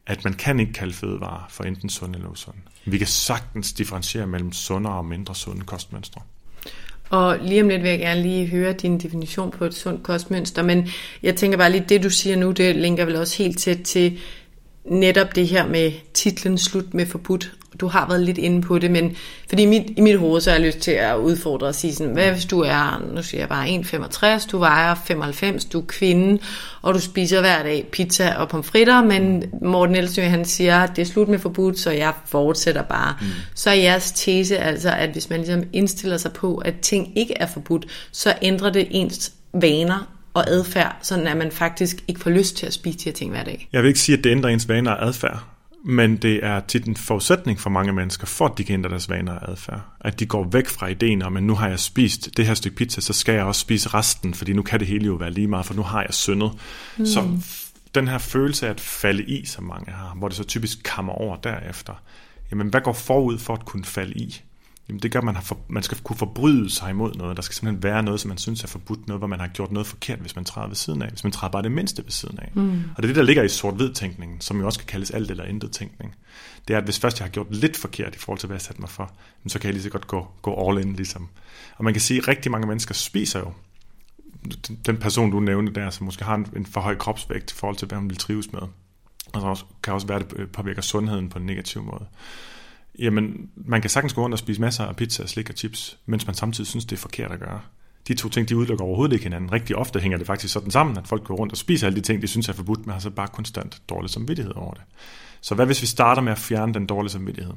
at 0.07 0.24
man 0.24 0.33
kan 0.33 0.61
ikke 0.61 0.72
kalde 0.72 0.92
fødevarer 0.92 1.46
for 1.48 1.64
enten 1.64 1.88
sund 1.88 2.14
eller 2.14 2.28
usund. 2.28 2.57
Vi 2.85 2.98
kan 2.98 3.07
sagtens 3.07 3.72
differentiere 3.72 4.26
mellem 4.26 4.52
sundere 4.52 4.94
og 4.94 5.04
mindre 5.04 5.35
sunde 5.35 5.64
kostmønstre. 5.64 6.22
Og 7.11 7.38
lige 7.42 7.62
om 7.62 7.68
lidt 7.68 7.83
vil 7.83 7.90
jeg 7.90 7.98
gerne 7.98 8.22
lige 8.22 8.46
høre 8.46 8.72
din 8.72 8.98
definition 8.98 9.50
på 9.50 9.64
et 9.64 9.74
sundt 9.74 10.02
kostmønster, 10.02 10.62
men 10.62 10.88
jeg 11.22 11.37
tænker 11.37 11.59
bare 11.59 11.72
lige, 11.72 11.85
det 11.88 12.02
du 12.02 12.11
siger 12.11 12.37
nu, 12.37 12.50
det 12.50 12.76
linker 12.76 13.04
vel 13.04 13.16
også 13.16 13.42
helt 13.42 13.59
tæt 13.59 13.78
til 13.85 14.18
netop 14.84 15.34
det 15.34 15.48
her 15.48 15.66
med 15.66 15.92
titlen 16.14 16.58
Slut 16.58 16.94
med 16.94 17.06
forbudt. 17.06 17.52
Du 17.80 17.86
har 17.86 18.08
været 18.08 18.20
lidt 18.20 18.38
inde 18.38 18.62
på 18.62 18.78
det, 18.78 18.90
men 18.90 19.16
fordi 19.48 19.62
i 19.62 19.66
mit, 19.66 19.82
i 19.96 20.00
mit 20.00 20.18
hoved, 20.18 20.40
så 20.40 20.50
har 20.50 20.58
jeg 20.58 20.66
lyst 20.66 20.78
til 20.78 20.90
at 20.90 21.16
udfordre 21.16 21.66
og 21.66 21.74
sige 21.74 21.94
sådan, 21.94 22.12
hvad 22.12 22.32
hvis 22.32 22.44
du 22.44 22.60
er, 22.60 23.02
nu 23.14 23.22
siger 23.22 23.40
jeg 23.40 23.48
bare 23.48 23.68
1,65, 24.38 24.50
du 24.50 24.58
vejer 24.58 24.94
95, 24.94 25.64
du 25.64 25.80
er 25.80 25.84
kvinde, 25.88 26.38
og 26.82 26.94
du 26.94 27.00
spiser 27.00 27.40
hver 27.40 27.62
dag 27.62 27.86
pizza 27.92 28.34
og 28.34 28.48
pomfritter, 28.48 29.04
men 29.04 29.44
Morten 29.62 29.94
Elsø, 29.94 30.22
han 30.22 30.44
siger, 30.44 30.78
at 30.78 30.90
det 30.96 31.02
er 31.02 31.06
slut 31.06 31.28
med 31.28 31.38
forbudt, 31.38 31.78
så 31.78 31.90
jeg 31.90 32.12
fortsætter 32.26 32.82
bare. 32.82 33.14
Mm. 33.20 33.26
Så 33.54 33.70
er 33.70 33.74
jeres 33.74 34.12
tese 34.12 34.58
altså, 34.58 34.90
at 34.90 35.10
hvis 35.10 35.30
man 35.30 35.38
ligesom 35.38 35.62
indstiller 35.72 36.16
sig 36.16 36.32
på, 36.32 36.56
at 36.56 36.80
ting 36.80 37.18
ikke 37.18 37.34
er 37.34 37.46
forbudt, 37.46 37.86
så 38.12 38.34
ændrer 38.42 38.70
det 38.70 38.86
ens 38.90 39.32
vaner 39.52 40.17
og 40.38 40.51
adfærd, 40.51 40.96
sådan 41.03 41.27
at 41.27 41.37
man 41.37 41.53
faktisk 41.53 42.05
ikke 42.09 42.20
får 42.20 42.31
lyst 42.31 42.57
til 42.57 42.66
at 42.66 42.72
spise 42.72 42.98
de 42.98 43.05
her 43.05 43.12
ting 43.12 43.31
hver 43.31 43.44
dag. 43.44 43.68
Jeg 43.72 43.83
vil 43.83 43.88
ikke 43.88 44.01
sige, 44.01 44.18
at 44.18 44.24
det 44.24 44.31
ændrer 44.31 44.51
ens 44.51 44.68
vaner 44.68 44.90
og 44.90 45.07
adfærd, 45.07 45.44
men 45.85 46.16
det 46.16 46.44
er 46.44 46.61
tit 46.61 46.85
en 46.85 46.96
forudsætning 46.96 47.61
for 47.61 47.70
mange 47.70 47.92
mennesker, 47.92 48.27
for 48.27 48.46
at 48.46 48.59
de 48.59 48.64
kan 48.64 48.74
ændre 48.74 48.90
deres 48.90 49.11
vaner 49.11 49.33
og 49.33 49.51
adfærd. 49.51 49.81
At 50.01 50.20
de 50.20 50.27
går 50.27 50.48
væk 50.53 50.68
fra 50.68 50.87
ideen 50.87 51.22
om, 51.22 51.37
at 51.37 51.42
nu 51.42 51.55
har 51.55 51.68
jeg 51.68 51.79
spist 51.79 52.37
det 52.37 52.46
her 52.46 52.55
stykke 52.55 52.77
pizza, 52.77 53.01
så 53.01 53.12
skal 53.12 53.35
jeg 53.35 53.44
også 53.44 53.61
spise 53.61 53.88
resten, 53.88 54.35
fordi 54.35 54.53
nu 54.53 54.62
kan 54.62 54.81
det 54.81 54.88
hele 54.88 55.07
jo 55.07 55.14
være 55.14 55.31
lige 55.31 55.48
meget, 55.48 55.66
for 55.66 55.74
nu 55.74 55.83
har 55.83 56.03
jeg 56.03 56.14
syndet. 56.14 56.53
Mm. 56.98 57.07
Så 57.07 57.29
den 57.94 58.09
her 58.09 58.18
følelse 58.18 58.66
af 58.66 58.70
at 58.70 58.81
falde 58.81 59.24
i, 59.24 59.46
som 59.46 59.64
mange 59.64 59.92
har, 59.92 60.14
hvor 60.18 60.29
det 60.29 60.37
så 60.37 60.44
typisk 60.44 60.79
kammer 60.85 61.12
over 61.12 61.37
derefter, 61.37 61.92
jamen 62.51 62.68
hvad 62.68 62.81
går 62.81 62.92
forud 62.92 63.38
for 63.38 63.55
at 63.55 63.64
kunne 63.64 63.85
falde 63.85 64.14
i? 64.14 64.42
Jamen 64.88 65.03
det 65.03 65.12
gør, 65.12 65.18
at 65.18 65.24
man, 65.24 65.35
har 65.35 65.42
for, 65.42 65.59
man 65.68 65.83
skal 65.83 65.98
kunne 66.05 66.16
forbryde 66.16 66.70
sig 66.70 66.90
imod 66.90 67.14
noget. 67.14 67.37
Der 67.37 67.42
skal 67.42 67.55
simpelthen 67.55 67.83
være 67.83 68.03
noget, 68.03 68.20
som 68.20 68.29
man 68.29 68.38
synes 68.38 68.64
er 68.64 68.68
forbudt. 68.68 69.07
Noget, 69.07 69.20
hvor 69.20 69.27
man 69.27 69.40
har 69.40 69.48
gjort 69.48 69.72
noget 69.72 69.87
forkert, 69.87 70.18
hvis 70.18 70.37
man 70.37 70.44
træder 70.44 70.68
ved 70.68 70.77
siden 70.77 71.03
af. 71.03 71.09
Hvis 71.09 71.24
man 71.24 71.33
træder 71.33 71.53
bare 71.53 71.62
det 71.62 71.72
mindste 71.72 72.05
ved 72.05 72.11
siden 72.11 72.38
af. 72.38 72.53
Mm. 72.55 72.70
Og 72.70 72.96
det 72.96 73.03
er 73.03 73.07
det, 73.07 73.16
der 73.16 73.22
ligger 73.22 73.42
i 73.42 73.48
sort-hvid-tænkningen, 73.48 74.40
som 74.40 74.61
jo 74.61 74.66
også 74.66 74.79
kan 74.79 74.87
kaldes 74.87 75.11
alt 75.11 75.31
eller 75.31 75.44
intet 75.44 75.72
tænkning. 75.72 76.14
Det 76.68 76.74
er, 76.74 76.79
at 76.79 76.85
hvis 76.85 76.98
først 76.98 77.18
jeg 77.18 77.27
har 77.27 77.31
gjort 77.31 77.57
lidt 77.57 77.77
forkert 77.77 78.14
i 78.14 78.18
forhold 78.18 78.38
til, 78.38 78.46
hvad 78.46 78.57
jeg 78.57 78.62
satte 78.62 78.81
mig 78.81 78.90
for, 78.90 79.12
så 79.46 79.59
kan 79.59 79.66
jeg 79.66 79.74
lige 79.74 79.83
så 79.83 79.90
godt 79.90 80.07
gå, 80.07 80.29
gå 80.42 80.68
all 80.68 80.87
in. 80.87 80.92
Ligesom. 80.92 81.29
Og 81.77 81.85
man 81.85 81.94
kan 81.94 82.01
sige, 82.01 82.18
at 82.18 82.29
rigtig 82.29 82.53
mange 82.53 82.66
mennesker 82.66 82.94
spiser 82.94 83.38
jo 83.38 83.53
den 84.87 84.96
person, 84.96 85.31
du 85.31 85.40
nævnte 85.40 85.72
der, 85.81 85.90
som 85.90 86.05
måske 86.05 86.24
har 86.24 86.35
en, 86.35 86.46
en 86.57 86.66
for 86.66 86.81
høj 86.81 86.94
kropsvægt 86.94 87.51
i 87.51 87.55
forhold 87.55 87.77
til, 87.77 87.88
hvad 87.88 87.98
man 87.98 88.11
vil 88.11 88.18
trives 88.18 88.53
med. 88.53 88.61
Og 89.33 89.57
så 89.57 89.64
kan 89.83 89.94
også 89.94 90.07
være, 90.07 90.20
at 90.20 90.31
det 90.31 90.51
påvirker 90.51 90.83
sundheden 90.83 91.29
på 91.29 91.38
en 91.38 91.46
negativ 91.46 91.83
måde. 91.83 92.07
Jamen, 92.98 93.50
man 93.56 93.80
kan 93.80 93.90
sagtens 93.90 94.12
gå 94.12 94.22
rundt 94.22 94.32
og 94.32 94.38
spise 94.38 94.61
masser 94.61 94.84
af 94.84 94.96
pizza, 94.96 95.26
slik 95.26 95.50
og 95.50 95.56
chips, 95.56 95.98
mens 96.06 96.26
man 96.26 96.34
samtidig 96.34 96.68
synes, 96.68 96.84
det 96.84 96.96
er 96.96 97.00
forkert 97.00 97.32
at 97.32 97.40
gøre. 97.40 97.61
De 98.08 98.14
to 98.14 98.28
ting, 98.28 98.48
de 98.48 98.56
udelukker 98.56 98.84
overhovedet 98.84 99.12
ikke 99.12 99.22
hinanden. 99.22 99.52
Rigtig 99.52 99.76
ofte 99.76 100.00
hænger 100.00 100.18
det 100.18 100.26
faktisk 100.26 100.52
sådan 100.52 100.70
sammen, 100.70 100.98
at 100.98 101.08
folk 101.08 101.24
går 101.24 101.37
rundt 101.37 101.52
og 101.52 101.58
spiser 101.58 101.87
alle 101.87 101.96
de 101.96 102.00
ting, 102.00 102.22
de 102.22 102.26
synes 102.26 102.48
er 102.48 102.52
forbudt, 102.52 102.87
men 102.87 102.92
har 102.92 103.00
så 103.00 103.11
bare 103.11 103.28
konstant 103.28 103.82
dårlig 103.88 104.11
samvittighed 104.11 104.52
over 104.56 104.74
det. 104.74 104.82
Så 105.40 105.54
hvad 105.54 105.66
hvis 105.66 105.82
vi 105.82 105.87
starter 105.87 106.22
med 106.22 106.32
at 106.32 106.38
fjerne 106.38 106.74
den 106.74 106.87
dårlige 106.87 107.11
samvittighed? 107.11 107.52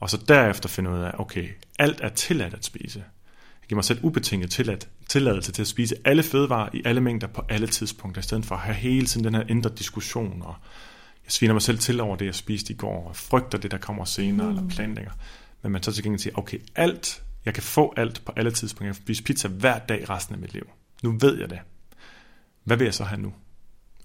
Og 0.00 0.10
så 0.10 0.24
derefter 0.28 0.68
finde 0.68 0.90
ud 0.90 0.98
af, 0.98 1.10
okay, 1.18 1.48
alt 1.78 2.00
er 2.00 2.08
tilladt 2.08 2.54
at 2.54 2.64
spise. 2.64 2.98
Jeg 2.98 3.68
giver 3.68 3.76
mig 3.76 3.84
selv 3.84 3.98
ubetinget 4.02 4.50
tilladt, 4.50 4.88
tilladelse 5.08 5.52
til 5.52 5.62
at 5.62 5.68
spise 5.68 5.96
alle 6.04 6.22
fødevarer 6.22 6.68
i 6.72 6.82
alle 6.84 7.00
mængder 7.00 7.26
på 7.26 7.42
alle 7.48 7.66
tidspunkter, 7.66 8.20
i 8.20 8.22
stedet 8.22 8.46
for 8.46 8.54
at 8.54 8.60
have 8.60 8.74
hele 8.74 9.06
tiden 9.06 9.24
den 9.24 9.34
her 9.34 9.42
indre 9.48 9.70
diskussion 9.78 10.42
og 10.42 10.54
jeg 11.24 11.32
sviner 11.32 11.54
mig 11.54 11.62
selv 11.62 11.78
til 11.78 12.00
over 12.00 12.16
det, 12.16 12.26
jeg 12.26 12.34
spiste 12.34 12.72
i 12.72 12.76
går, 12.76 13.08
og 13.08 13.16
frygter 13.16 13.58
det, 13.58 13.70
der 13.70 13.78
kommer 13.78 14.04
senere, 14.04 14.50
mm. 14.50 14.56
eller 14.56 14.68
planlægger. 14.68 15.12
Men 15.62 15.72
man 15.72 15.82
så 15.82 15.92
til 15.92 16.04
gengæld 16.04 16.20
siger, 16.20 16.38
okay, 16.38 16.58
alt, 16.76 17.22
jeg 17.44 17.54
kan 17.54 17.62
få 17.62 17.94
alt 17.96 18.22
på 18.24 18.32
alle 18.36 18.50
tidspunkter. 18.50 18.86
Jeg 18.86 18.94
kan 18.94 19.04
spise 19.04 19.22
pizza 19.22 19.48
hver 19.48 19.78
dag 19.78 20.10
resten 20.10 20.34
af 20.34 20.40
mit 20.40 20.52
liv. 20.52 20.66
Nu 21.02 21.16
ved 21.20 21.38
jeg 21.40 21.50
det. 21.50 21.58
Hvad 22.64 22.76
vil 22.76 22.84
jeg 22.84 22.94
så 22.94 23.04
have 23.04 23.20
nu? 23.20 23.32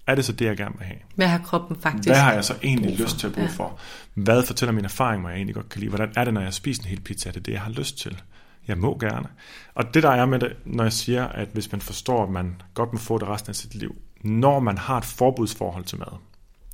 Er 0.06 0.14
det 0.14 0.24
så 0.24 0.32
det, 0.32 0.44
jeg 0.44 0.56
gerne 0.56 0.74
vil 0.78 0.86
have? 0.86 0.98
Hvad 1.14 1.26
har 1.26 1.38
kroppen 1.38 1.80
faktisk 1.80 2.08
Hvad 2.08 2.20
har 2.20 2.32
jeg 2.32 2.44
så 2.44 2.54
egentlig 2.62 2.96
lyst 2.96 3.18
til 3.18 3.26
at 3.26 3.32
bruge 3.32 3.46
ja. 3.46 3.52
for? 3.52 3.78
Hvad 4.14 4.46
fortæller 4.46 4.72
min 4.72 4.84
erfaring, 4.84 5.22
mig 5.22 5.30
jeg 5.30 5.36
egentlig 5.36 5.54
godt 5.54 5.68
kan 5.68 5.80
lide? 5.80 5.88
Hvordan 5.88 6.12
er 6.16 6.24
det, 6.24 6.34
når 6.34 6.40
jeg 6.40 6.54
spiser 6.54 6.82
en 6.82 6.88
hel 6.88 7.00
pizza? 7.00 7.28
Er 7.28 7.32
det 7.32 7.46
det, 7.46 7.52
jeg 7.52 7.60
har 7.60 7.70
lyst 7.70 7.98
til? 7.98 8.22
Jeg 8.68 8.78
må 8.78 8.98
gerne. 8.98 9.28
Og 9.74 9.94
det 9.94 10.02
der 10.02 10.10
er 10.10 10.26
med 10.26 10.38
det, 10.38 10.56
når 10.64 10.84
jeg 10.84 10.92
siger, 10.92 11.26
at 11.26 11.48
hvis 11.52 11.72
man 11.72 11.80
forstår, 11.80 12.22
at 12.22 12.30
man 12.30 12.62
godt 12.74 12.92
må 12.92 12.98
få 12.98 13.18
det 13.18 13.28
resten 13.28 13.50
af 13.50 13.56
sit 13.56 13.74
liv, 13.74 13.96
når 14.24 14.60
man 14.60 14.78
har 14.78 14.98
et 14.98 15.04
forbudsforhold 15.04 15.84
til 15.84 15.98
mad, 15.98 16.18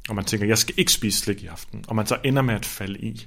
og 0.09 0.15
man 0.15 0.25
tænker, 0.25 0.47
jeg 0.47 0.59
skal 0.59 0.75
ikke 0.79 0.93
spise 0.93 1.19
slik 1.19 1.43
i 1.43 1.47
aften, 1.47 1.85
og 1.89 1.97
man 1.97 2.07
så 2.07 2.19
ender 2.25 2.43
med 2.43 2.55
at 2.55 2.67
falde 2.67 2.99
i, 2.99 3.27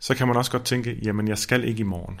så 0.00 0.14
kan 0.14 0.26
man 0.26 0.36
også 0.36 0.50
godt 0.50 0.64
tænke, 0.64 0.98
jamen 1.02 1.28
jeg 1.28 1.38
skal 1.38 1.64
ikke 1.64 1.80
i 1.80 1.84
morgen. 1.84 2.20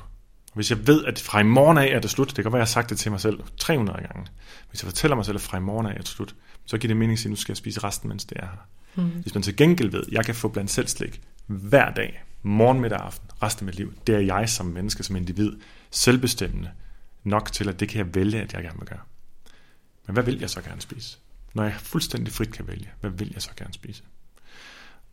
Hvis 0.54 0.70
jeg 0.70 0.86
ved, 0.86 1.04
at 1.04 1.18
fra 1.18 1.40
i 1.40 1.44
morgen 1.44 1.78
af 1.78 1.86
er 1.86 2.00
det 2.00 2.10
slut, 2.10 2.36
det 2.36 2.44
kan 2.44 2.44
være, 2.44 2.52
at 2.52 2.52
jeg 2.54 2.60
har 2.60 2.66
sagt 2.66 2.90
det 2.90 2.98
til 2.98 3.10
mig 3.10 3.20
selv 3.20 3.40
300 3.58 3.98
gange. 3.98 4.26
Hvis 4.70 4.82
jeg 4.82 4.88
fortæller 4.88 5.14
mig 5.14 5.24
selv, 5.24 5.34
at 5.34 5.40
fra 5.40 5.56
i 5.56 5.60
morgen 5.60 5.86
af 5.86 5.90
er 5.90 5.98
det 5.98 6.08
slut, 6.08 6.34
så 6.66 6.78
giver 6.78 6.88
det 6.88 6.96
mening 6.96 7.12
at 7.12 7.18
sige, 7.18 7.28
at 7.28 7.30
nu 7.30 7.36
skal 7.36 7.52
jeg 7.52 7.56
spise 7.56 7.84
resten, 7.84 8.08
mens 8.08 8.24
det 8.24 8.36
er 8.36 8.46
her. 8.46 8.66
Mm. 9.02 9.08
Hvis 9.08 9.34
man 9.34 9.42
til 9.42 9.56
gengæld 9.56 9.90
ved, 9.90 10.02
at 10.06 10.12
jeg 10.12 10.24
kan 10.24 10.34
få 10.34 10.48
blandt 10.48 10.70
selv 10.70 10.88
slik 10.88 11.20
hver 11.46 11.94
dag, 11.94 12.24
morgen, 12.42 12.80
middag 12.80 12.98
aften, 12.98 13.30
resten 13.42 13.64
af 13.64 13.66
mit 13.66 13.74
liv, 13.74 13.94
det 14.06 14.14
er 14.14 14.18
jeg 14.20 14.48
som 14.48 14.66
menneske, 14.66 15.02
som 15.02 15.16
individ, 15.16 15.52
selvbestemmende 15.90 16.70
nok 17.24 17.52
til, 17.52 17.68
at 17.68 17.80
det 17.80 17.88
kan 17.88 17.98
jeg 17.98 18.14
vælge, 18.14 18.40
at 18.40 18.52
jeg 18.52 18.62
gerne 18.62 18.78
vil 18.78 18.88
gøre. 18.88 19.00
Men 20.06 20.14
hvad 20.14 20.22
vil 20.22 20.38
jeg 20.38 20.50
så 20.50 20.60
gerne 20.60 20.80
spise? 20.80 21.18
Når 21.58 21.64
jeg 21.64 21.74
fuldstændig 21.78 22.32
frit 22.32 22.52
kan 22.52 22.68
vælge, 22.68 22.88
hvad 23.00 23.10
vil 23.10 23.30
jeg 23.34 23.42
så 23.42 23.50
gerne 23.56 23.72
spise? 23.72 24.02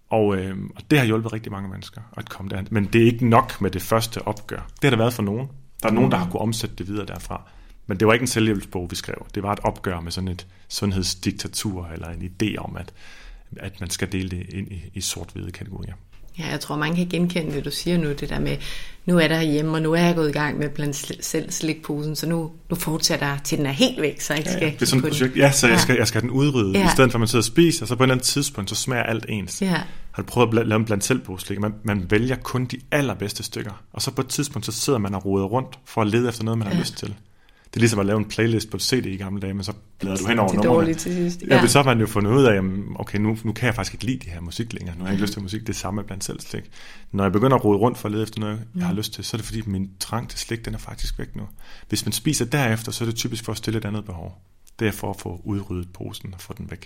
Og, 0.09 0.37
øh, 0.37 0.57
og 0.75 0.81
det 0.91 0.99
har 0.99 1.05
hjulpet 1.05 1.33
rigtig 1.33 1.51
mange 1.51 1.69
mennesker 1.69 2.01
at 2.17 2.29
komme 2.29 2.49
derhen. 2.49 2.67
Men 2.71 2.85
det 2.85 3.01
er 3.01 3.05
ikke 3.05 3.29
nok 3.29 3.61
med 3.61 3.71
det 3.71 3.81
første 3.81 4.21
opgør. 4.21 4.57
Det 4.57 4.83
har 4.83 4.89
der 4.89 4.97
været 4.97 5.13
for 5.13 5.23
nogen. 5.23 5.47
Der 5.83 5.89
er 5.89 5.93
nogen, 5.93 6.11
der 6.11 6.17
har 6.17 6.29
kunne 6.29 6.41
omsætte 6.41 6.75
det 6.75 6.87
videre 6.87 7.05
derfra. 7.05 7.49
Men 7.87 7.99
det 7.99 8.07
var 8.07 8.13
ikke 8.13 8.23
en 8.23 8.27
selvhjælpsbog, 8.27 8.91
vi 8.91 8.95
skrev. 8.95 9.25
Det 9.35 9.43
var 9.43 9.53
et 9.53 9.59
opgør 9.59 9.99
med 9.99 10.11
sådan 10.11 10.27
et 10.27 10.47
sundhedsdiktatur, 10.69 11.87
eller 11.87 12.09
en 12.09 12.21
idé 12.21 12.55
om, 12.57 12.77
at, 12.77 12.93
at 13.57 13.79
man 13.79 13.89
skal 13.89 14.11
dele 14.11 14.29
det 14.29 14.49
ind 14.49 14.71
i, 14.71 14.91
i 14.93 15.01
sort-hvide 15.01 15.51
kategorier. 15.51 15.93
Ja, 16.39 16.47
jeg 16.51 16.59
tror, 16.59 16.75
mange 16.75 16.95
kan 16.95 17.07
genkende 17.07 17.55
det, 17.55 17.65
du 17.65 17.71
siger 17.71 17.97
nu, 17.97 18.09
det 18.09 18.29
der 18.29 18.39
med, 18.39 18.57
nu 19.05 19.17
er 19.19 19.27
der 19.27 19.41
hjemme, 19.41 19.71
og 19.71 19.81
nu 19.81 19.93
er 19.93 20.01
jeg 20.01 20.15
gået 20.15 20.29
i 20.29 20.31
gang 20.31 20.59
med 20.59 20.69
blandt 20.69 21.25
selv 21.25 21.51
slikposen, 21.51 22.15
så 22.15 22.27
nu, 22.27 22.51
nu 22.69 22.75
fortsætter 22.75 23.27
jeg 23.27 23.39
til 23.43 23.57
den 23.57 23.65
er 23.65 23.71
helt 23.71 24.01
væk, 24.01 24.21
så 24.21 24.33
jeg 24.33 24.39
ikke 24.39 24.49
ja, 24.51 24.57
skal 24.57 24.71
Det 24.71 24.81
er 24.81 24.85
sådan 24.85 25.03
et 25.05 25.11
projekt, 25.11 25.37
ja, 25.37 25.51
så 25.51 25.67
jeg, 25.67 25.79
skal, 25.79 25.95
jeg 25.95 26.07
skal 26.07 26.21
have 26.21 26.29
den 26.29 26.37
udrydde, 26.37 26.79
ja. 26.79 26.85
i 26.85 26.89
stedet 26.89 27.11
for 27.11 27.17
at 27.17 27.19
man 27.19 27.27
sidder 27.27 27.41
og 27.41 27.45
spiser, 27.45 27.83
og 27.83 27.87
så 27.87 27.95
på 27.95 28.03
et 28.03 28.05
eller 28.05 28.15
andet 28.15 28.25
tidspunkt, 28.25 28.69
så 28.69 28.75
smager 28.75 29.03
alt 29.03 29.25
ens. 29.29 29.61
Ja. 29.61 29.81
Har 30.11 30.23
du 30.23 30.27
prøvet 30.27 30.59
at 30.59 30.67
lave 30.67 30.79
en 30.79 30.85
blandt 30.85 31.03
selv 31.03 31.21
slik? 31.39 31.59
Man, 31.59 31.73
man 31.83 32.05
vælger 32.09 32.35
kun 32.35 32.65
de 32.65 32.77
allerbedste 32.91 33.43
stykker, 33.43 33.83
og 33.93 34.01
så 34.01 34.11
på 34.11 34.21
et 34.21 34.27
tidspunkt, 34.27 34.65
så 34.65 34.71
sidder 34.71 34.99
man 34.99 35.15
og 35.15 35.25
roder 35.25 35.45
rundt 35.45 35.79
for 35.85 36.01
at 36.01 36.07
lede 36.07 36.29
efter 36.29 36.43
noget, 36.43 36.57
man 36.57 36.67
ja. 36.67 36.73
har 36.73 36.81
lyst 36.81 36.97
til. 36.97 37.15
Det 37.75 37.79
er 37.79 37.81
ligesom 37.81 37.99
at 37.99 38.05
lave 38.05 38.17
en 38.17 38.25
playlist 38.25 38.69
på 38.69 38.79
CD 38.79 39.05
i 39.05 39.17
gamle 39.17 39.41
dage, 39.41 39.53
men 39.53 39.63
så 39.63 39.73
bladrer 39.99 40.17
du 40.17 40.27
hen 40.27 40.39
over 40.39 40.53
numrene. 40.53 40.93
til 40.93 41.13
sidst. 41.13 41.41
Ja. 41.41 41.55
ja, 41.55 41.67
så 41.67 41.79
har 41.79 41.85
man 41.85 41.99
jo 41.99 42.07
fundet 42.07 42.31
ud 42.31 42.43
af, 42.43 42.53
at 42.53 42.63
okay, 42.95 43.19
nu, 43.19 43.37
nu 43.43 43.53
kan 43.53 43.65
jeg 43.65 43.75
faktisk 43.75 43.93
ikke 43.93 44.05
lide 44.05 44.19
de 44.25 44.29
her 44.29 44.41
musik 44.41 44.73
længere. 44.73 44.95
Nu 44.95 45.01
har 45.01 45.07
jeg 45.07 45.13
ikke 45.13 45.23
lyst 45.23 45.33
til 45.33 45.41
musik, 45.41 45.67
det 45.67 45.75
samme 45.75 46.03
blandt 46.03 46.23
selv 46.23 46.39
slik. 46.39 46.63
Når 47.11 47.23
jeg 47.23 47.31
begynder 47.31 47.57
at 47.57 47.65
rode 47.65 47.77
rundt 47.77 47.97
for 47.97 48.05
at 48.05 48.11
lede 48.11 48.23
efter 48.23 48.39
noget, 48.39 48.59
mm. 48.73 48.79
jeg 48.79 48.87
har 48.87 48.95
lyst 48.95 49.13
til, 49.13 49.23
så 49.23 49.35
er 49.35 49.37
det 49.37 49.45
fordi, 49.45 49.61
min 49.65 49.89
trang 49.99 50.29
til 50.29 50.39
slik, 50.39 50.65
den 50.65 50.73
er 50.73 50.77
faktisk 50.77 51.19
væk 51.19 51.35
nu. 51.35 51.43
Hvis 51.89 52.05
man 52.05 52.13
spiser 52.13 52.45
derefter, 52.45 52.91
så 52.91 53.03
er 53.03 53.05
det 53.05 53.15
typisk 53.15 53.45
for 53.45 53.51
at 53.51 53.57
stille 53.57 53.77
et 53.77 53.85
andet 53.85 54.05
behov. 54.05 54.41
Det 54.79 54.87
er 54.87 54.91
for 54.91 55.09
at 55.09 55.19
få 55.19 55.41
udryddet 55.43 55.93
posen 55.93 56.33
og 56.33 56.41
få 56.41 56.53
den 56.57 56.71
væk. 56.71 56.85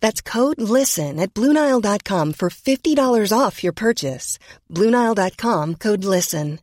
That's 0.00 0.22
code 0.22 0.60
LISTEN 0.60 1.18
at 1.18 1.34
Bluenile.com 1.34 2.32
for 2.34 2.50
$50 2.50 3.32
off 3.32 3.64
your 3.64 3.72
purchase. 3.72 4.38
Bluenile.com 4.70 5.74
code 5.74 6.04
LISTEN. 6.04 6.58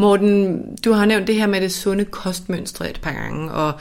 Morten, 0.00 0.76
du 0.84 0.92
har 0.92 1.04
nævnt 1.04 1.26
det 1.26 1.34
her 1.34 1.46
med 1.46 1.60
det 1.60 1.72
sunde 1.72 2.04
kostmønstre 2.04 2.90
et 2.90 3.00
par 3.02 3.12
gange, 3.12 3.52
og 3.52 3.80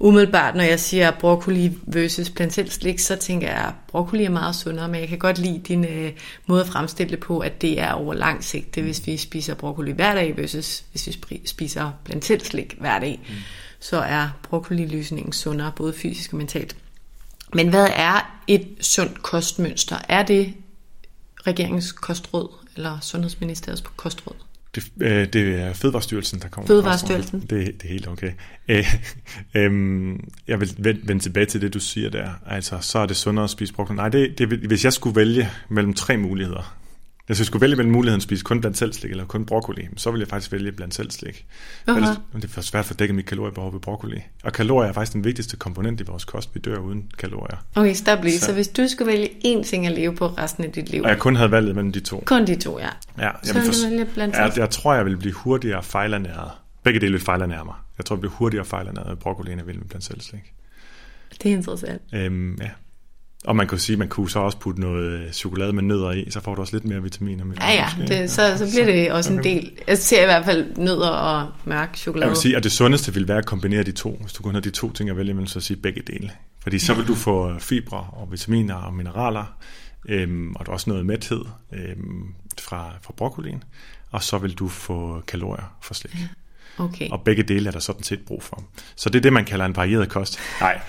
umiddelbart, 0.00 0.54
når 0.54 0.62
jeg 0.62 0.80
siger 0.80 1.10
broccoli 1.10 1.78
versus 1.86 2.30
plantelslik, 2.30 2.98
så 2.98 3.16
tænker 3.16 3.48
jeg, 3.48 3.64
at 3.66 3.72
broccoli 3.88 4.24
er 4.24 4.30
meget 4.30 4.56
sundere, 4.56 4.88
men 4.88 5.00
jeg 5.00 5.08
kan 5.08 5.18
godt 5.18 5.38
lide 5.38 5.58
din 5.58 5.84
øh, 5.84 6.12
måde 6.46 6.60
at 6.60 6.66
fremstille 6.66 7.10
det 7.10 7.20
på, 7.20 7.38
at 7.38 7.62
det 7.62 7.80
er 7.80 7.92
over 7.92 8.14
lang 8.14 8.44
sigt, 8.44 8.74
det 8.74 8.82
hvis 8.82 9.06
vi 9.06 9.16
spiser 9.16 9.54
broccoli 9.54 9.92
hver 9.92 10.14
dag 10.14 10.36
versus 10.36 10.84
hvis 10.90 11.06
vi 11.06 11.40
spiser 11.46 11.90
plantelslik 12.04 12.76
hver 12.80 12.98
dag. 12.98 13.20
Mm 13.28 13.34
så 13.80 13.96
er 13.96 14.28
broccoli-lysningen 14.42 15.32
sundere, 15.32 15.72
både 15.76 15.92
fysisk 15.92 16.32
og 16.32 16.36
mentalt. 16.36 16.76
Men 17.54 17.68
hvad 17.68 17.88
er 17.96 18.40
et 18.46 18.66
sundt 18.80 19.22
kostmønster? 19.22 19.96
Er 20.08 20.22
det 20.22 20.54
regeringens 21.46 21.92
kostråd, 21.92 22.48
eller 22.76 22.98
Sundhedsministeriets 23.00 23.84
kostråd? 23.96 24.36
Det, 24.74 24.84
øh, 25.00 25.32
det 25.32 25.60
er 25.60 25.72
Fødevarestyrelsen, 25.72 26.40
der 26.40 26.48
kommer. 26.48 26.66
Fødevarestyrelsen. 26.66 27.40
Det, 27.40 27.50
det 27.50 27.84
er 27.84 27.88
helt 27.88 28.08
okay. 28.08 28.32
Øh, 28.68 28.94
øh, 29.54 30.18
jeg 30.48 30.60
vil 30.60 30.74
vende, 30.78 31.00
vende 31.04 31.22
tilbage 31.22 31.46
til 31.46 31.60
det, 31.60 31.74
du 31.74 31.80
siger 31.80 32.10
der. 32.10 32.30
Altså, 32.46 32.78
så 32.80 32.98
er 32.98 33.06
det 33.06 33.16
sundere 33.16 33.44
at 33.44 33.50
spise 33.50 33.74
broccoli. 33.74 33.96
Nej, 33.96 34.08
det, 34.08 34.38
det, 34.38 34.48
hvis 34.48 34.84
jeg 34.84 34.92
skulle 34.92 35.16
vælge 35.16 35.48
mellem 35.68 35.94
tre 35.94 36.16
muligheder, 36.16 36.78
hvis 37.28 37.38
jeg 37.38 37.46
skulle 37.46 37.60
vælge 37.60 37.76
mellem 37.76 37.92
muligheden 37.92 38.18
at 38.18 38.22
spise 38.22 38.44
kun 38.44 38.60
blandt 38.60 38.78
selvslik 38.78 39.10
eller 39.10 39.24
kun 39.24 39.46
broccoli, 39.46 39.88
så 39.96 40.10
ville 40.10 40.22
jeg 40.22 40.28
faktisk 40.28 40.52
vælge 40.52 40.72
blandt 40.72 40.94
selvslik. 40.94 41.46
Ellers, 41.88 42.16
det 42.34 42.44
er 42.44 42.48
for 42.48 42.60
svært 42.60 42.84
for 42.84 42.94
at 42.94 42.98
dække 42.98 43.14
mit 43.14 43.26
kaloriebehov 43.26 43.72
ved 43.72 43.80
broccoli. 43.80 44.20
Og 44.44 44.52
kalorier 44.52 44.88
er 44.88 44.92
faktisk 44.92 45.12
den 45.12 45.24
vigtigste 45.24 45.56
komponent 45.56 46.00
i 46.00 46.04
vores 46.04 46.24
kost. 46.24 46.54
Vi 46.54 46.60
dør 46.60 46.78
uden 46.78 47.10
kalorier. 47.18 47.56
Okay, 47.74 47.94
stop 47.94 48.24
lige. 48.24 48.38
Så, 48.38 48.46
så 48.46 48.52
hvis 48.52 48.68
du 48.68 48.88
skulle 48.88 49.12
vælge 49.12 49.28
én 49.44 49.64
ting 49.64 49.86
at 49.86 49.92
leve 49.92 50.14
på 50.14 50.26
resten 50.26 50.64
af 50.64 50.72
dit 50.72 50.90
liv. 50.90 51.02
Og 51.02 51.08
jeg 51.08 51.18
kun 51.18 51.36
havde 51.36 51.50
valget 51.50 51.74
mellem 51.74 51.92
de 51.92 52.00
to. 52.00 52.22
Kun 52.26 52.46
de 52.46 52.56
to, 52.56 52.78
ja. 52.78 52.88
Ja, 53.18 53.24
jeg, 53.24 53.34
så 53.42 53.52
vil 53.52 53.62
vil 53.62 53.72
for, 53.72 53.90
vælge 53.90 54.04
blandt 54.04 54.34
jeg, 54.34 54.52
jeg 54.56 54.70
tror, 54.70 54.94
jeg 54.94 55.04
vil 55.04 55.16
blive 55.16 55.34
hurtigere 55.34 55.82
fejlernæret. 55.82 56.50
Begge 56.82 57.00
dele 57.00 57.12
vil 57.12 57.20
fejlernære 57.20 57.64
mig. 57.64 57.74
Jeg 57.98 58.04
tror, 58.04 58.16
jeg 58.16 58.20
bliver 58.20 58.34
hurtigere 58.34 58.64
fejlernæret 58.64 59.08
ved 59.08 59.16
broccoli, 59.16 59.52
end 59.52 59.60
jeg 59.60 59.66
vil 59.66 59.78
med 59.78 59.86
blandt 59.86 60.04
selvslik. 60.04 60.52
Det 61.42 61.52
er 61.52 61.56
interessant. 61.56 62.02
Øhm, 62.12 62.58
ja. 62.60 62.70
Og 63.44 63.56
man 63.56 63.66
kunne 63.66 63.78
sige, 63.78 63.96
man 63.96 64.08
kunne 64.08 64.30
så 64.30 64.38
også 64.38 64.58
putte 64.58 64.80
noget 64.80 65.34
chokolade 65.34 65.72
med 65.72 65.82
nødder 65.82 66.12
i, 66.12 66.30
så 66.30 66.40
får 66.40 66.54
du 66.54 66.60
også 66.60 66.76
lidt 66.76 66.84
mere 66.84 67.02
vitaminer. 67.02 67.44
Med 67.44 67.56
Ja, 67.56 67.72
ja, 67.72 68.06
det, 68.08 68.30
så, 68.30 68.58
så 68.58 68.70
bliver 68.72 68.86
det 68.86 69.12
også 69.12 69.32
en 69.32 69.44
del. 69.44 69.72
Jeg 69.88 69.98
ser 69.98 70.22
i 70.22 70.24
hvert 70.24 70.44
fald 70.44 70.76
nødder 70.76 71.08
og 71.08 71.48
mørk 71.64 71.96
chokolade. 71.96 72.24
Jeg 72.26 72.30
vil 72.30 72.36
sige, 72.36 72.56
at 72.56 72.64
det 72.64 72.72
sundeste 72.72 73.14
vil 73.14 73.28
være 73.28 73.38
at 73.38 73.46
kombinere 73.46 73.82
de 73.82 73.92
to. 73.92 74.18
Hvis 74.20 74.32
du 74.32 74.42
kun 74.42 74.54
har 74.54 74.60
de 74.60 74.70
to 74.70 74.92
ting 74.92 75.10
at 75.10 75.16
vælge 75.16 75.30
imellem, 75.30 75.46
så 75.46 75.60
sige 75.60 75.76
begge 75.76 76.02
dele. 76.06 76.30
Fordi 76.62 76.78
så 76.78 76.94
vil 76.94 77.06
du 77.06 77.14
få 77.14 77.58
fibre 77.58 78.06
og 78.12 78.28
vitaminer 78.30 78.74
og 78.74 78.94
mineraler, 78.94 79.56
øhm, 80.08 80.54
og 80.54 80.66
der 80.66 80.70
er 80.70 80.74
også 80.74 80.90
noget 80.90 81.06
mæthed 81.06 81.44
øhm, 81.72 82.34
fra, 82.60 82.92
fra 83.02 83.12
broccolien, 83.16 83.64
og 84.10 84.22
så 84.22 84.38
vil 84.38 84.54
du 84.54 84.68
få 84.68 85.22
kalorier 85.26 85.76
fra 85.82 85.94
slik. 85.94 86.14
Ja. 86.14 86.28
Okay. 86.78 87.10
Og 87.10 87.20
begge 87.24 87.42
dele 87.42 87.68
er 87.68 87.72
der 87.72 87.78
sådan 87.78 88.02
set 88.02 88.20
brug 88.26 88.42
for. 88.42 88.62
Så 88.96 89.08
det 89.10 89.18
er 89.18 89.20
det, 89.22 89.32
man 89.32 89.44
kalder 89.44 89.64
en 89.64 89.76
varieret 89.76 90.08
kost. 90.08 90.38
Nej, 90.60 90.80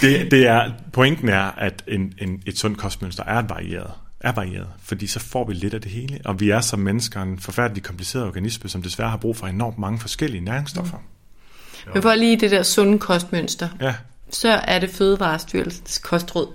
det, 0.00 0.30
det 0.30 0.46
er, 0.46 0.70
pointen 0.92 1.28
er, 1.28 1.42
at 1.44 1.84
en, 1.88 2.12
en, 2.18 2.42
et 2.46 2.58
sundt 2.58 2.78
kostmønster 2.78 3.24
er 3.24 3.42
varieret. 3.42 3.90
Er 4.20 4.32
varieret, 4.32 4.68
fordi 4.82 5.06
så 5.06 5.20
får 5.20 5.46
vi 5.46 5.54
lidt 5.54 5.74
af 5.74 5.80
det 5.80 5.90
hele. 5.90 6.20
Og 6.24 6.40
vi 6.40 6.50
er 6.50 6.60
som 6.60 6.78
mennesker 6.78 7.22
en 7.22 7.38
forfærdelig 7.38 7.82
kompliceret 7.82 8.24
organisme, 8.26 8.70
som 8.70 8.82
desværre 8.82 9.10
har 9.10 9.16
brug 9.16 9.36
for 9.36 9.46
enormt 9.46 9.78
mange 9.78 9.98
forskellige 9.98 10.40
næringsstoffer. 10.40 10.96
Mm. 10.96 11.92
Men 11.94 12.02
for 12.02 12.14
lige 12.14 12.40
det 12.40 12.50
der 12.50 12.62
sunde 12.62 12.98
kostmønster, 12.98 13.68
Ja, 13.80 13.94
så 14.30 14.48
er 14.48 14.78
det 14.78 14.90
Fødevarestyrelsens 14.90 15.98
kostråd. 15.98 16.48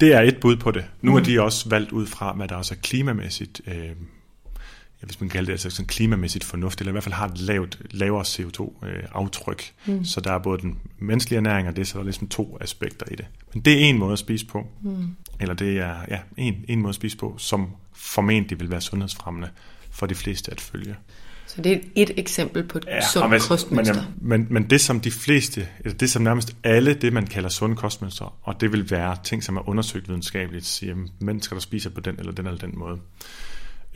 det 0.00 0.14
er 0.14 0.20
et 0.20 0.36
bud 0.40 0.56
på 0.56 0.70
det. 0.70 0.84
Nu 1.02 1.16
er 1.16 1.20
de 1.20 1.40
også 1.42 1.68
valgt 1.68 1.92
ud 1.92 2.06
fra, 2.06 2.32
hvad 2.32 2.48
der 2.48 2.54
også 2.56 2.74
er 2.74 2.78
klimamæssigt, 2.82 3.60
øh, 3.66 3.74
hvis 5.00 5.20
man 5.20 5.28
kalder 5.28 5.46
det 5.46 5.52
altså 5.52 5.70
sådan 5.70 5.86
klimamæssigt 5.86 6.44
fornuft, 6.44 6.80
eller 6.80 6.90
i 6.90 6.92
hvert 6.92 7.04
fald 7.04 7.14
har 7.14 7.28
et 7.28 7.38
lavt, 7.40 7.78
lavere 7.90 8.22
CO2-aftryk. 8.22 9.72
Mm. 9.86 10.04
Så 10.04 10.20
der 10.20 10.32
er 10.32 10.38
både 10.38 10.60
den 10.60 10.78
menneskelige 10.98 11.36
ernæring, 11.36 11.68
og 11.68 11.76
det 11.76 11.82
er 11.82 11.86
så 11.86 11.94
der 11.94 12.00
er 12.00 12.04
ligesom 12.04 12.28
to 12.28 12.58
aspekter 12.60 13.06
i 13.10 13.14
det. 13.14 13.26
Men 13.54 13.62
det 13.62 13.72
er 13.72 13.78
en 13.78 13.98
måde 13.98 14.12
at 14.12 14.18
spise 14.18 14.46
på. 14.46 14.66
Mm. 14.82 15.08
Eller 15.40 15.54
det 15.54 15.78
er 15.78 15.94
ja, 16.08 16.18
en, 16.36 16.64
en 16.68 16.80
måde 16.80 16.88
at 16.88 16.94
spise 16.94 17.16
på, 17.16 17.34
som 17.38 17.70
formentlig 17.92 18.60
vil 18.60 18.70
være 18.70 18.80
sundhedsfremmende 18.80 19.48
for 19.90 20.06
de 20.06 20.14
fleste 20.14 20.50
at 20.50 20.60
følge. 20.60 20.96
Så 21.46 21.62
det 21.62 21.72
er 21.72 21.78
et 21.94 22.10
eksempel 22.16 22.62
på 22.68 22.78
et 22.78 22.84
ja, 22.86 23.00
sundt 23.12 23.28
hvis- 23.28 23.46
kostmønster. 23.46 23.94
Men, 24.20 24.40
men, 24.40 24.46
men 24.50 24.70
det 24.70 24.80
som 24.80 25.00
de 25.00 25.10
fleste, 25.10 25.68
eller 25.84 25.98
det 25.98 26.10
som 26.10 26.22
nærmest 26.22 26.56
alle, 26.64 26.94
det 26.94 27.12
man 27.12 27.26
kalder 27.26 27.48
sunde 27.48 27.76
kostmønstre, 27.76 28.30
og 28.42 28.60
det 28.60 28.72
vil 28.72 28.90
være 28.90 29.16
ting, 29.24 29.44
som 29.44 29.56
er 29.56 29.68
undersøgt 29.68 30.08
videnskabeligt, 30.08 30.66
siger, 30.66 30.96
mennesker, 31.20 31.56
der 31.56 31.60
spiser 31.60 31.90
på 31.90 32.00
den 32.00 32.18
eller 32.18 32.32
den 32.32 32.46
eller 32.46 32.58
den 32.58 32.78
måde, 32.78 32.98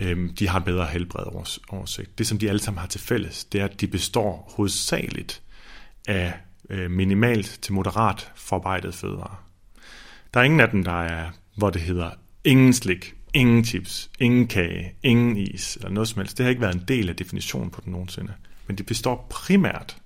øh, 0.00 0.30
de 0.38 0.48
har 0.48 0.58
en 0.58 0.64
bedre 0.64 0.86
helbred 0.86 1.24
oversigt. 1.68 2.18
Det 2.18 2.26
som 2.26 2.38
de 2.38 2.48
alle 2.48 2.60
sammen 2.60 2.80
har 2.80 2.86
til 2.86 3.00
fælles, 3.00 3.44
det 3.44 3.60
er, 3.60 3.64
at 3.64 3.80
de 3.80 3.86
består 3.86 4.52
hovedsageligt 4.56 5.42
af 6.08 6.32
øh, 6.70 6.90
minimalt 6.90 7.58
til 7.62 7.72
moderat 7.72 8.32
forarbejdet 8.34 8.94
fødevarer. 8.94 9.44
Der 10.34 10.40
er 10.40 10.44
ingen 10.44 10.60
af 10.60 10.68
dem, 10.68 10.84
der 10.84 11.02
er, 11.02 11.30
hvor 11.56 11.70
det 11.70 11.82
hedder 11.82 12.10
ingen 12.44 12.72
slik, 12.72 13.14
ingen 13.34 13.64
chips, 13.64 14.10
ingen 14.18 14.46
kage, 14.46 14.94
ingen 15.02 15.36
is 15.36 15.76
eller 15.76 15.90
noget 15.90 16.08
som 16.08 16.20
helst. 16.20 16.38
Det 16.38 16.44
har 16.44 16.50
ikke 16.50 16.62
været 16.62 16.74
en 16.74 16.84
del 16.88 17.08
af 17.08 17.16
definitionen 17.16 17.70
på 17.70 17.80
den 17.80 17.92
nogensinde. 17.92 18.32
Men 18.66 18.78
det 18.78 18.86
består 18.86 19.26
primært 19.30 19.96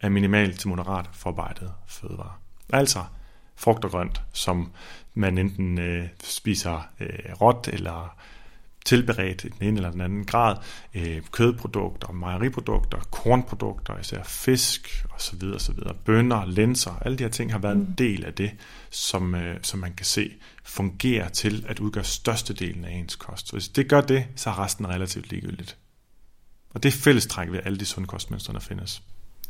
af 0.00 0.10
minimalt 0.10 0.60
til 0.60 0.68
moderat 0.68 1.06
forarbejdet 1.12 1.72
fødevarer. 1.86 2.40
Altså 2.72 3.04
frugt 3.56 3.84
og 3.84 3.90
grønt, 3.90 4.20
som 4.32 4.72
man 5.14 5.38
enten 5.38 5.78
øh, 5.78 6.08
spiser 6.24 6.88
øh, 7.00 7.32
råt 7.40 7.68
eller 7.72 8.16
tilberedt 8.84 9.44
i 9.44 9.48
den 9.48 9.68
ene 9.68 9.76
eller 9.76 9.90
den 9.90 10.00
anden 10.00 10.24
grad, 10.24 10.56
øh, 10.94 11.22
kødprodukter, 11.32 12.12
mejeriprodukter, 12.12 12.98
kornprodukter, 13.10 13.98
især 13.98 14.22
fisk 14.22 15.04
osv. 15.14 15.42
osv. 15.54 15.78
Bønner, 16.04 16.46
linser, 16.46 17.02
alle 17.04 17.18
de 17.18 17.22
her 17.24 17.30
ting 17.30 17.52
har 17.52 17.58
været 17.58 17.76
en 17.76 17.94
del 17.98 18.24
af 18.24 18.34
det, 18.34 18.50
som, 18.90 19.34
øh, 19.34 19.56
som 19.62 19.80
man 19.80 19.94
kan 19.94 20.06
se 20.06 20.32
fungerer 20.64 21.28
til 21.28 21.64
at 21.68 21.78
udgøre 21.78 22.04
størstedelen 22.04 22.84
af 22.84 22.92
ens 22.92 23.16
kost. 23.16 23.48
Så 23.48 23.52
hvis 23.52 23.68
det 23.68 23.88
gør 23.88 24.00
det, 24.00 24.26
så 24.36 24.50
er 24.50 24.58
resten 24.58 24.88
relativt 24.88 25.30
ligegyldigt. 25.30 25.76
Og 26.70 26.82
det 26.82 26.88
er 26.88 26.92
fællestræk 26.92 27.52
ved 27.52 27.60
alle 27.64 27.78
de 27.78 27.84
sunde 27.84 28.08
kostmønstre, 28.08 28.52
der 28.52 28.60
findes. 28.60 29.02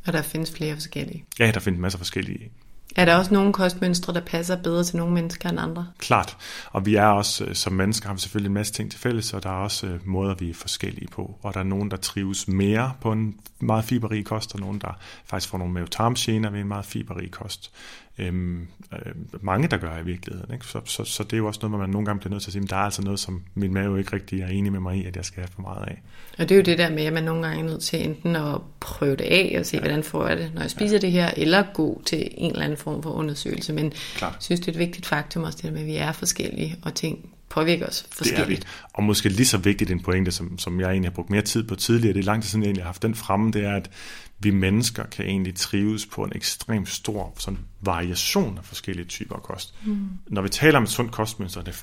Og 0.06 0.12
der 0.12 0.22
findes 0.22 0.52
flere 0.52 0.74
forskellige. 0.74 1.24
Ja, 1.38 1.50
der 1.50 1.60
findes 1.60 1.80
masser 1.80 1.96
af 1.96 2.00
forskellige 2.00 2.50
er 2.96 3.04
der 3.04 3.16
også 3.16 3.34
nogle 3.34 3.52
kostmønstre, 3.52 4.14
der 4.14 4.20
passer 4.20 4.56
bedre 4.56 4.84
til 4.84 4.96
nogle 4.96 5.14
mennesker 5.14 5.48
end 5.48 5.60
andre? 5.60 5.86
Klart. 5.98 6.36
Og 6.72 6.86
vi 6.86 6.94
er 6.94 7.06
også, 7.06 7.44
øh, 7.44 7.54
som 7.54 7.72
mennesker, 7.72 8.08
har 8.08 8.14
vi 8.14 8.20
selvfølgelig 8.20 8.48
en 8.48 8.54
masse 8.54 8.72
ting 8.72 8.90
til 8.90 9.00
fælles, 9.00 9.34
og 9.34 9.42
der 9.42 9.50
er 9.50 9.54
også 9.54 9.86
øh, 9.86 10.08
måder, 10.08 10.34
vi 10.34 10.50
er 10.50 10.54
forskellige 10.54 11.08
på. 11.08 11.38
Og 11.42 11.54
der 11.54 11.60
er 11.60 11.64
nogen, 11.64 11.90
der 11.90 11.96
trives 11.96 12.48
mere 12.48 12.92
på 13.00 13.12
en 13.12 13.34
meget 13.60 13.84
fiberrig 13.84 14.24
kost, 14.24 14.54
og 14.54 14.60
nogen, 14.60 14.78
der 14.78 14.98
faktisk 15.24 15.50
får 15.50 15.58
nogle 15.58 15.72
mavetarmgener 15.72 16.50
ved 16.50 16.60
en 16.60 16.68
meget 16.68 16.86
fiberrig 16.86 17.30
kost. 17.30 17.72
Øhm, 18.18 18.66
øh, 18.92 19.12
mange, 19.40 19.68
der 19.68 19.76
gør 19.76 19.98
i 19.98 20.04
virkeligheden. 20.04 20.54
Ikke? 20.54 20.66
Så, 20.66 20.80
så, 20.84 21.04
så 21.04 21.22
det 21.22 21.32
er 21.32 21.36
jo 21.36 21.46
også 21.46 21.60
noget, 21.62 21.70
hvor 21.70 21.78
man 21.78 21.90
nogle 21.90 22.06
gange 22.06 22.20
bliver 22.20 22.30
nødt 22.30 22.42
til 22.42 22.50
at 22.50 22.52
sige, 22.52 22.62
at 22.62 22.70
der 22.70 22.76
er 22.76 22.80
altså 22.80 23.02
noget, 23.02 23.20
som 23.20 23.42
min 23.54 23.74
mave 23.74 23.98
ikke 23.98 24.12
rigtig 24.12 24.40
er 24.40 24.48
enig 24.48 24.72
med 24.72 24.80
mig 24.80 24.96
i, 24.96 25.04
at 25.04 25.16
jeg 25.16 25.24
skal 25.24 25.40
have 25.40 25.48
for 25.54 25.62
meget 25.62 25.88
af. 25.88 26.02
Og 26.38 26.48
det 26.48 26.50
er 26.50 26.56
jo 26.56 26.62
det 26.62 26.78
der 26.78 26.90
med, 26.90 27.02
at 27.04 27.12
man 27.12 27.24
nogle 27.24 27.46
gange 27.46 27.62
er 27.62 27.64
nødt 27.64 27.82
til 27.82 28.04
enten 28.04 28.36
at 28.36 28.60
prøve 28.80 29.16
det 29.16 29.24
af 29.24 29.56
og 29.58 29.66
se, 29.66 29.76
ja. 29.76 29.80
hvordan 29.80 30.02
får 30.02 30.28
jeg 30.28 30.36
det, 30.36 30.50
når 30.54 30.60
jeg 30.60 30.70
spiser 30.70 30.94
ja. 30.96 31.00
det 31.00 31.12
her, 31.12 31.30
eller 31.36 31.64
gå 31.74 32.02
til 32.06 32.28
en 32.36 32.50
eller 32.50 32.64
anden 32.64 32.78
form 32.78 33.02
for 33.02 33.10
undersøgelse. 33.10 33.72
Men 33.72 33.92
Klart. 34.16 34.32
jeg 34.32 34.42
synes, 34.42 34.60
det 34.60 34.68
er 34.68 34.72
et 34.72 34.78
vigtigt 34.78 35.06
faktum 35.06 35.42
også, 35.42 35.58
det 35.62 35.72
med, 35.72 35.80
at 35.80 35.86
vi 35.86 35.96
er 35.96 36.12
forskellige, 36.12 36.76
og 36.82 36.94
ting 36.94 37.28
påvirker 37.48 37.86
os 37.86 38.02
Det 38.02 38.10
er 38.10 38.16
forskelligt. 38.16 38.60
vi. 38.60 38.66
Og 38.92 39.02
måske 39.02 39.28
lige 39.28 39.46
så 39.46 39.58
vigtigt 39.58 39.90
en 39.90 40.00
pointe, 40.00 40.30
som, 40.30 40.58
som 40.58 40.80
jeg 40.80 40.90
egentlig 40.90 41.10
har 41.10 41.14
brugt 41.14 41.30
mere 41.30 41.42
tid 41.42 41.62
på 41.62 41.74
tidligere, 41.74 42.14
det 42.14 42.20
er 42.20 42.24
lang 42.24 42.42
tid 42.42 42.48
siden, 42.48 42.62
jeg 42.62 42.66
egentlig 42.68 42.82
har 42.84 42.88
haft 42.88 43.02
den 43.02 43.14
fremme, 43.14 43.50
det 43.50 43.64
er, 43.64 43.72
at 43.72 43.90
vi 44.38 44.50
mennesker 44.50 45.04
kan 45.06 45.24
egentlig 45.24 45.54
trives 45.54 46.06
på 46.06 46.24
en 46.24 46.32
ekstremt 46.34 46.88
stor 46.88 47.34
sådan, 47.38 47.58
variation 47.80 48.58
af 48.58 48.64
forskellige 48.64 49.06
typer 49.06 49.34
af 49.34 49.42
kost. 49.42 49.74
Mm. 49.84 50.08
Når 50.26 50.42
vi 50.42 50.48
taler 50.48 50.76
om 50.76 50.82
et 50.82 50.90
sundt 50.90 51.12
kostmønster, 51.12 51.62
det 51.62 51.74
er 51.74 51.78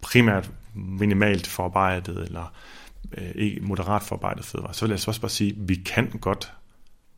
primært 0.00 0.50
minimalt 0.74 1.46
forarbejdet, 1.46 2.18
eller 2.18 2.54
øh, 3.18 3.62
moderat 3.62 4.02
forarbejdet 4.02 4.44
fødevarer, 4.44 4.72
så 4.72 4.84
vil 4.84 4.90
jeg 4.90 5.00
så 5.00 5.10
også 5.10 5.20
bare 5.20 5.30
sige, 5.30 5.50
at 5.50 5.68
vi 5.68 5.74
kan 5.74 6.10
godt 6.20 6.52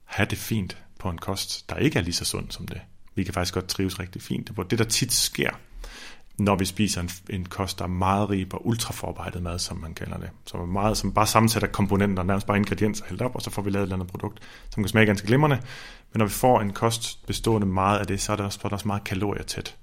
have 0.05 0.27
det 0.31 0.39
fint 0.39 0.79
på 0.99 1.11
en 1.11 1.19
kost, 1.19 1.71
der 1.71 1.77
ikke 1.77 1.99
er 1.99 2.03
lige 2.03 2.15
så 2.15 2.25
sund 2.25 2.51
som 2.51 2.67
det. 2.67 2.81
Vi 3.15 3.25
kan 3.25 3.35
faktisk 3.35 3.55
godt 3.55 3.69
trives 3.69 4.01
rigtig 4.01 4.23
fint. 4.23 4.49
Det 4.49 4.71
det, 4.71 4.79
der 4.79 4.85
tit 4.85 5.13
sker, 5.13 5.51
når 6.39 6.57
vi 6.57 6.65
spiser 6.65 7.01
en, 7.01 7.11
en 7.31 7.45
kost, 7.45 7.79
der 7.79 7.85
er 7.85 7.89
meget 7.89 8.31
rig 8.31 8.49
på 8.49 8.57
ultraforarbejdet 8.57 9.43
mad, 9.43 9.59
som 9.59 9.77
man 9.77 9.95
kalder 9.95 10.17
det. 10.17 10.31
Som 10.47 10.61
er 10.61 10.67
meget, 10.67 10.97
som 10.97 11.13
bare 11.13 11.27
sammensætter 11.27 11.69
komponenter, 11.69 12.23
nærmest 12.23 12.47
bare 12.47 12.57
ingredienser 12.57 13.05
hældt 13.09 13.23
op, 13.23 13.35
og 13.35 13.43
så 13.43 13.51
får 13.51 13.63
vi 13.63 13.71
lavet 13.71 13.83
et 13.83 13.87
eller 13.87 13.97
andet 13.97 14.11
produkt, 14.11 14.39
som 14.71 14.83
kan 14.83 14.89
smage 14.89 15.07
ganske 15.07 15.27
glimrende. 15.27 15.57
Men 16.13 16.19
når 16.19 16.27
vi 16.27 16.33
får 16.33 16.61
en 16.61 16.73
kost 16.73 17.27
bestående 17.27 17.67
meget 17.67 17.99
af 17.99 18.07
det, 18.07 18.21
så 18.21 18.33
er 18.33 18.37
det 18.37 18.45
også, 18.45 18.59
så 18.59 18.61
er 18.65 18.69
det 18.69 18.73
også 18.73 18.89
meget 18.89 19.05
kalorietæt. 19.05 19.77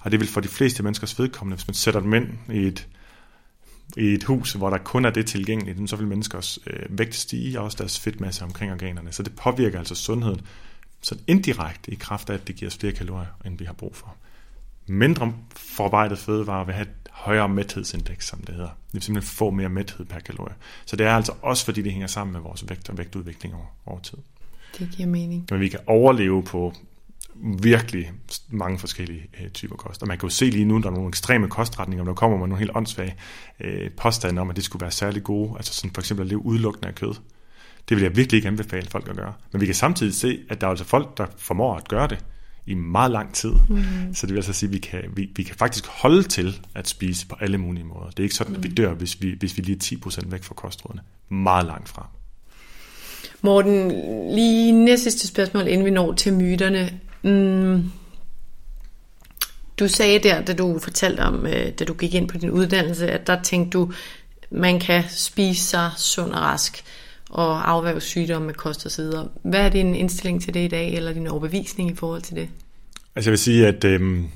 Og 0.00 0.10
det 0.10 0.20
vil 0.20 0.28
for 0.28 0.40
de 0.40 0.48
fleste 0.48 0.82
menneskers 0.82 1.18
vedkommende, 1.18 1.56
hvis 1.56 1.68
man 1.68 1.74
sætter 1.74 2.00
dem 2.00 2.14
ind 2.14 2.28
i 2.52 2.58
et, 2.58 2.88
i 3.96 4.14
et 4.14 4.24
hus, 4.24 4.52
hvor 4.52 4.70
der 4.70 4.78
kun 4.78 5.04
er 5.04 5.10
det 5.10 5.26
tilgængeligt, 5.26 5.90
så 5.90 5.96
vil 5.96 6.06
menneskers 6.06 6.58
øh, 6.66 6.98
vægt 6.98 7.14
stige, 7.14 7.58
og 7.58 7.64
også 7.64 7.76
deres 7.80 8.00
fedtmasse 8.00 8.44
omkring 8.44 8.72
organerne. 8.72 9.12
Så 9.12 9.22
det 9.22 9.36
påvirker 9.36 9.78
altså 9.78 9.94
sundheden 9.94 10.40
så 11.00 11.18
indirekte 11.26 11.92
i 11.92 11.94
kraft 11.94 12.30
af, 12.30 12.34
at 12.34 12.46
det 12.46 12.56
giver 12.56 12.70
os 12.70 12.76
flere 12.76 12.92
kalorier, 12.92 13.26
end 13.44 13.58
vi 13.58 13.64
har 13.64 13.72
brug 13.72 13.96
for. 13.96 14.16
Mindre 14.86 15.32
forarbejdet 15.56 16.18
fødevarer 16.18 16.64
vil 16.64 16.74
have 16.74 16.86
et 16.86 17.08
højere 17.10 17.48
mæthedsindeks, 17.48 18.26
som 18.26 18.40
det 18.40 18.54
hedder. 18.54 18.68
Det 18.68 18.92
vil 18.92 19.02
simpelthen 19.02 19.36
få 19.36 19.50
mere 19.50 19.68
mæthed 19.68 20.04
per 20.04 20.20
kalorie. 20.20 20.54
Så 20.86 20.96
det 20.96 21.06
er 21.06 21.12
altså 21.12 21.32
også, 21.42 21.64
fordi 21.64 21.82
det 21.82 21.92
hænger 21.92 22.06
sammen 22.06 22.32
med 22.32 22.40
vores 22.40 22.68
vægt 22.68 22.88
og 22.88 22.98
vægtudvikling 22.98 23.54
over, 23.54 23.66
over 23.86 24.00
tid. 24.00 24.18
Det 24.78 24.90
giver 24.90 25.08
mening. 25.08 25.46
Men 25.50 25.60
vi 25.60 25.68
kan 25.68 25.80
overleve 25.86 26.42
på 26.42 26.74
virkelig 27.62 28.12
mange 28.48 28.78
forskellige 28.78 29.26
øh, 29.40 29.50
typer 29.50 29.76
kost. 29.76 30.02
Og 30.02 30.08
man 30.08 30.18
kan 30.18 30.26
jo 30.26 30.30
se 30.34 30.44
lige 30.44 30.64
nu, 30.64 30.80
der 30.80 30.86
er 30.86 30.94
nogle 30.94 31.08
ekstreme 31.08 31.48
kostretninger, 31.48 32.04
der 32.04 32.14
kommer 32.14 32.38
med 32.38 32.46
nogle 32.46 32.58
helt 32.58 32.70
åndssvage 32.74 33.14
øh, 33.60 33.90
påstande 33.90 34.40
om, 34.40 34.50
at 34.50 34.56
det 34.56 34.64
skulle 34.64 34.80
være 34.80 34.90
særlig 34.90 35.22
gode. 35.22 35.52
Altså 35.56 35.74
sådan 35.74 35.94
for 35.94 36.02
eksempel 36.02 36.24
at 36.24 36.28
leve 36.28 36.44
udelukkende 36.44 36.88
af 36.88 36.94
kød. 36.94 37.14
Det 37.88 37.96
vil 37.96 38.02
jeg 38.02 38.16
virkelig 38.16 38.38
ikke 38.38 38.48
anbefale 38.48 38.86
folk 38.90 39.08
at 39.08 39.16
gøre. 39.16 39.32
Men 39.52 39.60
vi 39.60 39.66
kan 39.66 39.74
samtidig 39.74 40.14
se, 40.14 40.40
at 40.48 40.60
der 40.60 40.66
er 40.66 40.70
altså 40.70 40.84
folk, 40.84 41.18
der 41.18 41.26
formår 41.36 41.76
at 41.76 41.88
gøre 41.88 42.08
det 42.08 42.24
i 42.66 42.74
meget 42.74 43.10
lang 43.10 43.34
tid. 43.34 43.52
Mm. 43.68 43.84
Så 44.14 44.26
det 44.26 44.34
vil 44.34 44.38
altså 44.38 44.52
sige, 44.52 44.68
at 44.68 44.72
vi 44.72 44.78
kan, 44.78 45.00
vi, 45.16 45.30
vi 45.36 45.42
kan 45.42 45.56
faktisk 45.56 45.86
holde 45.86 46.22
til 46.22 46.60
at 46.74 46.88
spise 46.88 47.26
på 47.26 47.36
alle 47.40 47.58
mulige 47.58 47.84
måder. 47.84 48.10
Det 48.10 48.18
er 48.18 48.22
ikke 48.22 48.34
sådan, 48.34 48.56
at 48.56 48.62
vi 48.62 48.68
dør, 48.68 48.94
hvis 48.94 49.22
vi, 49.22 49.34
hvis 49.38 49.56
vi 49.56 49.62
lige 49.62 49.96
er 49.96 50.06
10% 50.06 50.20
væk 50.30 50.42
fra 50.42 50.54
kostrådene. 50.54 51.02
Meget 51.28 51.66
langt 51.66 51.88
fra. 51.88 52.08
Morten, 53.42 53.88
lige 54.34 54.72
næste 54.72 55.10
sidste 55.10 55.28
spørgsmål, 55.28 55.68
inden 55.68 55.84
vi 55.84 55.90
når 55.90 56.12
til 56.12 56.32
myterne. 56.34 57.00
Mm. 57.22 57.90
Du 59.78 59.88
sagde 59.88 60.18
der, 60.18 60.42
da 60.42 60.52
du 60.52 60.78
fortalte 60.78 61.20
om, 61.20 61.46
øh, 61.46 61.72
da 61.78 61.84
du 61.84 61.94
gik 61.94 62.14
ind 62.14 62.28
på 62.28 62.38
din 62.38 62.50
uddannelse, 62.50 63.10
at 63.10 63.26
der 63.26 63.42
tænkte 63.42 63.78
du, 63.78 63.92
man 64.50 64.80
kan 64.80 65.04
spise 65.08 65.64
sig 65.64 65.90
sund 65.96 66.32
og 66.32 66.40
rask 66.40 66.84
og 67.34 67.70
afværge 67.70 68.00
sygdomme 68.00 68.46
med 68.46 68.54
kost 68.54 68.86
og 68.86 68.90
så 68.90 69.02
videre. 69.02 69.28
Hvad 69.42 69.60
er 69.60 69.68
din 69.68 69.94
indstilling 69.94 70.42
til 70.42 70.54
det 70.54 70.60
i 70.64 70.68
dag, 70.68 70.94
eller 70.94 71.12
din 71.12 71.26
overbevisning 71.26 71.90
i 71.90 71.94
forhold 71.94 72.22
til 72.22 72.36
det? 72.36 72.48
Altså 73.14 73.30
jeg 73.30 73.32
vil 73.32 73.38
sige, 73.38 73.66
at 73.66 73.84
øhm, 73.84 74.28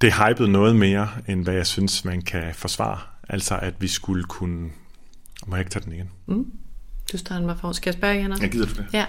det 0.00 0.08
er 0.08 0.28
hypet 0.28 0.50
noget 0.50 0.76
mere, 0.76 1.08
end 1.28 1.44
hvad 1.44 1.54
jeg 1.54 1.66
synes, 1.66 2.04
man 2.04 2.22
kan 2.22 2.54
forsvare. 2.54 2.98
Altså 3.28 3.58
at 3.58 3.74
vi 3.78 3.88
skulle 3.88 4.24
kunne... 4.24 4.70
Må 5.46 5.56
jeg 5.56 5.58
ikke 5.58 5.70
tage 5.70 5.84
den 5.84 5.92
igen? 5.92 6.10
Mm. 6.26 6.52
Du 7.12 7.18
starter 7.18 7.46
mig 7.46 7.56
for. 7.60 7.72
Skal 7.72 7.90
jeg 7.90 7.94
spørge 7.94 8.18
igen? 8.18 8.32
Jeg 8.42 8.50
gider 8.50 8.66
det. 8.66 8.86
Ja. 8.92 9.06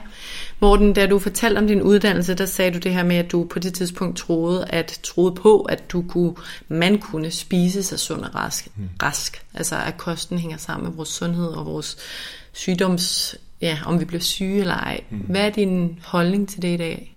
Morten, 0.60 0.94
da 0.94 1.08
du 1.08 1.20
fortalte 1.20 1.58
om 1.58 1.68
din 1.68 1.82
uddannelse, 1.82 2.34
der 2.34 2.46
sagde 2.46 2.72
du 2.72 2.78
det 2.78 2.94
her 2.94 3.04
med, 3.04 3.16
at 3.16 3.32
du 3.32 3.44
på 3.44 3.60
det 3.60 3.74
tidspunkt 3.74 4.18
troede, 4.18 4.66
at 4.66 5.00
troede 5.04 5.36
på, 5.36 5.62
at 5.62 5.92
du 5.92 6.06
kunne, 6.08 6.36
man 6.68 7.00
kunne 7.00 7.32
spise 7.32 7.84
sig 7.84 8.00
sund 8.00 8.22
og 8.22 8.36
rask. 8.36 8.68
Mm. 8.76 8.90
rask. 9.04 9.46
Altså 9.54 9.76
at 9.76 9.98
kosten 9.98 10.38
hænger 10.40 10.58
sammen 10.58 10.88
med 10.88 10.96
vores 10.96 11.10
sundhed 11.10 11.48
og 11.48 11.66
vores 11.66 11.98
sygdoms, 12.54 13.36
ja, 13.62 13.80
om 13.86 14.00
vi 14.00 14.06
bliver 14.06 14.22
syge 14.22 14.60
eller 14.60 14.76
ej. 14.76 15.02
Mm. 15.10 15.18
Hvad 15.18 15.42
er 15.42 15.50
din 15.50 16.00
holdning 16.04 16.50
til 16.50 16.62
det 16.62 16.74
i 16.74 16.78
dag? 16.78 17.16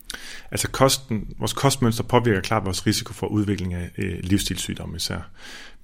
Altså 0.51 0.69
kosten, 0.69 1.29
vores 1.39 1.53
kostmønster 1.53 2.05
påvirker 2.05 2.41
klart 2.41 2.65
vores 2.65 2.87
risiko 2.87 3.13
for 3.13 3.27
udvikling 3.27 3.75
af 3.75 3.91
øh, 3.99 4.19
livsstilssygdomme 4.23 4.97
især. 4.97 5.31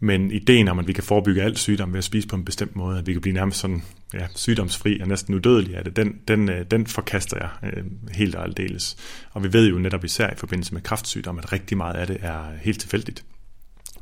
Men 0.05 0.31
ideen 0.31 0.69
om, 0.69 0.79
at 0.79 0.89
vi 0.89 0.93
kan 0.93 1.05
forebygge 1.05 1.43
alt 1.43 1.59
sygdom 1.59 1.93
ved 1.93 1.99
at 1.99 2.05
spise 2.05 2.29
på 2.29 2.37
en 2.37 2.45
bestemt 2.45 2.77
måde, 2.77 2.99
at 2.99 3.07
vi 3.07 3.13
kan 3.13 3.21
blive 3.21 3.35
nærmest 3.35 3.59
sådan 3.59 3.83
ja, 4.15 4.27
sygdomsfri 4.35 5.01
og 5.01 5.09
næsten 5.09 5.35
udødelig 5.35 5.77
af 5.77 5.85
det, 5.85 5.97
den, 5.97 6.19
den, 6.29 6.49
øh, 6.49 6.67
den 6.71 6.87
forkaster 6.87 7.37
jeg 7.37 7.73
øh, 7.73 7.85
helt 8.13 8.35
og 8.35 8.45
aldeles. 8.45 8.97
Og 9.33 9.43
vi 9.43 9.53
ved 9.53 9.69
jo 9.69 9.79
netop 9.79 10.05
især 10.05 10.31
i 10.31 10.37
forbindelse 10.37 10.75
med 10.75 10.83
kræftsygdom, 10.83 11.39
at 11.39 11.53
rigtig 11.53 11.77
meget 11.77 11.95
af 11.95 12.07
det 12.07 12.19
er 12.21 12.45
helt 12.63 12.81
tilfældigt. 12.81 13.25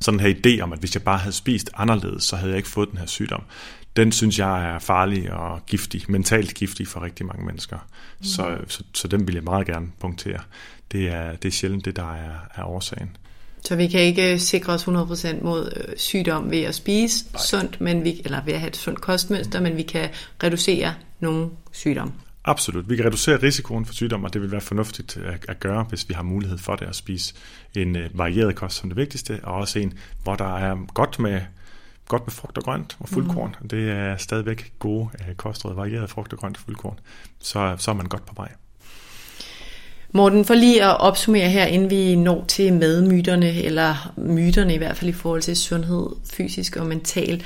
Sådan 0.01 0.21
her 0.21 0.35
idé 0.35 0.61
om, 0.61 0.73
at 0.73 0.79
hvis 0.79 0.95
jeg 0.95 1.03
bare 1.03 1.19
havde 1.19 1.33
spist 1.33 1.71
anderledes, 1.75 2.25
så 2.25 2.37
havde 2.37 2.51
jeg 2.51 2.57
ikke 2.57 2.69
fået 2.69 2.91
den 2.91 2.99
her 2.99 3.07
sygdom, 3.07 3.43
den 3.97 4.13
synes 4.13 4.39
jeg 4.39 4.75
er 4.75 4.79
farlig 4.79 5.33
og 5.33 5.67
giftig, 5.67 6.05
mentalt 6.09 6.55
giftig 6.55 6.89
for 6.89 7.03
rigtig 7.03 7.27
mange 7.27 7.47
mennesker. 7.47 7.77
Mm. 8.19 8.25
Så, 8.25 8.59
så, 8.69 8.85
så 8.95 9.09
den 9.09 9.27
vil 9.27 9.35
jeg 9.35 9.45
meget 9.45 9.67
gerne 9.67 9.87
punktere. 10.01 10.41
Det 10.93 11.09
er, 11.09 11.37
det 11.37 11.49
er 11.49 11.53
sjældent 11.53 11.85
det, 11.85 11.97
der 11.97 12.15
er, 12.15 12.35
er 12.55 12.65
årsagen. 12.65 13.17
Så 13.65 13.77
vi 13.77 13.87
kan 13.87 14.01
ikke 14.01 14.39
sikre 14.39 14.73
os 14.73 14.85
100% 14.85 15.45
mod 15.45 15.73
øh, 15.77 15.97
sygdom 15.97 16.51
ved 16.51 16.63
at 16.63 16.75
spise 16.75 17.25
Nej. 17.33 17.43
sundt, 17.43 17.81
men 17.81 18.05
vi, 18.05 18.21
eller 18.25 18.45
ved 18.45 18.53
at 18.53 18.61
have 18.61 18.69
et 18.69 18.77
sundt 18.77 19.01
kostmønster, 19.01 19.61
men 19.61 19.77
vi 19.77 19.83
kan 19.83 20.09
reducere 20.43 20.95
nogle 21.21 21.51
sygdomme. 21.73 22.13
Absolut. 22.45 22.91
Vi 22.91 22.97
kan 22.97 23.05
reducere 23.05 23.43
risikoen 23.43 23.87
for 23.87 23.95
sygdom, 23.95 24.25
og 24.25 24.33
det 24.33 24.43
vil 24.43 24.51
være 24.51 24.61
fornuftigt 24.61 25.19
at 25.49 25.61
gøre, 25.61 25.83
hvis 25.83 26.09
vi 26.09 26.15
har 26.15 26.23
mulighed 26.23 26.59
for 26.59 26.77
det 26.77 26.87
at 26.87 26.97
spise 26.97 27.35
en 27.77 27.97
øh, 27.97 28.19
varieret 28.19 28.55
kost 28.55 28.77
som 28.77 28.91
det 28.91 28.97
vigtigste, 28.97 29.41
og 29.43 29.55
også 29.55 29.79
en, 29.79 29.93
hvor 30.23 30.35
der 30.35 30.57
er 30.57 30.77
godt 30.95 31.19
med 31.19 31.41
godt 32.09 32.27
med 32.27 32.33
frugt 32.33 32.59
og 32.59 32.65
grønt 32.65 32.97
og 33.01 33.09
fuldkorn. 33.09 33.57
Mm. 33.61 33.69
Det 33.69 33.91
er 33.91 34.17
stadigvæk 34.17 34.73
gode 34.79 35.09
øh, 35.21 35.35
kostråd, 35.35 35.75
varieret 35.75 36.11
frugt 36.11 36.33
og 36.33 36.39
grønt 36.39 36.57
og 36.57 36.63
fuldkorn. 36.63 36.99
Så, 37.41 37.77
så 37.79 37.91
er 37.91 37.95
man 37.95 38.07
godt 38.07 38.27
på 38.27 38.35
vej. 38.37 38.53
Morten, 40.15 40.45
for 40.45 40.55
lige 40.55 40.85
at 40.85 41.01
opsummere 41.01 41.49
her, 41.49 41.65
inden 41.65 41.91
vi 41.91 42.17
når 42.17 42.45
til 42.49 42.73
madmyterne, 42.73 43.63
eller 43.63 44.13
myterne 44.17 44.75
i 44.75 44.79
hvert 44.79 44.97
fald 44.97 45.11
i 45.11 45.13
forhold 45.13 45.43
til 45.43 45.57
sundhed, 45.57 46.07
fysisk 46.33 46.77
og 46.77 46.87
mental. 46.87 47.43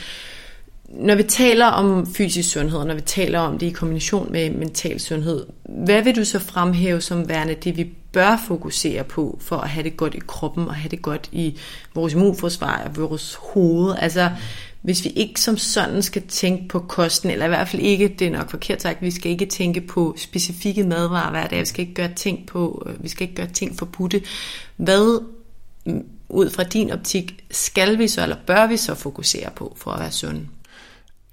Når 0.89 1.15
vi 1.15 1.23
taler 1.23 1.67
om 1.67 2.07
fysisk 2.15 2.51
sundhed, 2.51 2.79
og 2.79 2.87
når 2.87 2.95
vi 2.95 3.01
taler 3.01 3.39
om 3.39 3.59
det 3.59 3.67
i 3.67 3.71
kombination 3.71 4.33
med 4.33 4.51
mental 4.51 5.01
sundhed, 5.01 5.47
hvad 5.85 6.03
vil 6.03 6.17
du 6.17 6.25
så 6.25 6.39
fremhæve 6.39 7.01
som 7.01 7.29
værende 7.29 7.55
det, 7.55 7.77
vi 7.77 7.85
bør 8.13 8.43
fokusere 8.49 9.05
på, 9.05 9.39
for 9.41 9.57
at 9.57 9.69
have 9.69 9.85
det 9.85 9.97
godt 9.97 10.15
i 10.15 10.21
kroppen, 10.27 10.69
og 10.69 10.75
have 10.75 10.91
det 10.91 11.03
godt 11.03 11.29
i 11.33 11.59
vores 11.95 12.13
immunforsvar 12.13 12.83
og 12.85 12.97
vores 12.97 13.39
hoved? 13.41 13.95
Altså, 13.99 14.31
hvis 14.87 15.05
vi 15.05 15.11
ikke 15.11 15.41
som 15.41 15.57
sådan 15.57 16.03
skal 16.03 16.23
tænke 16.29 16.69
på 16.69 16.79
kosten, 16.79 17.31
eller 17.31 17.45
i 17.45 17.49
hvert 17.49 17.69
fald 17.69 17.83
ikke, 17.83 18.09
det 18.09 18.27
er 18.27 18.31
nok 18.31 18.51
forkert 18.51 18.83
sagt, 18.83 19.03
vi 19.03 19.11
skal 19.11 19.31
ikke 19.31 19.47
tænke 19.47 19.81
på 19.81 20.15
specifikke 20.19 20.85
madvarer 20.85 21.31
hver 21.31 21.47
dag, 21.47 21.61
vi 21.61 21.65
skal 21.65 21.81
ikke 21.81 21.95
gøre 21.95 22.15
ting 22.15 22.47
på, 22.47 22.87
øh, 22.87 23.03
vi 23.03 23.09
skal 23.09 23.23
ikke 23.23 23.35
gøre 23.35 23.53
ting 23.53 23.79
forbudte. 23.79 24.23
Hvad 24.77 25.25
mm, 25.87 26.05
ud 26.29 26.51
fra 26.51 26.63
din 26.63 26.91
optik 26.91 27.45
skal 27.51 27.99
vi 27.99 28.09
så, 28.09 28.23
eller 28.23 28.37
bør 28.47 28.67
vi 28.67 28.77
så 28.77 28.95
fokusere 28.95 29.51
på 29.57 29.77
for 29.79 29.91
at 29.91 30.01
være 30.01 30.13
sunde? 30.13 30.47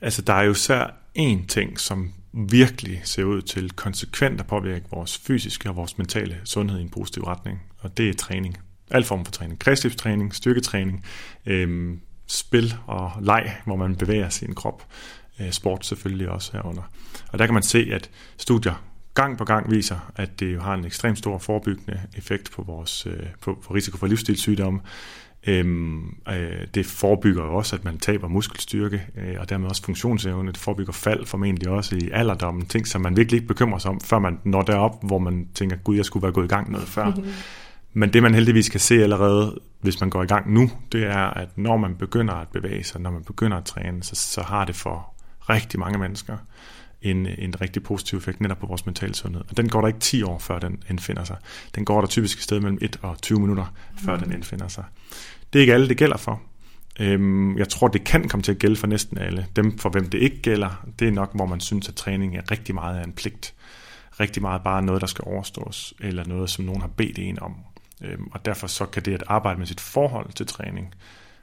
Altså 0.02 0.22
der 0.22 0.34
er 0.34 0.44
jo 0.44 0.52
især 0.52 0.98
én 1.20 1.46
ting, 1.48 1.80
som 1.80 2.12
virkelig 2.34 3.02
ser 3.04 3.24
ud 3.24 3.42
til 3.42 3.72
konsekvent 3.72 4.40
at 4.40 4.48
påvirke 4.48 4.86
vores 4.92 5.18
fysiske 5.18 5.70
og 5.70 5.76
vores 5.76 5.98
mentale 5.98 6.38
sundhed 6.44 6.80
i 6.80 6.82
en 6.82 6.90
positiv 6.90 7.24
retning, 7.24 7.62
og 7.80 7.98
det 7.98 8.10
er 8.10 8.14
træning. 8.14 8.58
Al 8.92 9.04
form 9.04 9.26
for 9.26 9.32
træning. 9.32 9.60
Kredsløbstræning, 9.60 10.36
styrketræning, 10.36 11.06
øhm, 11.46 12.00
spil 12.34 12.76
og 12.88 13.12
leg, 13.22 13.58
hvor 13.66 13.76
man 13.76 13.96
bevæger 13.96 14.30
sin 14.30 14.56
krop. 14.56 14.86
Øh, 15.40 15.52
sport 15.52 15.86
selvfølgelig 15.86 16.30
også 16.30 16.52
herunder. 16.54 16.82
Og 17.32 17.40
der 17.40 17.46
kan 17.46 17.54
man 17.54 17.64
se, 17.64 17.90
at 17.92 18.10
studier 18.38 18.84
gang 19.14 19.38
på 19.38 19.46
gang 19.46 19.72
viser, 19.72 20.12
at 20.16 20.40
det 20.40 20.62
har 20.62 20.74
en 20.74 20.86
ekstremt 20.86 21.18
stor 21.18 21.38
forebyggende 21.38 22.02
effekt 22.18 22.52
på 22.52 22.64
vores 22.64 23.06
øh, 23.06 23.24
på, 23.42 23.60
på 23.68 23.74
risiko 23.74 23.98
for 23.98 24.08
livsstilssygdomme. 24.08 24.80
Øhm, 25.48 26.16
øh, 26.30 26.68
det 26.76 26.86
forebygger 26.86 27.44
også, 27.44 27.76
at 27.76 27.86
man 27.86 27.98
taber 27.98 28.28
muskelstyrke, 28.28 29.02
øh, 29.18 29.36
og 29.40 29.50
dermed 29.50 29.70
også 29.70 29.84
funktionsevne. 29.84 30.52
Det 30.52 30.58
forebygger 30.58 30.94
fald 30.94 31.26
formentlig 31.26 31.70
også 31.70 31.96
i 31.96 32.10
alderdommen. 32.14 32.66
Ting, 32.66 32.88
som 32.88 33.02
man 33.02 33.18
virkelig 33.18 33.38
ikke 33.38 33.48
bekymrer 33.48 33.80
sig 33.80 33.92
om, 33.92 34.02
før 34.02 34.20
man 34.20 34.40
når 34.44 34.62
derop, 34.62 35.04
hvor 35.04 35.18
man 35.20 35.48
tænker, 35.56 35.76
gud, 35.76 35.96
jeg 35.96 36.06
skulle 36.06 36.24
være 36.24 36.32
gået 36.32 36.46
i 36.46 36.48
gang 36.48 36.72
noget 36.72 36.88
før. 36.88 37.06
Mm-hmm. 37.06 37.32
Men 37.94 38.14
det 38.14 38.24
man 38.24 38.34
heldigvis 38.34 38.70
kan 38.70 38.80
se 38.80 39.04
allerede, 39.04 39.60
hvis 39.82 40.00
man 40.00 40.10
går 40.10 40.24
i 40.24 40.26
gang 40.26 40.54
nu, 40.54 40.72
det 40.92 41.04
er, 41.04 41.18
at 41.18 41.58
når 41.58 41.78
man 41.78 41.96
begynder 41.96 42.34
at 42.34 42.48
bevæge 42.48 42.84
sig, 42.84 43.02
når 43.02 43.12
man 43.12 43.24
begynder 43.24 43.58
at 43.58 43.66
træne, 43.66 44.04
så, 44.04 44.16
så 44.16 44.42
har 44.42 44.66
det 44.66 44.76
for 44.76 45.14
rigtig 45.50 45.80
mange 45.80 46.00
mennesker 46.00 46.38
en, 47.02 47.28
en 47.38 47.62
rigtig 47.62 47.84
positiv 47.84 48.18
effekt 48.18 48.42
netop 48.42 48.60
på 48.60 48.68
vores 48.68 48.86
mentale 48.86 49.16
sundhed. 49.16 49.44
Og 49.50 49.58
den 49.58 49.70
går 49.70 49.82
der 49.82 49.88
ikke 49.88 50.00
10 50.00 50.24
år, 50.24 50.40
før 50.40 50.60
den 50.60 50.84
indfinder 50.90 51.24
sig. 51.24 51.38
Den 51.76 51.86
går 51.86 52.02
der 52.02 52.08
typisk 52.08 52.38
et 52.38 52.44
sted 52.44 52.60
mellem 52.60 52.78
1 52.82 53.00
og 53.02 53.22
20 53.22 53.40
minutter, 53.40 53.74
før 54.06 54.16
mm. 54.16 54.24
den 54.24 54.34
indfinder 54.34 54.68
sig. 54.68 54.84
Det 55.54 55.60
er 55.60 55.62
ikke 55.62 55.74
alle, 55.74 55.90
det 55.90 55.98
gælder 55.98 56.18
for. 56.18 56.42
Øhm, 57.00 57.58
jeg 57.58 57.70
tror, 57.70 57.88
det 57.88 58.04
kan 58.04 58.30
komme 58.30 58.44
til 58.44 58.52
at 58.52 58.60
gælde 58.60 58.76
for 58.76 58.88
næsten 58.88 59.18
alle. 59.18 59.48
Dem, 59.56 59.78
for 59.78 59.90
hvem 59.90 60.10
det 60.10 60.18
ikke 60.18 60.42
gælder, 60.42 60.86
det 61.00 61.08
er 61.08 61.12
nok, 61.12 61.36
hvor 61.36 61.46
man 61.46 61.60
synes, 61.60 61.90
at 61.90 61.96
træning 61.96 62.38
er 62.38 62.52
rigtig 62.52 62.76
meget 62.76 63.00
af 63.00 63.04
en 63.04 63.14
pligt. 63.14 63.54
Rigtig 64.20 64.42
meget 64.42 64.62
bare 64.64 64.82
noget, 64.82 65.02
der 65.02 65.08
skal 65.08 65.24
overstås, 65.28 65.94
eller 66.00 66.26
noget, 66.26 66.50
som 66.50 66.66
nogen 66.66 66.82
har 66.82 66.88
bedt 66.88 67.20
en 67.20 67.40
om. 67.40 67.56
Øhm, 68.04 68.30
og 68.32 68.46
derfor 68.46 68.68
så 68.68 68.86
kan 68.86 69.04
det 69.04 69.14
at 69.14 69.24
arbejde 69.28 69.60
med 69.60 69.68
sit 69.68 69.82
forhold 69.82 70.34
til 70.34 70.48
træning, 70.48 70.96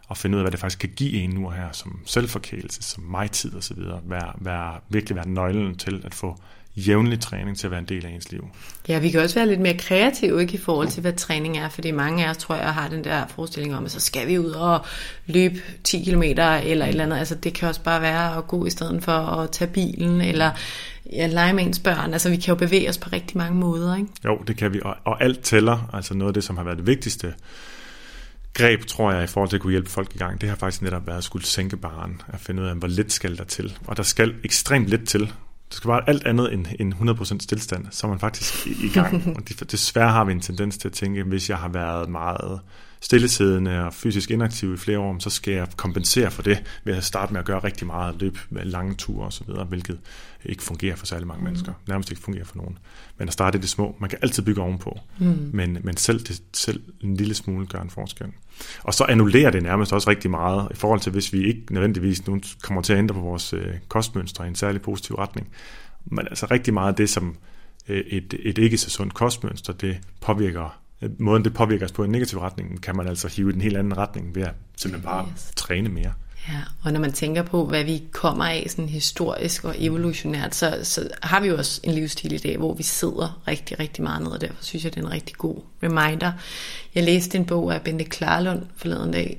og 0.08 0.16
finde 0.16 0.36
ud 0.36 0.40
af, 0.40 0.44
hvad 0.44 0.52
det 0.52 0.60
faktisk 0.60 0.78
kan 0.78 0.92
give 0.96 1.12
en 1.12 1.30
nu 1.30 1.48
her, 1.48 1.72
som 1.72 2.00
selvforkælelse, 2.06 2.82
som 2.82 3.04
mig-tid 3.04 3.56
osv., 3.56 3.78
være, 4.04 4.32
være, 4.38 4.80
virkelig 4.88 5.16
være 5.16 5.28
nøglen 5.28 5.76
til 5.76 6.02
at 6.04 6.14
få 6.14 6.36
jævnlig 6.76 7.20
træning 7.20 7.58
til 7.58 7.66
at 7.66 7.70
være 7.70 7.80
en 7.80 7.86
del 7.86 8.06
af 8.06 8.10
ens 8.10 8.32
liv. 8.32 8.48
Ja, 8.88 8.98
vi 8.98 9.10
kan 9.10 9.20
også 9.20 9.34
være 9.34 9.48
lidt 9.48 9.60
mere 9.60 9.76
kreative 9.78 10.40
ikke, 10.40 10.54
i 10.54 10.58
forhold 10.58 10.88
til, 10.88 11.00
hvad 11.00 11.12
træning 11.12 11.58
er, 11.58 11.68
fordi 11.68 11.90
mange 11.90 12.26
af 12.26 12.30
os, 12.30 12.36
tror 12.36 12.54
jeg, 12.54 12.74
har 12.74 12.88
den 12.88 13.04
der 13.04 13.26
forestilling 13.26 13.76
om, 13.76 13.84
at 13.84 13.90
så 13.90 14.00
skal 14.00 14.28
vi 14.28 14.38
ud 14.38 14.50
og 14.50 14.84
løbe 15.26 15.54
10 15.84 16.04
km 16.04 16.22
eller 16.22 16.44
et 16.54 16.70
eller 16.70 17.04
andet. 17.04 17.18
Altså, 17.18 17.34
det 17.34 17.54
kan 17.54 17.68
også 17.68 17.82
bare 17.82 18.02
være 18.02 18.36
at 18.36 18.46
gå 18.46 18.66
i 18.66 18.70
stedet 18.70 19.04
for 19.04 19.12
at 19.12 19.50
tage 19.50 19.70
bilen, 19.70 20.20
eller 20.20 20.50
ja, 21.12 21.26
lege 21.26 21.52
med 21.52 21.64
ens 21.64 21.78
børn. 21.78 22.12
Altså, 22.12 22.30
vi 22.30 22.36
kan 22.36 22.48
jo 22.48 22.54
bevæge 22.54 22.88
os 22.88 22.98
på 22.98 23.10
rigtig 23.12 23.38
mange 23.38 23.54
måder, 23.54 23.96
ikke? 23.96 24.08
Jo, 24.24 24.38
det 24.46 24.56
kan 24.56 24.72
vi, 24.72 24.80
og, 24.84 24.96
og 25.04 25.22
alt 25.22 25.40
tæller. 25.40 25.90
Altså 25.92 26.14
noget 26.14 26.30
af 26.30 26.34
det, 26.34 26.44
som 26.44 26.56
har 26.56 26.64
været 26.64 26.78
det 26.78 26.86
vigtigste 26.86 27.34
greb, 28.54 28.86
tror 28.86 29.12
jeg, 29.12 29.24
i 29.24 29.26
forhold 29.26 29.48
til 29.48 29.56
at 29.56 29.62
kunne 29.62 29.70
hjælpe 29.70 29.90
folk 29.90 30.14
i 30.14 30.18
gang, 30.18 30.40
det 30.40 30.48
har 30.48 30.56
faktisk 30.56 30.82
netop 30.82 31.06
været 31.06 31.18
at 31.18 31.24
skulle 31.24 31.46
sænke 31.46 31.76
baren, 31.76 32.22
at 32.28 32.40
finde 32.40 32.62
ud 32.62 32.66
af, 32.66 32.76
hvor 32.76 32.88
lidt 32.88 33.12
skal 33.12 33.38
der 33.38 33.44
til. 33.44 33.78
Og 33.86 33.96
der 33.96 34.02
skal 34.02 34.34
ekstremt 34.44 34.86
lidt 34.86 35.08
til, 35.08 35.32
det 35.70 35.76
skal 35.76 35.88
være 35.88 36.08
alt 36.08 36.26
andet 36.26 36.52
end, 36.52 36.66
end 36.80 36.94
100% 36.94 37.38
stillstand, 37.40 37.86
så 37.90 38.06
er 38.06 38.08
man 38.08 38.18
faktisk 38.18 38.66
i, 38.66 38.86
i 38.86 38.88
gang. 38.88 39.26
Og 39.36 39.70
desværre 39.70 40.10
har 40.10 40.24
vi 40.24 40.32
en 40.32 40.40
tendens 40.40 40.78
til 40.78 40.88
at 40.88 40.94
tænke, 40.94 41.22
hvis 41.22 41.50
jeg 41.50 41.58
har 41.58 41.68
været 41.68 42.08
meget 42.08 42.60
stillesiddende 43.00 43.84
og 43.84 43.94
fysisk 43.94 44.30
inaktiv 44.30 44.74
i 44.74 44.76
flere 44.76 44.98
år, 44.98 45.16
så 45.18 45.30
skal 45.30 45.54
jeg 45.54 45.68
kompensere 45.76 46.30
for 46.30 46.42
det 46.42 46.62
ved 46.84 46.94
at 46.94 47.04
starte 47.04 47.32
med 47.32 47.40
at 47.40 47.46
gøre 47.46 47.58
rigtig 47.58 47.86
meget 47.86 48.20
løb 48.20 48.38
med 48.50 48.64
lange 48.64 48.94
ture 48.94 49.26
osv., 49.26 49.46
hvilket 49.68 49.98
ikke 50.44 50.62
fungerer 50.62 50.96
for 50.96 51.06
særlig 51.06 51.26
mange 51.26 51.40
mm. 51.40 51.44
mennesker. 51.44 51.72
Nærmest 51.88 52.10
ikke 52.10 52.22
fungerer 52.22 52.44
for 52.44 52.56
nogen. 52.56 52.78
Men 53.18 53.28
at 53.28 53.32
starte 53.32 53.58
i 53.58 53.60
det 53.60 53.68
små, 53.68 53.96
man 54.00 54.10
kan 54.10 54.18
altid 54.22 54.42
bygge 54.42 54.62
ovenpå. 54.62 54.98
Mm. 55.18 55.50
Men, 55.52 55.78
men 55.82 55.96
selv, 55.96 56.20
det, 56.20 56.42
selv 56.52 56.82
en 57.00 57.16
lille 57.16 57.34
smule 57.34 57.66
gør 57.66 57.80
en 57.80 57.90
forskel. 57.90 58.26
Og 58.82 58.94
så 58.94 59.04
annullerer 59.04 59.50
det 59.50 59.62
nærmest 59.62 59.92
også 59.92 60.10
rigtig 60.10 60.30
meget 60.30 60.68
i 60.70 60.76
forhold 60.76 61.00
til, 61.00 61.12
hvis 61.12 61.32
vi 61.32 61.46
ikke 61.46 61.62
nødvendigvis 61.70 62.26
nu 62.26 62.40
kommer 62.62 62.82
til 62.82 62.92
at 62.92 62.98
ændre 62.98 63.14
på 63.14 63.20
vores 63.20 63.52
øh, 63.52 63.74
kostmønstre 63.88 64.44
i 64.44 64.48
en 64.48 64.54
særlig 64.54 64.82
positiv 64.82 65.16
retning. 65.16 65.48
Men 66.04 66.26
altså 66.26 66.46
rigtig 66.50 66.74
meget 66.74 66.88
af 66.88 66.94
det, 66.94 67.10
som 67.10 67.36
øh, 67.88 68.00
et, 68.06 68.34
et 68.42 68.58
ikke 68.58 68.78
så 68.78 68.90
sundt 68.90 69.14
kostmønster, 69.14 69.72
det 69.72 69.98
påvirker 70.20 70.80
måden 71.18 71.44
det 71.44 71.54
påvirker 71.54 71.84
os 71.84 71.92
på 71.92 72.04
en 72.04 72.10
negativ 72.10 72.38
retning, 72.38 72.82
kan 72.82 72.96
man 72.96 73.08
altså 73.08 73.28
hive 73.28 73.50
i 73.50 73.54
en 73.54 73.60
helt 73.60 73.76
anden 73.76 73.96
retning 73.96 74.34
ved 74.34 74.42
at 74.42 74.54
simpelthen 74.76 75.08
bare 75.08 75.28
yes. 75.32 75.52
træne 75.56 75.88
mere. 75.88 76.12
Ja, 76.48 76.60
og 76.82 76.92
når 76.92 77.00
man 77.00 77.12
tænker 77.12 77.42
på, 77.42 77.66
hvad 77.66 77.84
vi 77.84 78.02
kommer 78.12 78.44
af 78.44 78.66
sådan 78.68 78.88
historisk 78.88 79.64
og 79.64 79.74
evolutionært, 79.78 80.54
så, 80.54 80.78
så 80.82 81.08
har 81.22 81.40
vi 81.40 81.48
jo 81.48 81.56
også 81.56 81.80
en 81.84 81.94
livsstil 81.94 82.32
i 82.32 82.38
dag, 82.38 82.56
hvor 82.56 82.74
vi 82.74 82.82
sidder 82.82 83.42
rigtig, 83.48 83.80
rigtig 83.80 84.02
meget 84.02 84.22
ned, 84.22 84.30
og 84.30 84.40
derfor 84.40 84.64
synes 84.64 84.84
jeg, 84.84 84.94
det 84.94 85.00
er 85.00 85.06
en 85.06 85.12
rigtig 85.12 85.36
god 85.36 85.56
reminder. 85.82 86.32
Jeg 86.94 87.04
læste 87.04 87.38
en 87.38 87.44
bog 87.44 87.74
af 87.74 87.82
Bente 87.82 88.04
Klarlund 88.04 88.62
forleden 88.76 89.12
dag, 89.12 89.38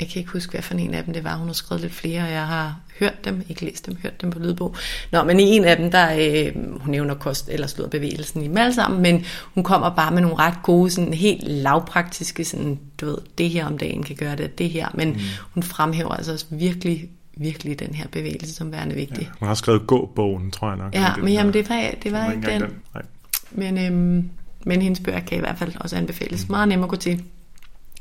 jeg 0.00 0.08
kan 0.08 0.18
ikke 0.18 0.32
huske, 0.32 0.50
hvad 0.50 0.62
for 0.62 0.74
en 0.74 0.94
af 0.94 1.04
dem 1.04 1.14
det 1.14 1.24
var. 1.24 1.36
Hun 1.36 1.46
har 1.46 1.54
skrevet 1.54 1.82
lidt 1.82 1.92
flere, 1.92 2.22
og 2.22 2.30
jeg 2.30 2.46
har 2.46 2.76
hørt 2.98 3.24
dem, 3.24 3.44
ikke 3.48 3.64
læst 3.64 3.86
dem, 3.86 3.96
hørt 4.02 4.22
dem 4.22 4.30
på 4.30 4.38
lydbog. 4.38 4.76
Nå, 5.12 5.22
men 5.22 5.40
i 5.40 5.42
en 5.42 5.64
af 5.64 5.76
dem, 5.76 5.90
der, 5.90 6.12
øh, 6.18 6.80
hun 6.80 6.90
nævner 6.90 7.14
kost 7.14 7.48
eller 7.48 7.66
slået 7.66 7.90
bevægelsen 7.90 8.42
i 8.42 8.48
dem 8.48 8.56
alle 8.56 8.74
sammen, 8.74 9.02
men 9.02 9.24
hun 9.54 9.64
kommer 9.64 9.94
bare 9.94 10.10
med 10.10 10.22
nogle 10.22 10.36
ret 10.36 10.62
gode, 10.62 10.90
sådan 10.90 11.14
helt 11.14 11.48
lavpraktiske, 11.48 12.44
sådan, 12.44 12.78
du 13.00 13.06
ved, 13.06 13.18
det 13.38 13.50
her 13.50 13.66
om 13.66 13.78
dagen 13.78 14.02
kan 14.02 14.16
gøre 14.16 14.36
det, 14.36 14.58
det 14.58 14.70
her, 14.70 14.88
men 14.94 15.08
mm. 15.08 15.18
hun 15.54 15.62
fremhæver 15.62 16.10
altså 16.10 16.32
også 16.32 16.46
virkelig 16.50 17.08
virkelig 17.40 17.78
den 17.78 17.94
her 17.94 18.06
bevægelse 18.12 18.54
som 18.54 18.72
værende 18.72 18.94
vigtig. 18.94 19.22
Ja, 19.22 19.28
hun 19.38 19.48
har 19.48 19.54
skrevet 19.54 19.86
gå-bogen, 19.86 20.50
tror 20.50 20.68
jeg 20.68 20.76
nok. 20.78 20.94
Ja, 20.94 21.16
men 21.16 21.32
jamen, 21.32 21.52
det 21.52 21.68
var, 21.68 21.90
det 22.02 22.12
var 22.12 22.32
ikke 22.32 22.46
den. 22.46 22.60
den. 22.60 22.70
Nej. 22.94 23.02
Men, 23.50 23.78
øhm, 23.78 24.30
men 24.64 24.82
hendes 24.82 25.00
bøger 25.00 25.20
kan 25.20 25.38
i 25.38 25.40
hvert 25.40 25.58
fald 25.58 25.72
også 25.80 25.96
anbefales. 25.96 26.48
Mm. 26.48 26.52
Meget 26.52 26.68
nemt 26.68 26.82
at 26.82 26.88
gå 26.88 26.96
til. 26.96 27.22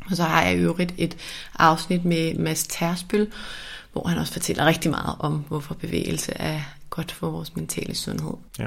Og 0.06 0.16
så 0.18 0.24
har 0.24 0.43
jeg 0.43 0.58
i 0.58 0.60
øvrigt 0.62 0.93
et 0.98 1.18
afsnit 1.60 2.06
med 2.06 2.34
Mads 2.34 2.68
Tersbøl, 2.68 3.28
hvor 3.91 4.08
han 4.08 4.18
også 4.18 4.34
fortæller 4.34 4.66
rigtig 4.66 4.91
meget 4.91 5.16
om, 5.20 5.45
hvorfor 5.48 5.74
bevægelse 5.74 6.34
er 6.36 6.60
godt 6.89 7.12
for 7.12 7.30
vores 7.30 7.56
mentale 7.56 7.95
sundhed. 7.95 8.34
Ja, 8.60 8.66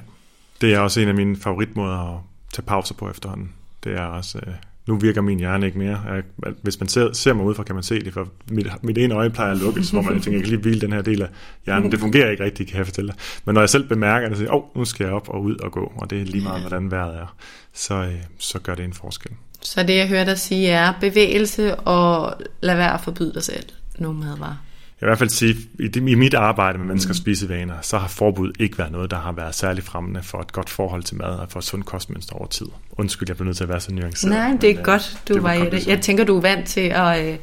det 0.61 0.75
er 0.75 0.79
også 0.79 1.01
en 1.01 1.09
af 1.09 1.15
mine 1.15 1.37
favoritmåder 1.37 2.15
at 2.15 2.21
tage 2.53 2.63
pauser 2.63 2.95
på 2.95 3.11
efterhånden. 3.11 3.53
Det 3.85 3.93
er 3.93 4.05
også, 4.05 4.39
øh, 4.47 4.55
nu 4.87 4.97
virker 4.97 5.21
min 5.21 5.39
hjerne 5.39 5.67
ikke 5.67 5.79
mere. 5.79 6.01
Jeg, 6.09 6.23
hvis 6.63 6.81
man 6.81 6.89
ser, 6.89 7.13
ser 7.13 7.33
mig 7.33 7.45
udefra, 7.45 7.63
kan 7.63 7.75
man 7.75 7.85
se 7.85 8.01
det, 8.01 8.13
for 8.13 8.29
mit, 8.51 8.67
mit 8.83 8.99
ene 8.99 9.15
øje 9.15 9.31
plejer 9.31 9.53
at 9.53 9.59
lukke, 9.59 9.83
hvor 9.93 10.03
man 10.03 10.21
tænker, 10.21 10.31
jeg 10.39 10.41
kan 10.41 10.51
lige 10.51 10.61
hvile 10.61 10.81
den 10.81 10.93
her 10.93 11.03
del 11.03 11.23
af 11.23 11.29
hjernen. 11.67 11.93
Det 11.93 12.01
fungerer 12.01 12.31
ikke 12.31 12.45
rigtigt, 12.45 12.69
kan 12.69 12.79
jeg 12.79 12.87
fortælle 12.87 13.09
dig. 13.09 13.19
Men 13.45 13.55
når 13.55 13.61
jeg 13.61 13.71
selv 13.71 13.89
bemærker 13.89 14.29
det, 14.29 14.37
så 14.37 14.43
siger 14.43 14.55
åh, 14.55 14.65
oh, 14.65 14.79
nu 14.79 14.85
skal 14.85 15.05
jeg 15.05 15.15
op 15.15 15.29
og 15.29 15.43
ud 15.43 15.57
og 15.57 15.73
gå, 15.73 15.93
og 15.97 16.11
det 16.11 16.21
er 16.21 16.25
lige 16.25 16.45
meget, 16.45 16.61
hvordan 16.61 16.91
vejret 16.91 17.17
er, 17.17 17.37
så, 17.73 17.95
øh, 17.95 18.15
så 18.39 18.59
gør 18.59 18.75
det 18.75 18.85
en 18.85 18.93
forskel. 18.93 19.33
Så 19.63 19.83
det 19.83 19.97
jeg 19.97 20.09
hører 20.09 20.25
dig 20.25 20.39
sige 20.39 20.69
er 20.69 20.93
bevægelse 21.01 21.75
og 21.75 22.41
lad 22.61 22.77
være 22.77 22.95
at 22.95 23.01
forbyde 23.01 23.35
dig 23.35 23.43
selv 23.43 23.65
nogle 23.99 24.19
madvarer. 24.19 24.57
Jeg 25.01 25.07
vil 25.07 25.09
i 25.09 25.11
hvert 25.11 25.19
fald 25.19 25.31
sige, 25.31 25.57
at 25.85 25.97
i 25.97 26.15
mit 26.15 26.35
arbejde 26.35 26.79
med 26.79 26.87
menneskers 26.87 27.19
mm. 27.19 27.23
spisevaner, 27.23 27.75
så 27.83 27.99
har 27.99 28.09
forbud 28.09 28.53
ikke 28.59 28.79
været 28.79 28.93
noget, 28.93 29.11
der 29.11 29.17
har 29.17 29.33
været 29.33 29.55
særlig 29.55 29.85
fremmende 29.85 30.23
for 30.23 30.41
et 30.41 30.53
godt 30.53 30.71
forhold 30.71 31.03
til 31.03 31.17
mad 31.17 31.27
og 31.27 31.47
for 31.51 31.59
et 31.59 31.65
sundt 31.65 31.87
kostmønster 31.87 32.35
over 32.35 32.47
tid. 32.47 32.67
Undskyld, 32.93 33.29
jeg 33.29 33.37
bliver 33.37 33.47
nødt 33.47 33.57
til 33.57 33.65
at 33.65 33.69
være 33.69 33.81
så 33.81 33.93
nuanceret. 33.93 34.35
Nej, 34.35 34.57
det 34.61 34.71
er 34.71 34.75
men, 34.75 34.85
godt, 34.85 35.19
du 35.29 35.35
det 35.35 35.43
var 35.43 35.53
i 35.53 35.71
det. 35.71 35.87
Jeg 35.87 36.01
tænker, 36.01 36.25
du 36.25 36.37
er 36.37 36.41
vant 36.41 36.67
til 36.67 36.81
at 36.81 37.27
øh, 37.27 37.39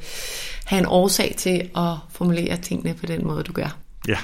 have 0.66 0.80
en 0.80 0.86
årsag 0.86 1.36
til 1.38 1.70
at 1.78 1.94
formulere 2.12 2.58
tingene 2.58 2.94
på 2.94 3.06
den 3.06 3.28
måde, 3.28 3.44
du 3.44 3.52
gør. 3.52 3.78
Ja, 4.08 4.18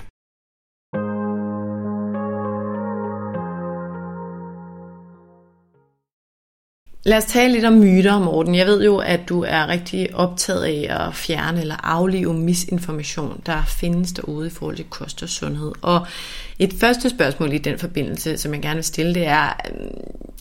Lad 7.05 7.17
os 7.17 7.25
tale 7.25 7.53
lidt 7.53 7.65
om 7.65 7.73
myter, 7.73 8.19
Morten. 8.19 8.55
Jeg 8.55 8.67
ved 8.67 8.83
jo, 8.83 8.97
at 8.97 9.19
du 9.29 9.41
er 9.41 9.67
rigtig 9.67 10.15
optaget 10.15 10.63
af 10.63 11.07
at 11.07 11.15
fjerne 11.15 11.61
eller 11.61 11.75
aflive 11.85 12.33
misinformation, 12.33 13.41
der 13.45 13.63
findes 13.67 14.11
derude 14.11 14.47
i 14.47 14.49
forhold 14.49 14.75
til 14.75 14.85
kost 14.89 15.23
og 15.23 15.29
sundhed. 15.29 15.71
Og 15.81 16.07
et 16.59 16.73
første 16.79 17.09
spørgsmål 17.09 17.53
i 17.53 17.57
den 17.57 17.79
forbindelse, 17.79 18.37
som 18.37 18.53
jeg 18.53 18.61
gerne 18.61 18.75
vil 18.75 18.83
stille, 18.83 19.13
det 19.13 19.27
er, 19.27 19.49
øhm, 19.69 19.91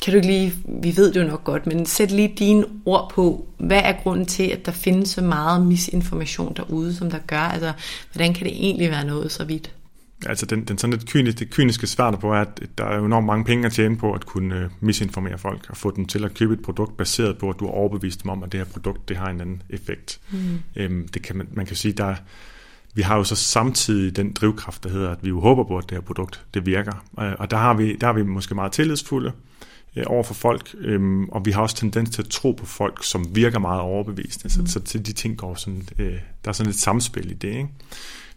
kan 0.02 0.12
du 0.12 0.16
ikke 0.16 0.26
lige, 0.26 0.52
vi 0.82 0.96
ved 0.96 1.12
det 1.12 1.20
jo 1.20 1.26
nok 1.26 1.44
godt, 1.44 1.66
men 1.66 1.86
sæt 1.86 2.10
lige 2.10 2.34
dine 2.38 2.64
ord 2.86 3.10
på, 3.14 3.46
hvad 3.58 3.80
er 3.84 3.92
grunden 4.02 4.26
til, 4.26 4.48
at 4.50 4.66
der 4.66 4.72
findes 4.72 5.08
så 5.08 5.22
meget 5.22 5.66
misinformation 5.66 6.54
derude, 6.56 6.94
som 6.94 7.10
der 7.10 7.18
gør? 7.26 7.38
Altså, 7.38 7.72
hvordan 8.12 8.34
kan 8.34 8.46
det 8.46 8.52
egentlig 8.56 8.90
være 8.90 9.04
noget 9.04 9.32
så 9.32 9.44
vidt? 9.44 9.70
Altså 10.26 10.46
den, 10.46 10.64
den 10.64 10.78
sådan 10.78 10.92
lidt 10.92 11.10
kyniske, 11.10 11.38
det 11.38 11.50
kyniske 11.50 11.86
svar 11.86 12.10
på 12.10 12.32
er, 12.32 12.40
at 12.40 12.60
der 12.78 12.84
er 12.84 12.98
enormt 12.98 13.26
mange 13.26 13.44
penge 13.44 13.66
at 13.66 13.72
tjene 13.72 13.96
på 13.96 14.12
at 14.12 14.26
kunne 14.26 14.56
øh, 14.56 14.70
misinformere 14.80 15.38
folk 15.38 15.66
og 15.68 15.76
få 15.76 15.90
dem 15.96 16.06
til 16.06 16.24
at 16.24 16.34
købe 16.34 16.54
et 16.54 16.62
produkt 16.62 16.96
baseret 16.96 17.38
på, 17.38 17.50
at 17.50 17.56
du 17.60 17.66
er 17.66 17.70
overbevist 17.70 18.22
dem 18.22 18.30
om, 18.30 18.42
at 18.42 18.52
det 18.52 18.60
her 18.60 18.64
produkt 18.64 19.08
det 19.08 19.16
har 19.16 19.30
en 19.30 19.40
anden 19.40 19.62
effekt. 19.70 20.20
Mm. 20.30 20.38
Øhm, 20.76 21.08
det 21.08 21.22
kan 21.22 21.36
man, 21.36 21.48
man 21.52 21.66
kan 21.66 21.76
sige, 21.76 21.92
der 21.92 22.14
vi 22.94 23.02
har 23.02 23.16
jo 23.16 23.24
så 23.24 23.36
samtidig 23.36 24.16
den 24.16 24.32
drivkraft, 24.32 24.84
der 24.84 24.90
hedder, 24.90 25.10
at 25.10 25.18
vi 25.22 25.28
jo 25.28 25.40
håber 25.40 25.64
på, 25.64 25.78
at 25.78 25.84
det 25.84 25.92
her 25.92 26.00
produkt 26.00 26.44
det 26.54 26.66
virker. 26.66 27.04
Øh, 27.20 27.32
og 27.38 27.50
der 27.50 27.56
har 27.56 27.74
vi, 27.74 27.96
der 27.96 28.06
har 28.06 28.14
vi 28.14 28.22
måske 28.22 28.54
meget 28.54 28.72
tillidsfulde 28.72 29.32
øh, 29.96 30.04
over 30.06 30.22
for 30.22 30.34
folk, 30.34 30.74
øhm, 30.78 31.28
og 31.28 31.44
vi 31.44 31.50
har 31.50 31.62
også 31.62 31.76
tendens 31.76 32.10
til 32.10 32.22
at 32.22 32.28
tro 32.28 32.52
på 32.52 32.66
folk, 32.66 33.04
som 33.04 33.36
virker 33.36 33.58
meget 33.58 33.80
overbevisende. 33.80 34.60
Mm. 34.60 34.66
Så, 34.66 34.80
så 34.84 34.98
de 34.98 35.12
ting 35.12 35.36
går 35.36 35.54
sådan, 35.54 35.88
øh, 35.98 36.12
der 36.44 36.48
er 36.48 36.52
sådan 36.52 36.70
et 36.70 36.78
samspil 36.78 37.30
i 37.30 37.34
det, 37.34 37.48
ikke? 37.48 37.68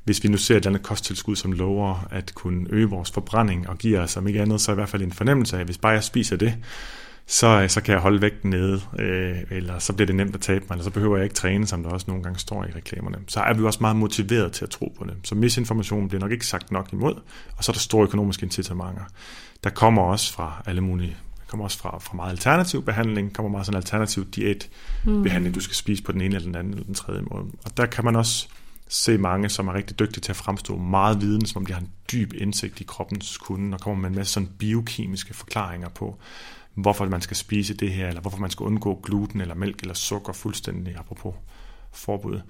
Hvis 0.06 0.24
vi 0.24 0.30
nu 0.30 0.38
ser 0.38 0.56
et 0.56 0.58
eller 0.58 0.70
andet 0.70 0.84
kosttilskud, 0.84 1.36
som 1.36 1.52
lover 1.52 2.08
at 2.12 2.32
kunne 2.36 2.68
øge 2.70 2.90
vores 2.90 3.12
forbrænding 3.12 3.70
og 3.70 3.78
giver 3.78 4.02
os, 4.02 4.18
om 4.18 4.28
ikke 4.28 4.42
andet, 4.42 4.62
så 4.62 4.72
i 4.72 4.76
hvert 4.76 4.90
fald 4.90 5.02
en 5.02 5.12
fornemmelse 5.12 5.56
af, 5.56 5.60
at 5.60 5.68
hvis 5.68 5.78
bare 5.78 5.92
jeg 5.92 6.04
spiser 6.04 6.38
det, 6.38 6.58
så, 7.28 7.66
så 7.68 7.82
kan 7.82 7.94
jeg 7.94 8.02
holde 8.02 8.22
vægten 8.22 8.50
nede, 8.50 8.82
øh, 9.00 9.38
eller 9.52 9.80
så 9.80 9.94
bliver 9.94 10.06
det 10.06 10.16
nemt 10.16 10.36
at 10.36 10.42
tabe 10.42 10.66
mig, 10.70 10.76
eller 10.76 10.84
så 10.84 10.90
behøver 10.90 11.18
jeg 11.18 11.24
ikke 11.24 11.36
træne, 11.36 11.68
som 11.68 11.84
der 11.84 11.90
også 11.90 12.06
nogle 12.08 12.24
gange 12.24 12.40
står 12.40 12.64
i 12.64 12.72
reklamerne. 12.76 13.18
Så 13.28 13.40
er 13.40 13.54
vi 13.54 13.64
også 13.64 13.80
meget 13.82 13.96
motiveret 13.96 14.52
til 14.52 14.66
at 14.66 14.70
tro 14.70 14.94
på 14.98 15.04
det. 15.04 15.14
Så 15.24 15.36
misinformation 15.36 16.08
bliver 16.08 16.22
nok 16.22 16.32
ikke 16.32 16.46
sagt 16.46 16.72
nok 16.72 16.94
imod, 16.94 17.14
og 17.58 17.64
så 17.64 17.72
er 17.72 17.74
der 17.74 17.80
store 17.80 18.04
økonomiske 18.04 18.44
incitamenter. 18.44 19.04
Der 19.64 19.70
kommer 19.70 20.02
også 20.02 20.34
fra 20.34 20.64
alle 20.66 20.82
mulige 20.82 21.18
der 21.46 21.50
kommer 21.50 21.64
også 21.64 21.78
fra, 21.78 22.00
fra 22.00 22.16
meget 22.16 22.32
alternativ 22.32 22.86
behandling, 22.86 23.34
kommer 23.34 23.50
meget 23.50 23.66
sådan 23.66 23.78
alternativ 23.78 24.26
diætbehandling, 24.26 25.48
mm. 25.48 25.54
du 25.54 25.60
skal 25.60 25.76
spise 25.76 26.04
på 26.04 26.12
den 26.12 26.22
ene 26.22 26.36
eller 26.36 26.48
den 26.48 26.56
anden 26.56 26.74
eller 26.74 26.86
den 26.86 26.94
tredje 26.94 27.22
måde. 27.22 27.46
Og 27.66 27.78
der 27.78 27.86
kan 27.86 28.06
man 28.06 28.16
også 28.16 28.48
se 28.88 29.18
mange, 29.18 29.50
som 29.50 29.68
er 29.68 29.74
rigtig 29.74 30.00
dygtige 30.00 30.22
til 30.22 30.32
at 30.32 30.36
fremstå 30.36 30.78
meget 30.78 31.22
viden, 31.22 31.46
som 31.46 31.62
om 31.62 31.66
de 31.66 31.74
har 31.74 31.82
en 31.82 31.92
dyb 32.12 32.34
indsigt 32.34 32.82
i 32.82 32.84
kroppens 32.84 33.38
kunde, 33.38 33.76
og 33.76 33.82
kommer 33.82 34.02
med 34.02 34.10
en 34.10 34.16
masse 34.16 34.34
sådan 34.34 34.50
biokemiske 34.60 35.34
forklaringer 35.34 35.90
på, 35.90 36.20
hvorfor 36.74 37.06
man 37.06 37.22
skal 37.22 37.38
spise 37.38 37.74
det 37.74 37.92
her, 37.92 38.08
eller 38.08 38.22
hvorfor 38.22 38.38
man 38.38 38.50
skal 38.50 38.64
undgå 38.64 39.00
gluten 39.04 39.42
eller 39.42 39.56
mælk 39.56 39.82
eller 39.82 39.94
sukker 39.94 40.34
fuldstændig, 40.34 40.98
apropos 40.98 41.34
forbud. 41.92 42.42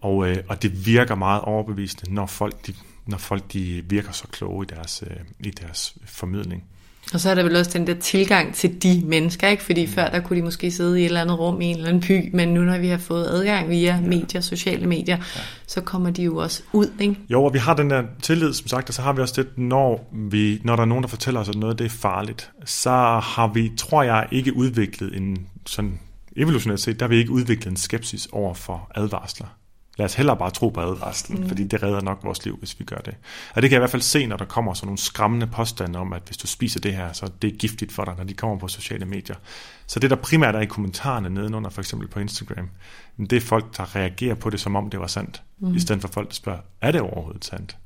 Og, 0.00 0.28
øh, 0.28 0.36
og 0.48 0.62
det 0.62 0.86
virker 0.86 1.14
meget 1.14 1.42
overbevisende, 1.42 2.14
når 2.14 2.26
folk, 2.26 2.66
de, 2.66 2.74
når 3.06 3.18
folk 3.18 3.52
de 3.52 3.84
virker 3.88 4.12
så 4.12 4.26
kloge 4.28 4.64
i 4.64 4.74
deres, 4.74 5.04
øh, 5.06 5.16
i 5.40 5.50
deres 5.50 5.94
formidling. 6.04 6.64
Og 7.12 7.20
så 7.20 7.30
er 7.30 7.34
der 7.34 7.42
vel 7.42 7.56
også 7.56 7.70
den 7.74 7.86
der 7.86 7.94
tilgang 7.94 8.54
til 8.54 8.82
de 8.82 9.02
mennesker, 9.06 9.48
ikke? 9.48 9.62
Fordi 9.62 9.86
mm. 9.86 9.92
før 9.92 10.08
der 10.08 10.20
kunne 10.20 10.38
de 10.38 10.44
måske 10.44 10.70
sidde 10.70 11.00
i 11.00 11.02
et 11.02 11.06
eller 11.06 11.20
andet 11.20 11.38
rum 11.38 11.60
i 11.60 11.66
en 11.66 11.76
eller 11.76 11.88
anden 11.88 12.02
by, 12.02 12.30
men 12.36 12.48
nu 12.48 12.60
når 12.60 12.78
vi 12.78 12.88
har 12.88 12.98
fået 12.98 13.26
adgang 13.26 13.68
via 13.68 14.00
medier, 14.00 14.40
sociale 14.40 14.86
medier, 14.86 15.16
ja. 15.16 15.40
så 15.66 15.80
kommer 15.80 16.10
de 16.10 16.22
jo 16.22 16.36
også 16.36 16.62
ud, 16.72 16.90
ikke? 17.00 17.16
Jo, 17.30 17.44
og 17.44 17.54
vi 17.54 17.58
har 17.58 17.74
den 17.74 17.90
der 17.90 18.02
tillid, 18.22 18.52
som 18.52 18.66
sagt, 18.66 18.88
og 18.88 18.94
så 18.94 19.02
har 19.02 19.12
vi 19.12 19.22
også 19.22 19.42
det, 19.42 19.58
når, 19.58 20.10
vi, 20.12 20.60
når 20.64 20.76
der 20.76 20.82
er 20.82 20.86
nogen, 20.86 21.02
der 21.02 21.08
fortæller 21.08 21.40
os, 21.40 21.48
at 21.48 21.54
noget 21.54 21.78
det 21.78 21.84
er 21.84 21.90
farligt, 21.90 22.50
så 22.64 22.90
har 23.22 23.52
vi, 23.54 23.72
tror 23.76 24.02
jeg, 24.02 24.26
ikke 24.32 24.56
udviklet 24.56 25.16
en 25.16 25.46
sådan 25.66 25.98
evolutionært 26.36 26.80
set, 26.80 27.00
der 27.00 27.06
har 27.06 27.08
vi 27.08 27.16
ikke 27.16 27.30
udviklet 27.30 27.70
en 27.70 27.76
skepsis 27.76 28.28
over 28.32 28.54
for 28.54 28.90
advarsler 28.94 29.46
lad 29.98 30.04
os 30.04 30.14
hellere 30.14 30.36
bare 30.36 30.50
tro 30.50 30.68
på 30.68 30.80
advarslen, 30.80 31.40
mm. 31.40 31.48
fordi 31.48 31.64
det 31.64 31.82
redder 31.82 32.00
nok 32.00 32.18
vores 32.22 32.44
liv, 32.44 32.56
hvis 32.56 32.80
vi 32.80 32.84
gør 32.84 32.96
det. 32.96 33.14
Og 33.54 33.62
det 33.62 33.70
kan 33.70 33.74
jeg 33.74 33.78
i 33.78 33.80
hvert 33.80 33.90
fald 33.90 34.02
se, 34.02 34.26
når 34.26 34.36
der 34.36 34.44
kommer 34.44 34.74
sådan 34.74 34.86
nogle 34.86 34.98
skræmmende 34.98 35.46
påstande 35.46 35.98
om, 35.98 36.12
at 36.12 36.22
hvis 36.26 36.36
du 36.36 36.46
spiser 36.46 36.80
det 36.80 36.94
her, 36.94 37.12
så 37.12 37.30
det 37.42 37.52
er 37.52 37.56
giftigt 37.58 37.92
for 37.92 38.04
dig, 38.04 38.14
når 38.16 38.24
de 38.24 38.34
kommer 38.34 38.58
på 38.58 38.68
sociale 38.68 39.04
medier. 39.04 39.36
Så 39.86 40.00
det, 40.00 40.10
der 40.10 40.16
primært 40.16 40.54
er 40.54 40.60
i 40.60 40.66
kommentarerne 40.66 41.30
nedenunder, 41.30 41.70
for 41.70 41.80
eksempel 41.80 42.08
på 42.08 42.20
Instagram, 42.20 42.70
det 43.18 43.32
er 43.32 43.40
folk, 43.40 43.76
der 43.76 43.96
reagerer 43.96 44.34
på 44.34 44.50
det, 44.50 44.60
som 44.60 44.76
om 44.76 44.90
det 44.90 45.00
var 45.00 45.06
sandt, 45.06 45.42
mm. 45.58 45.74
i 45.74 45.80
stedet 45.80 46.00
for 46.00 46.08
folk, 46.08 46.28
der 46.28 46.34
spørger, 46.34 46.60
er 46.80 46.92
det 46.92 47.00
overhovedet 47.00 47.44
sandt? 47.44 47.76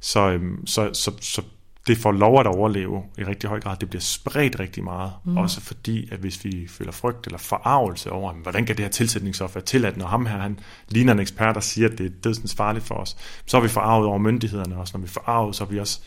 Så, 0.00 0.30
øhm, 0.30 0.66
så, 0.66 0.90
så, 0.92 1.12
så 1.20 1.42
det 1.86 1.98
får 1.98 2.12
lov 2.12 2.40
at 2.40 2.46
overleve 2.46 3.02
i 3.18 3.24
rigtig 3.24 3.48
høj 3.48 3.60
grad. 3.60 3.76
Det 3.76 3.90
bliver 3.90 4.00
spredt 4.00 4.60
rigtig 4.60 4.84
meget. 4.84 5.12
Mm. 5.24 5.36
Også 5.36 5.60
fordi, 5.60 6.08
at 6.12 6.18
hvis 6.18 6.44
vi 6.44 6.66
føler 6.68 6.92
frygt 6.92 7.26
eller 7.26 7.38
forarvelse 7.38 8.12
over, 8.12 8.32
hvordan 8.32 8.66
kan 8.66 8.76
det 8.76 8.84
her 8.84 8.90
tilsætningsstof 8.90 9.54
være 9.54 9.64
tilladt, 9.64 9.96
når 9.96 10.06
ham 10.06 10.26
her 10.26 10.38
han 10.38 10.58
ligner 10.88 11.12
en 11.12 11.18
ekspert 11.18 11.56
og 11.56 11.62
siger, 11.62 11.88
at 11.88 11.98
det 11.98 12.06
er 12.06 12.10
dødsens 12.24 12.54
farligt 12.54 12.84
for 12.84 12.94
os, 12.94 13.16
så 13.46 13.56
er 13.56 13.60
vi 13.60 13.68
forarvet 13.68 14.06
over 14.06 14.18
myndighederne 14.18 14.76
også. 14.76 14.96
Når 14.96 15.00
vi 15.00 15.06
er 15.06 15.10
forarvet, 15.10 15.56
så 15.56 15.64
er 15.64 15.68
vi 15.68 15.80
også 15.80 16.00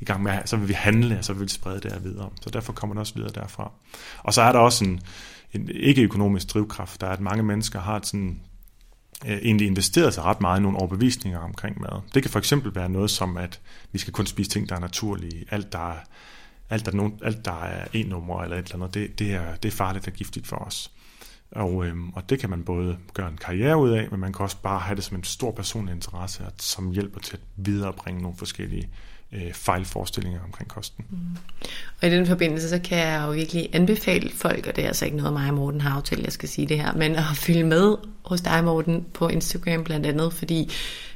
i 0.00 0.04
gang 0.04 0.22
med, 0.22 0.38
så 0.44 0.56
vil 0.56 0.68
vi 0.68 0.72
handle, 0.72 1.18
og 1.18 1.24
så 1.24 1.32
vil 1.32 1.42
vi 1.42 1.48
sprede 1.48 1.80
det 1.80 1.92
her 1.92 1.98
videre. 1.98 2.30
Så 2.40 2.50
derfor 2.50 2.72
kommer 2.72 2.94
det 2.94 3.00
også 3.00 3.14
videre 3.14 3.30
derfra. 3.34 3.72
Og 4.18 4.34
så 4.34 4.42
er 4.42 4.52
der 4.52 4.58
også 4.58 4.84
en, 4.84 5.00
en 5.52 5.68
ikke-økonomisk 5.74 6.54
drivkraft, 6.54 7.00
der 7.00 7.06
er, 7.06 7.10
at 7.10 7.20
mange 7.20 7.42
mennesker 7.42 7.80
har 7.80 7.96
et 7.96 8.06
sådan 8.06 8.40
Øh, 9.26 9.36
egentlig 9.36 9.66
investeret 9.66 10.14
sig 10.14 10.24
ret 10.24 10.40
meget 10.40 10.60
i 10.60 10.62
nogle 10.62 10.78
overbevisninger 10.78 11.38
omkring 11.38 11.80
mad. 11.80 12.00
Det 12.14 12.22
kan 12.22 12.30
for 12.30 12.38
eksempel 12.38 12.74
være 12.74 12.88
noget 12.88 13.10
som, 13.10 13.36
at 13.36 13.60
vi 13.92 13.98
skal 13.98 14.12
kun 14.12 14.26
spise 14.26 14.50
ting, 14.50 14.68
der 14.68 14.76
er 14.76 14.80
naturlige. 14.80 15.44
Alt, 15.50 15.72
der 15.72 15.92
er, 15.92 15.98
alt, 16.70 16.84
der 16.84 16.92
er, 16.92 16.96
nogen, 16.96 17.18
alt, 17.22 17.44
der 17.44 17.62
er 17.62 17.86
en 17.92 18.06
nummer 18.06 18.42
eller 18.42 18.56
et 18.56 18.64
eller 18.64 18.76
andet, 18.76 18.94
det, 18.94 19.18
det, 19.18 19.34
er, 19.34 19.56
det 19.56 19.68
er 19.68 19.72
farligt 19.72 20.06
og 20.06 20.12
giftigt 20.12 20.46
for 20.46 20.56
os. 20.56 20.90
Og, 21.50 21.86
øhm, 21.86 22.10
og 22.10 22.30
det 22.30 22.38
kan 22.38 22.50
man 22.50 22.64
både 22.64 22.98
gøre 23.14 23.28
en 23.28 23.36
karriere 23.36 23.76
ud 23.76 23.90
af, 23.90 24.08
men 24.10 24.20
man 24.20 24.32
kan 24.32 24.42
også 24.42 24.56
bare 24.62 24.80
have 24.80 24.96
det 24.96 25.04
som 25.04 25.16
en 25.16 25.24
stor 25.24 25.50
personlig 25.50 25.94
interesse, 25.94 26.44
som 26.58 26.90
hjælper 26.90 27.20
til 27.20 27.36
at 27.36 27.42
viderebringe 27.56 28.22
nogle 28.22 28.36
forskellige 28.36 28.88
øh, 29.34 29.52
fejlforestillinger 29.52 30.40
omkring 30.44 30.68
kosten. 30.68 31.04
Mm. 31.10 31.18
Og 32.02 32.08
i 32.08 32.10
den 32.10 32.26
forbindelse, 32.26 32.68
så 32.68 32.78
kan 32.84 32.98
jeg 32.98 33.24
jo 33.26 33.32
virkelig 33.32 33.68
anbefale 33.72 34.30
folk, 34.30 34.66
og 34.66 34.76
det 34.76 34.84
er 34.84 34.88
altså 34.88 35.04
ikke 35.04 35.16
noget 35.16 35.32
mig 35.32 35.48
og 35.48 35.54
Morten 35.54 35.80
har 35.80 35.96
aftalt, 35.96 36.24
jeg 36.24 36.32
skal 36.32 36.48
sige 36.48 36.66
det 36.66 36.78
her, 36.78 36.92
men 36.92 37.16
at 37.16 37.24
følge 37.46 37.64
med 37.64 37.96
hos 38.24 38.40
dig, 38.40 38.64
Morten, 38.64 39.06
på 39.14 39.28
Instagram 39.28 39.84
blandt 39.84 40.06
andet, 40.06 40.32
fordi 40.32 40.70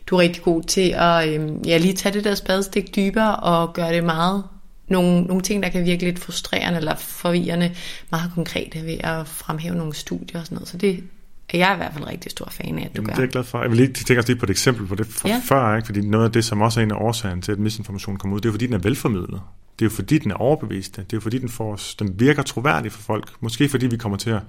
du 0.07 0.17
er 0.17 0.21
rigtig 0.21 0.43
god 0.43 0.63
til 0.63 0.95
at 0.97 1.29
øh, 1.29 1.51
ja, 1.67 1.77
lige 1.77 1.95
tage 1.95 2.13
det 2.13 2.25
der 2.25 2.35
spadestik 2.35 2.97
dybere 2.97 3.37
og 3.37 3.73
gøre 3.73 3.95
det 3.95 4.05
meget 4.05 4.45
nogle, 4.89 5.23
nogle 5.23 5.43
ting, 5.43 5.63
der 5.63 5.69
kan 5.69 5.85
virke 5.85 6.05
lidt 6.05 6.19
frustrerende 6.19 6.79
eller 6.79 6.95
forvirrende, 6.97 7.75
meget 8.11 8.31
konkrete 8.35 8.87
ved 8.87 8.97
at 9.01 9.27
fremhæve 9.27 9.75
nogle 9.75 9.95
studier 9.95 10.41
og 10.41 10.47
sådan 10.47 10.57
noget. 10.57 10.69
Så 10.69 10.77
det 10.77 11.05
er 11.49 11.59
jeg 11.59 11.75
i 11.75 11.77
hvert 11.77 11.93
fald 11.93 12.07
rigtig 12.07 12.31
stor 12.31 12.49
fan 12.51 12.79
af, 12.79 12.85
at 12.85 12.89
du 12.89 12.93
Jamen, 12.95 13.07
gør. 13.07 13.13
det 13.15 13.19
er 13.19 13.23
jeg 13.23 13.31
glad 13.31 13.45
for. 13.45 13.61
Jeg 13.61 13.71
vil 13.71 13.77
lige 13.77 13.93
tænke 13.93 14.19
os 14.21 14.29
lige 14.29 14.39
på 14.39 14.47
et 14.47 14.51
eksempel 14.51 14.87
på 14.87 14.95
det 14.95 15.07
for, 15.07 15.29
Ja. 15.29 15.41
før, 15.45 15.77
ikke? 15.77 15.87
fordi 15.87 16.01
noget 16.01 16.25
af 16.25 16.33
det, 16.33 16.45
som 16.45 16.61
også 16.61 16.81
er 16.81 16.85
en 16.85 16.91
af 16.91 16.97
årsagerne 16.97 17.43
til, 17.43 17.53
at 17.53 17.59
misinformation 17.59 18.17
kommer 18.17 18.37
ud, 18.37 18.41
det 18.41 18.49
er 18.49 18.53
fordi, 18.53 18.67
den 18.67 18.75
er 18.75 18.79
velformidlet. 18.79 19.41
Det 19.79 19.85
er 19.85 19.87
jo 19.87 19.91
fordi, 19.91 20.19
den 20.19 20.31
er 20.31 20.35
overbevist. 20.35 20.97
Det 20.97 21.03
er 21.03 21.07
jo 21.15 21.21
fordi, 21.21 21.39
den, 21.39 21.49
får 21.49 21.73
os, 21.73 21.95
den 21.95 22.21
virker 22.21 22.43
troværdig 22.43 22.93
for 22.93 23.03
folk. 23.03 23.31
Måske 23.41 23.69
fordi 23.69 23.87
vi 23.87 23.97
kommer 23.97 24.19
til 24.19 24.31
at 24.31 24.43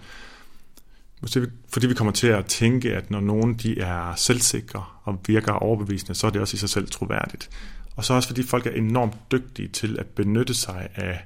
Måske 1.22 1.47
fordi 1.74 1.88
vi 1.88 1.93
kommer 1.93 2.12
til 2.14 2.28
at 2.28 2.45
tænke, 2.45 2.95
at 2.95 3.12
når 3.12 3.20
nogen 3.20 3.54
de 3.54 3.80
er 3.80 4.14
selvsikre 4.16 4.84
og 5.04 5.20
virker 5.28 5.52
overbevisende, 5.52 6.16
så 6.16 6.28
er 6.28 6.32
det 6.32 6.41
også 6.41 6.56
i 6.56 6.58
sig 6.58 6.70
selv 6.70 6.88
troværdigt. 6.88 7.50
Og 7.95 8.06
så 8.06 8.14
også 8.14 8.30
fordi 8.30 8.43
folk 8.43 8.66
er 8.66 8.72
enormt 8.72 9.14
dygtige 9.32 9.68
til 9.68 10.00
at 10.00 10.06
benytte 10.06 10.54
sig 10.54 10.88
af 10.95 11.20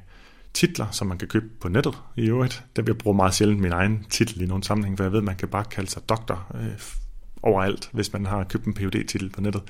titler, 0.53 0.85
som 0.91 1.07
man 1.07 1.17
kan 1.17 1.27
købe 1.27 1.45
på 1.61 1.69
nettet 1.69 1.97
i 2.17 2.21
øvrigt. 2.21 2.63
Der 2.75 2.81
bliver 2.81 2.97
brugt 2.97 3.15
meget 3.15 3.33
sjældent 3.33 3.61
min 3.61 3.71
egen 3.71 4.05
titel 4.09 4.41
i 4.41 4.45
nogle 4.45 4.63
sammenhæng, 4.63 4.97
for 4.97 5.03
jeg 5.03 5.11
ved, 5.11 5.19
at 5.19 5.23
man 5.23 5.35
kan 5.35 5.47
bare 5.47 5.63
kalde 5.63 5.89
sig 5.89 6.09
doktor 6.09 6.55
øh, 6.55 6.79
overalt, 7.41 7.89
hvis 7.93 8.13
man 8.13 8.25
har 8.25 8.43
købt 8.43 8.65
en 8.65 8.73
phd 8.73 9.07
titel 9.07 9.29
på 9.29 9.41
nettet. 9.41 9.63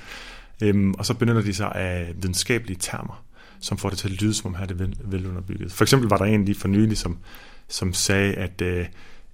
Øhm, 0.62 0.94
og 0.94 1.06
så 1.06 1.14
benytter 1.14 1.42
de 1.42 1.54
sig 1.54 1.72
af 1.74 2.12
videnskabelige 2.16 2.78
termer, 2.80 3.24
som 3.60 3.78
får 3.78 3.88
det 3.88 3.98
til 3.98 4.08
at 4.08 4.22
lyde, 4.22 4.34
som 4.34 4.50
om 4.50 4.54
her 4.54 4.62
er 4.62 4.66
det 4.66 4.78
vel, 4.78 4.96
velunderbygget. 5.04 5.72
For 5.72 5.84
eksempel 5.84 6.08
var 6.08 6.16
der 6.16 6.24
en 6.24 6.44
lige 6.44 6.58
for 6.58 6.68
nylig, 6.68 6.98
som, 6.98 7.18
som 7.68 7.92
sagde, 7.92 8.34
at 8.34 8.62
øh, 8.62 8.86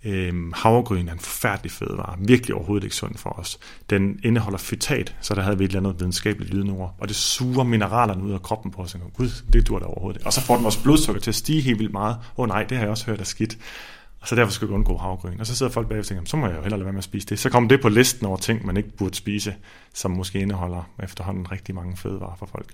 Øhm, 0.04 0.52
havregryn 0.56 1.08
er 1.08 1.12
en 1.12 1.18
forfærdelig 1.18 1.72
fødevare, 1.72 2.16
virkelig 2.18 2.54
overhovedet 2.54 2.84
ikke 2.84 2.96
sund 2.96 3.16
for 3.16 3.30
os. 3.30 3.58
Den 3.90 4.20
indeholder 4.24 4.58
fytat, 4.58 5.16
så 5.20 5.34
der 5.34 5.42
havde 5.42 5.58
vi 5.58 5.64
et 5.64 5.68
eller 5.68 5.80
andet 5.80 6.00
videnskabeligt 6.00 6.54
lydnord, 6.54 6.94
og 6.98 7.08
det 7.08 7.16
suger 7.16 7.64
mineralerne 7.64 8.22
ud 8.22 8.32
af 8.32 8.42
kroppen 8.42 8.72
på 8.72 8.82
os. 8.82 8.94
Og 8.94 9.12
gud, 9.14 9.30
det 9.52 9.68
dur 9.68 9.78
da 9.78 9.84
overhovedet 9.84 10.18
ikke. 10.18 10.26
Og 10.26 10.32
så 10.32 10.40
får 10.40 10.54
den 10.54 10.64
vores 10.64 10.76
blodsukker 10.76 11.20
til 11.22 11.30
at 11.30 11.34
stige 11.34 11.60
helt 11.60 11.78
vildt 11.78 11.92
meget. 11.92 12.16
Åh 12.36 12.42
oh, 12.42 12.48
nej, 12.48 12.62
det 12.62 12.76
har 12.76 12.84
jeg 12.84 12.90
også 12.90 13.06
hørt 13.06 13.20
er 13.20 13.24
skidt. 13.24 13.58
Og 14.20 14.28
så 14.28 14.34
derfor 14.36 14.52
skal 14.52 14.68
vi 14.68 14.72
undgå 14.72 14.96
havregryn. 14.96 15.40
Og 15.40 15.46
så 15.46 15.56
sidder 15.56 15.72
folk 15.72 15.88
bagefter 15.88 16.14
og 16.14 16.18
tænker, 16.18 16.30
så 16.30 16.36
må 16.36 16.46
jeg 16.46 16.56
jo 16.56 16.62
hellere 16.62 16.78
lade 16.78 16.84
være 16.84 16.92
med 16.92 16.98
at 16.98 17.04
spise 17.04 17.26
det. 17.26 17.38
Så 17.38 17.50
kommer 17.50 17.68
det 17.68 17.80
på 17.80 17.88
listen 17.88 18.26
over 18.26 18.36
ting, 18.36 18.66
man 18.66 18.76
ikke 18.76 18.96
burde 18.96 19.14
spise, 19.14 19.54
som 19.94 20.10
måske 20.10 20.40
indeholder 20.40 20.90
efterhånden 21.02 21.52
rigtig 21.52 21.74
mange 21.74 21.96
fødevarer 21.96 22.36
for 22.36 22.46
folk. 22.46 22.66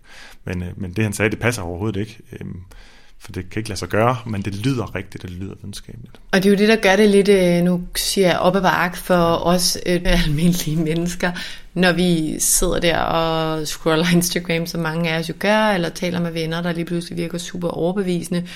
Men, 0.44 0.62
øh, 0.62 0.68
men 0.76 0.92
det 0.92 1.04
han 1.04 1.12
sagde, 1.12 1.30
det 1.30 1.38
passer 1.38 1.62
overhovedet 1.62 2.00
ikke. 2.00 2.18
Øhm, 2.32 2.60
for 3.18 3.32
det 3.32 3.50
kan 3.50 3.60
ikke 3.60 3.68
lade 3.68 3.78
sig 3.78 3.88
gøre, 3.88 4.16
men 4.26 4.42
det 4.42 4.54
lyder 4.54 4.94
rigtigt, 4.94 5.24
og 5.24 5.30
det 5.30 5.38
lyder 5.38 5.54
videnskabeligt. 5.54 6.20
Og 6.32 6.42
det 6.42 6.46
er 6.46 6.50
jo 6.50 6.56
det, 6.56 6.68
der 6.68 6.76
gør 6.76 6.96
det 6.96 7.10
lidt, 7.10 7.28
øh, 7.28 7.62
nu 7.62 7.82
siger 7.96 8.26
jeg, 8.28 8.38
op 8.38 8.56
ad 8.56 8.64
ark 8.64 8.96
for 8.96 9.46
os 9.46 9.78
øh, 9.86 10.00
almindelige 10.04 10.76
mennesker, 10.76 11.32
når 11.74 11.92
vi 11.92 12.36
sidder 12.38 12.80
der 12.80 12.98
og 12.98 13.66
scroller 13.66 14.06
Instagram, 14.12 14.66
som 14.66 14.80
mange 14.80 15.10
af 15.10 15.18
os 15.18 15.28
jo 15.28 15.34
gør, 15.38 15.68
eller 15.68 15.88
taler 15.88 16.20
med 16.20 16.30
venner, 16.30 16.62
der 16.62 16.72
lige 16.72 16.84
pludselig 16.84 17.18
virker 17.18 17.38
super 17.38 17.68
overbevisende. 17.68 18.46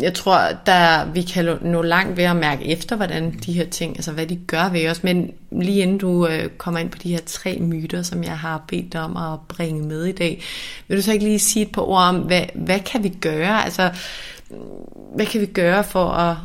Jeg 0.00 0.14
tror, 0.14 0.48
der 0.66 1.04
vi 1.12 1.22
kan 1.22 1.58
nå 1.62 1.82
langt 1.82 2.16
ved 2.16 2.24
at 2.24 2.36
mærke 2.36 2.64
efter, 2.64 2.96
hvordan 2.96 3.38
de 3.46 3.52
her 3.52 3.66
ting, 3.70 3.96
altså 3.96 4.12
hvad 4.12 4.26
de 4.26 4.36
gør 4.36 4.68
ved 4.68 4.88
os. 4.88 5.02
Men 5.02 5.30
lige 5.52 5.82
inden 5.82 5.98
du 5.98 6.26
øh, 6.26 6.48
kommer 6.58 6.80
ind 6.80 6.90
på 6.90 6.98
de 6.98 7.10
her 7.10 7.20
tre 7.26 7.58
myter, 7.60 8.02
som 8.02 8.24
jeg 8.24 8.38
har 8.38 8.64
bedt 8.68 8.92
dig 8.92 9.00
om 9.00 9.16
at 9.16 9.40
bringe 9.48 9.88
med 9.88 10.04
i 10.04 10.12
dag, 10.12 10.42
vil 10.88 10.96
du 10.96 11.02
så 11.02 11.12
ikke 11.12 11.24
lige 11.24 11.38
sige 11.38 11.66
et 11.66 11.72
par 11.72 11.82
ord 11.82 12.02
om, 12.02 12.16
hvad, 12.16 12.42
hvad 12.54 12.80
kan 12.80 13.02
vi 13.02 13.08
gøre? 13.08 13.64
Altså, 13.64 13.92
hvad 15.14 15.26
kan 15.26 15.40
vi 15.40 15.46
gøre 15.46 15.84
for 15.84 16.08
at 16.08 16.36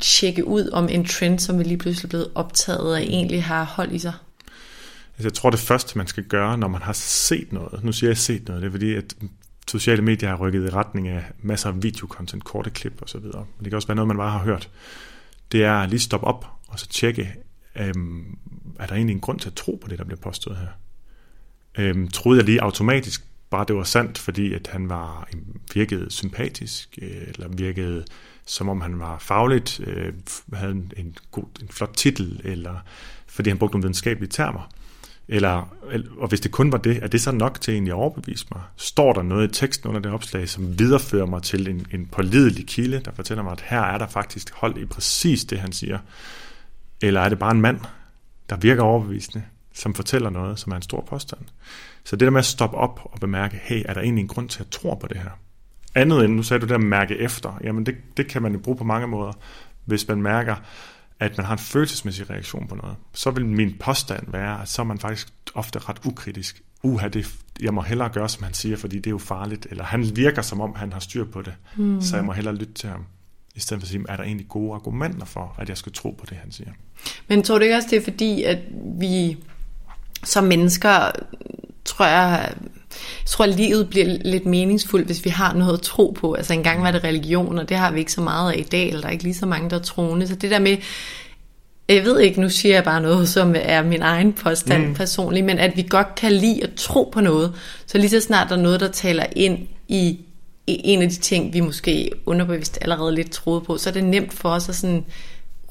tjekke 0.00 0.46
ud, 0.46 0.70
om 0.72 0.88
en 0.88 1.04
trend, 1.04 1.38
som 1.38 1.58
vi 1.58 1.64
lige 1.64 1.78
pludselig 1.78 2.04
er 2.04 2.08
blevet 2.08 2.28
optaget 2.34 2.96
af, 2.96 3.00
egentlig 3.00 3.44
har 3.44 3.64
hold 3.64 3.92
i 3.92 3.98
sig? 3.98 4.12
Altså, 5.16 5.28
jeg 5.28 5.34
tror, 5.34 5.50
det 5.50 5.58
første, 5.58 5.98
man 5.98 6.06
skal 6.06 6.24
gøre, 6.24 6.58
når 6.58 6.68
man 6.68 6.82
har 6.82 6.92
set 6.92 7.52
noget, 7.52 7.84
nu 7.84 7.92
siger 7.92 8.10
jeg 8.10 8.18
set 8.18 8.48
noget, 8.48 8.62
det 8.62 8.68
er 8.68 8.72
fordi, 8.72 8.94
at 8.94 9.14
sociale 9.68 10.02
medier 10.02 10.28
har 10.28 10.36
rykket 10.36 10.66
i 10.66 10.70
retning 10.70 11.08
af 11.08 11.24
masser 11.38 11.68
af 11.68 11.82
videokontent, 11.82 12.44
korte 12.44 12.70
klip 12.70 13.02
og 13.02 13.08
så 13.08 13.18
videre. 13.18 13.46
Men 13.56 13.64
det 13.64 13.70
kan 13.70 13.76
også 13.76 13.88
være 13.88 13.94
noget, 13.94 14.08
man 14.08 14.16
bare 14.16 14.30
har 14.30 14.44
hørt. 14.44 14.70
Det 15.52 15.64
er 15.64 15.72
at 15.72 15.90
lige 15.90 16.00
stoppe 16.00 16.26
op 16.26 16.46
og 16.68 16.78
så 16.78 16.88
tjekke, 16.88 17.34
øhm, 17.76 18.38
er 18.78 18.86
der 18.86 18.94
egentlig 18.94 19.14
en 19.14 19.20
grund 19.20 19.40
til 19.40 19.48
at 19.48 19.54
tro 19.54 19.78
på 19.82 19.88
det, 19.88 19.98
der 19.98 20.04
bliver 20.04 20.20
påstået 20.20 20.56
her? 20.56 20.68
Øhm, 21.78 22.08
troede 22.08 22.38
jeg 22.38 22.46
lige 22.46 22.62
automatisk, 22.62 23.24
bare 23.50 23.64
det 23.68 23.76
var 23.76 23.82
sandt, 23.82 24.18
fordi 24.18 24.52
at 24.52 24.66
han 24.72 24.88
var 24.88 25.28
øhm, 25.34 25.60
virkede 25.74 26.10
sympatisk, 26.10 26.98
øh, 27.02 27.22
eller 27.28 27.48
virkede 27.48 28.04
som 28.46 28.68
om 28.68 28.80
han 28.80 28.98
var 28.98 29.18
fagligt, 29.18 29.80
øh, 29.86 30.12
havde 30.52 30.72
en, 30.72 30.92
en, 30.96 31.16
god, 31.30 31.44
en 31.62 31.68
flot 31.68 31.92
titel, 31.96 32.40
eller 32.44 32.78
fordi 33.26 33.50
han 33.50 33.58
brugte 33.58 33.74
nogle 33.74 33.82
videnskabelige 33.82 34.30
termer. 34.30 34.70
Eller, 35.28 35.74
og 36.18 36.28
hvis 36.28 36.40
det 36.40 36.50
kun 36.50 36.72
var 36.72 36.78
det, 36.78 37.02
er 37.02 37.06
det 37.06 37.20
så 37.20 37.32
nok 37.32 37.60
til 37.60 37.72
egentlig 37.74 37.90
at 37.90 37.96
overbevise 37.96 38.46
mig? 38.54 38.62
Står 38.76 39.12
der 39.12 39.22
noget 39.22 39.48
i 39.48 39.60
teksten 39.60 39.88
under 39.88 40.00
det 40.00 40.12
opslag, 40.12 40.48
som 40.48 40.78
viderefører 40.78 41.26
mig 41.26 41.42
til 41.42 41.68
en, 41.68 41.86
en 41.92 42.06
pålidelig 42.06 42.66
kilde, 42.66 43.00
der 43.04 43.10
fortæller 43.12 43.42
mig, 43.42 43.52
at 43.52 43.64
her 43.66 43.80
er 43.80 43.98
der 43.98 44.06
faktisk 44.06 44.54
hold 44.54 44.78
i 44.78 44.84
præcis 44.84 45.44
det, 45.44 45.58
han 45.58 45.72
siger? 45.72 45.98
Eller 47.02 47.20
er 47.20 47.28
det 47.28 47.38
bare 47.38 47.50
en 47.50 47.60
mand, 47.60 47.80
der 48.50 48.56
virker 48.56 48.82
overbevisende, 48.82 49.44
som 49.74 49.94
fortæller 49.94 50.30
noget, 50.30 50.58
som 50.58 50.72
er 50.72 50.76
en 50.76 50.82
stor 50.82 51.00
påstand? 51.00 51.40
Så 52.04 52.16
det 52.16 52.26
der 52.26 52.30
med 52.30 52.38
at 52.38 52.44
stoppe 52.44 52.76
op 52.76 53.00
og 53.04 53.20
bemærke, 53.20 53.60
hey, 53.62 53.82
er 53.88 53.94
der 53.94 54.00
egentlig 54.00 54.22
en 54.22 54.28
grund 54.28 54.48
til 54.48 54.60
at 54.60 54.70
tro 54.70 54.94
på 54.94 55.06
det 55.06 55.16
her? 55.16 55.30
Andet 55.94 56.24
end, 56.24 56.34
nu 56.34 56.42
sagde 56.42 56.66
du 56.66 56.66
der 56.66 56.78
mærke 56.78 57.16
efter, 57.16 57.58
jamen 57.64 57.86
det, 57.86 57.96
det 58.16 58.26
kan 58.28 58.42
man 58.42 58.52
jo 58.52 58.58
bruge 58.58 58.76
på 58.76 58.84
mange 58.84 59.06
måder. 59.06 59.32
Hvis 59.84 60.08
man 60.08 60.22
mærker, 60.22 60.56
at 61.20 61.36
man 61.36 61.46
har 61.46 61.52
en 61.52 61.58
følelsesmæssig 61.58 62.30
reaktion 62.30 62.68
på 62.68 62.74
noget, 62.74 62.96
så 63.12 63.30
vil 63.30 63.46
min 63.46 63.76
påstand 63.80 64.32
være, 64.32 64.62
at 64.62 64.68
så 64.68 64.82
er 64.82 64.86
man 64.86 64.98
faktisk 64.98 65.28
ofte 65.54 65.78
ret 65.78 65.96
ukritisk. 66.04 66.62
Uha, 66.82 67.08
det, 67.08 67.34
jeg 67.60 67.74
må 67.74 67.82
hellere 67.82 68.08
gøre, 68.08 68.28
som 68.28 68.44
han 68.44 68.54
siger, 68.54 68.76
fordi 68.76 68.96
det 68.96 69.06
er 69.06 69.10
jo 69.10 69.18
farligt. 69.18 69.66
Eller 69.70 69.84
han 69.84 70.16
virker, 70.16 70.42
som 70.42 70.60
om 70.60 70.74
han 70.74 70.92
har 70.92 71.00
styr 71.00 71.24
på 71.24 71.42
det, 71.42 71.54
mm. 71.76 72.00
så 72.00 72.16
jeg 72.16 72.24
må 72.24 72.32
hellere 72.32 72.54
lytte 72.54 72.72
til 72.72 72.88
ham. 72.88 73.04
I 73.54 73.60
stedet 73.60 73.80
for 73.80 73.84
at 73.84 73.88
sige, 73.88 74.04
er 74.08 74.16
der 74.16 74.24
egentlig 74.24 74.48
gode 74.48 74.74
argumenter 74.74 75.26
for, 75.26 75.54
at 75.58 75.68
jeg 75.68 75.76
skal 75.76 75.92
tro 75.92 76.10
på 76.10 76.26
det, 76.28 76.36
han 76.36 76.52
siger? 76.52 76.70
Men 77.28 77.42
tror 77.42 77.58
du 77.58 77.64
ikke 77.64 77.76
også, 77.76 77.88
det 77.90 77.96
er 77.96 78.04
fordi, 78.04 78.42
at 78.42 78.58
vi 79.00 79.36
som 80.24 80.44
mennesker, 80.44 81.10
tror 81.84 82.06
jeg, 82.06 82.54
jeg 83.20 83.26
tror, 83.26 83.44
at 83.44 83.54
livet 83.54 83.88
bliver 83.88 84.18
lidt 84.24 84.46
meningsfuldt, 84.46 85.06
hvis 85.06 85.24
vi 85.24 85.30
har 85.30 85.54
noget 85.54 85.74
at 85.74 85.82
tro 85.82 86.16
på. 86.20 86.34
Altså 86.34 86.52
engang 86.52 86.82
var 86.82 86.90
det 86.90 87.04
religion, 87.04 87.58
og 87.58 87.68
det 87.68 87.76
har 87.76 87.90
vi 87.90 87.98
ikke 87.98 88.12
så 88.12 88.20
meget 88.20 88.52
af 88.52 88.58
i 88.58 88.62
dag, 88.62 88.88
eller 88.88 89.00
der 89.00 89.08
er 89.08 89.12
ikke 89.12 89.24
lige 89.24 89.34
så 89.34 89.46
mange, 89.46 89.70
der 89.70 89.76
er 89.76 89.82
troende. 89.82 90.26
Så 90.26 90.34
det 90.34 90.50
der 90.50 90.58
med, 90.58 90.76
jeg 91.88 92.04
ved 92.04 92.20
ikke, 92.20 92.40
nu 92.40 92.48
siger 92.48 92.74
jeg 92.74 92.84
bare 92.84 93.00
noget, 93.00 93.28
som 93.28 93.54
er 93.58 93.82
min 93.82 94.02
egen 94.02 94.32
påstand 94.32 94.86
mm. 94.86 94.94
personligt, 94.94 95.46
men 95.46 95.58
at 95.58 95.76
vi 95.76 95.86
godt 95.88 96.14
kan 96.14 96.32
lide 96.32 96.62
at 96.62 96.70
tro 96.76 97.10
på 97.12 97.20
noget, 97.20 97.52
så 97.86 97.98
lige 97.98 98.10
så 98.10 98.20
snart 98.20 98.48
der 98.48 98.56
er 98.56 98.60
noget, 98.60 98.80
der 98.80 98.88
taler 98.88 99.26
ind 99.36 99.58
i, 99.88 100.18
en 100.66 101.02
af 101.02 101.08
de 101.08 101.14
ting, 101.14 101.54
vi 101.54 101.60
måske 101.60 102.10
underbevidst 102.26 102.78
allerede 102.80 103.14
lidt 103.14 103.30
troede 103.30 103.60
på, 103.60 103.78
så 103.78 103.90
er 103.90 103.92
det 103.92 104.04
nemt 104.04 104.32
for 104.32 104.48
os 104.48 104.68
at 104.68 104.74
sådan 104.74 105.04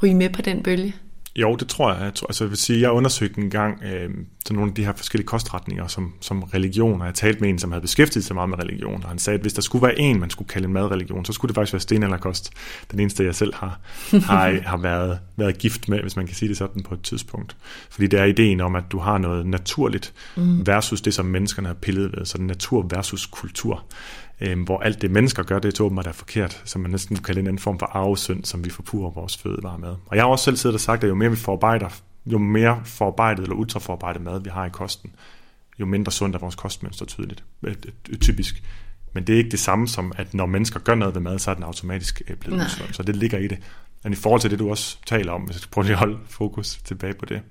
ryge 0.04 0.16
med 0.16 0.30
på 0.30 0.42
den 0.42 0.64
bølge. 0.64 0.96
Jo, 1.36 1.56
det 1.56 1.68
tror 1.68 1.94
jeg. 1.94 2.04
jeg 2.04 2.14
tror, 2.14 2.28
altså, 2.28 2.44
jeg 2.44 2.50
vil 2.50 2.58
sige, 2.58 2.82
jeg 2.82 2.92
undersøgte 2.92 3.42
en 3.42 3.50
gang 3.50 3.84
øh, 3.84 4.10
så 4.46 4.54
nogle 4.54 4.70
af 4.70 4.76
de 4.76 4.86
her 4.86 4.94
forskellige 4.94 5.28
kostretninger 5.28 5.88
som, 5.88 6.14
som 6.22 6.44
religion, 6.44 7.02
og 7.02 7.08
jeg 7.08 7.14
talte 7.14 7.42
med 7.42 7.50
en, 7.50 7.60
som 7.60 7.72
havde 7.72 7.82
beskæftiget 7.82 8.26
sig 8.26 8.36
meget 8.36 8.50
med 8.50 8.60
religion, 8.60 9.04
og 9.04 9.10
han 9.10 9.20
sagde, 9.20 9.36
at 9.36 9.42
hvis 9.42 9.54
der 9.54 9.62
skulle 9.62 9.88
være 9.88 10.00
en, 10.00 10.20
man 10.20 10.30
skulle 10.30 10.48
kalde 10.48 10.68
en 10.68 10.74
madreligion, 10.74 11.26
så 11.26 11.34
skulle 11.34 11.50
det 11.50 11.56
faktisk 11.56 11.74
være 11.74 11.80
stenalderkost. 11.80 12.54
Den 12.92 13.00
eneste, 13.00 13.24
jeg 13.24 13.36
selv 13.36 13.54
har, 13.56 13.80
har, 14.30 14.60
har 14.66 14.78
været, 14.78 15.20
været 15.38 15.58
gift 15.58 15.90
med, 15.90 16.02
hvis 16.02 16.16
man 16.16 16.28
kan 16.28 16.36
sige 16.36 16.50
det 16.50 16.58
sådan 16.58 16.84
på 16.84 16.94
et 16.94 17.02
tidspunkt. 17.02 17.58
Fordi 17.90 18.08
det 18.08 18.20
er 18.20 18.24
ideen 18.24 18.62
om, 18.62 18.76
at 18.76 18.84
du 18.92 19.00
har 19.00 19.18
noget 19.18 19.46
naturligt 19.46 20.14
mm. 20.38 20.68
versus 20.68 21.02
det, 21.02 21.14
som 21.14 21.26
menneskerne 21.26 21.68
har 21.68 21.76
pillet 21.76 22.12
ved, 22.18 22.26
så 22.26 22.42
natur 22.42 22.88
versus 22.90 23.26
kultur 23.26 23.86
øh, 24.42 24.64
hvor 24.64 24.80
alt 24.80 25.02
det 25.02 25.12
mennesker 25.12 25.44
gør, 25.44 25.60
det 25.60 25.80
er 25.80 25.84
åbenbart 25.84 26.08
er 26.08 26.12
forkert, 26.12 26.62
som 26.66 26.82
man 26.82 26.92
næsten 26.92 27.18
kan 27.18 27.38
en 27.38 27.48
anden 27.48 27.60
form 27.60 27.80
for 27.80 27.86
arvesynd, 27.86 28.46
som 28.46 28.66
vi 28.66 28.70
forpurer 28.70 29.12
vores 29.12 29.38
fødevarer 29.38 29.78
med. 29.78 29.96
Og 30.06 30.16
jeg 30.16 30.24
har 30.24 30.30
også 30.30 30.46
selv 30.46 30.58
siddet 30.58 30.74
og 30.74 30.82
sagt, 30.82 31.04
at 31.04 31.10
jo 31.10 31.16
mere 31.16 31.30
vi 31.30 31.36
forarbejder, 31.36 31.90
jo 32.26 32.38
mere 32.38 32.82
forarbejdet 32.86 33.44
eller 33.44 33.56
ultraforarbejdet 33.56 34.22
mad 34.22 34.40
vi 34.40 34.50
har 34.50 34.66
i 34.66 34.70
kosten, 34.70 35.16
jo 35.80 35.86
mindre 35.86 36.12
sundt 36.12 36.36
er 36.36 36.40
vores 36.40 36.56
kostmønster 36.56 37.06
tydeligt, 37.06 37.44
typisk. 38.22 38.64
Men 39.14 39.28
det 39.28 39.34
er 39.34 39.38
ikke 39.38 39.52
det 39.52 39.60
samme 39.60 39.88
som, 39.88 40.14
at 40.18 40.34
når 40.34 40.46
mennesker 40.46 40.80
gør 40.80 40.96
noget 40.96 41.16
ved 41.16 41.22
mad, 41.22 41.40
så 41.40 41.52
er 41.52 41.56
den 41.56 41.64
automatisk 41.64 42.22
blevet 42.40 42.66
usund. 42.66 42.94
Så 42.94 43.04
det 43.04 43.16
ligger 43.16 43.38
i 43.38 43.48
det. 43.48 43.58
Men 44.04 44.14
i 44.14 44.16
forhold 44.16 44.42
til 44.42 44.52
det, 44.52 44.60
du 44.60 44.70
også 44.70 44.98
taler 45.06 45.32
om, 45.32 45.42
hvis 45.42 45.56
jeg 45.56 45.70
prøver 45.72 45.84
lige 45.84 45.94
at 45.94 46.00
holde 46.00 46.18
fokus 46.26 46.76
tilbage 46.76 47.14
på 47.14 47.26
det, 47.26 47.42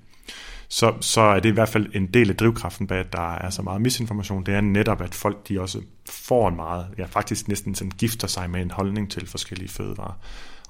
så, 0.74 0.94
så 1.00 1.20
er 1.20 1.40
det 1.40 1.48
i 1.48 1.52
hvert 1.52 1.68
fald 1.68 1.86
en 1.94 2.06
del 2.06 2.30
af 2.30 2.36
drivkraften 2.36 2.86
bag, 2.86 2.98
at 2.98 3.12
der 3.12 3.34
er 3.34 3.50
så 3.50 3.62
meget 3.62 3.80
misinformation. 3.80 4.46
Det 4.46 4.54
er 4.54 4.60
netop, 4.60 5.00
at 5.00 5.14
folk 5.14 5.48
de 5.48 5.60
også 5.60 5.80
får 6.10 6.48
en 6.48 6.56
meget, 6.56 6.86
ja 6.98 7.04
faktisk 7.04 7.48
næsten 7.48 7.74
sådan 7.74 7.90
gifter 7.90 8.28
sig 8.28 8.50
med 8.50 8.62
en 8.62 8.70
holdning 8.70 9.10
til 9.10 9.26
forskellige 9.26 9.68
fødevarer. 9.68 10.08
Og 10.10 10.16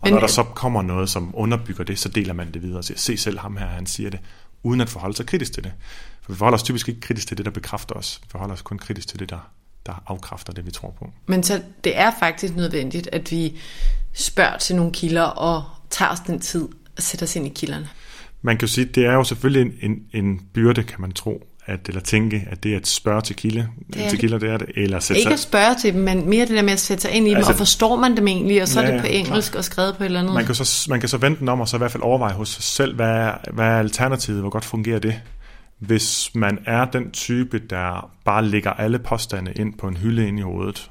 Men, 0.02 0.12
når 0.12 0.20
der 0.20 0.26
så 0.26 0.42
kommer 0.42 0.82
noget, 0.82 1.10
som 1.10 1.30
underbygger 1.34 1.84
det, 1.84 1.98
så 1.98 2.08
deler 2.08 2.32
man 2.32 2.52
det 2.52 2.62
videre 2.62 2.78
og 2.78 2.84
siger, 2.84 2.98
se 2.98 3.16
selv 3.16 3.38
ham 3.38 3.56
her, 3.56 3.66
han 3.66 3.86
siger 3.86 4.10
det, 4.10 4.20
uden 4.62 4.80
at 4.80 4.88
forholde 4.88 5.16
sig 5.16 5.26
kritisk 5.26 5.52
til 5.52 5.64
det. 5.64 5.72
For 6.22 6.32
vi 6.32 6.38
forholder 6.38 6.56
os 6.56 6.62
typisk 6.62 6.88
ikke 6.88 7.00
kritisk 7.00 7.28
til 7.28 7.36
det, 7.36 7.44
der 7.44 7.52
bekræfter 7.52 7.94
os. 7.94 8.20
Vi 8.22 8.28
forholder 8.30 8.54
os 8.54 8.62
kun 8.62 8.78
kritisk 8.78 9.08
til 9.08 9.18
det, 9.18 9.30
der, 9.30 9.50
der 9.86 10.02
afkræfter 10.06 10.52
det, 10.52 10.66
vi 10.66 10.70
tror 10.70 10.90
på. 10.98 11.12
Men 11.26 11.42
så 11.42 11.62
det 11.84 11.98
er 11.98 12.10
faktisk 12.18 12.56
nødvendigt, 12.56 13.08
at 13.12 13.30
vi 13.30 13.58
spørger 14.12 14.58
til 14.58 14.76
nogle 14.76 14.92
kilder 14.92 15.22
og 15.22 15.64
tager 15.90 16.10
os 16.10 16.20
den 16.20 16.40
tid 16.40 16.68
og 16.96 17.02
sætter 17.02 17.26
os 17.26 17.36
ind 17.36 17.46
i 17.46 17.52
kilderne. 17.54 17.88
Man 18.44 18.56
kan 18.56 18.66
jo 18.66 18.72
sige, 18.72 18.84
det 18.84 19.06
er 19.06 19.12
jo 19.12 19.24
selvfølgelig 19.24 19.62
en, 19.82 19.90
en, 19.90 20.24
en 20.24 20.40
byrde, 20.54 20.82
kan 20.82 21.00
man 21.00 21.12
tro, 21.12 21.46
at, 21.66 21.88
eller 21.88 22.00
tænke, 22.00 22.48
at 22.50 22.62
det 22.64 22.72
er 22.72 22.76
at 22.76 22.86
spørge 22.86 23.20
til 23.20 23.36
kilde. 23.36 23.68
Det 23.92 24.04
er 24.04 24.08
til 24.08 24.18
kilder, 24.18 24.38
det 24.38 24.50
er 24.50 24.56
det. 24.56 24.66
Eller 24.76 25.00
sætte 25.00 25.18
Ikke 25.20 25.28
sig, 25.28 25.32
at 25.32 25.38
spørge 25.40 25.74
til 25.80 25.94
dem, 25.94 26.02
men 26.02 26.28
mere 26.28 26.46
det 26.46 26.56
der 26.56 26.62
med 26.62 26.72
at 26.72 26.80
sætte 26.80 27.02
sig 27.02 27.10
ind 27.10 27.26
i 27.26 27.30
dem, 27.30 27.36
Altså- 27.36 27.52
og 27.52 27.58
forstår 27.58 27.96
man 27.96 28.16
dem 28.16 28.28
egentlig, 28.28 28.62
og 28.62 28.68
så 28.68 28.80
er 28.80 28.86
Ja, 28.86 28.92
det 28.92 29.00
på 29.00 29.06
engelsk 29.10 29.54
og 29.54 29.64
skrevet 29.64 29.96
på 29.96 30.02
et 30.02 30.06
eller 30.06 30.20
andet. 30.20 30.34
man, 30.34 30.44
kan 30.44 30.54
så, 30.54 30.86
man 30.90 31.00
kan 31.00 31.08
så 31.08 31.18
vente 31.18 31.40
den 31.40 31.48
om, 31.48 31.60
og 31.60 31.68
så 31.68 31.76
i 31.76 31.78
hvert 31.78 31.90
fald 31.92 32.02
overveje 32.02 32.32
hos 32.32 32.48
sig 32.48 32.62
selv, 32.62 32.94
hvad 32.96 33.08
er, 33.10 33.34
hvad 33.52 33.66
er 33.66 33.78
alternativet, 33.78 34.40
hvor 34.40 34.50
godt 34.50 34.64
fungerer 34.64 34.98
det? 34.98 35.20
Hvis 35.78 36.30
man 36.34 36.58
er 36.66 36.84
den 36.84 37.10
type, 37.10 37.58
der 37.58 38.10
bare 38.24 38.44
lægger 38.44 38.70
alle 38.70 38.98
påstande 38.98 39.52
ind 39.52 39.74
på 39.78 39.88
en 39.88 39.96
hylde 39.96 40.28
ind 40.28 40.38
i 40.38 40.42
hovedet, 40.42 40.90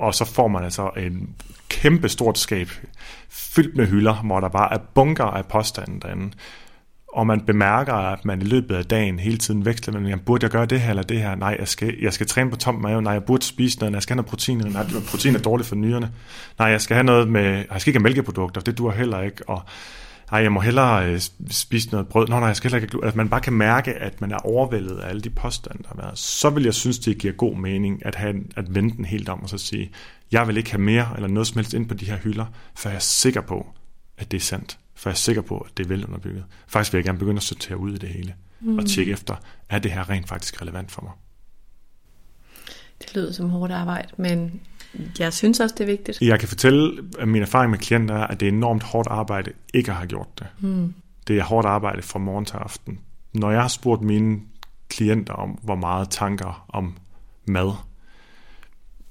og 0.00 0.14
så 0.14 0.24
får 0.24 0.48
man 0.48 0.64
altså 0.64 0.90
en 0.96 1.28
kæmpe 1.68 2.08
stort 2.08 2.38
skab 2.38 2.68
fyldt 3.30 3.76
med 3.76 3.86
hylder, 3.86 4.14
hvor 4.14 4.40
der 4.40 4.48
bare 4.48 4.74
er 4.74 4.78
bunker 4.94 5.24
af 5.24 5.46
påstande 5.46 6.00
derinde, 6.00 6.30
og 7.12 7.26
man 7.26 7.40
bemærker, 7.40 7.94
at 7.94 8.24
man 8.24 8.42
i 8.42 8.44
løbet 8.44 8.74
af 8.74 8.84
dagen 8.84 9.18
hele 9.18 9.38
tiden 9.38 9.64
veksler 9.64 9.92
mellem, 9.92 10.08
jamen, 10.08 10.24
burde 10.24 10.44
jeg 10.44 10.50
gøre 10.50 10.66
det 10.66 10.80
her 10.80 10.90
eller 10.90 11.02
det 11.02 11.20
her? 11.20 11.34
Nej, 11.34 11.56
jeg 11.58 11.68
skal, 11.68 11.94
jeg 12.02 12.12
skal 12.12 12.26
træne 12.26 12.50
på 12.50 12.56
tom 12.56 12.74
mave. 12.74 13.02
Nej, 13.02 13.12
jeg 13.12 13.24
burde 13.24 13.44
spise 13.44 13.78
noget. 13.78 13.92
Nej, 13.92 13.96
jeg 13.96 14.02
skal 14.02 14.14
have 14.14 14.16
noget 14.16 14.30
protein. 14.30 14.58
Nej, 14.58 14.86
protein 15.10 15.34
er 15.34 15.38
dårligt 15.38 15.68
for 15.68 15.76
nyrerne. 15.76 16.10
Nej, 16.58 16.68
jeg 16.68 16.80
skal 16.80 16.94
have 16.94 17.04
noget 17.04 17.28
med, 17.28 17.64
jeg 17.70 17.80
skal 17.80 17.90
ikke 17.90 17.98
have 17.98 18.02
mælkeprodukter. 18.02 18.60
Det 18.60 18.78
dur 18.78 18.90
heller 18.90 19.20
ikke. 19.20 19.48
Og 19.48 19.62
nej, 20.30 20.42
jeg 20.42 20.52
må 20.52 20.60
hellere 20.60 21.12
øh, 21.12 21.20
spise 21.50 21.90
noget 21.90 22.08
brød. 22.08 22.28
Nå, 22.28 22.38
nej, 22.38 22.46
jeg 22.46 22.56
skal 22.56 22.70
heller 22.70 22.86
ikke 22.86 23.06
At 23.06 23.16
man 23.16 23.28
bare 23.28 23.40
kan 23.40 23.52
mærke, 23.52 23.94
at 23.94 24.20
man 24.20 24.32
er 24.32 24.46
overvældet 24.46 24.98
af 24.98 25.08
alle 25.08 25.20
de 25.20 25.30
påstande, 25.30 25.82
der 25.82 25.88
har 25.88 26.02
været. 26.02 26.18
Så 26.18 26.50
vil 26.50 26.64
jeg 26.64 26.74
synes, 26.74 26.98
det 26.98 27.18
giver 27.18 27.32
god 27.32 27.56
mening 27.56 28.06
at, 28.06 28.14
have, 28.14 28.34
at 28.56 28.74
vende 28.74 28.96
den 28.96 29.04
helt 29.04 29.28
om 29.28 29.42
og 29.42 29.48
så 29.48 29.58
sige, 29.58 29.90
jeg 30.32 30.48
vil 30.48 30.56
ikke 30.56 30.70
have 30.70 30.82
mere 30.82 31.08
eller 31.16 31.28
noget 31.28 31.46
som 31.46 31.56
helst 31.56 31.74
ind 31.74 31.88
på 31.88 31.94
de 31.94 32.04
her 32.04 32.16
hylder, 32.16 32.46
for 32.76 32.88
jeg 32.88 32.96
er 32.96 33.00
sikker 33.00 33.40
på, 33.40 33.66
at 34.18 34.30
det 34.30 34.36
er 34.36 34.40
sandt. 34.40 34.78
For 35.00 35.10
jeg 35.10 35.14
er 35.14 35.18
sikker 35.18 35.42
på, 35.42 35.58
at 35.58 35.76
det 35.76 35.84
er 35.84 35.88
velunderbygget. 35.88 36.44
Faktisk 36.66 36.92
vil 36.92 36.98
jeg 36.98 37.04
gerne 37.04 37.18
begynde 37.18 37.36
at 37.36 37.42
sortere 37.42 37.78
ud 37.78 37.94
i 37.94 37.98
det 37.98 38.08
hele. 38.08 38.34
Mm. 38.60 38.78
Og 38.78 38.86
tjekke 38.86 39.12
efter, 39.12 39.36
er 39.68 39.78
det 39.78 39.92
her 39.92 40.10
rent 40.10 40.28
faktisk 40.28 40.62
relevant 40.62 40.90
for 40.90 41.02
mig? 41.02 41.12
Det 42.98 43.14
lyder 43.14 43.32
som 43.32 43.50
hårdt 43.50 43.72
arbejde, 43.72 44.08
men 44.16 44.60
jeg 45.18 45.32
synes 45.32 45.60
også, 45.60 45.74
det 45.78 45.84
er 45.84 45.86
vigtigt. 45.86 46.20
Jeg 46.20 46.38
kan 46.38 46.48
fortælle, 46.48 47.04
at 47.18 47.28
min 47.28 47.42
erfaring 47.42 47.70
med 47.70 47.78
klienter 47.78 48.14
er, 48.14 48.26
at 48.26 48.40
det 48.40 48.48
er 48.48 48.52
enormt 48.52 48.82
hårdt 48.82 49.08
arbejde 49.08 49.52
ikke 49.74 49.90
at 49.90 49.96
have 49.96 50.06
gjort 50.06 50.38
det. 50.38 50.46
Mm. 50.58 50.94
Det 51.26 51.38
er 51.38 51.44
hårdt 51.44 51.66
arbejde 51.66 52.02
fra 52.02 52.18
morgen 52.18 52.44
til 52.44 52.56
aften. 52.56 53.00
Når 53.32 53.50
jeg 53.50 53.60
har 53.60 53.68
spurgt 53.68 54.02
mine 54.02 54.40
klienter 54.88 55.34
om, 55.34 55.50
hvor 55.50 55.76
meget 55.76 56.10
tanker 56.10 56.66
om 56.68 56.96
mad 57.46 57.72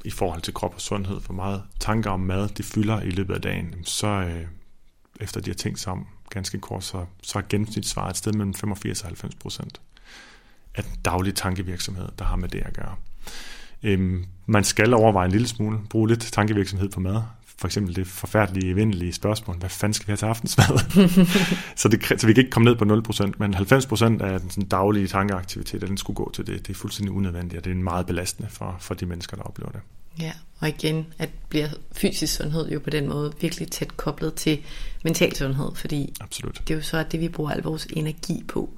i 0.05 0.11
forhold 0.11 0.41
til 0.41 0.53
krop 0.53 0.75
og 0.75 0.81
sundhed, 0.81 1.21
hvor 1.21 1.35
meget 1.35 1.63
tanker 1.79 2.09
om 2.09 2.19
mad 2.19 2.47
de 2.47 2.63
fylder 2.63 3.01
i 3.01 3.09
løbet 3.09 3.33
af 3.33 3.41
dagen, 3.41 3.75
så 3.83 4.07
øh, 4.07 4.45
efter 5.19 5.41
de 5.41 5.49
har 5.49 5.55
tænkt 5.55 5.79
sig 5.79 5.91
om 5.91 6.07
ganske 6.29 6.59
kort, 6.59 6.83
så, 6.83 7.05
så 7.23 7.37
er 7.37 7.43
gennemsnitssvaret 7.49 8.09
et 8.09 8.17
sted 8.17 8.33
mellem 8.33 8.53
85 8.53 9.01
og 9.01 9.07
90 9.07 9.35
procent 9.35 9.81
af 10.75 10.83
den 10.83 10.93
daglige 11.05 11.33
tankevirksomhed, 11.33 12.07
der 12.19 12.25
har 12.25 12.35
med 12.35 12.49
det 12.49 12.59
at 12.65 12.73
gøre. 12.73 12.95
Øhm, 13.83 14.25
man 14.45 14.63
skal 14.63 14.93
overveje 14.93 15.25
en 15.25 15.31
lille 15.31 15.47
smule, 15.47 15.79
bruge 15.89 16.07
lidt 16.07 16.19
tankevirksomhed 16.19 16.89
på 16.89 16.99
mad. 16.99 17.21
For 17.59 17.67
eksempel 17.67 17.95
det 17.95 18.07
forfærdelige, 18.07 18.71
evindelige 18.71 19.13
spørgsmål, 19.13 19.57
hvad 19.57 19.69
fanden 19.69 19.93
skal 19.93 20.07
vi 20.07 20.11
have 20.11 20.17
til 20.17 20.25
aftensmad? 20.25 20.79
så, 21.81 21.89
det, 21.89 22.21
så 22.21 22.27
vi 22.27 22.33
kan 22.33 22.41
ikke 22.41 22.51
komme 22.51 22.69
ned 22.69 22.75
på 22.75 22.85
0%, 22.85 23.31
men 23.37 23.55
90% 23.55 24.23
af 24.23 24.39
den 24.39 24.49
sådan, 24.49 24.69
daglige 24.69 25.07
tankeaktivitet, 25.07 25.81
den 25.81 25.97
skulle 25.97 26.15
gå 26.15 26.31
til 26.33 26.47
det. 26.47 26.67
Det 26.67 26.73
er 26.73 26.77
fuldstændig 26.77 27.15
unødvendigt, 27.15 27.57
og 27.57 27.65
det 27.65 27.71
er 27.71 27.75
meget 27.75 28.05
belastende 28.05 28.49
for, 28.49 28.75
for 28.79 28.93
de 28.93 29.05
mennesker, 29.05 29.37
der 29.37 29.43
oplever 29.43 29.71
det. 29.71 29.81
Ja, 30.21 30.31
og 30.59 30.69
igen, 30.69 31.05
at 31.19 31.29
bliver 31.49 31.67
fysisk 31.91 32.35
sundhed 32.35 32.69
jo 32.69 32.79
på 32.79 32.89
den 32.89 33.07
måde 33.07 33.33
virkelig 33.41 33.71
tæt 33.71 33.97
koblet 33.97 34.33
til 34.33 34.59
mental 35.03 35.35
sundhed, 35.35 35.75
fordi 35.75 36.13
Absolut. 36.21 36.61
det 36.67 36.73
er 36.73 36.77
jo 36.77 36.83
så 36.83 37.03
det, 37.11 37.19
vi 37.19 37.29
bruger 37.29 37.51
al 37.51 37.61
vores 37.61 37.87
energi 37.93 38.43
på. 38.47 38.69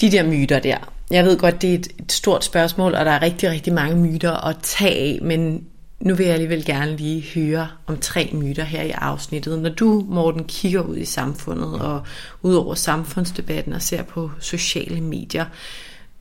De 0.00 0.10
der 0.10 0.26
myter 0.26 0.58
der. 0.58 0.92
Jeg 1.10 1.24
ved 1.24 1.38
godt, 1.38 1.62
det 1.62 1.70
er 1.70 1.78
et, 1.78 1.88
et 1.98 2.12
stort 2.12 2.44
spørgsmål, 2.44 2.94
og 2.94 3.04
der 3.04 3.10
er 3.10 3.22
rigtig, 3.22 3.50
rigtig 3.50 3.72
mange 3.72 3.96
myter 3.96 4.46
at 4.46 4.56
tage 4.62 4.94
af, 4.94 5.18
men 5.22 5.66
nu 6.00 6.14
vil 6.14 6.26
jeg 6.26 6.34
alligevel 6.34 6.64
gerne 6.64 6.96
lige 6.96 7.24
høre 7.34 7.68
om 7.86 7.98
tre 7.98 8.30
myter 8.32 8.64
her 8.64 8.82
i 8.82 8.90
afsnittet. 8.90 9.58
Når 9.58 9.70
du, 9.70 10.04
Morten, 10.08 10.44
kigger 10.44 10.80
ud 10.80 10.96
i 10.96 11.04
samfundet 11.04 11.80
og 11.80 12.02
ud 12.42 12.54
over 12.54 12.74
samfundsdebatten 12.74 13.72
og 13.72 13.82
ser 13.82 14.02
på 14.02 14.30
sociale 14.40 15.00
medier, 15.00 15.44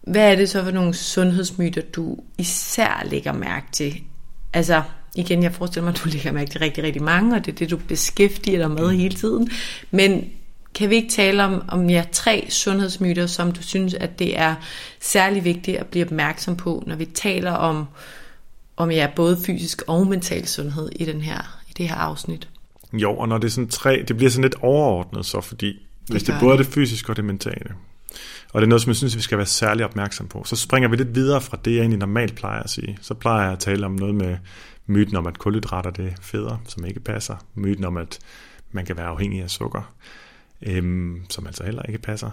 hvad 0.06 0.32
er 0.32 0.36
det 0.36 0.50
så 0.50 0.64
for 0.64 0.72
nogle 0.72 0.94
sundhedsmyter, 0.94 1.82
du 1.82 2.18
især 2.38 3.04
lægger 3.06 3.34
mærke 3.34 3.66
til? 3.72 3.94
Altså, 4.54 4.82
igen, 5.16 5.44
jeg 5.44 5.54
forestiller 5.54 5.86
mig, 5.86 5.94
at 5.96 6.04
du 6.04 6.10
lægger 6.14 6.32
mærke 6.32 6.52
til 6.52 6.60
rigtig, 6.60 6.84
rigtig 6.84 7.04
mange, 7.04 7.36
og 7.36 7.46
det 7.46 7.52
er 7.52 7.56
det, 7.56 7.72
du 7.72 7.78
beskæftiger 7.78 8.58
dig 8.58 8.72
med 8.72 8.90
hele 8.90 9.16
tiden. 9.16 9.50
Men 9.92 10.30
kan 10.76 10.90
vi 10.90 10.96
ikke 10.96 11.10
tale 11.10 11.44
om, 11.44 11.64
om 11.68 11.90
ja, 11.90 12.06
tre 12.12 12.46
sundhedsmyter, 12.50 13.28
som 13.28 13.52
du 13.52 13.64
synes, 13.64 13.94
at 13.94 14.20
det 14.20 14.40
er 14.40 14.56
særlig 15.00 15.44
vigtigt 15.44 15.78
at 15.78 15.88
blive 15.88 16.06
opmærksom 16.06 16.56
på, 16.56 16.84
når 16.88 16.96
vi 16.96 17.06
taler 17.06 17.52
om, 17.52 17.86
om 18.78 18.92
ja, 18.92 19.08
både 19.16 19.38
fysisk 19.46 19.82
og 19.88 20.08
mental 20.08 20.48
sundhed 20.48 20.90
i, 20.96 21.06
den 21.06 21.22
her, 21.22 21.60
i 21.70 21.74
det 21.78 21.90
her 21.90 21.96
afsnit? 21.96 22.48
Jo, 22.94 23.18
og 23.18 23.28
når 23.28 23.38
det 23.38 23.48
er 23.48 23.52
sådan 23.52 23.68
tre, 23.68 24.04
det 24.08 24.18
bliver 24.18 24.30
sådan 24.30 24.44
lidt 24.44 24.56
overordnet 24.62 25.26
så, 25.26 25.42
fordi 25.42 25.88
hvis 26.08 26.24
det 26.24 26.36
både 26.40 26.54
er 26.54 26.58
det. 26.58 26.66
det 26.66 26.74
fysiske 26.74 27.10
og 27.10 27.16
det 27.16 27.26
mentale, 27.26 27.76
og 28.56 28.62
det 28.62 28.66
er 28.66 28.70
noget, 28.70 28.82
som 28.82 28.90
jeg 28.90 28.96
synes, 28.96 29.16
vi 29.16 29.22
skal 29.22 29.38
være 29.38 29.48
særlig 29.48 29.86
opmærksom 29.86 30.28
på, 30.28 30.44
så 30.46 30.56
springer 30.56 30.90
vi 30.90 30.96
lidt 30.96 31.16
videre 31.16 31.42
fra 31.42 31.58
det, 31.66 31.72
jeg 31.72 31.80
egentlig 31.80 32.00
normalt 32.00 32.36
plejer 32.36 32.64
at 32.64 32.70
sige. 32.70 32.98
Så 33.02 33.14
plejer 33.14 33.44
jeg 33.44 33.52
at 33.54 33.60
tale 33.60 33.86
om 33.86 33.92
noget 33.92 34.16
med 34.16 34.38
myten 34.88 35.16
om, 35.16 35.28
at 35.28 35.38
kulhydrater 35.38 35.90
det 35.90 36.06
er 36.06 36.12
federe, 36.22 36.60
som 36.68 36.86
ikke 36.86 37.00
passer. 37.00 37.36
Myten 37.56 37.86
om, 37.86 37.98
at 37.98 38.20
man 38.72 38.86
kan 38.86 38.98
være 38.98 39.06
afhængig 39.06 39.42
af 39.42 39.50
sukker, 39.50 39.94
øhm, 40.62 41.22
som 41.30 41.48
altså 41.48 41.64
heller 41.64 41.82
ikke 41.84 42.00
passer. 42.00 42.30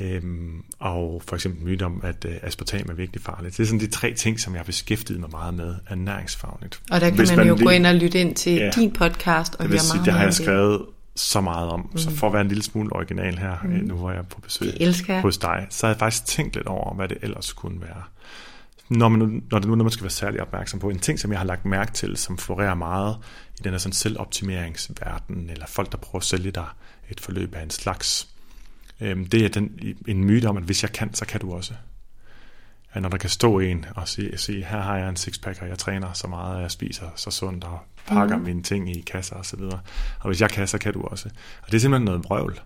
Øhm, 0.00 0.62
og 0.78 1.22
for 1.28 1.34
eksempel 1.36 1.64
myten 1.64 1.84
om, 1.86 2.00
at 2.04 2.24
øh, 2.28 2.32
aspartam 2.42 2.86
er 2.90 2.94
virkelig 2.94 3.22
farligt. 3.22 3.56
Det 3.56 3.62
er 3.62 3.66
sådan 3.66 3.80
de 3.80 3.86
tre 3.90 4.14
ting, 4.14 4.40
som 4.40 4.52
jeg 4.52 4.58
har 4.60 4.64
beskæftiget 4.64 5.20
mig 5.20 5.30
meget 5.30 5.54
med 5.54 5.74
ernæringsfagligt. 5.88 6.80
Og 6.90 7.00
der 7.00 7.08
kan 7.08 7.18
Hvis 7.18 7.30
man, 7.30 7.38
man 7.38 7.48
jo 7.48 7.54
lige- 7.54 7.64
gå 7.64 7.70
ind 7.70 7.86
og 7.86 7.94
lytte 7.94 8.20
ind 8.20 8.34
til 8.34 8.52
Ja. 8.52 8.70
din 8.74 8.92
podcast 8.92 9.54
og 9.54 9.62
høre 9.64 9.70
vil 9.70 9.80
sige, 9.80 9.94
meget 9.94 10.04
det 10.06 10.14
har 10.14 10.22
jeg 10.22 10.34
skrevet 10.34 10.82
så 11.16 11.40
meget 11.40 11.68
om. 11.68 11.88
Mm. 11.92 11.98
Så 11.98 12.10
for 12.10 12.26
at 12.26 12.32
være 12.32 12.42
en 12.42 12.48
lille 12.48 12.62
smule 12.62 12.92
original 12.92 13.38
her, 13.38 13.56
mm. 13.64 13.70
nu 13.70 13.94
hvor 13.94 14.10
jeg 14.10 14.18
er 14.18 14.22
på 14.22 14.40
besøg 14.40 14.72
hos 15.22 15.38
dig, 15.38 15.66
så 15.70 15.86
har 15.86 15.94
jeg 15.94 15.98
faktisk 15.98 16.24
tænkt 16.24 16.54
lidt 16.54 16.66
over, 16.66 16.94
hvad 16.94 17.08
det 17.08 17.18
ellers 17.22 17.52
kunne 17.52 17.80
være. 17.80 18.02
Når, 18.88 19.08
man 19.08 19.18
nu, 19.18 19.40
når 19.50 19.58
det 19.58 19.68
nu 19.68 19.74
når 19.74 19.84
man 19.84 19.90
skal 19.90 20.04
være 20.04 20.10
særlig 20.10 20.40
opmærksom 20.40 20.80
på, 20.80 20.90
en 20.90 20.98
ting, 20.98 21.18
som 21.18 21.30
jeg 21.30 21.40
har 21.40 21.46
lagt 21.46 21.64
mærke 21.64 21.92
til, 21.92 22.16
som 22.16 22.38
florerer 22.38 22.74
meget 22.74 23.16
i 23.58 23.62
den 23.62 23.72
her 23.72 23.78
sådan 23.78 23.92
selvoptimeringsverden, 23.92 25.50
eller 25.50 25.66
folk, 25.66 25.92
der 25.92 25.98
prøver 25.98 26.20
at 26.20 26.24
sælge 26.24 26.50
dig 26.50 26.66
et 27.10 27.20
forløb 27.20 27.54
af 27.54 27.62
en 27.62 27.70
slags, 27.70 28.28
øhm, 29.00 29.26
det 29.26 29.44
er 29.44 29.48
den, 29.48 29.78
en 30.08 30.24
myte 30.24 30.46
om, 30.46 30.56
at 30.56 30.62
hvis 30.62 30.82
jeg 30.82 30.92
kan, 30.92 31.14
så 31.14 31.26
kan 31.26 31.40
du 31.40 31.54
også. 31.54 31.74
At 32.92 33.02
når 33.02 33.08
der 33.08 33.16
kan 33.16 33.30
stå 33.30 33.58
en 33.58 33.84
og 33.96 34.08
sige, 34.08 34.38
sige 34.38 34.64
her 34.64 34.80
har 34.80 34.96
jeg 34.96 35.08
en 35.08 35.16
sixpack, 35.16 35.62
og 35.62 35.68
jeg 35.68 35.78
træner 35.78 36.12
så 36.12 36.26
meget, 36.26 36.56
og 36.56 36.62
jeg 36.62 36.70
spiser 36.70 37.06
så 37.16 37.30
sundt, 37.30 37.64
og 37.64 37.78
pakker 38.06 38.36
mm. 38.36 38.42
mine 38.42 38.62
ting 38.62 38.96
i 38.96 39.00
kasser 39.00 39.36
og 39.36 39.46
så 39.46 39.56
videre. 39.56 39.80
Og 40.20 40.26
hvis 40.26 40.40
jeg 40.40 40.50
kan, 40.50 40.66
så 40.66 40.78
kan 40.78 40.92
du 40.92 41.02
også. 41.02 41.28
Og 41.62 41.66
det 41.66 41.74
er 41.74 41.80
simpelthen 41.80 42.04
noget 42.04 42.24
vrøvl. 42.24 42.60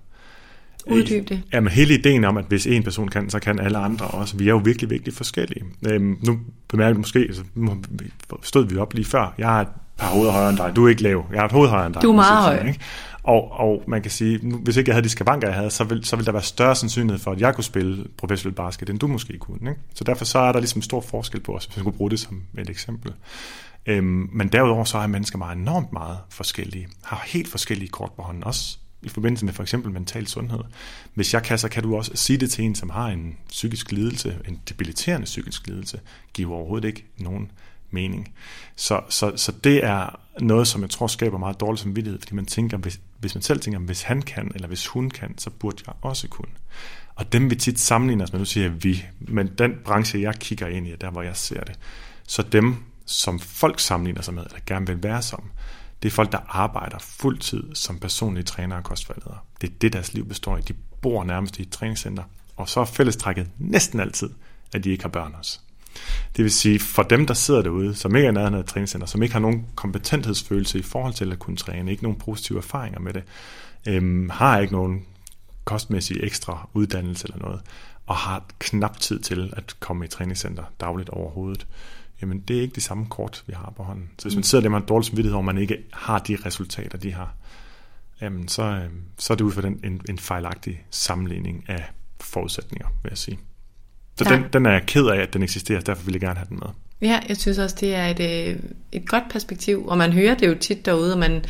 Uddyb 0.86 1.28
det. 1.28 1.42
Jamen 1.52 1.72
hele 1.72 1.94
ideen 1.94 2.24
om, 2.24 2.36
at 2.36 2.44
hvis 2.48 2.66
en 2.66 2.82
person 2.82 3.08
kan, 3.08 3.30
så 3.30 3.38
kan 3.38 3.58
alle 3.58 3.78
andre 3.78 4.06
også. 4.06 4.36
Vi 4.36 4.44
er 4.44 4.50
jo 4.50 4.56
virkelig, 4.64 4.90
virkelig 4.90 5.14
forskellige. 5.14 5.64
Øhm, 5.86 6.18
nu 6.22 6.38
bemærker 6.68 6.92
du 6.92 6.98
måske, 6.98 7.28
så 7.32 7.42
stod 8.42 8.66
vi 8.66 8.76
op 8.76 8.94
lige 8.94 9.04
før. 9.04 9.34
Jeg 9.38 9.48
har 9.48 9.60
et 9.60 9.68
par 9.98 10.06
hoveder 10.06 10.32
højere 10.32 10.50
end 10.50 10.58
dig. 10.58 10.72
Du 10.76 10.84
er 10.84 10.88
ikke 10.88 11.02
lav. 11.02 11.26
Jeg 11.32 11.40
har 11.40 11.46
et 11.46 11.52
hoved 11.52 11.68
højere 11.68 11.86
end 11.86 11.94
dig. 11.94 12.02
Du 12.02 12.10
er 12.10 12.14
meget 12.14 12.44
høj. 12.44 12.68
Ikke? 12.68 12.80
Og, 13.24 13.52
og 13.52 13.82
man 13.86 14.02
kan 14.02 14.10
sige, 14.10 14.38
hvis 14.38 14.76
ikke 14.76 14.88
jeg 14.88 14.94
havde 14.94 15.04
de 15.04 15.08
skavanker, 15.08 15.48
jeg 15.48 15.56
havde, 15.56 15.70
så 15.70 15.84
ville, 15.84 16.04
så 16.04 16.16
ville 16.16 16.26
der 16.26 16.32
være 16.32 16.42
større 16.42 16.76
sandsynlighed 16.76 17.18
for, 17.18 17.32
at 17.32 17.40
jeg 17.40 17.54
kunne 17.54 17.64
spille 17.64 18.04
professionel 18.16 18.54
basket, 18.54 18.90
end 18.90 18.98
du 18.98 19.06
måske 19.06 19.38
kunne. 19.38 19.70
Ikke? 19.70 19.80
Så 19.94 20.04
derfor 20.04 20.24
så 20.24 20.38
er 20.38 20.52
der 20.52 20.58
ligesom 20.58 20.82
stor 20.82 21.00
forskel 21.00 21.40
på 21.40 21.56
os, 21.56 21.64
hvis 21.64 21.76
man 21.76 21.84
kunne 21.84 21.92
bruge 21.92 22.10
det 22.10 22.20
som 22.20 22.42
et 22.58 22.70
eksempel. 22.70 23.12
Øhm, 23.86 24.28
men 24.32 24.48
derudover 24.48 24.84
så 24.84 24.98
er 24.98 25.06
mennesker 25.06 25.38
meget 25.38 25.58
enormt 25.58 25.92
meget 25.92 26.18
forskellige. 26.30 26.88
Har 27.04 27.22
helt 27.26 27.48
forskellige 27.48 27.88
kort 27.88 28.12
på 28.16 28.22
hånden, 28.22 28.44
også 28.44 28.78
i 29.02 29.08
forbindelse 29.08 29.44
med 29.44 29.52
for 29.52 29.62
eksempel 29.62 29.92
mental 29.92 30.26
sundhed. 30.26 30.60
Hvis 31.14 31.34
jeg 31.34 31.42
kan, 31.42 31.58
så 31.58 31.68
kan 31.68 31.82
du 31.82 31.96
også 31.96 32.10
sige 32.14 32.36
det 32.36 32.50
til 32.50 32.64
en, 32.64 32.74
som 32.74 32.90
har 32.90 33.06
en 33.06 33.36
psykisk 33.48 33.92
lidelse, 33.92 34.38
en 34.48 34.60
debiliterende 34.68 35.24
psykisk 35.24 35.66
lidelse, 35.66 36.00
giver 36.34 36.54
overhovedet 36.54 36.88
ikke 36.88 37.04
nogen 37.18 37.50
mening. 37.90 38.34
Så, 38.76 39.00
så, 39.08 39.32
så 39.36 39.52
det 39.64 39.84
er 39.84 40.20
noget, 40.40 40.68
som 40.68 40.82
jeg 40.82 40.90
tror 40.90 41.06
skaber 41.06 41.38
meget 41.38 41.60
dårlig 41.60 41.78
samvittighed, 41.78 42.20
fordi 42.20 42.34
man 42.34 42.46
tænker, 42.46 42.76
hvis, 42.76 43.00
hvis 43.24 43.34
man 43.34 43.42
selv 43.42 43.60
tænker, 43.60 43.80
hvis 43.80 44.02
han 44.02 44.22
kan, 44.22 44.50
eller 44.54 44.68
hvis 44.68 44.86
hun 44.86 45.10
kan, 45.10 45.38
så 45.38 45.50
burde 45.50 45.82
jeg 45.86 45.94
også 46.02 46.28
kunne. 46.28 46.52
Og 47.14 47.32
dem 47.32 47.50
vi 47.50 47.56
tit 47.56 47.80
sammenligner 47.80 48.24
os 48.24 48.32
med, 48.32 48.40
nu 48.40 48.44
siger 48.44 48.66
jeg 48.66 48.84
vi, 48.84 49.04
men 49.20 49.46
den 49.58 49.72
branche, 49.84 50.20
jeg 50.20 50.34
kigger 50.34 50.66
ind 50.66 50.86
i, 50.86 50.96
der 51.00 51.10
hvor 51.10 51.22
jeg 51.22 51.36
ser 51.36 51.60
det, 51.60 51.78
så 52.28 52.42
dem, 52.42 52.76
som 53.06 53.38
folk 53.40 53.80
sammenligner 53.80 54.22
sig 54.22 54.34
med, 54.34 54.42
eller 54.46 54.58
gerne 54.66 54.86
vil 54.86 55.02
være 55.02 55.22
som, 55.22 55.50
det 56.02 56.08
er 56.08 56.12
folk, 56.12 56.32
der 56.32 56.38
arbejder 56.48 56.98
fuldtid 56.98 57.74
som 57.74 57.98
personlige 57.98 58.44
trænere 58.44 58.78
og 58.78 58.84
kostvejledere. 58.84 59.38
Det 59.60 59.70
er 59.70 59.74
det, 59.80 59.92
deres 59.92 60.14
liv 60.14 60.28
består 60.28 60.56
i. 60.56 60.60
De 60.60 60.74
bor 61.02 61.24
nærmest 61.24 61.58
i 61.58 61.62
et 61.62 61.70
træningscenter, 61.70 62.22
og 62.56 62.68
så 62.68 62.80
er 62.80 62.84
fællestrækket 62.84 63.50
næsten 63.58 64.00
altid, 64.00 64.30
at 64.74 64.84
de 64.84 64.90
ikke 64.90 65.04
har 65.04 65.08
børn 65.08 65.34
også. 65.38 65.60
Det 66.36 66.42
vil 66.42 66.52
sige, 66.52 66.78
for 66.78 67.02
dem, 67.02 67.26
der 67.26 67.34
sidder 67.34 67.62
derude, 67.62 67.94
som 67.94 68.16
ikke 68.16 68.28
er 68.28 68.32
nærheden 68.32 68.54
af 68.54 68.60
et 68.60 68.66
træningscenter, 68.66 69.06
som 69.06 69.22
ikke 69.22 69.32
har 69.32 69.40
nogen 69.40 69.66
kompetenthedsfølelse 69.74 70.78
i 70.78 70.82
forhold 70.82 71.14
til 71.14 71.32
at 71.32 71.38
kunne 71.38 71.56
træne, 71.56 71.90
ikke 71.90 72.02
nogen 72.02 72.18
positive 72.18 72.58
erfaringer 72.58 73.00
med 73.00 73.12
det, 73.12 73.22
øhm, 73.88 74.30
har 74.30 74.58
ikke 74.58 74.72
nogen 74.72 75.06
kostmæssig 75.64 76.16
ekstra 76.20 76.68
uddannelse 76.74 77.26
eller 77.26 77.38
noget, 77.38 77.60
og 78.06 78.16
har 78.16 78.44
knap 78.58 79.00
tid 79.00 79.18
til 79.18 79.52
at 79.56 79.76
komme 79.80 80.04
i 80.04 80.08
træningscenter 80.08 80.64
dagligt 80.80 81.08
overhovedet, 81.08 81.66
jamen 82.20 82.40
det 82.40 82.56
er 82.56 82.60
ikke 82.60 82.74
de 82.74 82.80
samme 82.80 83.06
kort, 83.06 83.44
vi 83.46 83.52
har 83.56 83.72
på 83.76 83.82
hånden. 83.82 84.10
Så 84.18 84.24
hvis 84.24 84.34
man 84.34 84.44
sidder 84.44 84.62
der 84.62 84.68
med 84.68 84.78
en 84.78 84.84
dårlig 84.88 85.06
samvittighed, 85.06 85.36
og 85.36 85.44
man 85.44 85.58
ikke 85.58 85.78
har 85.92 86.18
de 86.18 86.36
resultater, 86.46 86.98
de 86.98 87.12
har, 87.12 87.34
jamen 88.20 88.48
så, 88.48 88.62
øh, 88.62 88.90
så 89.18 89.32
er 89.32 89.36
det 89.36 89.44
ud 89.44 89.52
fra 89.52 89.62
den, 89.62 89.80
en, 89.84 90.00
en 90.08 90.18
fejlagtig 90.18 90.84
sammenligning 90.90 91.64
af 91.68 91.84
forudsætninger, 92.20 92.88
vil 93.02 93.10
jeg 93.10 93.18
sige. 93.18 93.38
Så 94.18 94.24
Ja. 94.30 94.34
den, 94.34 94.44
den 94.52 94.66
er 94.66 94.70
jeg 94.70 94.82
ked 94.86 95.06
af, 95.06 95.16
at 95.20 95.34
den 95.34 95.42
eksisterer, 95.42 95.80
derfor 95.80 96.04
vil 96.04 96.12
jeg 96.12 96.20
gerne 96.20 96.38
have 96.38 96.48
den 96.48 96.56
med. 96.58 96.66
Ja, 97.08 97.20
jeg 97.28 97.36
synes 97.36 97.58
også, 97.58 97.76
det 97.80 97.94
er 97.94 98.06
et, 98.06 98.20
øh, 98.50 98.56
et 98.92 99.08
godt 99.08 99.24
perspektiv, 99.30 99.86
og 99.86 99.98
man 99.98 100.12
hører 100.12 100.34
det 100.34 100.48
jo 100.48 100.54
tit 100.60 100.86
derude, 100.86 101.12
og 101.12 101.18
man 101.18 101.44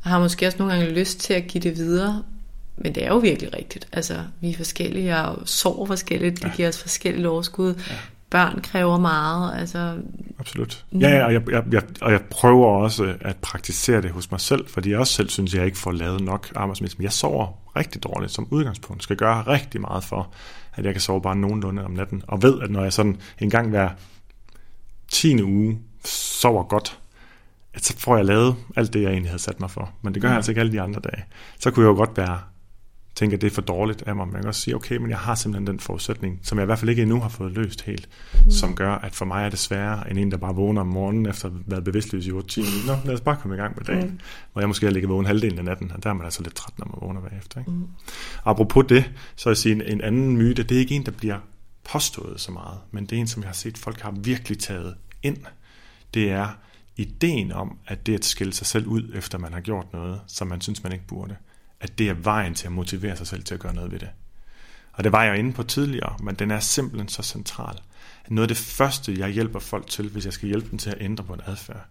har 0.00 0.18
måske 0.18 0.46
også 0.46 0.58
nogle 0.58 0.74
gange 0.74 0.90
lyst 0.94 1.20
til 1.20 1.34
at 1.34 1.46
give 1.46 1.62
det 1.62 1.76
videre, 1.76 2.22
men 2.76 2.94
det 2.94 3.04
er 3.04 3.08
jo 3.08 3.16
virkelig 3.18 3.54
rigtigt. 3.54 3.88
Altså, 3.92 4.14
vi 4.40 4.50
er 4.50 4.56
forskellige 4.56 5.16
og 5.16 5.48
sover 5.48 5.86
forskelligt, 5.86 6.42
det 6.42 6.52
giver 6.56 6.68
os 6.68 6.78
forskellige 6.78 7.28
overskud. 7.28 7.74
Børn 8.30 8.60
kræver 8.60 8.98
meget, 8.98 9.60
altså, 9.60 9.94
Absolut. 10.40 10.84
Ja, 10.92 11.08
ja 11.08 11.24
og, 11.24 11.32
jeg, 11.32 11.50
jeg, 11.50 11.64
jeg, 11.72 11.82
og 12.00 12.12
jeg 12.12 12.20
prøver 12.30 12.66
også 12.66 13.16
at 13.20 13.36
praktisere 13.36 14.02
det 14.02 14.10
hos 14.10 14.30
mig 14.30 14.40
selv, 14.40 14.68
fordi 14.68 14.90
jeg 14.90 14.98
også 14.98 15.12
selv 15.12 15.28
synes, 15.28 15.54
at 15.54 15.58
jeg 15.58 15.66
ikke 15.66 15.78
får 15.78 15.92
lavet 15.92 16.20
nok 16.20 16.52
arbejdsmæssigt. 16.56 16.98
Men 16.98 17.04
jeg 17.04 17.12
sover 17.12 17.76
rigtig 17.76 18.02
dårligt 18.02 18.32
som 18.32 18.48
udgangspunkt. 18.50 19.02
Skal 19.02 19.16
gøre 19.16 19.42
rigtig 19.42 19.80
meget 19.80 20.04
for, 20.04 20.32
at 20.74 20.84
jeg 20.84 20.94
kan 20.94 21.00
sove 21.00 21.22
bare 21.22 21.36
nogenlunde 21.36 21.84
om 21.84 21.90
natten. 21.90 22.22
Og 22.28 22.42
ved, 22.42 22.60
at 22.60 22.70
når 22.70 22.82
jeg 22.82 22.92
sådan 22.92 23.20
en 23.38 23.50
gang 23.50 23.70
hver 23.70 23.90
10. 25.08 25.42
uge 25.42 25.78
sover 26.04 26.62
godt, 26.62 26.98
at 27.74 27.84
så 27.84 27.98
får 27.98 28.16
jeg 28.16 28.24
lavet 28.24 28.56
alt 28.76 28.92
det, 28.92 29.02
jeg 29.02 29.10
egentlig 29.10 29.30
havde 29.30 29.42
sat 29.42 29.60
mig 29.60 29.70
for. 29.70 29.90
Men 30.02 30.14
det 30.14 30.22
gør 30.22 30.28
jeg 30.28 30.36
altså 30.36 30.50
ikke 30.50 30.60
alle 30.60 30.72
de 30.72 30.80
andre 30.80 31.00
dage. 31.00 31.24
Så 31.58 31.70
kunne 31.70 31.84
jeg 31.84 31.90
jo 31.90 31.96
godt 31.96 32.16
være 32.16 32.38
tænke, 33.20 33.34
at 33.34 33.40
det 33.40 33.46
er 33.46 33.54
for 33.54 33.62
dårligt 33.62 34.02
af 34.02 34.16
mig, 34.16 34.26
jeg 34.32 34.40
kan 34.40 34.48
også 34.48 34.60
sige, 34.60 34.74
okay, 34.74 34.96
men 34.96 35.10
jeg 35.10 35.18
har 35.18 35.34
simpelthen 35.34 35.66
den 35.66 35.80
forudsætning, 35.80 36.40
som 36.42 36.58
jeg 36.58 36.64
i 36.64 36.66
hvert 36.66 36.78
fald 36.78 36.90
ikke 36.90 37.02
endnu 37.02 37.20
har 37.20 37.28
fået 37.28 37.52
løst 37.52 37.82
helt, 37.82 38.08
mm. 38.44 38.50
som 38.50 38.74
gør, 38.74 38.92
at 38.92 39.14
for 39.14 39.24
mig 39.24 39.44
er 39.44 39.48
det 39.48 39.58
sværere, 39.58 40.10
end 40.10 40.18
en, 40.18 40.30
der 40.30 40.36
bare 40.36 40.54
vågner 40.54 40.80
om 40.80 40.86
morgenen, 40.86 41.26
efter 41.26 41.48
at 41.48 41.52
have 41.52 41.64
været 41.66 41.84
bevidstløs 41.84 42.26
i 42.26 42.30
8 42.32 42.48
timer. 42.48 42.66
Nå, 42.86 42.96
lad 43.04 43.14
os 43.14 43.20
bare 43.20 43.36
komme 43.36 43.56
i 43.56 43.58
gang 43.58 43.74
med 43.76 43.84
dagen. 43.84 44.10
Mm. 44.10 44.20
Hvor 44.52 44.62
jeg 44.62 44.68
måske 44.68 44.86
har 44.86 44.92
ligget 44.92 45.08
vågen 45.08 45.26
halvdelen 45.26 45.58
af 45.58 45.64
natten, 45.64 45.92
og 45.92 46.02
der 46.02 46.10
er 46.10 46.14
man 46.14 46.24
altså 46.24 46.42
lidt 46.42 46.54
træt, 46.54 46.78
når 46.78 46.86
man 46.86 47.08
vågner 47.08 47.20
bagefter. 47.20 47.60
Ikke? 47.60 47.70
Mm. 47.70 47.86
Apropos 48.44 48.84
det, 48.88 49.10
så 49.36 49.48
vil 49.48 49.50
jeg 49.50 49.56
sige, 49.56 49.74
en, 49.74 49.82
en 49.82 50.00
anden 50.00 50.36
myte, 50.36 50.62
det 50.62 50.74
er 50.74 50.78
ikke 50.78 50.94
en, 50.94 51.06
der 51.06 51.12
bliver 51.12 51.38
påstået 51.92 52.40
så 52.40 52.52
meget, 52.52 52.78
men 52.90 53.06
det 53.06 53.16
er 53.16 53.20
en, 53.20 53.26
som 53.26 53.42
jeg 53.42 53.48
har 53.48 53.54
set, 53.54 53.78
folk 53.78 54.00
har 54.00 54.10
virkelig 54.10 54.58
taget 54.58 54.94
ind. 55.22 55.36
Det 56.14 56.30
er 56.30 56.48
ideen 56.96 57.52
om, 57.52 57.78
at 57.86 58.06
det 58.06 58.14
at 58.14 58.24
skille 58.24 58.52
sig 58.52 58.66
selv 58.66 58.86
ud, 58.86 59.12
efter 59.14 59.38
man 59.38 59.52
har 59.52 59.60
gjort 59.60 59.92
noget, 59.92 60.20
som 60.26 60.48
man 60.48 60.60
synes, 60.60 60.82
man 60.82 60.92
ikke 60.92 61.06
burde, 61.06 61.36
at 61.80 61.98
det 61.98 62.08
er 62.08 62.14
vejen 62.14 62.54
til 62.54 62.66
at 62.66 62.72
motivere 62.72 63.16
sig 63.16 63.26
selv 63.26 63.42
til 63.42 63.54
at 63.54 63.60
gøre 63.60 63.74
noget 63.74 63.92
ved 63.92 63.98
det. 63.98 64.08
Og 64.92 65.04
det 65.04 65.12
var 65.12 65.24
jeg 65.24 65.38
inde 65.38 65.52
på 65.52 65.62
tidligere, 65.62 66.16
men 66.22 66.34
den 66.34 66.50
er 66.50 66.60
simpelthen 66.60 67.08
så 67.08 67.22
central. 67.22 67.78
At 68.24 68.30
noget 68.30 68.50
af 68.50 68.56
det 68.56 68.64
første, 68.64 69.18
jeg 69.18 69.30
hjælper 69.30 69.58
folk 69.58 69.86
til, 69.86 70.08
hvis 70.08 70.24
jeg 70.24 70.32
skal 70.32 70.48
hjælpe 70.48 70.70
dem 70.70 70.78
til 70.78 70.90
at 70.90 70.96
ændre 71.00 71.24
på 71.24 71.32
en 71.32 71.40
adfærd, 71.46 71.86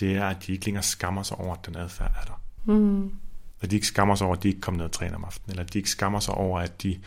det 0.00 0.16
er, 0.16 0.26
at 0.26 0.46
de 0.46 0.52
ikke 0.52 0.64
længere 0.64 0.82
skammer 0.82 1.22
sig 1.22 1.36
over, 1.36 1.54
at 1.54 1.66
den 1.66 1.76
adfærd 1.76 2.12
er 2.20 2.24
der. 2.24 2.40
Mm. 2.72 3.12
At 3.60 3.70
de 3.70 3.76
ikke 3.76 3.86
skammer 3.86 4.14
sig 4.14 4.26
over, 4.26 4.36
at 4.36 4.42
de 4.42 4.48
ikke 4.48 4.60
kom 4.60 4.74
ned 4.74 4.84
og 4.84 4.92
træner 4.92 5.16
om 5.16 5.24
aftenen, 5.24 5.50
eller 5.50 5.64
at 5.64 5.72
de 5.72 5.78
ikke 5.78 5.90
skammer 5.90 6.20
sig 6.20 6.34
over, 6.34 6.60
at 6.60 6.82
de 6.82 6.98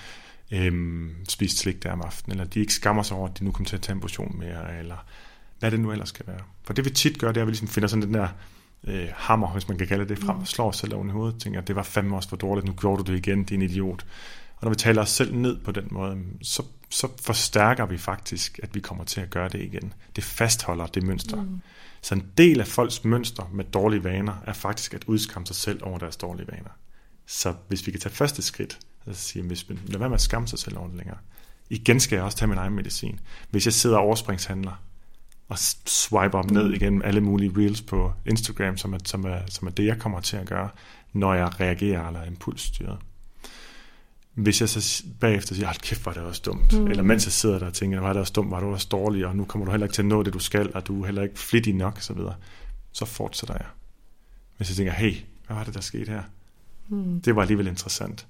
øhm, 0.51 1.15
spiste 1.29 1.57
slik 1.57 1.83
der 1.83 1.91
om 1.91 2.01
aftenen, 2.01 2.31
eller 2.31 2.45
at 2.45 2.53
de 2.53 2.59
ikke 2.59 2.73
skammer 2.73 3.03
sig 3.03 3.17
over, 3.17 3.29
at 3.29 3.39
de 3.39 3.45
nu 3.45 3.51
kommer 3.51 3.67
til 3.69 3.75
at 3.75 3.81
tage 3.81 3.95
en 3.95 4.01
portion 4.01 4.39
mere, 4.39 4.79
eller 4.79 5.05
hvad 5.59 5.71
det 5.71 5.79
nu 5.79 5.91
ellers 5.91 6.09
skal 6.09 6.27
være. 6.27 6.39
For 6.63 6.73
det 6.73 6.85
vi 6.85 6.89
tit 6.89 7.19
gør, 7.19 7.27
det 7.27 7.37
er, 7.37 7.41
at 7.41 7.47
vi 7.47 7.51
ligesom 7.51 7.67
finder 7.67 7.87
sådan 7.87 8.01
den 8.01 8.13
der 8.13 8.27
øh, 8.87 9.07
hammer, 9.13 9.51
hvis 9.51 9.67
man 9.67 9.77
kan 9.77 9.87
kalde 9.87 10.07
det, 10.07 10.19
frem 10.19 10.39
og 10.39 10.47
slår 10.47 10.67
os 10.67 10.77
selv 10.77 10.95
oven 10.95 11.09
i 11.09 11.11
hovedet, 11.11 11.41
tænker, 11.41 11.61
at 11.61 11.67
det 11.67 11.75
var 11.75 11.83
fandme 11.83 12.15
også 12.15 12.29
for 12.29 12.35
dårligt, 12.35 12.67
nu 12.67 12.73
gjorde 12.73 13.03
du 13.03 13.11
det 13.11 13.17
igen, 13.17 13.43
din 13.43 13.61
idiot. 13.61 14.05
Og 14.55 14.63
når 14.63 14.69
vi 14.69 14.75
taler 14.75 15.01
os 15.01 15.09
selv 15.09 15.35
ned 15.35 15.57
på 15.57 15.71
den 15.71 15.87
måde, 15.91 16.17
så, 16.41 16.63
så 16.89 17.07
forstærker 17.21 17.85
vi 17.85 17.97
faktisk, 17.97 18.59
at 18.63 18.75
vi 18.75 18.79
kommer 18.79 19.03
til 19.03 19.21
at 19.21 19.29
gøre 19.29 19.49
det 19.49 19.61
igen. 19.61 19.93
Det 20.15 20.23
fastholder 20.23 20.85
det 20.85 21.03
mønster. 21.03 21.41
Mm. 21.41 21.61
Så 22.01 22.15
en 22.15 22.25
del 22.37 22.59
af 22.59 22.67
folks 22.67 23.03
mønster 23.03 23.49
med 23.53 23.65
dårlige 23.65 24.03
vaner, 24.03 24.33
er 24.45 24.53
faktisk 24.53 24.93
at 24.93 25.03
udskamme 25.07 25.47
sig 25.47 25.55
selv 25.55 25.79
over 25.83 25.97
deres 25.97 26.17
dårlige 26.17 26.47
vaner. 26.47 26.69
Så 27.25 27.53
hvis 27.67 27.87
vi 27.87 27.91
kan 27.91 27.99
tage 27.99 28.13
første 28.13 28.41
skridt, 28.41 28.79
så 29.05 29.13
sige, 29.13 29.43
hvis 29.43 29.69
man, 29.69 29.79
lad 29.85 29.99
være 29.99 30.09
med 30.09 30.15
at 30.15 30.21
skamme 30.21 30.47
sig 30.47 30.59
selv 30.59 30.77
over 30.77 30.87
det 30.87 30.97
længere. 30.97 31.17
Igen 31.69 31.99
skal 31.99 32.15
jeg 32.15 32.25
også 32.25 32.37
tage 32.37 32.49
min 32.49 32.57
egen 32.57 32.73
medicin. 32.73 33.19
Hvis 33.49 33.65
jeg 33.65 33.73
sidder 33.73 33.97
og 33.97 34.03
overspringshandler, 34.03 34.83
og 35.47 35.57
swiper 35.85 36.37
op 36.37 36.51
ned 36.51 36.73
igennem 36.73 37.01
alle 37.05 37.21
mulige 37.21 37.53
reels 37.57 37.81
på 37.81 38.13
Instagram, 38.25 38.77
som 38.77 38.93
er, 38.93 38.97
som, 39.05 39.25
er, 39.25 39.39
som 39.49 39.67
er 39.67 39.71
det, 39.71 39.85
jeg 39.85 39.99
kommer 39.99 40.19
til 40.19 40.37
at 40.37 40.47
gøre, 40.47 40.69
når 41.13 41.33
jeg 41.33 41.59
reagerer 41.59 42.07
eller 42.07 42.19
er 42.19 42.25
impulsstyret. 42.25 42.97
Hvis 44.33 44.61
jeg 44.61 44.69
så 44.69 45.03
bagefter 45.19 45.55
siger, 45.55 45.67
hold 45.67 45.81
kæft, 45.81 46.05
var 46.05 46.13
det 46.13 46.21
også 46.21 46.41
dumt. 46.45 46.79
Mm. 46.79 46.87
Eller 46.87 47.03
mens 47.03 47.25
jeg 47.25 47.31
sidder 47.31 47.59
der 47.59 47.65
og 47.65 47.73
tænker, 47.73 47.99
var 47.99 48.13
det 48.13 48.19
også 48.19 48.33
dumt, 48.33 48.51
var 48.51 48.59
du 48.59 48.67
også 48.67 48.87
dårlig, 48.91 49.25
og 49.25 49.35
nu 49.35 49.45
kommer 49.45 49.65
du 49.65 49.71
heller 49.71 49.85
ikke 49.85 49.93
til 49.93 50.01
at 50.01 50.05
nå 50.05 50.23
det, 50.23 50.33
du 50.33 50.39
skal, 50.39 50.71
og 50.75 50.87
du 50.87 51.01
er 51.01 51.05
heller 51.05 51.23
ikke 51.23 51.39
flittig 51.39 51.73
nok, 51.75 52.01
så 52.01 52.13
videre. 52.13 52.35
Så 52.91 53.05
fortsætter 53.05 53.55
jeg. 53.55 53.65
Hvis 54.57 54.69
jeg 54.69 54.77
tænker, 54.77 54.93
hey, 54.93 55.15
hvad 55.47 55.55
var 55.55 55.63
det, 55.63 55.73
der 55.73 55.81
skete 55.81 56.11
her? 56.11 56.23
Mm. 56.87 57.21
Det 57.21 57.35
var 57.35 57.41
alligevel 57.41 57.67
interessant. 57.67 58.27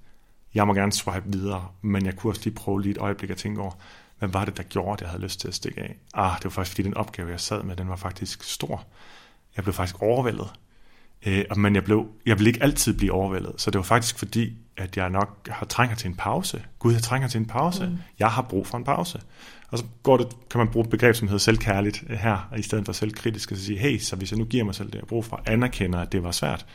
Jeg 0.53 0.67
må 0.67 0.73
gerne 0.73 0.91
swipe 0.91 1.25
videre, 1.25 1.67
men 1.81 2.05
jeg 2.05 2.15
kunne 2.15 2.31
også 2.31 2.41
lige 2.43 2.55
prøve 2.55 2.81
lige 2.81 2.91
et 2.91 2.97
øjeblik 2.97 3.29
at 3.29 3.37
tænke 3.37 3.61
over, 3.61 3.71
hvad 4.19 4.29
var 4.29 4.45
det, 4.45 4.57
der 4.57 4.63
gjorde, 4.63 4.93
at 4.93 5.01
jeg 5.01 5.09
havde 5.09 5.23
lyst 5.23 5.39
til 5.39 5.47
at 5.47 5.55
stikke 5.55 5.81
af? 5.81 5.95
Ah, 6.13 6.35
det 6.37 6.45
var 6.45 6.49
faktisk, 6.49 6.71
fordi 6.71 6.83
den 6.83 6.97
opgave, 6.97 7.29
jeg 7.29 7.39
sad 7.39 7.63
med, 7.63 7.75
den 7.75 7.89
var 7.89 7.95
faktisk 7.95 8.43
stor. 8.43 8.85
Jeg 9.55 9.63
blev 9.63 9.73
faktisk 9.73 10.01
overvældet. 10.01 10.47
Øh, 11.25 11.57
men 11.57 11.75
jeg, 11.75 11.83
blev, 11.83 12.07
jeg 12.25 12.39
vil 12.39 12.47
ikke 12.47 12.63
altid 12.63 12.97
blive 12.97 13.11
overvældet. 13.11 13.53
Så 13.57 13.71
det 13.71 13.77
var 13.77 13.83
faktisk 13.83 14.17
fordi, 14.17 14.57
at 14.77 14.97
jeg 14.97 15.09
nok 15.09 15.49
har 15.49 15.65
trænger 15.65 15.95
til 15.95 16.07
en 16.07 16.15
pause. 16.15 16.63
Gud, 16.79 16.93
jeg 16.93 17.01
trænger 17.01 17.27
til 17.27 17.39
en 17.39 17.45
pause. 17.45 17.85
Mm. 17.85 17.97
Jeg 18.19 18.29
har 18.31 18.41
brug 18.41 18.67
for 18.67 18.77
en 18.77 18.83
pause. 18.83 19.21
Og 19.67 19.77
så 19.77 19.85
går 20.03 20.17
det, 20.17 20.27
kan 20.49 20.59
man 20.59 20.67
bruge 20.67 20.83
et 20.83 20.89
begreb, 20.89 21.15
som 21.15 21.27
hedder 21.27 21.39
selvkærligt 21.39 22.03
her, 22.09 22.53
i 22.57 22.61
stedet 22.61 22.85
for 22.85 22.93
selvkritisk, 22.93 23.51
og 23.51 23.57
så 23.57 23.63
sige, 23.63 23.79
hey, 23.79 23.99
så 23.99 24.15
hvis 24.15 24.31
jeg 24.31 24.39
nu 24.39 24.45
giver 24.45 24.63
mig 24.63 24.75
selv 24.75 24.91
det, 24.91 24.95
jeg 24.95 25.07
brug 25.07 25.25
for, 25.25 25.41
anerkender, 25.45 25.99
at 25.99 26.11
det 26.11 26.23
var 26.23 26.31
svært. 26.31 26.65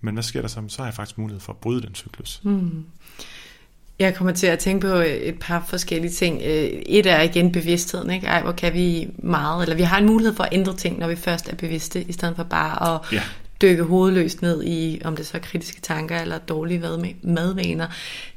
Men 0.00 0.14
hvad 0.14 0.22
sker 0.22 0.40
der 0.40 0.48
så? 0.48 0.62
Så 0.68 0.78
har 0.78 0.86
jeg 0.86 0.94
faktisk 0.94 1.18
mulighed 1.18 1.40
for 1.40 1.52
at 1.52 1.58
bryde 1.58 1.82
den 1.82 1.94
cyklus. 1.94 2.40
Mm. 2.44 2.84
Jeg 4.00 4.14
kommer 4.14 4.32
til 4.32 4.46
at 4.46 4.58
tænke 4.58 4.86
på 4.86 4.94
et 4.96 5.38
par 5.40 5.64
forskellige 5.68 6.12
ting. 6.12 6.40
Et 6.42 7.06
er 7.06 7.20
igen 7.20 7.52
bevidstheden, 7.52 8.10
ikke? 8.10 8.26
Ej, 8.26 8.42
hvor 8.42 8.52
kan 8.52 8.74
vi 8.74 9.08
meget, 9.18 9.62
eller 9.62 9.76
vi 9.76 9.82
har 9.82 9.98
en 9.98 10.06
mulighed 10.06 10.34
for 10.34 10.44
at 10.44 10.48
ændre 10.52 10.76
ting, 10.76 10.98
når 10.98 11.08
vi 11.08 11.16
først 11.16 11.48
er 11.48 11.56
bevidste, 11.56 12.02
i 12.02 12.12
stedet 12.12 12.36
for 12.36 12.42
bare 12.42 12.94
at 12.94 13.00
ja. 13.12 13.22
dykke 13.62 13.82
hovedløst 13.82 14.42
ned 14.42 14.64
i, 14.64 15.00
om 15.04 15.16
det 15.16 15.26
så 15.26 15.36
er 15.36 15.40
kritiske 15.40 15.80
tanker 15.80 16.20
eller 16.20 16.38
dårlige 16.38 16.82
madvaner. 17.22 17.86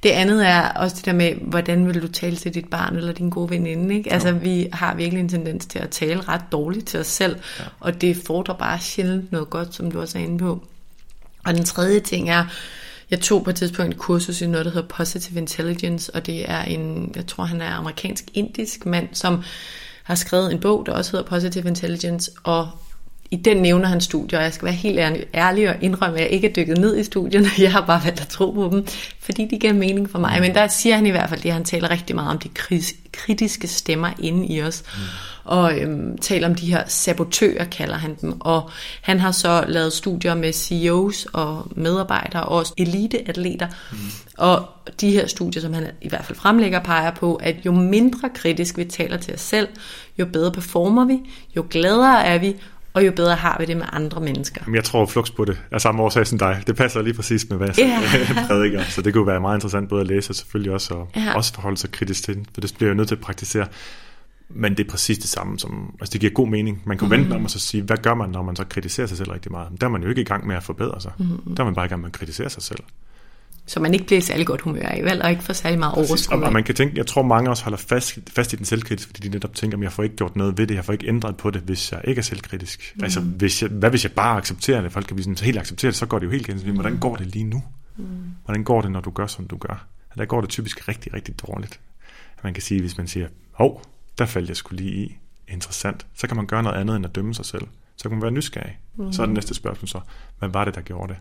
Det 0.03 0.09
andet 0.09 0.47
er 0.47 0.69
også 0.69 0.95
det 0.95 1.05
der 1.05 1.13
med, 1.13 1.33
hvordan 1.41 1.87
vil 1.87 2.01
du 2.01 2.07
tale 2.07 2.35
til 2.35 2.53
dit 2.53 2.69
barn 2.69 2.95
eller 2.95 3.13
din 3.13 3.29
gode 3.29 3.49
veninde, 3.49 3.95
ikke? 3.95 4.13
Altså, 4.13 4.31
vi 4.31 4.67
har 4.73 4.95
virkelig 4.95 5.19
en 5.19 5.29
tendens 5.29 5.65
til 5.65 5.79
at 5.79 5.89
tale 5.89 6.21
ret 6.21 6.43
dårligt 6.51 6.87
til 6.87 6.99
os 6.99 7.07
selv, 7.07 7.35
ja. 7.59 7.63
og 7.79 8.01
det 8.01 8.17
fordrer 8.27 8.55
bare 8.55 8.79
sjældent 8.79 9.31
noget 9.31 9.49
godt, 9.49 9.75
som 9.75 9.91
du 9.91 10.01
også 10.01 10.17
er 10.17 10.23
inde 10.23 10.37
på. 10.37 10.63
Og 11.45 11.53
den 11.53 11.63
tredje 11.63 11.99
ting 11.99 12.29
er, 12.29 12.45
jeg 13.13 13.21
tog 13.21 13.43
på 13.43 13.49
et 13.49 13.55
tidspunkt 13.55 13.93
et 13.93 13.99
kursus 13.99 14.41
i 14.41 14.47
noget, 14.47 14.65
der 14.65 14.71
hedder 14.71 14.87
Positive 14.87 15.39
Intelligence, 15.39 16.15
og 16.15 16.25
det 16.25 16.49
er 16.49 16.61
en, 16.61 17.11
jeg 17.15 17.27
tror 17.27 17.43
han 17.43 17.61
er 17.61 17.69
amerikansk-indisk 17.73 18.85
mand, 18.85 19.07
som 19.11 19.43
har 20.03 20.15
skrevet 20.15 20.51
en 20.51 20.59
bog, 20.59 20.85
der 20.85 20.91
også 20.91 21.11
hedder 21.11 21.25
Positive 21.25 21.67
Intelligence, 21.67 22.31
og 22.43 22.69
i 23.33 23.35
den 23.35 23.57
nævner 23.57 23.87
han 23.87 24.01
studier, 24.01 24.39
og 24.39 24.45
jeg 24.45 24.53
skal 24.53 24.65
være 24.65 24.73
helt 24.73 24.99
ærlig 25.33 25.69
og 25.69 25.75
indrømme, 25.81 26.17
at 26.17 26.23
jeg 26.23 26.31
ikke 26.31 26.49
er 26.49 26.53
dykket 26.53 26.77
ned 26.77 26.97
i 26.97 27.03
studierne, 27.03 27.47
jeg 27.59 27.71
har 27.71 27.81
bare 27.81 28.01
valgt 28.05 28.21
at 28.21 28.27
tro 28.27 28.51
på 28.51 28.69
dem, 28.71 28.87
fordi 29.19 29.47
de 29.51 29.59
giver 29.59 29.73
mening 29.73 30.09
for 30.09 30.19
mig. 30.19 30.41
Men 30.41 30.55
der 30.55 30.67
siger 30.67 30.95
han 30.95 31.05
i 31.05 31.09
hvert 31.09 31.29
fald, 31.29 31.45
at 31.45 31.53
han 31.53 31.63
taler 31.63 31.91
rigtig 31.91 32.15
meget 32.15 32.29
om 32.29 32.39
de 32.39 32.49
kritiske 33.11 33.67
stemmer 33.67 34.09
inde 34.19 34.47
i 34.47 34.61
os, 34.61 34.83
mm. 34.87 35.01
og 35.43 35.79
øhm, 35.79 36.17
taler 36.17 36.47
om 36.47 36.55
de 36.55 36.65
her 36.65 36.83
sabotører, 36.87 37.65
kalder 37.65 37.95
han 37.95 38.15
dem. 38.21 38.41
Og 38.41 38.69
han 39.01 39.19
har 39.19 39.31
så 39.31 39.65
lavet 39.67 39.93
studier 39.93 40.35
med 40.35 40.53
CEOs 40.53 41.27
og 41.33 41.67
medarbejdere, 41.75 42.43
og 42.43 42.57
også 42.57 42.73
eliteatleter, 42.77 43.67
mm. 43.91 43.97
og 44.37 44.65
de 45.01 45.11
her 45.11 45.27
studier, 45.27 45.61
som 45.61 45.73
han 45.73 45.87
i 46.01 46.09
hvert 46.09 46.25
fald 46.25 46.37
fremlægger, 46.37 46.79
peger 46.79 47.11
på, 47.11 47.35
at 47.35 47.55
jo 47.65 47.71
mindre 47.71 48.29
kritisk 48.29 48.77
vi 48.77 48.85
taler 48.85 49.17
til 49.17 49.33
os 49.33 49.41
selv, 49.41 49.67
jo 50.19 50.25
bedre 50.25 50.51
performer 50.51 51.05
vi, 51.05 51.19
jo 51.55 51.65
gladere 51.69 52.25
er 52.25 52.37
vi, 52.37 52.55
og 52.93 53.05
jo 53.05 53.11
bedre 53.11 53.35
har 53.35 53.57
vi 53.59 53.65
det 53.65 53.77
med 53.77 53.85
andre 53.91 54.21
mennesker. 54.21 54.61
Jamen, 54.65 54.75
jeg 54.75 54.83
tror 54.83 55.05
flux 55.05 55.31
på 55.31 55.45
det 55.45 55.57
er 55.71 55.77
samme 55.77 56.03
årsag 56.03 56.27
som 56.27 56.39
dig. 56.39 56.63
Det 56.67 56.75
passer 56.75 57.01
lige 57.01 57.13
præcis 57.13 57.49
med, 57.49 57.57
hvad 57.57 57.69
jeg 57.77 57.85
yeah. 57.85 58.47
prædiker. 58.47 58.83
Så 58.83 59.01
det 59.01 59.13
kunne 59.13 59.27
være 59.27 59.41
meget 59.41 59.57
interessant 59.57 59.89
både 59.89 60.01
at 60.01 60.07
læse 60.07 60.31
og 60.31 60.35
selvfølgelig 60.35 60.71
også, 60.71 60.93
og 60.93 61.11
yeah. 61.17 61.35
også 61.35 61.53
forholde 61.53 61.77
sig 61.77 61.91
kritisk 61.91 62.23
til 62.23 62.47
for 62.53 62.61
det 62.61 62.73
bliver 62.77 62.89
jo 62.89 62.95
nødt 62.95 63.07
til 63.07 63.15
at 63.15 63.21
praktisere. 63.21 63.67
Men 64.49 64.77
det 64.77 64.85
er 64.85 64.89
præcis 64.89 65.17
det 65.17 65.29
samme, 65.29 65.59
som, 65.59 65.95
altså 65.99 66.13
det 66.13 66.21
giver 66.21 66.33
god 66.33 66.47
mening. 66.47 66.81
Man 66.85 66.97
kan 66.97 67.07
mm. 67.07 67.11
vente 67.11 67.33
om 67.33 67.43
og 67.43 67.49
så 67.49 67.59
sige, 67.59 67.83
hvad 67.83 67.97
gør 67.97 68.13
man, 68.13 68.29
når 68.29 68.43
man 68.43 68.55
så 68.55 68.63
kritiserer 68.69 69.07
sig 69.07 69.17
selv 69.17 69.31
rigtig 69.31 69.51
meget? 69.51 69.81
Der 69.81 69.87
er 69.87 69.91
man 69.91 70.03
jo 70.03 70.09
ikke 70.09 70.21
i 70.21 70.25
gang 70.25 70.47
med 70.47 70.55
at 70.55 70.63
forbedre 70.63 71.01
sig. 71.01 71.11
Mm. 71.17 71.55
Der 71.55 71.63
er 71.63 71.65
man 71.65 71.75
bare 71.75 71.85
i 71.85 71.89
gang 71.89 72.01
med 72.01 72.09
at 72.09 72.13
kritisere 72.13 72.49
sig 72.49 72.63
selv. 72.63 72.79
Så 73.65 73.79
man 73.79 73.93
ikke 73.93 74.05
bliver 74.05 74.21
særlig 74.21 74.45
godt 74.47 74.61
humør 74.61 74.81
af, 74.81 75.03
vel? 75.03 75.21
Og 75.21 75.29
ikke 75.29 75.43
får 75.43 75.53
særlig 75.53 75.79
meget 75.79 75.95
overskud 75.95 76.41
Og 76.41 76.53
man 76.53 76.63
kan 76.63 76.75
tænke, 76.75 76.97
jeg 76.97 77.07
tror 77.07 77.23
mange 77.23 77.49
også 77.49 77.63
holder 77.63 77.77
fast, 77.77 78.19
fast 78.29 78.53
i 78.53 78.55
den 78.55 78.65
selvkritisk, 78.65 79.07
fordi 79.07 79.27
de 79.27 79.33
netop 79.33 79.55
tænker, 79.55 79.77
at 79.77 79.83
jeg 79.83 79.91
får 79.91 80.03
ikke 80.03 80.15
gjort 80.15 80.35
noget 80.35 80.57
ved 80.57 80.67
det, 80.67 80.75
jeg 80.75 80.85
får 80.85 80.93
ikke 80.93 81.07
ændret 81.07 81.37
på 81.37 81.49
det, 81.49 81.61
hvis 81.61 81.91
jeg 81.91 82.01
ikke 82.03 82.19
er 82.19 82.23
selvkritisk. 82.23 82.93
Mm. 82.95 83.03
Altså, 83.03 83.19
hvis 83.19 83.61
jeg, 83.61 83.69
hvad 83.69 83.89
hvis 83.89 84.03
jeg 84.03 84.11
bare 84.11 84.37
accepterer 84.37 84.81
det? 84.81 84.91
Folk 84.91 85.05
kan 85.05 85.15
blive 85.15 85.23
sådan, 85.23 85.45
helt 85.45 85.59
acceptere 85.59 85.91
det, 85.91 85.97
så 85.97 86.05
går 86.05 86.19
det 86.19 86.25
jo 86.25 86.31
helt 86.31 86.47
galt. 86.47 86.63
Hvordan 86.63 86.97
går 86.97 87.15
det 87.15 87.27
lige 87.27 87.43
nu? 87.43 87.63
Mm. 87.97 88.05
Hvordan 88.45 88.63
går 88.63 88.81
det, 88.81 88.91
når 88.91 89.01
du 89.01 89.11
gør, 89.11 89.27
som 89.27 89.47
du 89.47 89.57
gør? 89.57 89.87
Og 90.09 90.17
der 90.17 90.25
går 90.25 90.41
det 90.41 90.49
typisk 90.49 90.87
rigtig, 90.87 91.13
rigtig 91.13 91.35
dårligt. 91.47 91.79
Man 92.43 92.53
kan 92.53 92.63
sige, 92.63 92.81
hvis 92.81 92.97
man 92.97 93.07
siger, 93.07 93.27
hov, 93.51 93.85
der 94.17 94.25
faldt 94.25 94.49
jeg 94.49 94.57
skulle 94.57 94.83
lige 94.83 94.95
i, 94.95 95.17
interessant, 95.47 96.05
så 96.15 96.27
kan 96.27 96.37
man 96.37 96.47
gøre 96.47 96.63
noget 96.63 96.77
andet 96.77 96.95
end 96.95 97.05
at 97.05 97.15
dømme 97.15 97.33
sig 97.33 97.45
selv. 97.45 97.67
Så 97.95 98.09
kan 98.09 98.11
man 98.11 98.21
være 98.21 98.31
nysgerrig. 98.31 98.77
Mm. 98.95 99.13
Så 99.13 99.21
er 99.21 99.25
det 99.25 99.35
næste 99.35 99.53
spørgsmål 99.53 99.87
så, 99.87 99.99
hvad 100.39 100.49
var 100.49 100.65
det, 100.65 100.75
der 100.75 100.81
gjorde 100.81 101.13
det? 101.13 101.17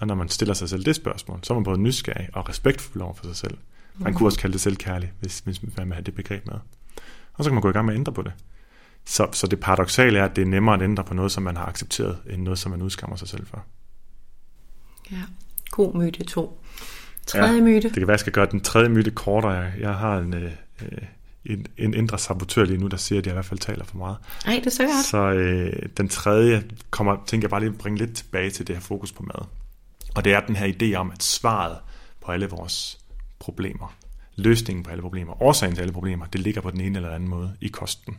Og 0.00 0.06
når 0.06 0.14
man 0.14 0.28
stiller 0.28 0.54
sig 0.54 0.68
selv 0.68 0.84
det 0.84 0.96
spørgsmål, 0.96 1.38
så 1.42 1.52
er 1.52 1.54
man 1.54 1.64
både 1.64 1.78
nysgerrig 1.78 2.28
og 2.32 2.48
respektfuld 2.48 3.02
over 3.02 3.14
for 3.14 3.26
sig 3.26 3.36
selv. 3.36 3.58
Man 3.94 4.14
kunne 4.14 4.28
også 4.28 4.38
kalde 4.38 4.52
det 4.52 4.60
selvkærlig, 4.60 5.12
hvis, 5.20 5.38
hvis 5.38 5.62
man 5.62 5.86
vil 5.88 5.94
have 5.94 6.04
det 6.04 6.14
begreb 6.14 6.46
med. 6.46 6.54
Og 7.34 7.44
så 7.44 7.50
kan 7.50 7.54
man 7.54 7.62
gå 7.62 7.68
i 7.70 7.72
gang 7.72 7.86
med 7.86 7.94
at 7.94 7.98
ændre 7.98 8.12
på 8.12 8.22
det. 8.22 8.32
Så, 9.04 9.28
så 9.32 9.46
det 9.46 9.60
paradoxale 9.60 10.18
er, 10.18 10.24
at 10.24 10.36
det 10.36 10.42
er 10.42 10.46
nemmere 10.46 10.74
at 10.74 10.82
ændre 10.82 11.04
på 11.04 11.14
noget, 11.14 11.32
som 11.32 11.42
man 11.42 11.56
har 11.56 11.66
accepteret, 11.66 12.18
end 12.30 12.42
noget, 12.42 12.58
som 12.58 12.70
man 12.70 12.82
udskammer 12.82 13.16
sig 13.16 13.28
selv 13.28 13.46
for. 13.46 13.64
Ja, 15.12 15.22
god 15.70 15.94
myte 15.94 16.24
2. 16.24 16.62
Tredje 17.26 17.54
ja, 17.54 17.62
myte. 17.62 17.88
Det 17.88 17.92
kan 17.92 18.06
være, 18.06 18.08
at 18.08 18.08
jeg 18.08 18.20
skal 18.20 18.32
gøre 18.32 18.46
den 18.50 18.60
tredje 18.60 18.88
myte 18.88 19.10
kortere. 19.10 19.72
Jeg 19.80 19.94
har 19.94 20.18
en, 20.18 20.34
øh, 20.34 20.52
en, 21.44 21.66
en 21.76 21.94
indre 21.94 22.18
sabotør 22.18 22.64
lige 22.64 22.78
nu, 22.78 22.86
der 22.86 22.96
siger, 22.96 23.18
at 23.18 23.26
jeg 23.26 23.32
i 23.32 23.34
hvert 23.34 23.44
fald 23.44 23.60
taler 23.60 23.84
for 23.84 23.96
meget. 23.96 24.16
Nej, 24.46 24.54
det 24.54 24.66
er 24.66 24.70
så 24.70 24.82
godt. 24.82 25.06
Så 25.06 25.18
øh, 25.18 25.88
den 25.96 26.08
tredje 26.08 26.64
kommer, 26.90 27.16
tænker 27.26 27.44
jeg 27.46 27.50
bare 27.50 27.60
lige 27.60 27.70
at 27.70 27.78
bringe 27.78 27.98
lidt 27.98 28.16
tilbage 28.16 28.50
til 28.50 28.66
det 28.66 28.76
her 28.76 28.80
fokus 28.80 29.12
på 29.12 29.22
mad. 29.22 29.46
Og 30.14 30.24
det 30.24 30.32
er 30.32 30.40
den 30.40 30.56
her 30.56 30.72
idé 30.72 30.94
om, 30.94 31.10
at 31.10 31.22
svaret 31.22 31.78
på 32.20 32.32
alle 32.32 32.46
vores 32.46 32.98
problemer, 33.38 33.94
løsningen 34.36 34.82
på 34.82 34.90
alle 34.90 35.02
problemer, 35.02 35.42
årsagen 35.42 35.74
til 35.74 35.82
alle 35.82 35.92
problemer, 35.92 36.26
det 36.26 36.40
ligger 36.40 36.60
på 36.60 36.70
den 36.70 36.80
ene 36.80 36.98
eller 36.98 37.14
anden 37.14 37.28
måde 37.28 37.56
i 37.60 37.68
kosten. 37.68 38.18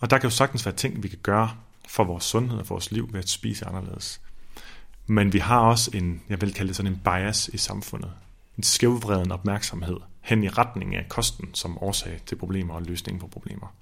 Og 0.00 0.10
der 0.10 0.18
kan 0.18 0.30
jo 0.30 0.36
sagtens 0.36 0.66
være 0.66 0.74
ting, 0.74 1.02
vi 1.02 1.08
kan 1.08 1.18
gøre 1.22 1.50
for 1.88 2.04
vores 2.04 2.24
sundhed 2.24 2.58
og 2.58 2.66
for 2.66 2.74
vores 2.74 2.92
liv 2.92 3.08
ved 3.12 3.20
at 3.20 3.28
spise 3.28 3.66
anderledes. 3.66 4.20
Men 5.06 5.32
vi 5.32 5.38
har 5.38 5.60
også 5.60 5.90
en, 5.94 6.22
jeg 6.28 6.40
vil 6.40 6.54
kalde 6.54 6.68
det 6.68 6.76
sådan 6.76 6.92
en 6.92 7.00
bias 7.04 7.48
i 7.48 7.58
samfundet. 7.58 8.12
En 8.56 8.62
skævvreden 8.62 9.32
opmærksomhed 9.32 9.96
hen 10.20 10.44
i 10.44 10.48
retning 10.48 10.96
af 10.96 11.08
kosten 11.08 11.54
som 11.54 11.82
årsag 11.82 12.20
til 12.26 12.36
problemer 12.36 12.74
og 12.74 12.82
løsningen 12.82 13.20
på 13.20 13.26
problemer. 13.26 13.74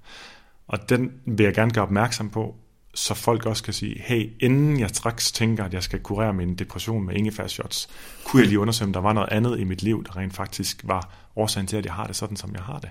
Og 0.67 0.89
den 0.89 1.11
vil 1.25 1.43
jeg 1.43 1.53
gerne 1.53 1.71
gøre 1.71 1.83
opmærksom 1.83 2.29
på, 2.29 2.55
så 2.93 3.13
folk 3.13 3.45
også 3.45 3.63
kan 3.63 3.73
sige, 3.73 4.01
hey, 4.01 4.33
inden 4.39 4.79
jeg 4.79 4.89
straks 4.89 5.31
tænker, 5.31 5.63
at 5.63 5.73
jeg 5.73 5.83
skal 5.83 5.99
kurere 5.99 6.33
min 6.33 6.55
depression 6.55 7.05
med 7.05 7.15
ingefærshots, 7.15 7.89
kunne 8.25 8.41
jeg 8.41 8.47
lige 8.47 8.59
undersøge, 8.59 8.87
om 8.87 8.93
der 8.93 8.99
var 8.99 9.13
noget 9.13 9.29
andet 9.31 9.59
i 9.59 9.63
mit 9.63 9.83
liv, 9.83 10.03
der 10.03 10.17
rent 10.17 10.33
faktisk 10.33 10.81
var 10.83 11.09
årsagen 11.35 11.67
til, 11.67 11.77
at 11.77 11.85
jeg 11.85 11.93
har 11.93 12.07
det 12.07 12.15
sådan, 12.15 12.37
som 12.37 12.53
jeg 12.53 12.63
har 12.63 12.79
det. 12.79 12.89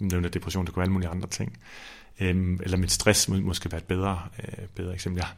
Nævner 0.00 0.28
depression, 0.28 0.66
det 0.66 0.74
kunne 0.74 0.80
være 0.80 0.84
alle 0.84 0.92
mulige 0.92 1.08
andre 1.08 1.28
ting. 1.28 1.58
Øhm, 2.20 2.60
eller 2.62 2.76
mit 2.76 2.92
stress 2.92 3.28
må, 3.28 3.36
måske 3.36 3.72
være 3.72 3.78
et 3.78 3.84
bedre, 3.84 4.18
øh, 4.38 4.66
bedre 4.74 4.94
eksempel. 4.94 5.18
Jeg 5.18 5.28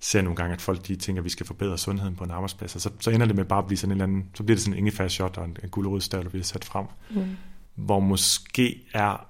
ser 0.00 0.22
nogle 0.22 0.36
gange, 0.36 0.54
at 0.54 0.60
folk 0.60 0.86
de 0.86 0.96
tænker, 0.96 1.20
at 1.20 1.24
vi 1.24 1.30
skal 1.30 1.46
forbedre 1.46 1.78
sundheden 1.78 2.16
på 2.16 2.24
en 2.24 2.30
arbejdsplads, 2.30 2.74
og 2.74 2.80
så, 2.80 2.90
så 3.00 3.10
ender 3.10 3.26
det 3.26 3.36
med 3.36 3.44
bare 3.44 3.58
at 3.58 3.66
blive 3.66 3.78
sådan 3.78 3.90
en 3.90 4.00
eller 4.00 4.04
anden, 4.04 4.30
så 4.34 4.42
bliver 4.42 4.56
det 4.56 4.62
sådan 4.62 4.74
en 4.74 4.78
ingefærshot 4.78 5.38
og 5.38 5.44
en, 5.44 5.56
en 5.62 5.68
gulerodstav, 5.68 6.22
der 6.22 6.28
bliver 6.28 6.44
sat 6.44 6.64
frem. 6.64 6.86
Mm. 7.10 7.36
Hvor 7.74 8.00
måske 8.00 8.82
er 8.92 9.26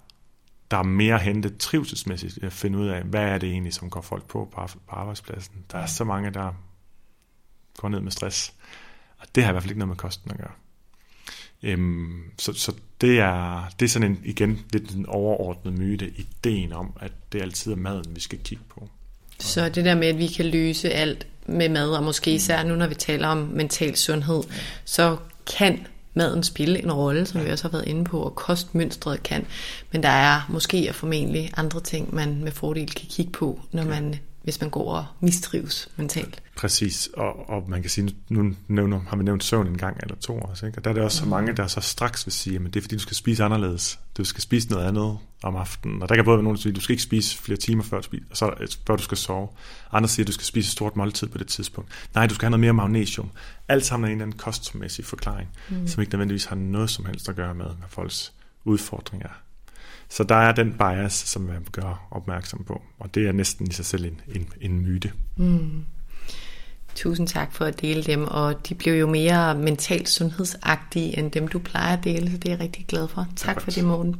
der 0.74 0.78
er 0.78 0.84
mere 0.84 1.18
hentet 1.18 1.58
trivselsmæssigt 1.58 2.38
at 2.44 2.52
finde 2.52 2.78
ud 2.78 2.88
af, 2.88 3.02
hvad 3.02 3.22
er 3.22 3.38
det 3.38 3.48
egentlig, 3.48 3.74
som 3.74 3.90
går 3.90 4.00
folk 4.00 4.26
på 4.26 4.48
på 4.54 4.68
arbejdspladsen. 4.88 5.54
Der 5.72 5.78
er 5.78 5.86
så 5.86 6.04
mange, 6.04 6.30
der 6.30 6.52
går 7.76 7.88
ned 7.88 8.00
med 8.00 8.10
stress. 8.10 8.52
Og 9.18 9.26
det 9.34 9.42
har 9.42 9.50
i 9.50 9.52
hvert 9.52 9.62
fald 9.62 9.70
ikke 9.70 9.78
noget 9.78 9.88
med 9.88 9.96
kosten 9.96 10.30
at 10.30 10.38
gøre. 10.38 10.50
Øhm, 11.62 12.22
så, 12.38 12.52
så 12.52 12.72
det 13.00 13.20
er, 13.20 13.68
det 13.80 13.84
er 13.84 13.88
sådan 13.88 14.10
en, 14.10 14.20
igen, 14.24 14.60
lidt 14.72 14.90
en 14.90 15.06
overordnet 15.06 15.78
myte, 15.78 16.12
ideen 16.16 16.72
om, 16.72 16.92
at 17.00 17.12
det 17.32 17.42
altid 17.42 17.72
er 17.72 17.76
maden, 17.76 18.16
vi 18.16 18.20
skal 18.20 18.38
kigge 18.38 18.64
på. 18.68 18.88
Så 19.38 19.68
det 19.68 19.84
der 19.84 19.94
med, 19.94 20.08
at 20.08 20.18
vi 20.18 20.26
kan 20.26 20.46
løse 20.46 20.90
alt 20.90 21.26
med 21.46 21.68
mad, 21.68 21.90
og 21.90 22.02
måske 22.02 22.34
især 22.34 22.62
nu, 22.62 22.74
når 22.74 22.86
vi 22.86 22.94
taler 22.94 23.28
om 23.28 23.38
mental 23.38 23.96
sundhed, 23.96 24.42
så 24.84 25.16
kan 25.58 25.86
maden 26.14 26.42
spille 26.42 26.82
en 26.82 26.92
rolle, 26.92 27.26
som 27.26 27.44
vi 27.44 27.50
også 27.50 27.64
har 27.64 27.72
været 27.72 27.88
inde 27.88 28.04
på, 28.04 28.20
og 28.20 28.34
kostmønstret 28.34 29.22
kan. 29.22 29.46
Men 29.92 30.02
der 30.02 30.08
er 30.08 30.40
måske 30.48 30.86
og 30.88 30.94
formentlig 30.94 31.52
andre 31.56 31.80
ting, 31.80 32.14
man 32.14 32.44
med 32.44 32.52
fordel 32.52 32.94
kan 32.94 33.08
kigge 33.10 33.32
på, 33.32 33.60
når 33.72 33.84
man 33.84 34.18
hvis 34.44 34.60
man 34.60 34.70
går 34.70 34.94
og 34.94 35.04
mistrives 35.20 35.88
mentalt. 35.96 36.42
Præcis, 36.56 37.08
og, 37.16 37.50
og 37.50 37.70
man 37.70 37.80
kan 37.80 37.90
sige, 37.90 38.16
nu 38.28 38.54
nævner, 38.68 39.00
har 39.08 39.16
vi 39.16 39.22
nævnt 39.22 39.44
søvn 39.44 39.66
en 39.66 39.78
gang 39.78 39.96
eller 40.02 40.16
to 40.16 40.38
også, 40.38 40.66
ikke? 40.66 40.78
og 40.78 40.84
der 40.84 40.90
er 40.90 40.94
det 40.94 41.02
også 41.02 41.18
så 41.18 41.26
mange, 41.26 41.52
der 41.52 41.66
så 41.66 41.80
straks 41.80 42.26
vil 42.26 42.32
sige, 42.32 42.56
at 42.56 42.62
det 42.62 42.76
er 42.76 42.80
fordi, 42.80 42.94
du 42.94 43.00
skal 43.00 43.16
spise 43.16 43.44
anderledes. 43.44 43.98
Du 44.18 44.24
skal 44.24 44.42
spise 44.42 44.70
noget 44.70 44.84
andet 44.84 45.18
om 45.42 45.56
aftenen, 45.56 46.02
og 46.02 46.08
der 46.08 46.14
kan 46.14 46.24
både 46.24 46.36
være 46.36 46.44
nogen, 46.44 46.56
der 46.56 46.62
siger, 46.62 46.72
at 46.72 46.76
du 46.76 46.80
skal 46.80 46.92
ikke 46.92 47.02
spise 47.02 47.38
flere 47.38 47.56
timer 47.56 47.82
før 47.82 47.96
du, 47.96 48.02
spiser, 48.02 48.24
så, 48.32 48.76
før 48.86 48.96
du 48.96 49.02
skal 49.02 49.16
sove. 49.16 49.48
Andre 49.92 50.08
siger, 50.08 50.24
at 50.24 50.26
du 50.26 50.32
skal 50.32 50.44
spise 50.44 50.66
et 50.66 50.72
stort 50.72 50.96
måltid 50.96 51.28
på 51.28 51.38
det 51.38 51.46
tidspunkt. 51.46 51.90
Nej, 52.14 52.26
du 52.26 52.34
skal 52.34 52.46
have 52.46 52.50
noget 52.50 52.60
mere 52.60 52.72
magnesium. 52.74 53.30
Alt 53.68 53.84
sammen 53.84 54.04
er 54.04 54.08
en 54.08 54.12
eller 54.12 54.24
anden 54.24 54.38
kostmæssig 54.38 55.04
forklaring, 55.04 55.48
mm. 55.70 55.86
som 55.86 56.00
ikke 56.00 56.12
nødvendigvis 56.12 56.44
har 56.44 56.56
noget 56.56 56.90
som 56.90 57.06
helst 57.06 57.28
at 57.28 57.36
gøre 57.36 57.54
med, 57.54 57.66
med 57.66 57.88
folks 57.88 58.32
udfordringer 58.64 59.28
så 60.08 60.24
der 60.24 60.34
er 60.34 60.52
den 60.52 60.72
bias, 60.72 61.12
som 61.12 61.42
man 61.42 61.66
gør 61.72 62.06
opmærksom 62.10 62.64
på, 62.64 62.82
og 62.98 63.14
det 63.14 63.28
er 63.28 63.32
næsten 63.32 63.66
i 63.70 63.72
sig 63.72 63.84
selv 63.84 64.04
en, 64.04 64.20
en, 64.34 64.48
en 64.60 64.80
myte. 64.80 65.12
Mm. 65.36 65.84
Tusind 66.94 67.28
tak 67.28 67.52
for 67.52 67.64
at 67.64 67.80
dele 67.80 68.02
dem, 68.02 68.28
og 68.28 68.68
de 68.68 68.74
blev 68.74 68.94
jo 68.94 69.06
mere 69.06 69.54
mentalt 69.54 70.08
sundhedsagtige 70.08 71.18
end 71.18 71.30
dem, 71.30 71.48
du 71.48 71.58
plejer 71.58 71.96
at 71.96 72.04
dele, 72.04 72.30
så 72.30 72.36
det 72.36 72.48
er 72.48 72.52
jeg 72.52 72.60
rigtig 72.60 72.84
glad 72.88 73.08
for. 73.08 73.26
Tak, 73.36 73.60
for 73.60 73.70
det, 73.70 73.84
Morten. 73.84 74.16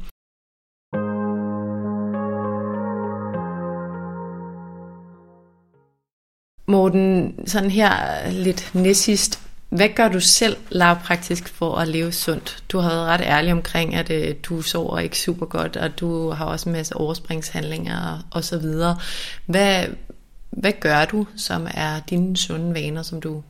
Morten, 6.67 7.35
sådan 7.47 7.71
her 7.71 8.29
lidt 8.31 8.71
næstsidst, 8.73 9.39
hvad 9.69 9.89
gør 9.89 10.09
du 10.09 10.19
selv 10.19 10.57
lavpraktisk 10.69 11.47
for 11.47 11.75
at 11.75 11.87
leve 11.87 12.11
sundt? 12.11 12.63
Du 12.69 12.79
har 12.79 12.89
været 12.89 13.07
ret 13.07 13.21
ærlig 13.21 13.51
omkring, 13.51 13.95
at 13.95 14.09
øh, 14.11 14.35
du 14.43 14.61
sover 14.61 14.99
ikke 14.99 15.19
super 15.19 15.45
godt, 15.45 15.77
og 15.77 15.99
du 15.99 16.29
har 16.29 16.45
også 16.45 16.69
en 16.69 16.73
masse 16.73 16.97
overspringshandlinger 16.97 18.27
og 18.31 18.43
så 18.43 18.57
videre. 18.57 18.97
Hvad, 19.45 19.85
hvad 20.55 20.73
gør 20.79 21.05
du, 21.05 21.27
som 21.35 21.67
er 21.73 21.99
dine 21.99 22.37
sunde 22.37 22.73
vaner, 22.73 23.01
som 23.03 23.21
du 23.21 23.43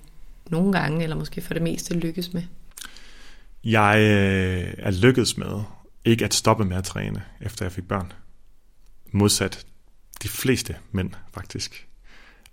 nogle 0.49 0.79
gange, 0.79 1.03
eller 1.03 1.15
måske 1.15 1.41
for 1.41 1.53
det 1.53 1.63
meste, 1.63 1.93
lykkes 1.93 2.33
med? 2.33 2.43
Jeg 3.63 3.97
øh, 3.99 4.73
er 4.77 4.91
lykkedes 4.91 5.37
med 5.37 5.63
ikke 6.05 6.25
at 6.25 6.33
stoppe 6.33 6.65
med 6.65 6.77
at 6.77 6.83
træne, 6.83 7.23
efter 7.41 7.65
jeg 7.65 7.71
fik 7.71 7.87
børn. 7.87 8.11
Modsat 9.11 9.65
de 10.23 10.29
fleste 10.29 10.75
mænd, 10.91 11.11
faktisk. 11.33 11.87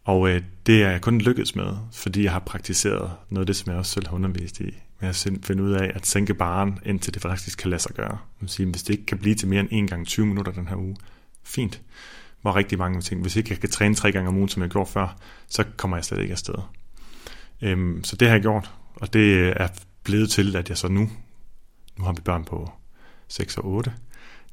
Og 0.05 0.29
øh, 0.29 0.43
det 0.67 0.83
er 0.83 0.91
jeg 0.91 1.01
kun 1.01 1.19
lykkedes 1.19 1.57
med, 1.57 1.77
fordi 1.93 2.25
jeg 2.25 2.33
har 2.33 2.39
praktiseret 2.39 3.13
noget 3.31 3.43
af 3.43 3.47
det, 3.47 3.57
som 3.57 3.71
jeg 3.71 3.79
også 3.79 3.93
selv 3.93 4.07
har 4.07 4.15
undervist 4.15 4.61
i. 4.61 4.75
Med 5.01 5.09
at 5.09 5.29
finde 5.45 5.63
ud 5.63 5.73
af 5.73 5.93
at 5.95 6.07
sænke 6.07 6.35
baren, 6.35 6.79
indtil 6.85 7.15
det 7.15 7.23
faktisk 7.23 7.59
kan 7.59 7.71
lade 7.71 7.83
sig 7.83 7.95
gøre. 7.95 8.19
Man 8.41 8.49
siger, 8.49 8.71
hvis 8.71 8.83
det 8.83 8.93
ikke 8.95 9.07
kan 9.07 9.19
blive 9.19 9.35
til 9.35 9.49
mere 9.49 9.61
end 9.61 9.85
1 9.85 9.91
gang 9.91 10.07
20 10.07 10.27
minutter 10.27 10.53
den 10.53 10.69
her 10.69 10.77
uge, 10.77 10.97
fint. 11.43 11.81
Hvor 12.43 12.57
rigtig 12.57 12.79
mange 12.79 13.01
ting. 13.01 13.21
Hvis 13.21 13.37
ikke 13.37 13.51
jeg 13.51 13.61
kan 13.61 13.71
træne 13.71 13.95
tre 13.95 14.13
gange 14.13 14.29
om 14.29 14.37
ugen, 14.37 14.49
som 14.49 14.63
jeg 14.63 14.71
gjorde 14.71 14.91
før, 14.91 15.17
så 15.49 15.65
kommer 15.77 15.97
jeg 15.97 16.05
slet 16.05 16.21
ikke 16.21 16.33
afsted. 16.33 16.55
Øhm, 17.63 18.05
så 18.05 18.17
det 18.17 18.29
har 18.29 18.35
jeg 18.35 18.43
gjort, 18.43 18.71
og 18.95 19.13
det 19.13 19.49
er 19.63 19.69
blevet 20.05 20.31
til, 20.31 20.57
at 20.57 20.69
jeg 20.69 20.79
så 20.79 20.89
nu, 20.89 21.11
nu 21.99 22.05
har 22.05 22.13
vi 22.13 22.21
børn 22.21 22.45
på 22.45 22.71
6 23.29 23.59
og 23.59 23.65
8, 23.65 23.93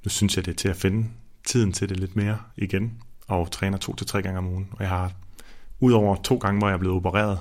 nu 0.03 0.09
synes 0.09 0.37
jeg, 0.37 0.45
det 0.45 0.51
er 0.51 0.55
til 0.55 0.69
at 0.69 0.75
finde 0.75 1.07
tiden 1.45 1.71
til 1.71 1.89
det 1.89 1.99
lidt 1.99 2.15
mere 2.15 2.37
igen, 2.57 3.01
og 3.27 3.51
træner 3.51 3.77
to 3.77 3.95
til 3.95 4.07
tre 4.07 4.21
gange 4.21 4.37
om 4.37 4.47
ugen. 4.47 4.69
Og 4.71 4.81
jeg 4.81 4.89
har 4.89 5.11
Udover 5.79 6.15
to 6.15 6.37
gange, 6.37 6.59
hvor 6.59 6.67
jeg 6.67 6.73
er 6.73 6.79
blevet 6.79 6.95
opereret, 6.95 7.39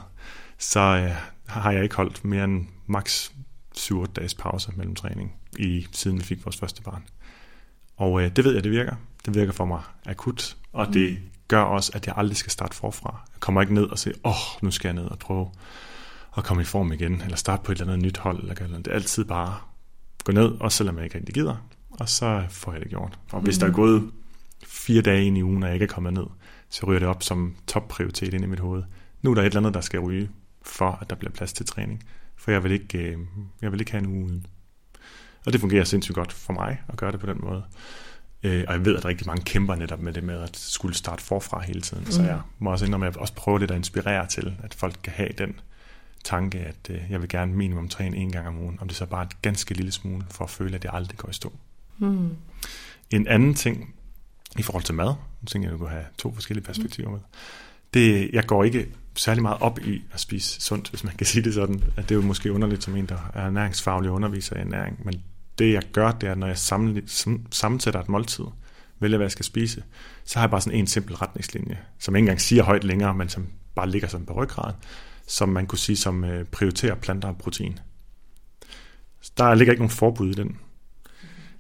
så 0.59 0.81
øh, 0.81 1.10
har 1.47 1.73
jeg 1.73 1.82
ikke 1.82 1.97
holdt 1.97 2.24
mere 2.24 2.44
end 2.44 2.66
maks 2.86 3.32
7 3.73 4.06
dages 4.06 4.35
pause 4.35 4.73
mellem 4.77 4.94
træning, 4.94 5.35
i, 5.59 5.86
siden 5.93 6.18
vi 6.18 6.24
fik 6.24 6.44
vores 6.44 6.56
første 6.56 6.82
barn. 6.82 7.05
Og 7.97 8.23
øh, 8.23 8.36
det 8.36 8.44
ved 8.44 8.55
jeg, 8.55 8.64
det 8.64 8.73
virker. 8.73 8.94
Det 9.27 9.35
virker 9.35 9.53
for 9.53 9.65
mig 9.65 9.82
akut, 10.07 10.57
og 10.73 10.86
mm. 10.86 10.93
det 10.93 11.19
gør 11.49 11.61
også, 11.61 11.93
at 11.95 12.07
jeg 12.07 12.15
aldrig 12.16 12.36
skal 12.36 12.53
starte 12.53 12.77
forfra. 12.77 13.20
Jeg 13.35 13.40
kommer 13.40 13.61
ikke 13.61 13.74
ned 13.74 13.85
og 13.85 13.99
siger, 13.99 14.15
åh, 14.24 14.31
oh, 14.31 14.62
nu 14.62 14.70
skal 14.70 14.89
jeg 14.89 14.95
ned 14.95 15.11
og 15.11 15.19
prøve 15.19 15.51
at 16.36 16.45
komme 16.45 16.62
i 16.62 16.66
form 16.66 16.93
igen, 16.93 17.20
eller 17.20 17.36
starte 17.36 17.62
på 17.62 17.73
et 17.73 17.81
eller 17.81 17.93
andet 17.93 18.07
nyt 18.07 18.19
hold. 18.19 18.40
Eller, 18.40 18.55
eller 18.55 18.77
det 18.77 18.86
er 18.86 18.95
altid 18.95 19.24
bare 19.24 19.59
gå 20.24 20.32
ned, 20.32 20.51
også 20.61 20.77
selvom 20.77 20.97
jeg 20.97 21.05
ikke 21.05 21.19
rigtig 21.19 21.35
gider, 21.35 21.57
og 21.90 22.09
så 22.09 22.45
får 22.51 22.73
jeg 22.73 22.81
det 22.81 22.89
gjort. 22.89 23.19
Og 23.32 23.40
hvis 23.40 23.59
mm. 23.59 23.61
der 23.61 23.66
er 23.66 23.73
gået 23.73 24.11
fire 24.66 25.03
dage 25.03 25.24
ind 25.24 25.39
i 25.39 25.43
ugen, 25.43 25.62
og 25.62 25.69
jeg 25.69 25.74
ikke 25.74 25.85
er 25.85 25.89
kommet 25.89 26.12
ned, 26.12 26.27
så 26.70 26.86
ryger 26.86 26.99
det 26.99 27.09
op 27.09 27.23
som 27.23 27.57
topprioritet 27.66 28.35
ind 28.35 28.45
i 28.45 28.47
mit 28.47 28.61
hoved. 28.61 28.82
Nu 29.23 29.31
er 29.31 29.35
der 29.35 29.43
et 29.43 29.47
eller 29.47 29.61
andet, 29.61 29.74
der 29.74 29.81
skal 29.81 30.01
ryge, 30.01 30.31
for 30.62 30.99
at 31.01 31.11
der 31.11 31.16
bliver 31.16 31.32
plads 31.32 31.53
til 31.53 31.66
træning. 31.66 32.05
For 32.36 32.51
jeg 32.51 32.65
vil 32.65 32.73
ikke, 32.73 32.99
øh, 32.99 33.19
jeg 33.62 33.73
vil 33.73 33.81
ikke 33.81 33.93
have 33.93 34.05
en 34.05 34.11
uge 34.11 34.24
uden. 34.24 34.47
Og 35.47 35.53
det 35.53 35.61
fungerer 35.61 35.85
sindssygt 35.85 36.15
godt 36.15 36.32
for 36.32 36.53
mig 36.53 36.82
at 36.89 36.97
gøre 36.97 37.12
det 37.12 37.20
på 37.20 37.27
den 37.27 37.39
måde. 37.40 37.65
Øh, 38.43 38.65
og 38.69 38.74
jeg 38.74 38.85
ved, 38.85 38.97
at 38.97 39.05
rigtig 39.05 39.27
mange 39.27 39.44
kæmper 39.44 39.74
netop 39.74 40.01
med 40.01 40.12
det 40.12 40.24
med 40.24 40.43
at 40.43 40.56
skulle 40.56 40.94
starte 40.94 41.23
forfra 41.23 41.60
hele 41.60 41.81
tiden. 41.81 42.05
Mm. 42.05 42.10
Så 42.10 42.23
jeg 42.23 42.40
må 42.59 42.70
også 42.70 42.85
indrømme, 42.85 43.06
at 43.06 43.15
jeg 43.15 43.20
også 43.20 43.35
prøve 43.35 43.59
lidt 43.59 43.70
at 43.70 43.77
inspirere 43.77 44.27
til, 44.27 44.56
at 44.62 44.74
folk 44.74 44.94
kan 45.02 45.12
have 45.12 45.31
den 45.39 45.60
tanke, 46.24 46.59
at 46.59 46.90
øh, 46.90 47.01
jeg 47.10 47.20
vil 47.20 47.28
gerne 47.28 47.52
minimum 47.52 47.89
træne 47.89 48.16
en 48.16 48.32
gang 48.32 48.48
om 48.48 48.59
ugen, 48.59 48.78
om 48.81 48.89
det 48.89 48.97
så 48.97 49.06
bare 49.06 49.20
er 49.20 49.27
et 49.27 49.43
ganske 49.43 49.74
lille 49.74 49.93
smule, 49.93 50.24
for 50.31 50.44
at 50.44 50.51
føle, 50.51 50.74
at 50.74 50.82
det 50.82 50.90
aldrig 50.93 51.19
går 51.19 51.28
i 51.28 51.32
stå. 51.32 51.52
Mm. 51.98 52.36
En 53.10 53.27
anden 53.27 53.55
ting, 53.55 53.94
i 54.59 54.62
forhold 54.62 54.85
til 54.85 54.94
mad, 54.94 55.15
nu 55.43 55.47
tænker 55.47 55.69
jeg, 55.69 55.74
at 55.74 55.78
du 55.81 55.85
kunne 55.85 55.90
have 55.90 56.05
to 56.19 56.35
forskellige 56.35 56.65
perspektiver 56.65 57.10
med. 57.10 57.20
Det, 57.94 58.31
jeg 58.32 58.47
går 58.47 58.65
ikke 58.65 58.89
særlig 59.15 59.43
meget 59.43 59.59
op 59.60 59.78
i 59.78 60.02
at 60.12 60.20
spise 60.20 60.60
sundt, 60.60 60.90
hvis 60.90 61.05
man 61.05 61.15
kan 61.16 61.27
sige 61.27 61.43
det 61.43 61.55
sådan. 61.55 61.85
At 61.97 62.09
det 62.09 62.10
er 62.10 62.15
jo 62.15 62.27
måske 62.27 62.52
underligt 62.52 62.85
som 62.85 62.97
en, 62.97 63.06
der 63.06 63.31
er 63.35 63.40
ernæringsfaglig 63.40 64.10
underviser 64.10 64.56
i 64.56 64.60
ernæring, 64.60 65.01
men 65.05 65.23
det 65.59 65.72
jeg 65.72 65.82
gør, 65.93 66.12
det 66.12 66.28
er, 66.28 66.35
når 66.35 66.47
jeg 66.47 66.59
sammensætter 67.51 68.01
et 68.01 68.09
måltid, 68.09 68.44
vælger 69.01 69.16
hvad 69.16 69.24
jeg 69.24 69.32
skal 69.32 69.44
spise, 69.44 69.82
så 70.24 70.39
har 70.39 70.47
jeg 70.47 70.51
bare 70.51 70.60
sådan 70.60 70.78
en 70.78 70.86
simpel 70.86 71.16
retningslinje, 71.16 71.78
som 71.98 72.16
ikke 72.16 72.24
engang 72.24 72.40
siger 72.40 72.62
højt 72.62 72.85
længere, 72.85 73.14
men 73.14 73.28
som 73.28 73.47
bare 73.74 73.90
ligger 73.90 74.09
som 74.09 74.26
på 74.26 74.32
ryggraden, 74.32 74.76
som 75.26 75.48
man 75.48 75.66
kunne 75.66 75.78
sige 75.78 75.97
som 75.97 76.24
øh, 76.24 76.44
prioriterer 76.44 76.94
planter 76.94 77.28
og 77.28 77.39
protein. 77.39 77.78
Der 79.39 79.55
ligger 79.55 79.72
ikke 79.72 79.82
nogen 79.82 79.97
forbud 79.97 80.30
i 80.30 80.35
den. 80.35 80.59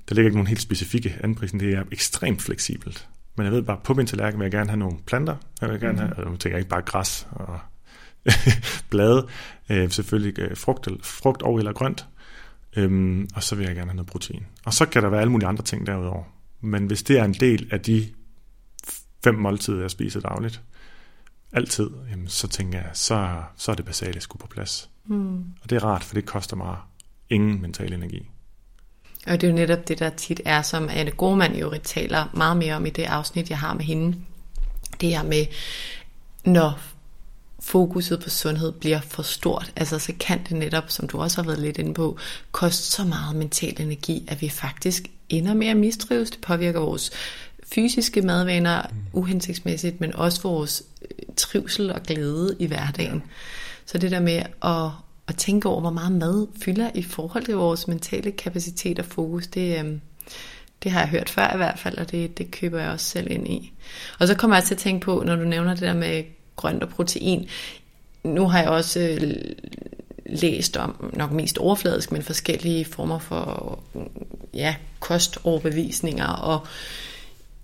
Der 0.08 0.14
ligger 0.14 0.28
ikke 0.28 0.36
nogen 0.36 0.46
helt 0.46 0.62
specifikke 0.62 1.16
anprisning. 1.20 1.60
Det 1.60 1.74
er 1.74 1.84
ekstremt 1.92 2.42
fleksibelt. 2.42 3.08
Men 3.36 3.44
jeg 3.44 3.52
ved 3.52 3.62
bare, 3.62 3.80
på 3.84 3.94
min 3.94 4.06
tallerken 4.06 4.40
vil 4.40 4.44
jeg 4.44 4.52
gerne 4.52 4.70
have 4.70 4.78
nogle 4.78 4.98
planter. 5.06 5.36
Jeg 5.60 5.70
vil 5.70 5.80
gerne 5.80 5.98
have, 5.98 6.14
mhm. 6.18 6.32
og 6.32 6.40
tænker 6.40 6.56
jeg 6.56 6.58
ikke 6.58 6.70
bare 6.70 6.82
græs 6.82 7.26
og 7.30 7.58
blade. 8.90 9.28
Øh, 9.68 9.90
selvfølgelig 9.90 10.38
øh, 10.38 10.56
frugt, 10.56 10.88
frugt 11.02 11.42
og 11.42 11.58
eller 11.58 11.72
grønt. 11.72 12.06
Øhm, 12.76 13.28
og 13.34 13.42
så 13.42 13.54
vil 13.54 13.66
jeg 13.66 13.74
gerne 13.74 13.90
have 13.90 13.96
noget 13.96 14.10
protein. 14.10 14.46
Og 14.64 14.74
så 14.74 14.86
kan 14.86 15.02
der 15.02 15.08
være 15.08 15.20
alle 15.20 15.32
mulige 15.32 15.48
andre 15.48 15.64
ting 15.64 15.86
derudover. 15.86 16.24
Men 16.60 16.86
hvis 16.86 17.02
det 17.02 17.18
er 17.18 17.24
en 17.24 17.34
del 17.34 17.68
af 17.70 17.80
de 17.80 18.08
fem 19.24 19.34
måltider, 19.34 19.80
jeg 19.80 19.90
spiser 19.90 20.20
dagligt, 20.20 20.62
altid, 21.52 21.90
jamen, 22.10 22.28
så 22.28 22.48
tænker 22.48 22.78
jeg, 22.78 22.90
så, 22.92 23.42
så 23.56 23.70
er 23.70 23.76
det 23.76 23.84
basale 23.84 24.20
skulle 24.20 24.40
på 24.40 24.46
plads. 24.46 24.90
Mm. 25.06 25.38
Og 25.62 25.70
det 25.70 25.76
er 25.76 25.84
rart, 25.84 26.04
for 26.04 26.14
det 26.14 26.26
koster 26.26 26.56
mig 26.56 26.76
ingen 27.30 27.62
mental 27.62 27.92
energi. 27.92 28.28
Og 29.26 29.40
det 29.40 29.46
er 29.46 29.48
jo 29.48 29.54
netop 29.54 29.88
det, 29.88 29.98
der 29.98 30.10
tit 30.10 30.40
er, 30.44 30.62
som 30.62 30.88
Anne 30.90 31.10
Gormand 31.10 31.56
jo 31.56 31.74
taler 31.84 32.30
meget 32.34 32.56
mere 32.56 32.74
om 32.74 32.86
i 32.86 32.90
det 32.90 33.02
afsnit, 33.02 33.50
jeg 33.50 33.58
har 33.58 33.74
med 33.74 33.84
hende. 33.84 34.16
Det 35.00 35.08
her 35.08 35.22
med, 35.22 35.46
når 36.44 36.80
fokuset 37.60 38.20
på 38.20 38.30
sundhed 38.30 38.72
bliver 38.72 39.00
for 39.00 39.22
stort, 39.22 39.72
altså 39.76 39.98
så 39.98 40.12
kan 40.20 40.40
det 40.48 40.56
netop, 40.56 40.90
som 40.90 41.08
du 41.08 41.18
også 41.18 41.42
har 41.42 41.46
været 41.46 41.58
lidt 41.58 41.78
inde 41.78 41.94
på, 41.94 42.18
koste 42.52 42.82
så 42.82 43.04
meget 43.04 43.36
mental 43.36 43.80
energi, 43.80 44.24
at 44.28 44.40
vi 44.40 44.48
faktisk 44.48 45.10
ender 45.28 45.54
med 45.54 45.66
at 45.66 45.76
mistrives. 45.76 46.30
Det 46.30 46.40
påvirker 46.40 46.80
vores 46.80 47.10
fysiske 47.66 48.22
madvaner 48.22 48.82
uhensigtsmæssigt, 49.12 50.00
men 50.00 50.14
også 50.14 50.42
vores 50.42 50.82
øh, 51.02 51.08
trivsel 51.36 51.92
og 51.92 52.02
glæde 52.02 52.56
i 52.58 52.66
hverdagen. 52.66 53.22
Så 53.86 53.98
det 53.98 54.10
der 54.10 54.20
med 54.20 54.42
at, 54.62 54.90
at 55.28 55.36
tænke 55.36 55.68
over, 55.68 55.80
hvor 55.80 55.90
meget 55.90 56.12
mad 56.12 56.46
fylder 56.62 56.90
i 56.94 57.02
forhold 57.02 57.44
til 57.44 57.54
vores 57.54 57.88
mentale 57.88 58.32
kapacitet 58.32 58.98
og 58.98 59.04
fokus, 59.04 59.46
det, 59.46 59.78
øhm, 59.78 60.00
det 60.82 60.92
har 60.92 61.00
jeg 61.00 61.08
hørt 61.08 61.30
før 61.30 61.54
i 61.54 61.56
hvert 61.56 61.78
fald, 61.78 61.98
og 61.98 62.10
det, 62.10 62.38
det 62.38 62.50
køber 62.50 62.80
jeg 62.80 62.90
også 62.90 63.06
selv 63.06 63.30
ind 63.30 63.48
i. 63.48 63.72
Og 64.18 64.28
så 64.28 64.34
kommer 64.34 64.56
jeg 64.56 64.64
til 64.64 64.74
at 64.74 64.80
tænke 64.80 65.04
på, 65.04 65.22
når 65.26 65.36
du 65.36 65.44
nævner 65.44 65.70
det 65.74 65.82
der 65.82 65.94
med 65.94 66.24
grønt 66.58 66.82
og 66.82 66.88
protein, 66.88 67.48
nu 68.24 68.48
har 68.48 68.60
jeg 68.60 68.68
også 68.68 69.00
øh, 69.00 69.34
læst 70.26 70.76
om, 70.76 71.10
nok 71.16 71.32
mest 71.32 71.58
overfladisk, 71.58 72.12
men 72.12 72.22
forskellige 72.22 72.84
former 72.84 73.18
for 73.18 73.78
mm, 73.94 74.00
ja, 74.54 74.74
kostoverbevisninger, 75.00 76.26
og 76.26 76.66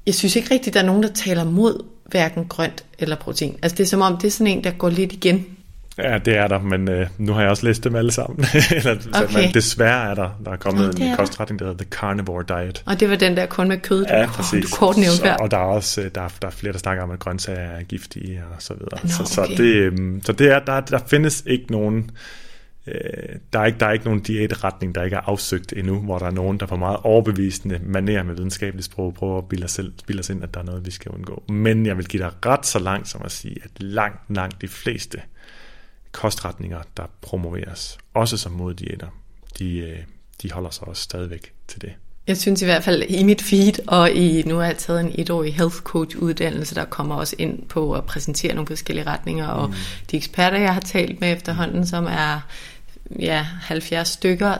jeg 0.06 0.14
synes 0.14 0.36
ikke 0.36 0.54
rigtigt, 0.54 0.74
der 0.74 0.80
er 0.80 0.86
nogen, 0.86 1.02
der 1.02 1.12
taler 1.12 1.44
mod 1.44 1.84
hverken 2.04 2.46
grønt 2.46 2.84
eller 2.98 3.16
protein. 3.16 3.58
Altså 3.62 3.76
det 3.76 3.84
er 3.84 3.88
som 3.88 4.00
om, 4.00 4.16
det 4.16 4.26
er 4.26 4.30
sådan 4.30 4.46
en, 4.46 4.64
der 4.64 4.70
går 4.70 4.88
lidt 4.88 5.12
igen 5.12 5.46
Ja, 5.98 6.18
det 6.18 6.36
er 6.36 6.48
der, 6.48 6.58
men 6.58 6.88
øh, 6.88 7.06
nu 7.18 7.32
har 7.32 7.40
jeg 7.40 7.50
også 7.50 7.66
læst 7.66 7.84
dem 7.84 7.94
alle 7.94 8.12
sammen. 8.12 8.44
Eller, 8.76 8.92
okay. 8.92 9.32
så, 9.32 9.38
men 9.38 9.54
desværre 9.54 10.10
er 10.10 10.14
der, 10.14 10.40
der 10.44 10.50
er 10.50 10.56
kommet 10.56 10.98
ja, 10.98 11.10
en 11.10 11.16
kostretning, 11.16 11.58
der 11.58 11.66
hedder 11.66 11.84
The 11.84 11.90
Carnivore 11.90 12.44
Diet. 12.48 12.82
Og 12.86 13.00
det 13.00 13.10
var 13.10 13.16
den 13.16 13.36
der 13.36 13.46
kun 13.46 13.68
med 13.68 13.78
kød, 13.78 14.04
ja, 14.08 14.26
præcis. 14.26 14.70
du 14.70 14.76
kort 14.76 14.96
nævnte 14.96 15.22
her. 15.22 15.36
Og 15.36 15.50
der 15.50 15.56
er 15.56 15.62
også 15.62 16.00
øh, 16.00 16.10
der 16.14 16.20
er, 16.20 16.28
der 16.42 16.48
er 16.48 16.52
flere, 16.52 16.72
der 16.72 16.78
snakker 16.78 17.02
om, 17.02 17.10
at 17.10 17.18
grøntsager 17.18 17.58
er 17.58 17.82
giftige 17.82 18.42
og 18.56 18.62
så 18.62 18.74
videre. 18.74 18.98
Nå, 19.02 19.08
så, 19.08 19.42
okay. 19.42 19.54
så, 19.56 19.62
det, 19.62 19.74
øhm, 19.74 20.22
så 20.24 20.32
det 20.32 20.50
er, 20.50 20.58
der, 20.58 20.80
der 20.80 20.98
findes 21.06 21.42
ikke 21.46 21.72
nogen... 21.72 22.10
Øh, 22.86 22.94
der, 23.52 23.58
er 23.58 23.64
ikke, 23.64 23.78
der 23.80 23.86
er 23.86 23.92
ikke 23.92 24.04
nogen 24.04 24.20
diætretning, 24.20 24.94
der 24.94 25.02
ikke 25.02 25.16
er 25.16 25.20
afsøgt 25.20 25.72
endnu, 25.76 25.98
hvor 25.98 26.18
der 26.18 26.26
er 26.26 26.30
nogen, 26.30 26.60
der 26.60 26.66
på 26.66 26.76
meget 26.76 26.96
overbevisende 27.02 27.80
manerer 27.82 28.22
med 28.22 28.34
videnskabeligt 28.34 28.84
sprog 28.84 29.14
prøver 29.14 29.38
at 29.38 29.48
bilde 29.48 29.64
os, 29.64 29.70
selv, 29.70 29.92
bilde 30.06 30.20
os 30.20 30.30
ind, 30.30 30.42
at 30.42 30.54
der 30.54 30.60
er 30.60 30.64
noget, 30.64 30.86
vi 30.86 30.90
skal 30.90 31.10
undgå. 31.10 31.42
Men 31.48 31.86
jeg 31.86 31.96
vil 31.96 32.06
give 32.06 32.22
dig 32.22 32.32
ret 32.46 32.66
så 32.66 32.78
langt 32.78 33.08
som 33.08 33.22
at 33.24 33.32
sige, 33.32 33.56
at 33.64 33.70
langt, 33.82 34.18
langt 34.28 34.62
de 34.62 34.68
fleste 34.68 35.18
kostretninger, 36.14 36.82
der 36.96 37.02
promoveres, 37.20 37.98
også 38.14 38.36
som 38.36 38.52
moddiæter, 38.52 39.06
de, 39.58 39.78
øh, 39.78 39.98
de 40.42 40.52
holder 40.52 40.70
sig 40.70 40.88
også 40.88 41.02
stadigvæk 41.02 41.52
til 41.68 41.82
det. 41.82 41.92
Jeg 42.26 42.36
synes 42.36 42.62
i 42.62 42.64
hvert 42.64 42.84
fald 42.84 43.02
i 43.08 43.22
mit 43.22 43.42
feed, 43.42 43.88
og 43.88 44.10
i, 44.10 44.42
nu 44.42 44.56
har 44.56 44.64
jeg 44.64 44.78
taget 44.78 45.00
en 45.00 45.12
etårig 45.14 45.54
health 45.54 45.76
coach 45.76 46.16
uddannelse, 46.16 46.74
der 46.74 46.84
kommer 46.84 47.14
også 47.14 47.36
ind 47.38 47.68
på 47.68 47.92
at 47.92 48.04
præsentere 48.04 48.54
nogle 48.54 48.66
forskellige 48.66 49.06
retninger, 49.06 49.46
og 49.46 49.68
mm. 49.68 49.74
de 50.10 50.16
eksperter, 50.16 50.58
jeg 50.58 50.74
har 50.74 50.80
talt 50.80 51.20
med 51.20 51.32
efterhånden, 51.32 51.86
som 51.86 52.04
er 52.04 52.40
ja, 53.18 53.46
70 53.62 54.08
stykker, 54.08 54.56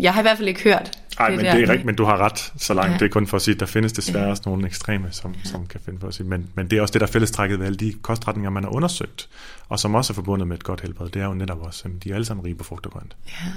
jeg 0.00 0.14
har 0.14 0.20
i 0.20 0.24
hvert 0.24 0.36
fald 0.36 0.48
ikke 0.48 0.62
hørt 0.62 0.90
Nej, 1.20 1.30
men 1.30 1.38
det 1.38 1.48
er 1.48 1.54
rigtigt, 1.54 1.84
men 1.84 1.94
du 1.94 2.04
har 2.04 2.16
ret 2.16 2.52
så 2.56 2.74
langt. 2.74 2.92
Ja. 2.92 2.98
Det 2.98 3.04
er 3.04 3.08
kun 3.08 3.26
for 3.26 3.36
at 3.36 3.42
sige, 3.42 3.54
at 3.54 3.60
der 3.60 3.66
findes 3.66 3.92
desværre 3.92 4.24
ja. 4.24 4.30
også 4.30 4.42
nogle 4.46 4.66
ekstreme, 4.66 5.08
som, 5.10 5.34
ja. 5.44 5.50
som 5.50 5.66
kan 5.66 5.80
finde 5.84 5.98
på 5.98 6.06
at 6.06 6.14
sige. 6.14 6.26
Men, 6.26 6.48
men 6.54 6.70
det 6.70 6.78
er 6.78 6.82
også 6.82 6.92
det, 6.92 7.00
der 7.00 7.06
er 7.06 7.10
fællestrækket 7.10 7.58
ved 7.58 7.66
alle 7.66 7.76
de 7.76 7.92
kostretninger, 8.02 8.50
man 8.50 8.64
har 8.64 8.70
undersøgt, 8.70 9.28
og 9.68 9.78
som 9.78 9.94
også 9.94 10.12
er 10.12 10.14
forbundet 10.14 10.48
med 10.48 10.56
et 10.56 10.64
godt 10.64 10.80
helbred. 10.80 11.08
Det 11.08 11.22
er 11.22 11.26
jo 11.26 11.34
netop 11.34 11.62
også, 11.62 11.82
at 11.84 12.04
de 12.04 12.10
er 12.10 12.14
alle 12.14 12.24
sammen 12.24 12.46
rige 12.46 12.54
på 12.54 12.64
frugt 12.64 12.86
og 12.86 12.92
grønt. 12.92 13.16
Ja. 13.26 13.52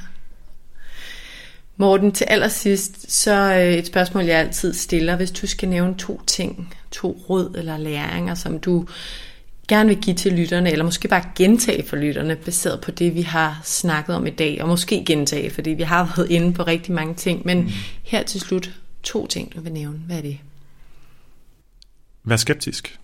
Morten, 1.78 2.12
til 2.12 2.26
allersidst, 2.26 3.12
så 3.12 3.54
øh, 3.54 3.74
et 3.74 3.88
spørgsmål, 3.88 4.24
jeg 4.24 4.40
altid 4.40 4.74
stiller. 4.74 5.16
Hvis 5.16 5.32
du 5.32 5.48
skal 5.48 5.70
nævne 5.70 5.96
to 5.98 6.22
ting, 6.28 6.74
to 6.92 7.24
råd 7.30 7.56
eller 7.58 7.78
læringer, 7.78 8.36
som 8.36 8.60
du 8.60 8.88
gerne 9.68 9.90
vil 9.90 10.02
give 10.02 10.16
til 10.16 10.34
lytterne, 10.34 10.72
eller 10.72 10.86
måske 10.86 11.08
bare 11.08 11.24
gentage 11.36 11.88
for 11.88 11.96
lytterne, 11.96 12.36
baseret 12.36 12.82
på 12.82 12.92
det, 12.92 13.16
vi 13.16 13.22
har 13.22 13.62
snakket 13.64 14.16
om 14.16 14.28
i 14.28 14.30
dag, 14.30 14.62
og 14.62 14.68
måske 14.68 15.06
gentage, 15.06 15.50
fordi 15.50 15.70
vi 15.70 15.84
har 15.84 16.06
været 16.18 16.30
inde 16.30 16.54
på 16.54 16.64
rigtig 16.64 16.94
mange 16.94 17.14
ting, 17.14 17.46
men 17.46 17.62
mm. 17.62 17.70
her 18.04 18.24
til 18.24 18.42
slut, 18.42 18.72
to 19.04 19.28
ting, 19.28 19.56
du 19.56 19.62
vil 19.62 19.72
nævne. 19.72 19.98
Hvad 19.98 20.18
er 20.18 20.22
det? 20.22 20.40
Vær 22.24 22.36
skeptisk. 22.36 23.00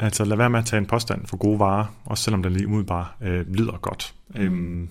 Altså 0.00 0.24
lad 0.24 0.36
være 0.36 0.50
med 0.50 0.58
at 0.58 0.66
tage 0.66 0.78
en 0.78 0.86
påstand 0.86 1.26
for 1.26 1.36
gode 1.36 1.58
varer, 1.58 1.86
også 2.04 2.24
selvom 2.24 2.42
den 2.42 2.52
lige 2.52 2.66
umiddelbart 2.66 3.06
øh, 3.20 3.54
lyder 3.54 3.78
godt. 3.78 4.14
Mm. 4.28 4.40
Øhm, 4.40 4.88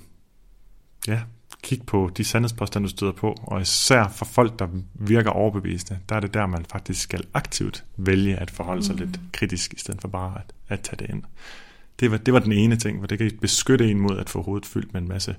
ja, 1.07 1.22
kig 1.69 1.85
på 1.85 2.11
de 2.17 2.23
sandhedspåstande, 2.23 2.87
du 2.87 2.89
støder 2.89 3.11
på, 3.11 3.35
og 3.43 3.61
især 3.61 4.07
for 4.07 4.25
folk, 4.25 4.59
der 4.59 4.67
virker 4.93 5.29
overbevisende, 5.29 5.99
der 6.09 6.15
er 6.15 6.19
det 6.19 6.33
der, 6.33 6.45
man 6.45 6.65
faktisk 6.71 7.01
skal 7.01 7.23
aktivt 7.33 7.83
vælge 7.97 8.35
at 8.35 8.51
forholde 8.51 8.83
sig 8.83 8.95
mm. 8.95 9.01
lidt 9.01 9.19
kritisk, 9.33 9.73
i 9.73 9.79
stedet 9.79 10.01
for 10.01 10.07
bare 10.07 10.33
at, 10.35 10.53
at 10.67 10.81
tage 10.81 10.97
det 10.97 11.09
ind. 11.09 11.23
Det 11.99 12.11
var, 12.11 12.17
det 12.17 12.33
var 12.33 12.39
den 12.39 12.51
ene 12.51 12.75
ting, 12.75 12.99
for 12.99 13.07
det 13.07 13.17
kan 13.17 13.31
beskytte 13.41 13.91
en 13.91 13.99
mod 13.99 14.17
at 14.17 14.29
få 14.29 14.41
hovedet 14.41 14.65
fyldt 14.65 14.93
med 14.93 15.01
en 15.01 15.07
masse 15.07 15.35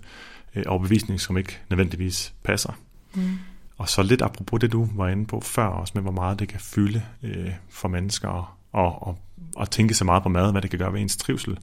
øh, 0.55 0.63
overbevisning, 0.67 1.21
som 1.21 1.39
ikke 1.39 1.59
nødvendigvis 1.71 2.35
passer. 2.43 2.79
Mm. 3.15 3.39
Og 3.79 3.89
så 3.89 4.03
lidt 4.03 4.23
apropos 4.23 4.61
det, 4.61 4.73
du 4.73 4.89
var 4.95 5.09
inde 5.09 5.27
på 5.27 5.41
før, 5.41 5.67
også 5.67 5.93
med 5.95 6.03
hvor 6.03 6.13
meget 6.13 6.39
det 6.39 6.49
kan 6.49 6.61
fylde 6.61 7.03
øh, 7.23 7.51
for 7.71 7.89
mennesker, 7.89 8.29
og, 8.29 8.47
og, 8.73 9.07
og, 9.07 9.19
og 9.57 9.71
tænke 9.71 9.95
så 9.95 10.05
meget 10.05 10.23
på 10.23 10.29
mad, 10.29 10.53
hvad 10.53 10.63
det 10.63 10.71
kan 10.71 10.79
gøre 10.79 10.93
ved 10.93 11.01
ens 11.01 11.17
trivsel, 11.17 11.59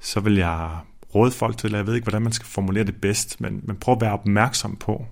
så 0.00 0.20
vil 0.20 0.34
jeg 0.34 0.78
råde 1.14 1.30
folk 1.30 1.58
til, 1.58 1.72
jeg 1.72 1.86
ved 1.86 1.94
ikke, 1.94 2.04
hvordan 2.04 2.22
man 2.22 2.32
skal 2.32 2.46
formulere 2.46 2.84
det 2.84 3.00
bedst, 3.00 3.40
men, 3.40 3.60
men 3.62 3.76
prøv 3.76 3.94
at 3.94 4.00
være 4.00 4.12
opmærksom 4.12 4.76
på 4.76 5.06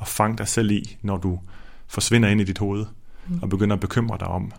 at 0.00 0.08
fange 0.08 0.38
dig 0.38 0.48
selv 0.48 0.70
i, 0.70 0.96
når 1.02 1.16
du 1.16 1.40
forsvinder 1.86 2.28
ind 2.28 2.40
i 2.40 2.44
dit 2.44 2.58
hoved, 2.58 2.86
mm. 3.28 3.38
og 3.42 3.48
begynder 3.48 3.76
at 3.76 3.80
bekymre 3.80 4.18
dig 4.18 4.28
om, 4.28 4.52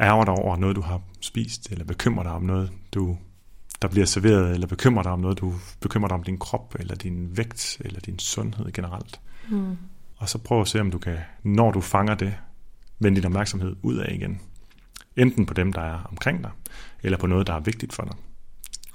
ærger 0.00 0.24
dig 0.24 0.34
over 0.34 0.56
noget, 0.56 0.76
du 0.76 0.80
har 0.80 1.00
spist, 1.20 1.72
eller 1.72 1.84
bekymre 1.84 2.24
dig 2.24 2.32
om 2.32 2.42
noget, 2.42 2.72
du, 2.94 3.16
der 3.82 3.88
bliver 3.88 4.06
serveret, 4.06 4.54
eller 4.54 4.66
bekymre 4.66 5.02
dig 5.02 5.12
om 5.12 5.20
noget, 5.20 5.40
du 5.40 5.54
bekymrer 5.80 6.08
dig 6.08 6.14
om 6.14 6.22
din 6.22 6.38
krop, 6.38 6.74
eller 6.78 6.94
din 6.94 7.36
vægt, 7.36 7.78
eller 7.80 8.00
din 8.00 8.18
sundhed 8.18 8.72
generelt. 8.72 9.20
Mm. 9.50 9.76
Og 10.16 10.28
så 10.28 10.38
prøv 10.38 10.60
at 10.60 10.68
se, 10.68 10.80
om 10.80 10.90
du 10.90 10.98
kan, 10.98 11.18
når 11.42 11.70
du 11.70 11.80
fanger 11.80 12.14
det, 12.14 12.34
vende 12.98 13.16
din 13.16 13.26
opmærksomhed 13.26 13.76
ud 13.82 13.96
af 13.96 14.14
igen. 14.14 14.40
Enten 15.16 15.46
på 15.46 15.54
dem, 15.54 15.72
der 15.72 15.80
er 15.80 16.08
omkring 16.10 16.42
dig, 16.42 16.50
eller 17.02 17.18
på 17.18 17.26
noget, 17.26 17.46
der 17.46 17.54
er 17.54 17.60
vigtigt 17.60 17.92
for 17.92 18.02
dig. 18.02 18.14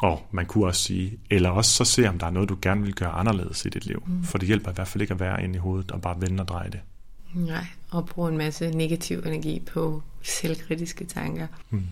Og 0.04 0.28
man 0.32 0.46
kunne 0.46 0.66
også 0.66 0.82
sige, 0.82 1.20
eller 1.30 1.50
også 1.50 1.72
så 1.72 1.86
se, 1.86 2.10
om 2.10 2.20
der 2.20 2.26
er 2.26 2.32
noget, 2.32 2.50
du 2.50 2.58
gerne 2.62 2.82
vil 2.82 2.96
gøre 2.96 3.10
anderledes 3.10 3.66
i 3.66 3.70
dit 3.70 3.86
liv. 3.86 4.04
Mm. 4.08 4.24
For 4.24 4.38
det 4.38 4.48
hjælper 4.48 4.72
i 4.72 4.74
hvert 4.74 4.88
fald 4.88 5.02
ikke 5.02 5.14
at 5.14 5.20
være 5.20 5.44
inde 5.44 5.56
i 5.56 5.58
hovedet 5.58 5.92
og 5.92 6.02
bare 6.02 6.22
vende 6.22 6.42
og 6.42 6.48
dreje 6.48 6.70
det. 6.70 6.80
Nej, 7.34 7.66
og 7.92 8.06
bruge 8.06 8.32
en 8.32 8.38
masse 8.38 8.72
negativ 8.72 9.20
energi 9.26 9.62
på 9.74 10.02
selvkritiske 10.22 11.06
tanker. 11.06 11.48
Mm. 11.70 11.88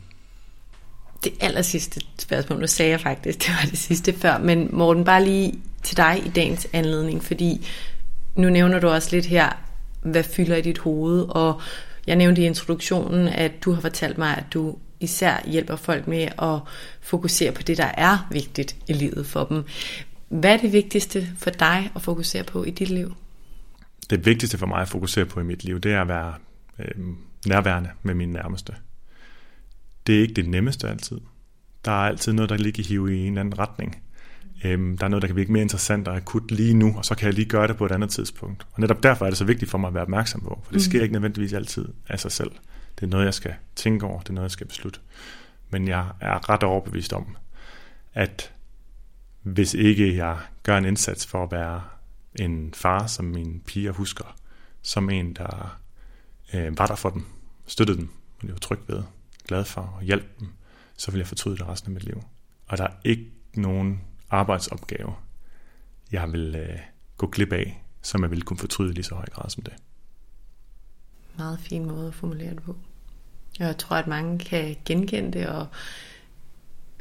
Det 1.24 1.34
aller 1.40 1.62
sidste 1.62 2.02
spørgsmål, 2.20 2.60
nu 2.60 2.68
sagde 2.68 2.92
jeg 2.92 3.02
faktisk, 3.02 3.40
det 3.40 3.50
var 3.50 3.70
det 3.70 3.78
sidste 3.78 4.14
før, 4.14 4.38
men 4.38 4.70
Morten, 4.72 5.04
bare 5.04 5.24
lige 5.24 5.54
til 5.84 5.98
dig 5.98 6.22
i 6.26 6.30
dagens 6.30 6.68
anledning, 6.74 7.24
fordi 7.24 7.68
nu 8.36 8.50
nævner 8.50 8.80
du 8.80 8.88
også 8.88 9.10
lidt 9.12 9.26
her, 9.26 9.50
hvad 10.02 10.24
fylder 10.24 10.56
i 10.56 10.62
dit 10.62 10.78
hoved, 10.78 11.26
og 11.30 11.62
jeg 12.08 12.16
nævnte 12.16 12.42
i 12.42 12.46
introduktionen, 12.46 13.28
at 13.28 13.52
du 13.64 13.74
har 13.74 13.82
fortalt 13.82 14.18
mig, 14.18 14.38
at 14.38 14.46
du 14.54 14.78
især 15.02 15.50
hjælper 15.50 15.76
folk 15.76 16.08
med 16.08 16.28
at 16.42 16.60
fokusere 17.02 17.52
på 17.52 17.62
det, 17.62 17.78
der 17.78 17.92
er 17.98 18.28
vigtigt 18.32 18.76
i 18.88 18.94
livet 18.94 19.26
for 19.26 19.46
dem. 19.46 19.64
Hvad 20.30 20.54
er 20.54 20.58
det 20.58 20.74
vigtigste 20.74 21.28
for 21.38 21.50
dig 21.50 21.92
at 21.96 22.02
fokusere 22.02 22.44
på 22.44 22.64
i 22.64 22.70
dit 22.70 22.90
liv? 22.90 23.16
Det 24.10 24.26
vigtigste 24.26 24.58
for 24.58 24.66
mig 24.66 24.82
at 24.82 24.90
fokusere 24.90 25.26
på 25.26 25.40
i 25.40 25.44
mit 25.44 25.64
liv, 25.64 25.80
det 25.80 25.94
er 25.94 26.02
at 26.02 26.08
være 26.08 26.34
øh, 26.80 27.06
nærværende 27.48 27.90
med 28.04 28.14
mine 28.14 28.34
nærmeste. 28.34 28.74
Det 30.08 30.18
er 30.18 30.22
ikke 30.22 30.34
det 30.34 30.50
nemmeste 30.50 30.90
altid. 30.90 31.18
Der 31.86 31.92
er 31.92 32.08
altid 32.08 32.34
noget, 32.34 32.50
der 32.50 32.58
ligger 32.58 32.84
i 32.84 32.88
hive 32.88 33.18
i 33.18 33.28
en 33.28 33.38
anden 33.38 33.60
retning. 33.60 34.02
Øhm, 34.64 34.98
der 34.98 35.06
er 35.06 35.10
noget, 35.10 35.22
der 35.22 35.28
kan 35.28 35.36
virke 35.36 35.52
mere 35.52 35.62
interessant 35.62 36.08
og 36.08 36.16
akut 36.16 36.52
lige 36.52 36.74
nu, 36.74 36.94
og 36.98 37.06
så 37.06 37.16
kan 37.16 37.26
jeg 37.26 37.34
lige 37.34 37.50
gøre 37.50 37.68
det 37.68 37.78
på 37.78 37.86
et 37.86 37.92
andet 37.92 38.10
tidspunkt. 38.10 38.68
Og 38.72 38.82
netop 38.82 39.04
derfor 39.04 39.26
er 39.26 39.30
det 39.30 39.38
så 39.38 39.46
vigtigt 39.46 39.72
for 39.72 39.78
mig 39.78 39.88
at 39.88 39.94
være 39.94 40.04
opmærksom 40.04 40.42
på, 40.42 40.62
for 40.64 40.74
det 40.74 40.82
sker 40.82 41.02
ikke 41.02 41.14
nødvendigvis 41.14 41.54
altid 41.54 41.86
af 42.08 42.20
sig 42.20 42.32
selv. 42.32 42.52
Det 43.02 43.08
er 43.08 43.12
noget, 43.12 43.26
jeg 43.26 43.34
skal 43.34 43.54
tænke 43.76 44.06
over, 44.06 44.20
det 44.20 44.30
er 44.30 44.34
noget, 44.34 44.46
jeg 44.46 44.52
skal 44.52 44.68
beslutte. 44.68 45.00
Men 45.70 45.88
jeg 45.88 46.12
er 46.20 46.50
ret 46.50 46.64
overbevist 46.64 47.14
om, 47.14 47.38
at 48.14 48.54
hvis 49.42 49.74
ikke 49.74 50.18
jeg 50.18 50.40
gør 50.64 50.78
en 50.78 50.86
indsats 50.86 51.26
for 51.26 51.44
at 51.44 51.52
være 51.52 51.84
en 52.36 52.74
far, 52.74 53.08
som 53.08 53.26
mine 53.26 53.60
piger 53.60 53.92
husker, 53.92 54.36
som 54.82 55.10
en, 55.10 55.34
der 55.34 55.80
øh, 56.54 56.80
var 56.80 56.88
der 56.88 56.96
for 56.96 57.10
dem, 57.10 57.26
støttede 57.66 57.98
dem, 57.98 58.10
og 58.42 58.48
de 58.48 58.52
var 58.52 58.58
tryg 58.58 58.80
ved, 58.88 59.04
glad 59.48 59.66
for 59.66 59.82
og 59.82 60.04
hjalp 60.04 60.40
dem, 60.40 60.48
så 60.98 61.12
vil 61.12 61.18
jeg 61.18 61.28
fortryde 61.28 61.58
det 61.58 61.68
resten 61.68 61.92
af 61.92 61.94
mit 61.94 62.04
liv. 62.04 62.24
Og 62.68 62.78
der 62.78 62.84
er 62.84 62.94
ikke 63.04 63.32
nogen 63.54 64.02
arbejdsopgave, 64.30 65.16
jeg 66.12 66.32
vil 66.32 66.56
øh, 66.56 66.80
gå 67.18 67.28
glip 67.28 67.54
af, 67.54 67.84
som 68.02 68.22
jeg 68.22 68.32
vil 68.32 68.44
kunne 68.44 68.58
fortryde 68.58 68.94
lige 68.94 69.04
så 69.04 69.16
høj 69.16 69.26
grad 69.26 69.50
som 69.50 69.64
det. 69.64 69.74
Meget 71.38 71.60
fin 71.60 71.86
måde 71.86 72.08
at 72.08 72.14
formulere 72.14 72.50
det 72.50 72.64
på. 72.64 72.76
Jeg 73.60 73.78
tror, 73.78 73.96
at 73.96 74.08
mange 74.08 74.40
kan 74.40 74.76
genkende 74.86 75.40
det 75.40 75.48
og 75.48 75.68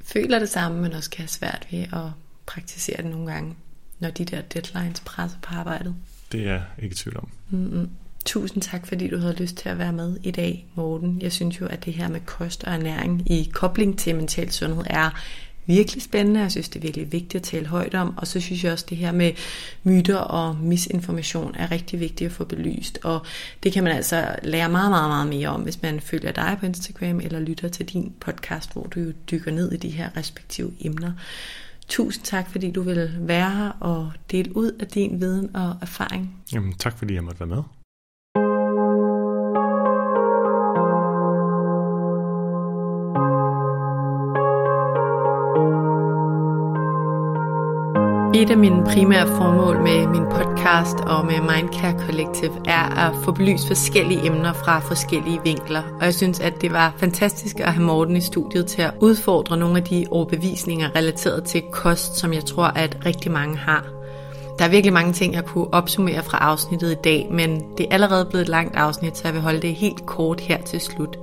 føler 0.05 0.39
det 0.39 0.49
samme, 0.49 0.83
men 0.83 0.93
også 0.93 1.11
kan 1.11 1.23
have 1.23 1.29
svært 1.29 1.67
ved 1.71 1.79
at 1.79 2.11
praktisere 2.47 2.97
det 2.97 3.11
nogle 3.11 3.33
gange, 3.33 3.55
når 3.99 4.11
de 4.11 4.25
der 4.25 4.43
deadlines 4.43 5.01
presser 5.01 5.39
på 5.43 5.55
arbejdet. 5.55 5.95
Det 6.33 6.41
er 6.41 6.53
jeg 6.53 6.63
ikke 6.83 6.93
i 6.93 6.97
tvivl 6.97 7.17
om. 7.17 7.29
Mm-hmm. 7.51 7.91
Tusind 8.25 8.63
tak, 8.63 8.87
fordi 8.87 9.09
du 9.09 9.19
havde 9.19 9.37
lyst 9.37 9.57
til 9.57 9.69
at 9.69 9.79
være 9.79 9.93
med 9.93 10.17
i 10.23 10.31
dag, 10.31 10.67
Morten. 10.75 11.23
Jeg 11.23 11.33
synes 11.33 11.61
jo, 11.61 11.67
at 11.67 11.85
det 11.85 11.95
her 11.95 12.09
med 12.09 12.21
kost 12.21 12.65
og 12.65 12.73
ernæring 12.73 13.31
i 13.33 13.51
kobling 13.55 13.99
til 13.99 14.15
mental 14.17 14.53
sundhed 14.53 14.85
er 14.87 15.11
virkelig 15.67 16.03
spændende. 16.03 16.41
Jeg 16.41 16.51
synes, 16.51 16.69
det 16.69 16.79
er 16.79 16.83
virkelig 16.83 17.13
vigtigt 17.13 17.35
at 17.35 17.43
tale 17.43 17.67
højt 17.67 17.95
om. 17.95 18.15
Og 18.17 18.27
så 18.27 18.41
synes 18.41 18.65
jeg 18.65 18.73
også, 18.73 18.87
det 18.89 18.99
her 18.99 19.13
med 19.13 19.33
myter 19.83 20.17
og 20.17 20.57
misinformation 20.57 21.55
er 21.55 21.71
rigtig 21.71 22.01
vigtigt 22.01 22.29
at 22.29 22.33
få 22.33 22.45
belyst. 22.45 22.99
Og 23.03 23.27
det 23.63 23.73
kan 23.73 23.85
man 23.85 23.97
altså 23.97 24.37
lære 24.43 24.69
meget, 24.69 24.91
meget, 24.91 25.09
meget 25.09 25.29
mere 25.29 25.49
om, 25.49 25.61
hvis 25.61 25.83
man 25.83 26.01
følger 26.01 26.33
dig 26.33 26.57
på 26.61 26.67
Instagram 26.67 27.21
eller 27.21 27.41
lytter 27.41 27.69
til 27.69 27.87
din 27.87 28.13
podcast, 28.21 28.73
hvor 28.73 28.83
du 28.83 29.01
jo 29.01 29.13
dykker 29.31 29.51
ned 29.53 29.73
i 29.73 29.77
de 29.77 29.91
her 29.91 30.17
respektive 30.17 30.73
emner. 30.81 31.13
Tusind 31.89 32.25
tak, 32.25 32.51
fordi 32.51 32.71
du 32.71 32.83
vil 32.83 33.11
være 33.19 33.51
her 33.51 33.71
og 33.81 34.13
dele 34.31 34.57
ud 34.57 34.73
af 34.81 34.87
din 34.87 35.21
viden 35.21 35.57
og 35.57 35.77
erfaring. 35.83 36.37
Jamen, 36.53 36.73
tak 36.73 36.99
fordi 36.99 37.15
jeg 37.15 37.25
måtte 37.25 37.41
være 37.41 37.49
med. 37.49 37.63
Et 48.41 48.51
af 48.51 48.59
mine 48.59 48.85
primære 48.85 49.27
formål 49.27 49.83
med 49.83 50.07
min 50.07 50.25
podcast 50.31 51.01
og 51.01 51.27
med 51.27 51.41
Mindcare 51.41 52.01
Collective 52.07 52.53
er 52.67 53.09
at 53.09 53.15
få 53.25 53.33
belyst 53.33 53.67
forskellige 53.67 54.27
emner 54.27 54.53
fra 54.53 54.79
forskellige 54.79 55.41
vinkler. 55.45 55.83
Og 55.99 56.05
jeg 56.05 56.15
synes, 56.15 56.41
at 56.41 56.61
det 56.61 56.73
var 56.73 56.95
fantastisk 56.97 57.61
at 57.61 57.73
have 57.73 57.85
Morten 57.85 58.17
i 58.17 58.21
studiet 58.21 58.67
til 58.67 58.83
at 58.83 58.95
udfordre 59.01 59.57
nogle 59.57 59.77
af 59.77 59.85
de 59.85 60.07
overbevisninger 60.11 60.97
relateret 60.97 61.45
til 61.45 61.63
kost, 61.73 62.17
som 62.17 62.33
jeg 62.33 62.45
tror, 62.45 62.65
at 62.65 62.97
rigtig 63.07 63.31
mange 63.31 63.57
har. 63.57 63.85
Der 64.59 64.65
er 64.65 64.69
virkelig 64.69 64.93
mange 64.93 65.13
ting, 65.13 65.35
jeg 65.35 65.45
kunne 65.45 65.75
opsummere 65.75 66.23
fra 66.23 66.39
afsnittet 66.39 66.93
i 66.93 67.01
dag, 67.05 67.29
men 67.31 67.63
det 67.79 67.87
er 67.87 67.95
allerede 67.95 68.25
blevet 68.25 68.43
et 68.43 68.49
langt 68.49 68.77
afsnit, 68.77 69.17
så 69.17 69.23
jeg 69.25 69.35
vil 69.35 69.43
holde 69.43 69.61
det 69.61 69.75
helt 69.75 70.07
kort 70.07 70.41
her 70.41 70.63
til 70.63 70.81
slut. 70.81 71.19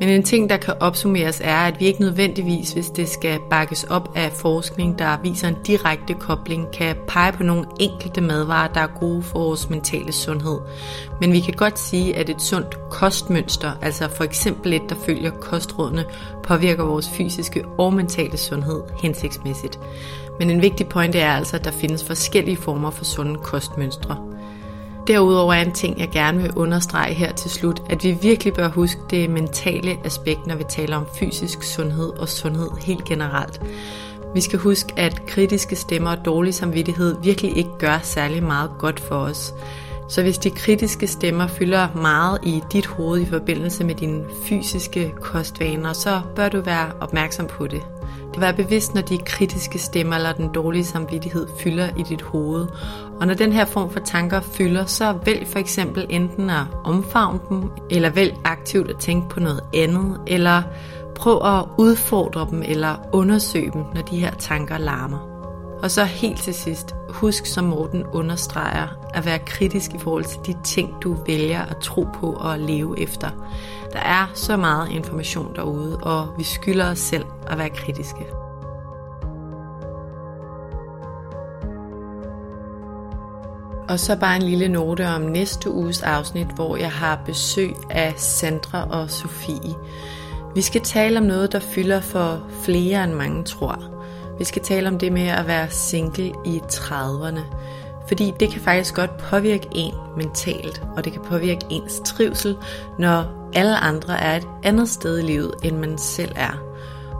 Men 0.00 0.08
en 0.08 0.22
ting, 0.22 0.50
der 0.50 0.56
kan 0.56 0.74
opsummeres, 0.80 1.40
er, 1.44 1.56
at 1.56 1.80
vi 1.80 1.84
ikke 1.84 2.00
nødvendigvis, 2.00 2.72
hvis 2.72 2.90
det 2.90 3.08
skal 3.08 3.38
bakkes 3.50 3.84
op 3.84 4.08
af 4.14 4.32
forskning, 4.32 4.98
der 4.98 5.18
viser 5.22 5.48
en 5.48 5.56
direkte 5.66 6.14
kobling, 6.14 6.72
kan 6.72 6.96
pege 7.08 7.32
på 7.32 7.42
nogle 7.42 7.64
enkelte 7.80 8.20
madvarer, 8.20 8.72
der 8.72 8.80
er 8.80 8.98
gode 9.00 9.22
for 9.22 9.38
vores 9.38 9.70
mentale 9.70 10.12
sundhed. 10.12 10.58
Men 11.20 11.32
vi 11.32 11.40
kan 11.40 11.54
godt 11.54 11.78
sige, 11.78 12.16
at 12.16 12.30
et 12.30 12.42
sundt 12.42 12.90
kostmønster, 12.90 13.72
altså 13.82 14.08
for 14.08 14.24
eksempel 14.24 14.72
et, 14.72 14.82
der 14.88 14.94
følger 14.94 15.30
kostrådene, 15.30 16.04
påvirker 16.42 16.84
vores 16.84 17.08
fysiske 17.08 17.64
og 17.78 17.94
mentale 17.94 18.36
sundhed 18.36 18.80
hensigtsmæssigt. 19.02 19.78
Men 20.38 20.50
en 20.50 20.62
vigtig 20.62 20.88
pointe 20.88 21.18
er 21.18 21.32
altså, 21.32 21.56
at 21.56 21.64
der 21.64 21.70
findes 21.70 22.04
forskellige 22.04 22.56
former 22.56 22.90
for 22.90 23.04
sunde 23.04 23.38
kostmønstre. 23.38 24.35
Derudover 25.06 25.54
er 25.54 25.62
en 25.62 25.72
ting, 25.72 25.98
jeg 25.98 26.08
gerne 26.12 26.42
vil 26.42 26.52
understrege 26.56 27.14
her 27.14 27.32
til 27.32 27.50
slut, 27.50 27.82
at 27.90 28.04
vi 28.04 28.18
virkelig 28.22 28.54
bør 28.54 28.68
huske 28.68 29.00
det 29.10 29.30
mentale 29.30 29.96
aspekt, 30.04 30.46
når 30.46 30.54
vi 30.56 30.64
taler 30.68 30.96
om 30.96 31.06
fysisk 31.18 31.62
sundhed 31.62 32.08
og 32.08 32.28
sundhed 32.28 32.70
helt 32.80 33.04
generelt. 33.04 33.60
Vi 34.34 34.40
skal 34.40 34.58
huske, 34.58 34.92
at 34.96 35.26
kritiske 35.26 35.76
stemmer 35.76 36.10
og 36.10 36.24
dårlig 36.24 36.54
samvittighed 36.54 37.16
virkelig 37.22 37.56
ikke 37.56 37.78
gør 37.78 37.98
særlig 38.02 38.42
meget 38.42 38.70
godt 38.78 39.00
for 39.00 39.14
os. 39.14 39.54
Så 40.08 40.22
hvis 40.22 40.38
de 40.38 40.50
kritiske 40.50 41.06
stemmer 41.06 41.46
fylder 41.46 41.88
meget 41.94 42.38
i 42.42 42.62
dit 42.72 42.86
hoved 42.86 43.20
i 43.20 43.26
forbindelse 43.26 43.84
med 43.84 43.94
dine 43.94 44.24
fysiske 44.44 45.14
kostvaner, 45.20 45.92
så 45.92 46.20
bør 46.36 46.48
du 46.48 46.60
være 46.60 46.90
opmærksom 47.00 47.46
på 47.46 47.66
det. 47.66 47.82
Det 48.32 48.40
være 48.40 48.54
bevidst, 48.54 48.94
når 48.94 49.02
de 49.02 49.18
kritiske 49.18 49.78
stemmer 49.78 50.16
eller 50.16 50.32
den 50.32 50.48
dårlige 50.48 50.84
samvittighed 50.84 51.46
fylder 51.58 51.88
i 51.98 52.02
dit 52.02 52.22
hoved. 52.22 52.66
Og 53.20 53.26
når 53.26 53.34
den 53.34 53.52
her 53.52 53.64
form 53.64 53.90
for 53.90 54.00
tanker 54.00 54.40
fylder, 54.40 54.84
så 54.84 55.12
vælg 55.24 55.46
for 55.46 55.58
eksempel 55.58 56.06
enten 56.08 56.50
at 56.50 56.64
omfavne 56.84 57.40
dem, 57.48 57.70
eller 57.90 58.10
vælg 58.10 58.34
aktivt 58.44 58.90
at 58.90 58.98
tænke 58.98 59.28
på 59.28 59.40
noget 59.40 59.60
andet, 59.74 60.20
eller 60.26 60.62
prøv 61.14 61.40
at 61.44 61.64
udfordre 61.78 62.46
dem 62.50 62.62
eller 62.66 62.96
undersøge 63.12 63.70
dem, 63.72 63.84
når 63.94 64.02
de 64.02 64.20
her 64.20 64.34
tanker 64.34 64.78
larmer. 64.78 65.36
Og 65.82 65.90
så 65.90 66.04
helt 66.04 66.38
til 66.38 66.54
sidst, 66.54 66.94
husk 67.08 67.46
som 67.46 67.64
Morten 67.64 68.04
understreger, 68.12 68.88
at 69.14 69.26
være 69.26 69.38
kritisk 69.38 69.94
i 69.94 69.98
forhold 69.98 70.24
til 70.24 70.38
de 70.46 70.62
ting, 70.64 70.94
du 71.02 71.16
vælger 71.26 71.62
at 71.62 71.76
tro 71.76 72.06
på 72.20 72.32
og 72.32 72.58
leve 72.58 73.00
efter. 73.00 73.30
Der 73.92 73.98
er 73.98 74.30
så 74.34 74.56
meget 74.56 74.90
information 74.90 75.54
derude, 75.56 75.96
og 75.96 76.28
vi 76.38 76.44
skylder 76.44 76.90
os 76.90 76.98
selv 76.98 77.24
at 77.46 77.58
være 77.58 77.70
kritiske. 77.70 78.45
Og 83.88 84.00
så 84.00 84.16
bare 84.16 84.36
en 84.36 84.42
lille 84.42 84.68
note 84.68 85.08
om 85.08 85.20
næste 85.20 85.70
uges 85.70 86.02
afsnit, 86.02 86.46
hvor 86.46 86.76
jeg 86.76 86.92
har 86.92 87.20
besøg 87.26 87.74
af 87.90 88.14
Sandra 88.16 88.86
og 88.90 89.10
Sofie. 89.10 89.74
Vi 90.54 90.60
skal 90.60 90.80
tale 90.80 91.18
om 91.18 91.24
noget, 91.24 91.52
der 91.52 91.58
fylder 91.58 92.00
for 92.00 92.42
flere 92.62 93.04
end 93.04 93.12
mange 93.12 93.44
tror. 93.44 93.78
Vi 94.38 94.44
skal 94.44 94.62
tale 94.62 94.88
om 94.88 94.98
det 94.98 95.12
med 95.12 95.28
at 95.28 95.46
være 95.46 95.70
single 95.70 96.32
i 96.44 96.62
30'erne. 96.72 97.40
Fordi 98.08 98.32
det 98.40 98.50
kan 98.50 98.60
faktisk 98.60 98.94
godt 98.94 99.16
påvirke 99.18 99.68
en 99.72 99.94
mentalt, 100.16 100.82
og 100.96 101.04
det 101.04 101.12
kan 101.12 101.22
påvirke 101.22 101.66
ens 101.70 102.02
trivsel, 102.04 102.56
når 102.98 103.24
alle 103.54 103.76
andre 103.76 104.20
er 104.20 104.36
et 104.36 104.48
andet 104.62 104.88
sted 104.88 105.18
i 105.18 105.22
livet, 105.22 105.54
end 105.62 105.76
man 105.78 105.98
selv 105.98 106.32
er. 106.36 106.62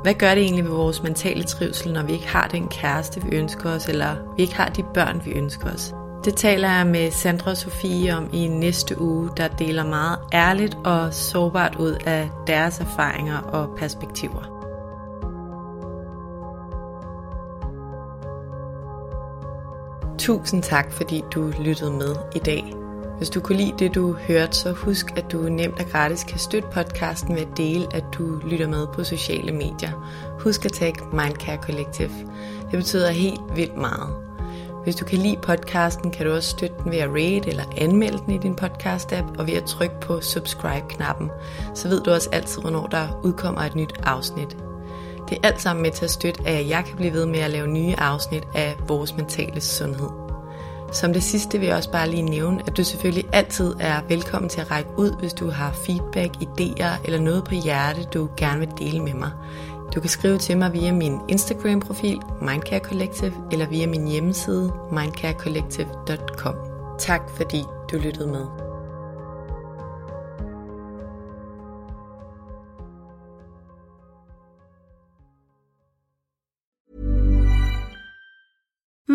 Hvad 0.02 0.14
gør 0.14 0.34
det 0.34 0.43
egentlig 0.43 0.64
ved 0.64 0.72
vores 0.72 1.02
mentale 1.02 1.44
trivsel, 1.44 1.93
når 1.93 2.02
vi 2.02 2.12
ikke 2.12 2.28
har 2.28 2.48
den 2.48 2.68
kæreste, 2.68 3.22
vi 3.22 3.36
ønsker 3.36 3.70
os, 3.70 3.88
eller 3.88 4.16
vi 4.36 4.43
ikke 4.43 4.55
har 4.55 4.68
de 4.68 4.82
børn, 4.94 5.22
vi 5.24 5.30
ønsker 5.30 5.72
os? 5.72 5.94
Det 6.26 6.36
taler 6.36 6.70
jeg 6.70 6.86
med 6.86 7.10
Sandra 7.10 7.50
og 7.50 7.56
Sofie 7.56 8.16
om 8.16 8.28
i 8.32 8.48
næste 8.48 9.00
uge, 9.00 9.30
der 9.36 9.48
deler 9.48 9.84
meget 9.84 10.18
ærligt 10.32 10.78
og 10.84 11.14
sårbart 11.14 11.76
ud 11.76 11.96
af 12.06 12.30
deres 12.46 12.80
erfaringer 12.80 13.38
og 13.38 13.76
perspektiver. 13.76 14.42
Tusind 20.18 20.62
tak, 20.62 20.92
fordi 20.92 21.22
du 21.34 21.52
lyttede 21.60 21.92
med 21.92 22.16
i 22.34 22.38
dag. 22.38 22.74
Hvis 23.18 23.30
du 23.30 23.40
kunne 23.40 23.58
lide 23.58 23.74
det, 23.78 23.94
du 23.94 24.12
hørte, 24.12 24.56
så 24.56 24.72
husk, 24.72 25.06
at 25.16 25.32
du 25.32 25.38
nemt 25.38 25.80
og 25.80 25.86
gratis 25.90 26.24
kan 26.24 26.38
støtte 26.38 26.68
podcasten 26.72 27.34
ved 27.34 27.42
at 27.42 27.56
dele, 27.56 27.86
at 27.94 28.04
du 28.18 28.40
lytter 28.44 28.68
med 28.68 28.86
på 28.94 29.04
sociale 29.04 29.52
medier. 29.52 29.92
Husk 30.40 30.64
at 30.64 30.72
tagge 30.72 31.00
Mindcare 31.12 31.62
Collective. 31.62 32.10
Det 32.70 32.78
betyder 32.78 33.10
helt 33.10 33.56
vildt 33.56 33.76
meget. 33.76 34.25
Hvis 34.86 34.96
du 34.96 35.04
kan 35.04 35.18
lide 35.18 35.36
podcasten, 35.42 36.10
kan 36.10 36.26
du 36.26 36.32
også 36.32 36.50
støtte 36.50 36.74
den 36.84 36.92
ved 36.92 36.98
at 36.98 37.10
rate 37.10 37.48
eller 37.48 37.64
anmelde 37.76 38.18
den 38.18 38.34
i 38.34 38.38
din 38.38 38.58
podcast-app, 38.62 39.38
og 39.38 39.46
ved 39.46 39.54
at 39.54 39.64
trykke 39.64 40.00
på 40.00 40.20
subscribe-knappen. 40.20 41.30
Så 41.74 41.88
ved 41.88 42.00
du 42.00 42.10
også 42.10 42.28
altid, 42.32 42.60
hvornår 42.60 42.86
der 42.86 43.20
udkommer 43.24 43.60
et 43.60 43.74
nyt 43.74 43.92
afsnit. 44.02 44.56
Det 45.28 45.38
er 45.38 45.48
alt 45.48 45.60
sammen 45.60 45.82
med 45.82 45.90
til 45.90 46.04
at 46.04 46.10
støtte, 46.10 46.48
at 46.48 46.68
jeg 46.68 46.84
kan 46.84 46.96
blive 46.96 47.12
ved 47.12 47.26
med 47.26 47.38
at 47.38 47.50
lave 47.50 47.66
nye 47.66 47.94
afsnit 47.98 48.44
af 48.54 48.76
vores 48.88 49.16
mentale 49.16 49.60
sundhed. 49.60 50.08
Som 50.92 51.12
det 51.12 51.22
sidste 51.22 51.58
vil 51.58 51.66
jeg 51.66 51.76
også 51.76 51.90
bare 51.90 52.10
lige 52.10 52.22
nævne, 52.22 52.62
at 52.66 52.76
du 52.76 52.84
selvfølgelig 52.84 53.24
altid 53.32 53.74
er 53.80 54.00
velkommen 54.08 54.48
til 54.48 54.60
at 54.60 54.70
række 54.70 54.90
ud, 54.96 55.18
hvis 55.18 55.32
du 55.32 55.50
har 55.50 55.72
feedback, 55.72 56.36
idéer 56.36 57.04
eller 57.04 57.20
noget 57.20 57.44
på 57.44 57.54
hjerte, 57.54 58.04
du 58.14 58.28
gerne 58.36 58.58
vil 58.58 58.68
dele 58.78 59.02
med 59.02 59.14
mig. 59.14 59.30
Du 59.94 60.00
kan 60.00 60.10
skrive 60.10 60.38
til 60.38 60.58
mig 60.58 60.72
via 60.72 60.92
min 60.92 61.18
Instagram-profil, 61.28 62.20
Mindcare 62.40 62.80
Collective, 62.80 63.32
eller 63.52 63.68
via 63.68 63.86
min 63.86 64.08
hjemmeside, 64.08 64.72
mindcarecollective.com. 64.92 66.54
Tak 66.98 67.30
fordi 67.30 67.62
du 67.92 67.98
lyttede 67.98 68.26
med. 68.26 68.65